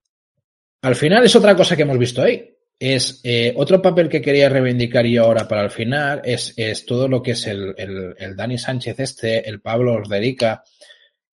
Al 0.82 0.94
final 0.94 1.24
es 1.24 1.34
otra 1.34 1.56
cosa 1.56 1.74
que 1.74 1.82
hemos 1.82 1.98
visto 1.98 2.20
ahí 2.20 2.58
es 2.80 3.20
eh, 3.24 3.52
otro 3.56 3.82
papel 3.82 4.08
que 4.08 4.22
quería 4.22 4.48
reivindicar 4.48 5.04
yo 5.04 5.24
ahora 5.24 5.46
para 5.46 5.62
el 5.62 5.70
final 5.70 6.22
es, 6.24 6.54
es 6.56 6.86
todo 6.86 7.08
lo 7.08 7.22
que 7.22 7.32
es 7.32 7.46
el, 7.46 7.74
el, 7.76 8.14
el, 8.18 8.34
Dani 8.34 8.56
Sánchez 8.56 8.98
este, 9.00 9.46
el 9.46 9.60
Pablo 9.60 9.92
Orderica. 9.92 10.64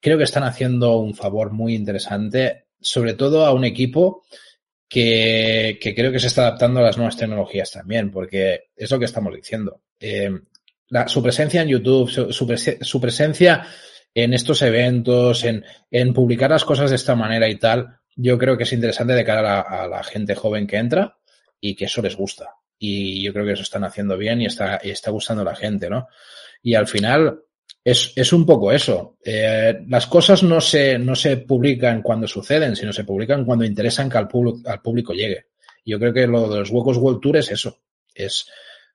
Creo 0.01 0.17
que 0.17 0.25
están 0.25 0.43
haciendo 0.43 0.97
un 0.97 1.15
favor 1.15 1.53
muy 1.53 1.73
interesante, 1.73 2.65
sobre 2.81 3.13
todo 3.13 3.45
a 3.45 3.53
un 3.53 3.63
equipo 3.63 4.25
que, 4.89 5.79
que 5.81 5.95
creo 5.95 6.11
que 6.11 6.19
se 6.19 6.27
está 6.27 6.41
adaptando 6.41 6.81
a 6.81 6.83
las 6.83 6.97
nuevas 6.97 7.15
tecnologías 7.15 7.71
también, 7.71 8.11
porque 8.11 8.65
es 8.75 8.91
lo 8.91 8.99
que 8.99 9.05
estamos 9.05 9.33
diciendo. 9.33 9.83
Eh, 10.01 10.29
su 11.07 11.23
presencia 11.23 11.61
en 11.61 11.69
YouTube, 11.69 12.09
su, 12.09 12.33
su, 12.33 12.99
presencia 13.01 13.65
en 14.13 14.33
estos 14.33 14.61
eventos, 14.63 15.45
en, 15.45 15.63
en 15.91 16.13
publicar 16.13 16.49
las 16.49 16.65
cosas 16.65 16.89
de 16.89 16.97
esta 16.97 17.15
manera 17.15 17.47
y 17.47 17.55
tal, 17.55 17.99
yo 18.17 18.37
creo 18.37 18.57
que 18.57 18.63
es 18.63 18.73
interesante 18.73 19.13
de 19.13 19.23
cara 19.23 19.61
a 19.61 19.87
la 19.87 20.03
gente 20.03 20.35
joven 20.35 20.67
que 20.67 20.75
entra 20.75 21.16
y 21.59 21.75
que 21.75 21.85
eso 21.85 22.01
les 22.01 22.15
gusta. 22.15 22.55
Y 22.79 23.23
yo 23.23 23.33
creo 23.33 23.45
que 23.45 23.53
eso 23.53 23.63
están 23.63 23.83
haciendo 23.83 24.17
bien 24.17 24.41
y 24.41 24.45
está, 24.45 24.79
y 24.83 24.91
está 24.91 25.11
gustando 25.11 25.41
a 25.41 25.45
la 25.45 25.55
gente, 25.55 25.89
¿no? 25.89 26.07
Y 26.61 26.75
al 26.75 26.87
final 26.87 27.41
es, 27.83 28.13
es 28.15 28.33
un 28.33 28.45
poco 28.45 28.71
eso. 28.71 29.17
Eh, 29.23 29.79
las 29.87 30.07
cosas 30.07 30.43
no 30.43 30.61
se, 30.61 30.99
no 30.99 31.15
se 31.15 31.37
publican 31.37 32.01
cuando 32.01 32.27
suceden, 32.27 32.75
sino 32.75 32.93
se 32.93 33.03
publican 33.03 33.45
cuando 33.45 33.65
interesan 33.65 34.09
que 34.09 34.17
al, 34.17 34.27
público, 34.27 34.69
al 34.69 34.81
público 34.81 35.13
llegue. 35.13 35.47
Yo 35.85 35.99
creo 35.99 36.13
que 36.13 36.27
lo 36.27 36.49
de 36.49 36.59
los 36.59 36.69
huecos 36.69 36.97
World 36.97 37.21
Tour 37.21 37.37
es 37.37 37.49
eso. 37.49 37.79
Es, 38.13 38.47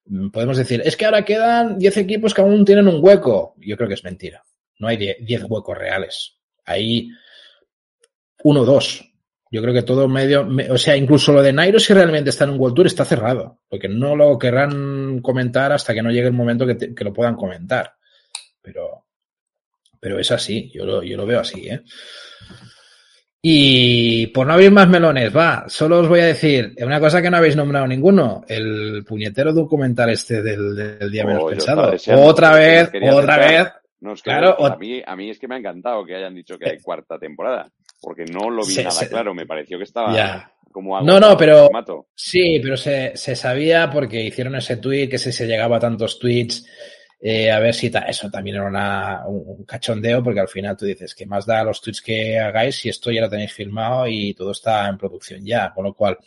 mm, 0.04 0.28
podemos 0.28 0.58
decir, 0.58 0.82
es 0.84 0.96
que 0.96 1.06
ahora 1.06 1.24
quedan 1.24 1.78
10 1.78 1.96
equipos 1.96 2.34
que 2.34 2.42
aún 2.42 2.64
tienen 2.64 2.86
un 2.86 3.02
hueco. 3.02 3.54
Yo 3.58 3.76
creo 3.76 3.88
que 3.88 3.94
es 3.94 4.04
mentira. 4.04 4.44
No 4.78 4.88
hay 4.88 4.96
10 4.96 5.44
huecos 5.44 5.78
reales. 5.78 6.36
Hay 6.64 7.08
uno 8.44 8.60
o 8.60 8.64
dos. 8.64 9.11
Yo 9.52 9.60
creo 9.60 9.74
que 9.74 9.82
todo 9.82 10.08
medio, 10.08 10.48
o 10.70 10.78
sea, 10.78 10.96
incluso 10.96 11.30
lo 11.30 11.42
de 11.42 11.52
Nairo, 11.52 11.78
si 11.78 11.92
realmente 11.92 12.30
está 12.30 12.44
en 12.44 12.52
un 12.52 12.58
World 12.58 12.74
Tour, 12.74 12.86
está 12.86 13.04
cerrado, 13.04 13.60
porque 13.68 13.86
no 13.86 14.16
lo 14.16 14.38
querrán 14.38 15.20
comentar 15.20 15.72
hasta 15.72 15.92
que 15.92 16.00
no 16.00 16.10
llegue 16.10 16.28
el 16.28 16.32
momento 16.32 16.66
que, 16.66 16.74
te, 16.74 16.94
que 16.94 17.04
lo 17.04 17.12
puedan 17.12 17.36
comentar. 17.36 17.92
Pero, 18.62 19.04
pero 20.00 20.18
es 20.18 20.30
así, 20.32 20.70
yo 20.72 20.86
lo, 20.86 21.02
yo 21.02 21.18
lo 21.18 21.26
veo 21.26 21.40
así, 21.40 21.68
¿eh? 21.68 21.82
Y 23.42 24.28
por 24.28 24.46
no 24.46 24.54
abrir 24.54 24.70
más 24.70 24.88
melones, 24.88 25.36
va, 25.36 25.64
solo 25.68 25.98
os 25.98 26.08
voy 26.08 26.20
a 26.20 26.26
decir 26.26 26.74
una 26.78 26.98
cosa 26.98 27.20
que 27.20 27.28
no 27.28 27.36
habéis 27.36 27.54
nombrado 27.54 27.86
ninguno, 27.86 28.44
el 28.48 29.04
puñetero 29.06 29.52
documental 29.52 30.08
este 30.08 30.40
del, 30.40 30.74
del 30.74 31.10
día 31.10 31.26
menos 31.26 31.42
oh, 31.44 31.48
pensado. 31.48 31.92
Otra 32.16 32.54
vez, 32.54 32.90
otra 33.12 33.36
vez. 33.36 33.68
No, 34.00 34.14
es 34.14 34.22
que 34.22 34.30
claro, 34.30 34.64
a, 34.64 34.78
mí, 34.78 35.02
a 35.04 35.14
mí 35.14 35.28
es 35.28 35.38
que 35.38 35.46
me 35.46 35.56
ha 35.56 35.58
encantado 35.58 36.06
que 36.06 36.16
hayan 36.16 36.34
dicho 36.34 36.58
que 36.58 36.70
hay 36.70 36.78
cuarta 36.82 37.18
temporada 37.18 37.70
porque 38.02 38.24
no 38.24 38.50
lo 38.50 38.66
vi 38.66 38.76
nada 38.76 39.08
claro, 39.08 39.32
me 39.32 39.46
pareció 39.46 39.78
que 39.78 39.84
estaba 39.84 40.52
como 40.72 40.96
algo 40.96 41.06
No, 41.06 41.20
no, 41.20 41.36
pero 41.36 41.70
sí, 42.14 42.58
pero 42.60 42.76
se, 42.76 43.16
se, 43.16 43.36
sabía 43.36 43.88
porque 43.90 44.22
hicieron 44.22 44.56
ese 44.56 44.78
tweet, 44.78 45.08
que 45.08 45.18
si 45.18 45.32
se 45.32 45.46
llegaba 45.46 45.76
a 45.76 45.80
tantos 45.80 46.18
tweets, 46.18 46.66
eh, 47.20 47.50
a 47.52 47.60
ver 47.60 47.72
si 47.72 47.90
ta, 47.90 48.00
eso 48.00 48.28
también 48.30 48.56
era 48.56 48.66
una, 48.66 49.22
un 49.26 49.64
cachondeo, 49.64 50.22
porque 50.22 50.40
al 50.40 50.48
final 50.48 50.76
tú 50.76 50.86
dices 50.86 51.14
que 51.14 51.26
más 51.26 51.46
da 51.46 51.62
los 51.62 51.80
tweets 51.80 52.02
que 52.02 52.38
hagáis 52.40 52.76
si 52.76 52.88
esto 52.88 53.12
ya 53.12 53.20
lo 53.20 53.30
tenéis 53.30 53.52
filmado 53.52 54.08
y 54.08 54.34
todo 54.34 54.50
está 54.50 54.88
en 54.88 54.98
producción 54.98 55.44
ya, 55.44 55.72
con 55.72 55.84
lo 55.84 55.94
cual 55.94 56.18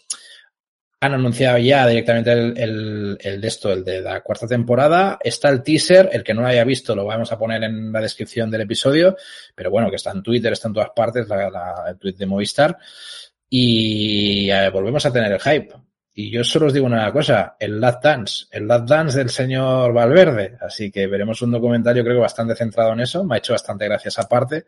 han 1.05 1.13
anunciado 1.13 1.57
ya 1.57 1.87
directamente 1.87 2.31
el, 2.31 2.57
el, 2.57 3.17
el, 3.21 3.41
de 3.41 3.47
esto, 3.47 3.71
el 3.71 3.83
de 3.83 4.01
la 4.01 4.21
cuarta 4.21 4.47
temporada. 4.47 5.17
Está 5.23 5.49
el 5.49 5.63
teaser, 5.63 6.09
el 6.11 6.23
que 6.23 6.33
no 6.33 6.41
lo 6.41 6.47
haya 6.47 6.63
visto 6.63 6.95
lo 6.95 7.05
vamos 7.05 7.31
a 7.31 7.37
poner 7.37 7.63
en 7.63 7.91
la 7.91 8.01
descripción 8.01 8.49
del 8.51 8.61
episodio, 8.61 9.15
pero 9.53 9.69
bueno, 9.71 9.89
que 9.89 9.95
está 9.95 10.11
en 10.11 10.23
Twitter, 10.23 10.53
está 10.53 10.67
en 10.67 10.73
todas 10.73 10.89
partes, 10.95 11.27
la, 11.27 11.49
la, 11.49 11.85
el 11.89 11.97
tweet 11.97 12.13
de 12.13 12.25
Movistar. 12.25 12.77
Y 13.49 14.49
eh, 14.49 14.69
volvemos 14.69 15.05
a 15.05 15.13
tener 15.13 15.31
el 15.31 15.39
hype. 15.39 15.73
Y 16.17 16.31
yo 16.31 16.43
solo 16.43 16.67
os 16.67 16.73
digo 16.73 16.85
una 16.85 17.11
cosa, 17.11 17.57
el 17.59 17.79
Last 17.79 18.03
Dance, 18.03 18.45
el 18.51 18.67
Last 18.67 18.87
Dance 18.87 19.17
del 19.17 19.29
señor 19.29 19.91
Valverde. 19.93 20.57
Así 20.61 20.89
que 20.89 21.07
veremos 21.07 21.41
un 21.41 21.51
documentario 21.51 22.03
creo 22.03 22.15
que 22.15 22.21
bastante 22.21 22.55
centrado 22.55 22.93
en 22.93 23.01
eso. 23.01 23.23
Me 23.23 23.35
ha 23.35 23.37
hecho 23.39 23.53
bastante 23.53 23.85
gracia 23.85 24.09
esa 24.09 24.27
parte. 24.27 24.65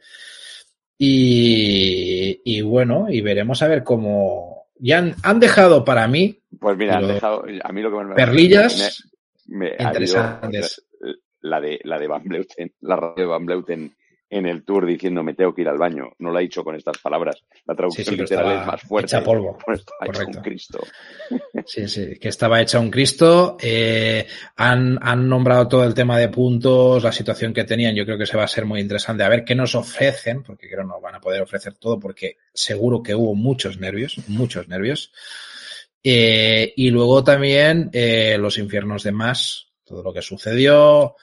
Y, 0.97 2.41
y 2.43 2.61
bueno, 2.61 3.07
y 3.09 3.21
veremos 3.21 3.61
a 3.61 3.67
ver 3.67 3.83
cómo, 3.83 4.56
ya 4.79 4.99
han, 4.99 5.15
han 5.23 5.39
dejado 5.39 5.83
para 5.83 6.07
mí. 6.07 6.39
Pues 6.59 6.77
mira, 6.77 6.97
han 6.97 7.07
dejado. 7.07 7.45
A 7.63 7.71
mí 7.71 7.81
lo 7.81 7.91
que 7.91 8.05
me 8.05 8.15
Perlillas. 8.15 9.03
Me, 9.47 9.71
me 9.71 9.75
interesantes. 9.79 10.83
La 11.41 11.61
de, 11.61 11.79
la 11.83 11.99
de 11.99 12.07
Van 12.07 12.23
Bleuten, 12.23 12.73
la 12.81 12.95
radio 12.95 13.15
de 13.15 13.25
Van 13.25 13.45
Bleuten 13.45 13.95
en 14.29 14.45
el 14.45 14.63
tour 14.63 14.85
diciendo 14.85 15.23
me 15.23 15.33
tengo 15.33 15.53
que 15.53 15.61
ir 15.61 15.69
al 15.69 15.77
baño. 15.77 16.11
No 16.19 16.31
lo 16.31 16.37
ha 16.37 16.41
dicho 16.41 16.63
con 16.63 16.75
estas 16.75 16.97
palabras. 16.97 17.43
La 17.65 17.75
traducción 17.75 18.05
sí, 18.05 18.11
sí, 18.11 18.17
literal 18.17 18.59
es 18.59 18.67
más 18.67 18.81
fuerte. 18.81 19.15
Hecha 19.15 19.23
polvo. 19.23 19.57
Hecha 20.05 20.25
un 20.25 20.33
Cristo. 20.33 20.79
Sí, 21.65 21.85
sí, 21.89 22.17
que 22.17 22.29
estaba 22.29 22.61
hecha 22.61 22.79
un 22.79 22.89
Cristo. 22.89 23.57
Eh, 23.59 24.25
han, 24.55 24.97
han 25.01 25.27
nombrado 25.27 25.67
todo 25.67 25.83
el 25.83 25.93
tema 25.93 26.17
de 26.17 26.29
puntos, 26.29 27.03
la 27.03 27.11
situación 27.11 27.53
que 27.53 27.65
tenían. 27.65 27.93
Yo 27.93 28.05
creo 28.05 28.17
que 28.17 28.25
se 28.25 28.37
va 28.37 28.45
a 28.45 28.47
ser 28.47 28.63
muy 28.63 28.79
interesante. 28.79 29.23
A 29.23 29.29
ver 29.29 29.43
qué 29.43 29.53
nos 29.53 29.75
ofrecen, 29.75 30.43
porque 30.43 30.69
creo 30.69 30.83
que 30.83 30.87
no 30.87 31.01
van 31.01 31.15
a 31.15 31.19
poder 31.19 31.41
ofrecer 31.41 31.73
todo, 31.73 31.99
porque 31.99 32.37
seguro 32.53 33.03
que 33.03 33.15
hubo 33.15 33.35
muchos 33.35 33.79
nervios, 33.79 34.17
muchos 34.27 34.69
nervios. 34.69 35.11
Eh, 36.01 36.73
y 36.77 36.89
luego 36.89 37.21
también 37.21 37.89
eh, 37.91 38.37
los 38.39 38.57
infiernos 38.57 39.03
de 39.03 39.11
más, 39.11 39.73
todo 39.83 40.03
lo 40.03 40.13
que 40.13 40.21
sucedió, 40.21 41.15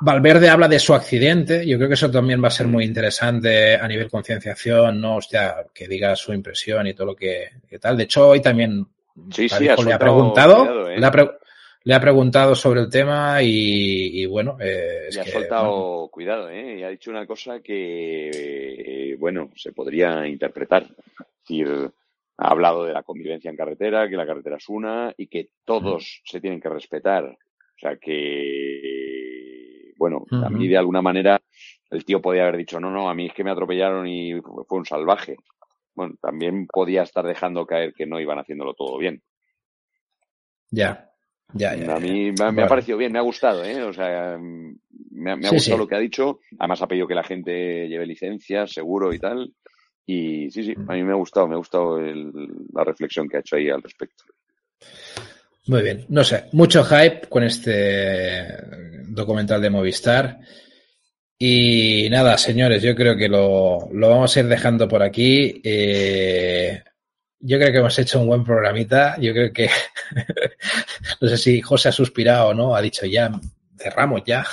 Valverde 0.00 0.48
habla 0.48 0.68
de 0.68 0.78
su 0.78 0.94
accidente. 0.94 1.66
Yo 1.66 1.76
creo 1.76 1.88
que 1.88 1.94
eso 1.94 2.10
también 2.10 2.42
va 2.42 2.48
a 2.48 2.52
ser 2.52 2.66
muy 2.66 2.84
interesante 2.84 3.74
a 3.76 3.86
nivel 3.88 4.10
concienciación, 4.10 5.00
¿no? 5.00 5.16
Hostia, 5.16 5.66
que 5.72 5.88
diga 5.88 6.14
su 6.16 6.32
impresión 6.32 6.86
y 6.86 6.94
todo 6.94 7.08
lo 7.08 7.16
que, 7.16 7.48
que 7.68 7.78
tal. 7.78 7.96
De 7.96 8.04
hecho, 8.04 8.28
hoy 8.28 8.40
también 8.40 8.86
sí, 9.30 9.48
sí, 9.48 9.68
ha 9.68 9.76
le 9.76 9.92
ha 9.92 9.98
preguntado, 9.98 10.58
cuidado, 10.58 10.90
¿eh? 10.90 10.98
le, 10.98 11.06
ha 11.06 11.10
pre 11.10 11.30
le, 11.84 11.94
ha 11.94 12.00
preguntado 12.00 12.54
sobre 12.54 12.80
el 12.80 12.90
tema 12.90 13.42
y, 13.42 14.22
y 14.22 14.26
bueno, 14.26 14.56
eh, 14.60 15.06
es 15.08 15.14
le 15.14 15.20
ha 15.20 15.24
que, 15.24 15.30
soltado 15.30 15.70
bueno. 15.70 16.08
cuidado, 16.08 16.50
¿eh? 16.50 16.78
Y 16.78 16.82
ha 16.82 16.88
dicho 16.88 17.10
una 17.10 17.26
cosa 17.26 17.60
que, 17.60 18.30
eh, 18.32 19.16
bueno, 19.18 19.50
se 19.56 19.72
podría 19.72 20.26
interpretar. 20.26 20.82
Es 20.84 21.26
decir, 21.48 21.90
ha 22.36 22.48
hablado 22.48 22.84
de 22.84 22.92
la 22.92 23.02
convivencia 23.02 23.50
en 23.50 23.56
carretera, 23.56 24.08
que 24.08 24.16
la 24.16 24.26
carretera 24.26 24.56
es 24.56 24.68
una 24.68 25.12
y 25.16 25.26
que 25.26 25.48
todos 25.64 26.22
se 26.24 26.40
tienen 26.40 26.60
que 26.60 26.68
respetar. 26.68 27.24
O 27.24 27.78
sea 27.80 27.96
que 27.96 28.99
bueno, 30.00 30.24
uh 30.30 30.34
-huh. 30.34 30.46
a 30.46 30.48
mí 30.48 30.66
de 30.66 30.78
alguna 30.78 31.02
manera 31.02 31.38
el 31.90 32.04
tío 32.06 32.22
podía 32.22 32.44
haber 32.44 32.56
dicho, 32.56 32.80
no, 32.80 32.90
no, 32.90 33.10
a 33.10 33.14
mí 33.14 33.26
es 33.26 33.34
que 33.34 33.44
me 33.44 33.50
atropellaron 33.50 34.08
y 34.08 34.40
fue 34.40 34.78
un 34.78 34.86
salvaje. 34.86 35.36
Bueno, 35.94 36.14
también 36.22 36.66
podía 36.66 37.02
estar 37.02 37.26
dejando 37.26 37.66
caer 37.66 37.92
que 37.92 38.06
no 38.06 38.18
iban 38.18 38.38
haciéndolo 38.38 38.72
todo 38.72 38.96
bien. 38.96 39.22
Ya. 40.70 41.06
Ya, 41.52 41.72
a 41.72 41.98
mí 41.98 42.30
me, 42.30 42.62
ha 42.62 42.68
parecido 42.68 42.96
bien, 42.96 43.10
me 43.10 43.18
ha 43.18 43.22
gustado, 43.22 43.64
¿eh? 43.64 43.82
O 43.82 43.92
sea, 43.92 44.38
me, 44.38 45.32
ha 45.32 45.50
gustado 45.50 45.78
lo 45.78 45.86
que 45.86 45.96
ha 45.96 45.98
dicho. 45.98 46.38
Además 46.60 46.80
ha 46.80 46.86
pedido 46.86 47.08
que 47.08 47.14
la 47.16 47.24
gente 47.24 47.88
lleve 47.88 48.06
licencias, 48.06 48.72
seguro 48.72 49.12
y 49.12 49.18
tal. 49.18 49.52
Y 50.06 50.48
sí, 50.52 50.62
sí, 50.62 50.74
a 50.76 50.92
mí 50.92 51.02
me 51.02 51.10
ha 51.10 51.16
gustado, 51.16 51.48
me 51.48 51.54
ha 51.54 51.58
gustado 51.58 52.00
la 52.00 52.84
reflexión 52.84 53.28
que 53.28 53.36
ha 53.36 53.40
hecho 53.40 53.56
ahí 53.56 53.68
al 53.68 53.82
respecto. 53.82 54.24
Muy 55.66 55.82
bien, 55.82 56.06
no 56.08 56.22
sé, 56.24 56.44
mucho 56.52 56.84
hype 56.84 57.28
con 57.28 57.42
este 57.42 58.46
documental 59.10 59.60
de 59.60 59.70
Movistar. 59.70 60.38
Y 61.38 62.08
nada, 62.10 62.36
señores, 62.36 62.82
yo 62.82 62.94
creo 62.94 63.16
que 63.16 63.28
lo, 63.28 63.88
vamos 63.92 64.36
a 64.36 64.40
ir 64.40 64.46
dejando 64.46 64.86
por 64.86 65.02
aquí. 65.02 65.60
Eh, 65.64 66.82
yo 67.38 67.58
creo 67.58 67.72
que 67.72 67.78
hemos 67.78 67.98
hecho 67.98 68.20
un 68.20 68.26
buen 68.26 68.44
programita. 68.44 69.16
Yo 69.18 69.32
creo 69.32 69.52
que, 69.52 69.70
no 71.20 71.28
sé 71.28 71.38
si 71.38 71.62
José 71.62 71.88
ha 71.88 71.92
suspirado 71.92 72.48
o 72.48 72.54
no, 72.54 72.76
ha 72.76 72.82
dicho 72.82 73.06
ya, 73.06 73.30
cerramos 73.78 74.22
ya. 74.26 74.46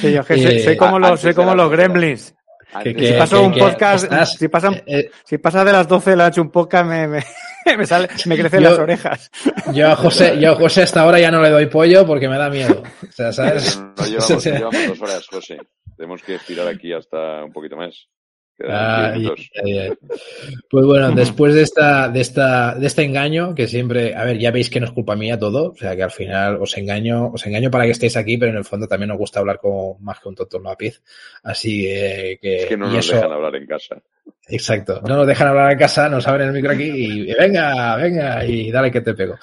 Sí, 0.00 0.12
yo 0.12 0.24
que 0.24 0.60
sé, 0.60 0.76
como 0.78 0.98
los, 0.98 1.20
sé 1.20 1.34
como 1.34 1.54
los 1.54 1.70
gremlins. 1.70 2.34
Que, 2.82 3.12
si 3.12 3.12
paso 3.14 3.42
un 3.44 3.54
podcast, 3.54 4.12
si, 4.36 4.48
pasan, 4.48 4.74
eh, 4.74 4.84
eh, 4.86 5.10
si 5.24 5.38
pasa 5.38 5.64
de 5.64 5.72
las 5.72 5.88
12 5.88 6.16
la 6.16 6.28
hecho 6.28 6.42
un 6.42 6.50
podcast, 6.50 6.86
me, 6.86 7.06
me, 7.06 7.24
me, 7.76 7.86
sale, 7.86 8.08
me 8.26 8.36
crecen 8.36 8.62
las 8.62 8.78
orejas. 8.78 9.30
Yo 9.72 9.88
a 9.88 9.96
José, 9.96 10.38
yo 10.40 10.52
a 10.52 10.54
José 10.54 10.82
hasta 10.82 11.02
ahora 11.02 11.20
ya 11.20 11.30
no 11.30 11.42
le 11.42 11.50
doy 11.50 11.66
pollo 11.66 12.06
porque 12.06 12.28
me 12.28 12.38
da 12.38 12.48
miedo. 12.48 12.82
O 13.06 13.12
sea, 13.12 13.32
¿sabes? 13.32 13.78
No, 13.78 14.04
llevamos, 14.04 14.44
llevamos 14.44 14.88
dos 14.88 15.02
horas, 15.02 15.26
José. 15.26 15.58
Tenemos 15.96 16.22
que 16.22 16.36
estirar 16.36 16.68
aquí 16.68 16.92
hasta 16.92 17.44
un 17.44 17.52
poquito 17.52 17.76
más. 17.76 18.08
Ah, 18.66 19.14
pues 20.70 20.86
bueno, 20.86 21.10
después 21.14 21.54
de 21.54 21.62
esta, 21.62 22.08
de 22.08 22.20
esta, 22.20 22.74
de 22.74 22.86
este 22.86 23.04
engaño, 23.04 23.54
que 23.54 23.68
siempre, 23.68 24.14
a 24.14 24.24
ver, 24.24 24.38
ya 24.38 24.50
veis 24.50 24.68
que 24.70 24.80
no 24.80 24.86
es 24.86 24.92
culpa 24.92 25.16
mía 25.16 25.38
todo, 25.38 25.70
o 25.70 25.76
sea 25.76 25.94
que 25.94 26.02
al 26.02 26.10
final 26.10 26.56
os 26.60 26.76
engaño, 26.76 27.28
os 27.28 27.46
engaño 27.46 27.70
para 27.70 27.84
que 27.84 27.92
estéis 27.92 28.16
aquí, 28.16 28.36
pero 28.36 28.50
en 28.50 28.58
el 28.58 28.64
fondo 28.64 28.88
también 28.88 29.10
os 29.12 29.18
gusta 29.18 29.40
hablar 29.40 29.60
con 29.60 30.02
más 30.02 30.18
que 30.20 30.28
un 30.28 30.34
tonto 30.34 30.58
lápiz. 30.58 31.00
Así 31.42 31.82
que. 32.40 32.56
Es 32.62 32.66
que 32.66 32.76
no 32.76 32.90
nos 32.90 33.08
dejan 33.08 33.32
hablar 33.32 33.54
en 33.56 33.66
casa. 33.66 34.02
Exacto. 34.48 35.02
No 35.06 35.16
nos 35.16 35.26
dejan 35.26 35.48
hablar 35.48 35.72
en 35.72 35.78
casa, 35.78 36.08
nos 36.08 36.26
abren 36.26 36.48
el 36.48 36.54
micro 36.54 36.72
aquí 36.72 36.84
y, 36.84 37.34
venga, 37.34 37.96
venga, 37.96 38.44
y 38.44 38.70
dale 38.70 38.90
que 38.90 39.02
te 39.02 39.14
pego. 39.14 39.36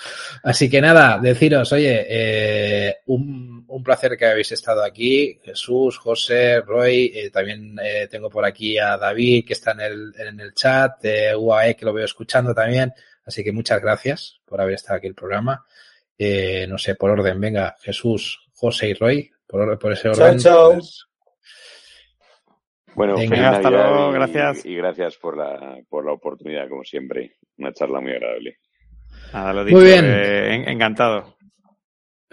Así 0.43 0.69
que 0.69 0.81
nada, 0.81 1.19
deciros, 1.19 1.71
oye, 1.71 2.05
eh, 2.09 2.97
un, 3.05 3.54
un, 3.75 3.83
placer 3.83 4.17
que 4.17 4.25
habéis 4.25 4.51
estado 4.51 4.83
aquí. 4.83 5.39
Jesús, 5.43 5.97
José, 5.97 6.61
Roy, 6.61 7.11
eh, 7.13 7.29
también 7.29 7.77
eh, 7.81 8.07
tengo 8.09 8.29
por 8.29 8.45
aquí 8.45 8.77
a 8.77 8.97
David 8.97 9.45
que 9.45 9.53
está 9.53 9.71
en 9.71 9.81
el, 9.81 10.13
en 10.17 10.39
el 10.39 10.53
chat, 10.53 11.01
de 11.01 11.35
UAE 11.35 11.75
que 11.75 11.85
lo 11.85 11.93
veo 11.93 12.05
escuchando 12.05 12.53
también. 12.53 12.93
Así 13.25 13.43
que 13.43 13.51
muchas 13.51 13.81
gracias 13.81 14.39
por 14.45 14.61
haber 14.61 14.75
estado 14.75 14.97
aquí 14.97 15.07
el 15.07 15.15
programa. 15.15 15.65
Eh, 16.17 16.65
no 16.67 16.77
sé, 16.77 16.95
por 16.95 17.09
orden, 17.09 17.39
venga, 17.39 17.75
Jesús, 17.81 18.47
José 18.53 18.89
y 18.89 18.93
Roy, 18.93 19.31
por, 19.45 19.77
por 19.77 19.91
ese 19.91 20.09
orden. 20.09 20.37
Chao, 20.39 20.71
chao. 20.71 20.73
Pues, 20.73 21.07
bueno, 22.95 23.15
hasta 23.17 23.69
luego, 23.69 24.11
gracias. 24.11 24.65
Y, 24.65 24.75
gracias 24.75 25.17
por 25.17 25.35
la, 25.35 25.79
por 25.89 26.05
la 26.05 26.13
oportunidad, 26.13 26.69
como 26.69 26.83
siempre. 26.83 27.35
Una 27.57 27.73
charla 27.73 27.99
muy 27.99 28.11
agradable. 28.11 28.59
Nada, 29.33 29.53
lo 29.53 29.65
dicho, 29.65 29.77
muy 29.77 29.85
bien. 29.85 30.05
encantado. 30.69 31.34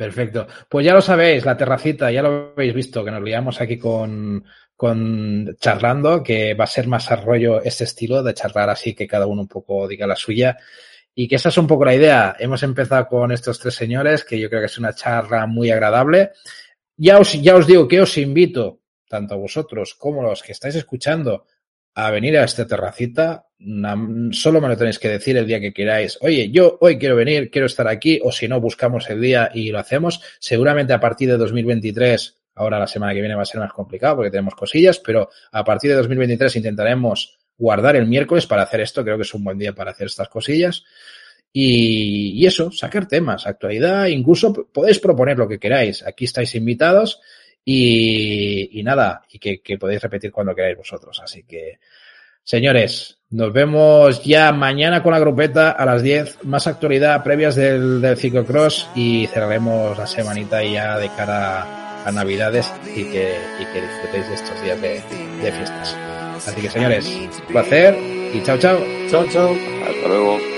Perfecto. 0.03 0.49
Pues 0.69 0.85
ya 0.85 0.95
lo 0.95 1.01
sabéis, 1.01 1.45
la 1.45 1.57
terracita, 1.57 2.11
ya 2.11 2.23
lo 2.23 2.53
habéis 2.57 2.75
visto, 2.75 3.05
que 3.05 3.13
nos 3.13 3.23
liamos 3.23 3.61
aquí 3.61 3.79
con, 3.79 4.45
con 4.75 5.57
charlando, 5.61 6.25
que 6.25 6.55
va 6.55 6.65
a 6.65 6.67
ser 6.67 6.89
más 6.89 7.09
arroyo 7.13 7.63
este 7.63 7.85
estilo 7.85 8.21
de 8.21 8.35
charlar 8.35 8.69
así, 8.69 8.95
que 8.97 9.07
cada 9.07 9.29
uno 9.29 9.43
un 9.43 9.47
poco 9.47 9.87
diga 9.87 10.05
la 10.05 10.17
suya. 10.17 10.59
Y 11.15 11.29
que 11.29 11.37
esa 11.37 11.51
es 11.51 11.57
un 11.57 11.69
poco 11.69 11.85
la 11.85 11.95
idea. 11.95 12.35
Hemos 12.37 12.65
empezado 12.65 13.07
con 13.07 13.31
estos 13.31 13.61
tres 13.61 13.77
señores, 13.77 14.25
que 14.25 14.41
yo 14.41 14.49
creo 14.49 14.63
que 14.63 14.67
es 14.67 14.79
una 14.79 14.93
charla 14.93 15.47
muy 15.47 15.71
agradable. 15.71 16.33
Ya 16.97 17.21
os, 17.21 17.41
ya 17.41 17.55
os 17.55 17.69
digo 17.69 17.87
que 17.87 18.01
os 18.01 18.19
invito 18.19 18.81
tanto 19.09 19.35
a 19.35 19.39
vosotros 19.39 19.95
como 19.95 20.23
a 20.23 20.31
los 20.31 20.43
que 20.43 20.51
estáis 20.51 20.75
escuchando, 20.75 21.47
a 21.95 22.11
venir 22.11 22.37
a 22.39 22.45
esta 22.45 22.67
terracita, 22.67 23.47
solo 24.33 24.61
me 24.61 24.69
lo 24.69 24.77
tenéis 24.77 24.99
que 24.99 25.09
decir 25.09 25.37
el 25.37 25.47
día 25.47 25.61
que 25.61 25.73
queráis. 25.73 26.19
Oye, 26.21 26.51
yo 26.51 26.79
hoy 26.81 26.99
quiero 26.99 27.17
venir, 27.17 27.51
quiero 27.51 27.67
estar 27.67 27.89
aquí, 27.89 28.21
o 28.23 28.33
si 28.33 28.49
no, 28.49 28.61
buscamos 28.61 29.09
el 29.11 29.21
día 29.21 29.51
y 29.53 29.71
lo 29.71 29.79
hacemos. 29.79 30.21
Seguramente 30.39 30.93
a 30.93 31.01
partir 31.01 31.29
de 31.29 31.37
2023, 31.37 32.37
ahora 32.55 32.79
la 32.79 32.87
semana 32.87 33.15
que 33.15 33.21
viene 33.21 33.35
va 33.35 33.43
a 33.43 33.47
ser 33.47 33.61
más 33.61 33.73
complicado 33.73 34.17
porque 34.17 34.31
tenemos 34.31 34.55
cosillas, 34.55 34.99
pero 34.99 35.31
a 35.53 35.65
partir 35.65 35.91
de 35.91 35.97
2023 35.97 36.57
intentaremos 36.57 37.39
guardar 37.57 37.97
el 37.97 38.07
miércoles 38.07 38.47
para 38.47 38.63
hacer 38.63 38.81
esto. 38.81 39.05
Creo 39.05 39.17
que 39.17 39.23
es 39.23 39.35
un 39.35 39.45
buen 39.45 39.59
día 39.59 39.75
para 39.75 39.93
hacer 39.93 40.07
estas 40.07 40.29
cosillas. 40.29 40.85
Y, 41.53 42.33
y 42.43 42.47
eso, 42.47 42.71
sacar 42.71 43.07
temas, 43.07 43.47
actualidad, 43.47 44.07
incluso 44.07 44.53
podéis 44.73 44.99
proponer 44.99 45.37
lo 45.39 45.47
que 45.47 45.59
queráis. 45.59 46.03
Aquí 46.03 46.25
estáis 46.25 46.55
invitados 46.55 47.21
y, 47.65 48.83
nada, 48.83 49.23
y 49.31 49.39
que, 49.39 49.79
podéis 49.79 50.03
repetir 50.03 50.33
cuando 50.33 50.55
queráis 50.55 50.77
vosotros. 50.77 51.21
Así 51.23 51.45
que, 51.45 51.79
señores, 52.45 53.19
nos 53.31 53.53
vemos 53.53 54.23
ya 54.25 54.53
mañana 54.53 55.03
con 55.03 55.13
la 55.13 55.19
grupeta 55.19 55.71
a 55.71 55.87
las 55.87 56.03
10. 56.03 56.45
Más 56.45 56.67
actualidad 56.67 57.23
previas 57.25 57.57
del, 57.57 58.01
del 58.01 58.17
ciclocross 58.17 58.89
y 58.95 59.27
cerraremos 59.29 59.97
la 59.97 60.07
semanita 60.07 60.63
ya 60.63 60.99
de 60.99 61.09
cara 61.09 62.05
a 62.05 62.13
Navidades 62.13 62.71
y 62.95 63.05
que, 63.05 63.37
y 63.61 63.65
que 63.73 63.81
disfrutéis 63.81 64.29
de 64.29 64.35
estos 64.35 64.63
días 64.63 64.81
de, 64.83 65.03
de 65.43 65.53
fiestas. 65.53 65.97
Así 66.47 66.61
que, 66.61 66.71
señores, 66.71 67.11
placer 67.49 67.97
y 68.35 68.43
chao, 68.43 68.59
chao. 68.59 68.79
Chao, 69.11 69.25
chao. 69.31 69.57
Hasta 69.87 70.09
luego. 70.09 70.52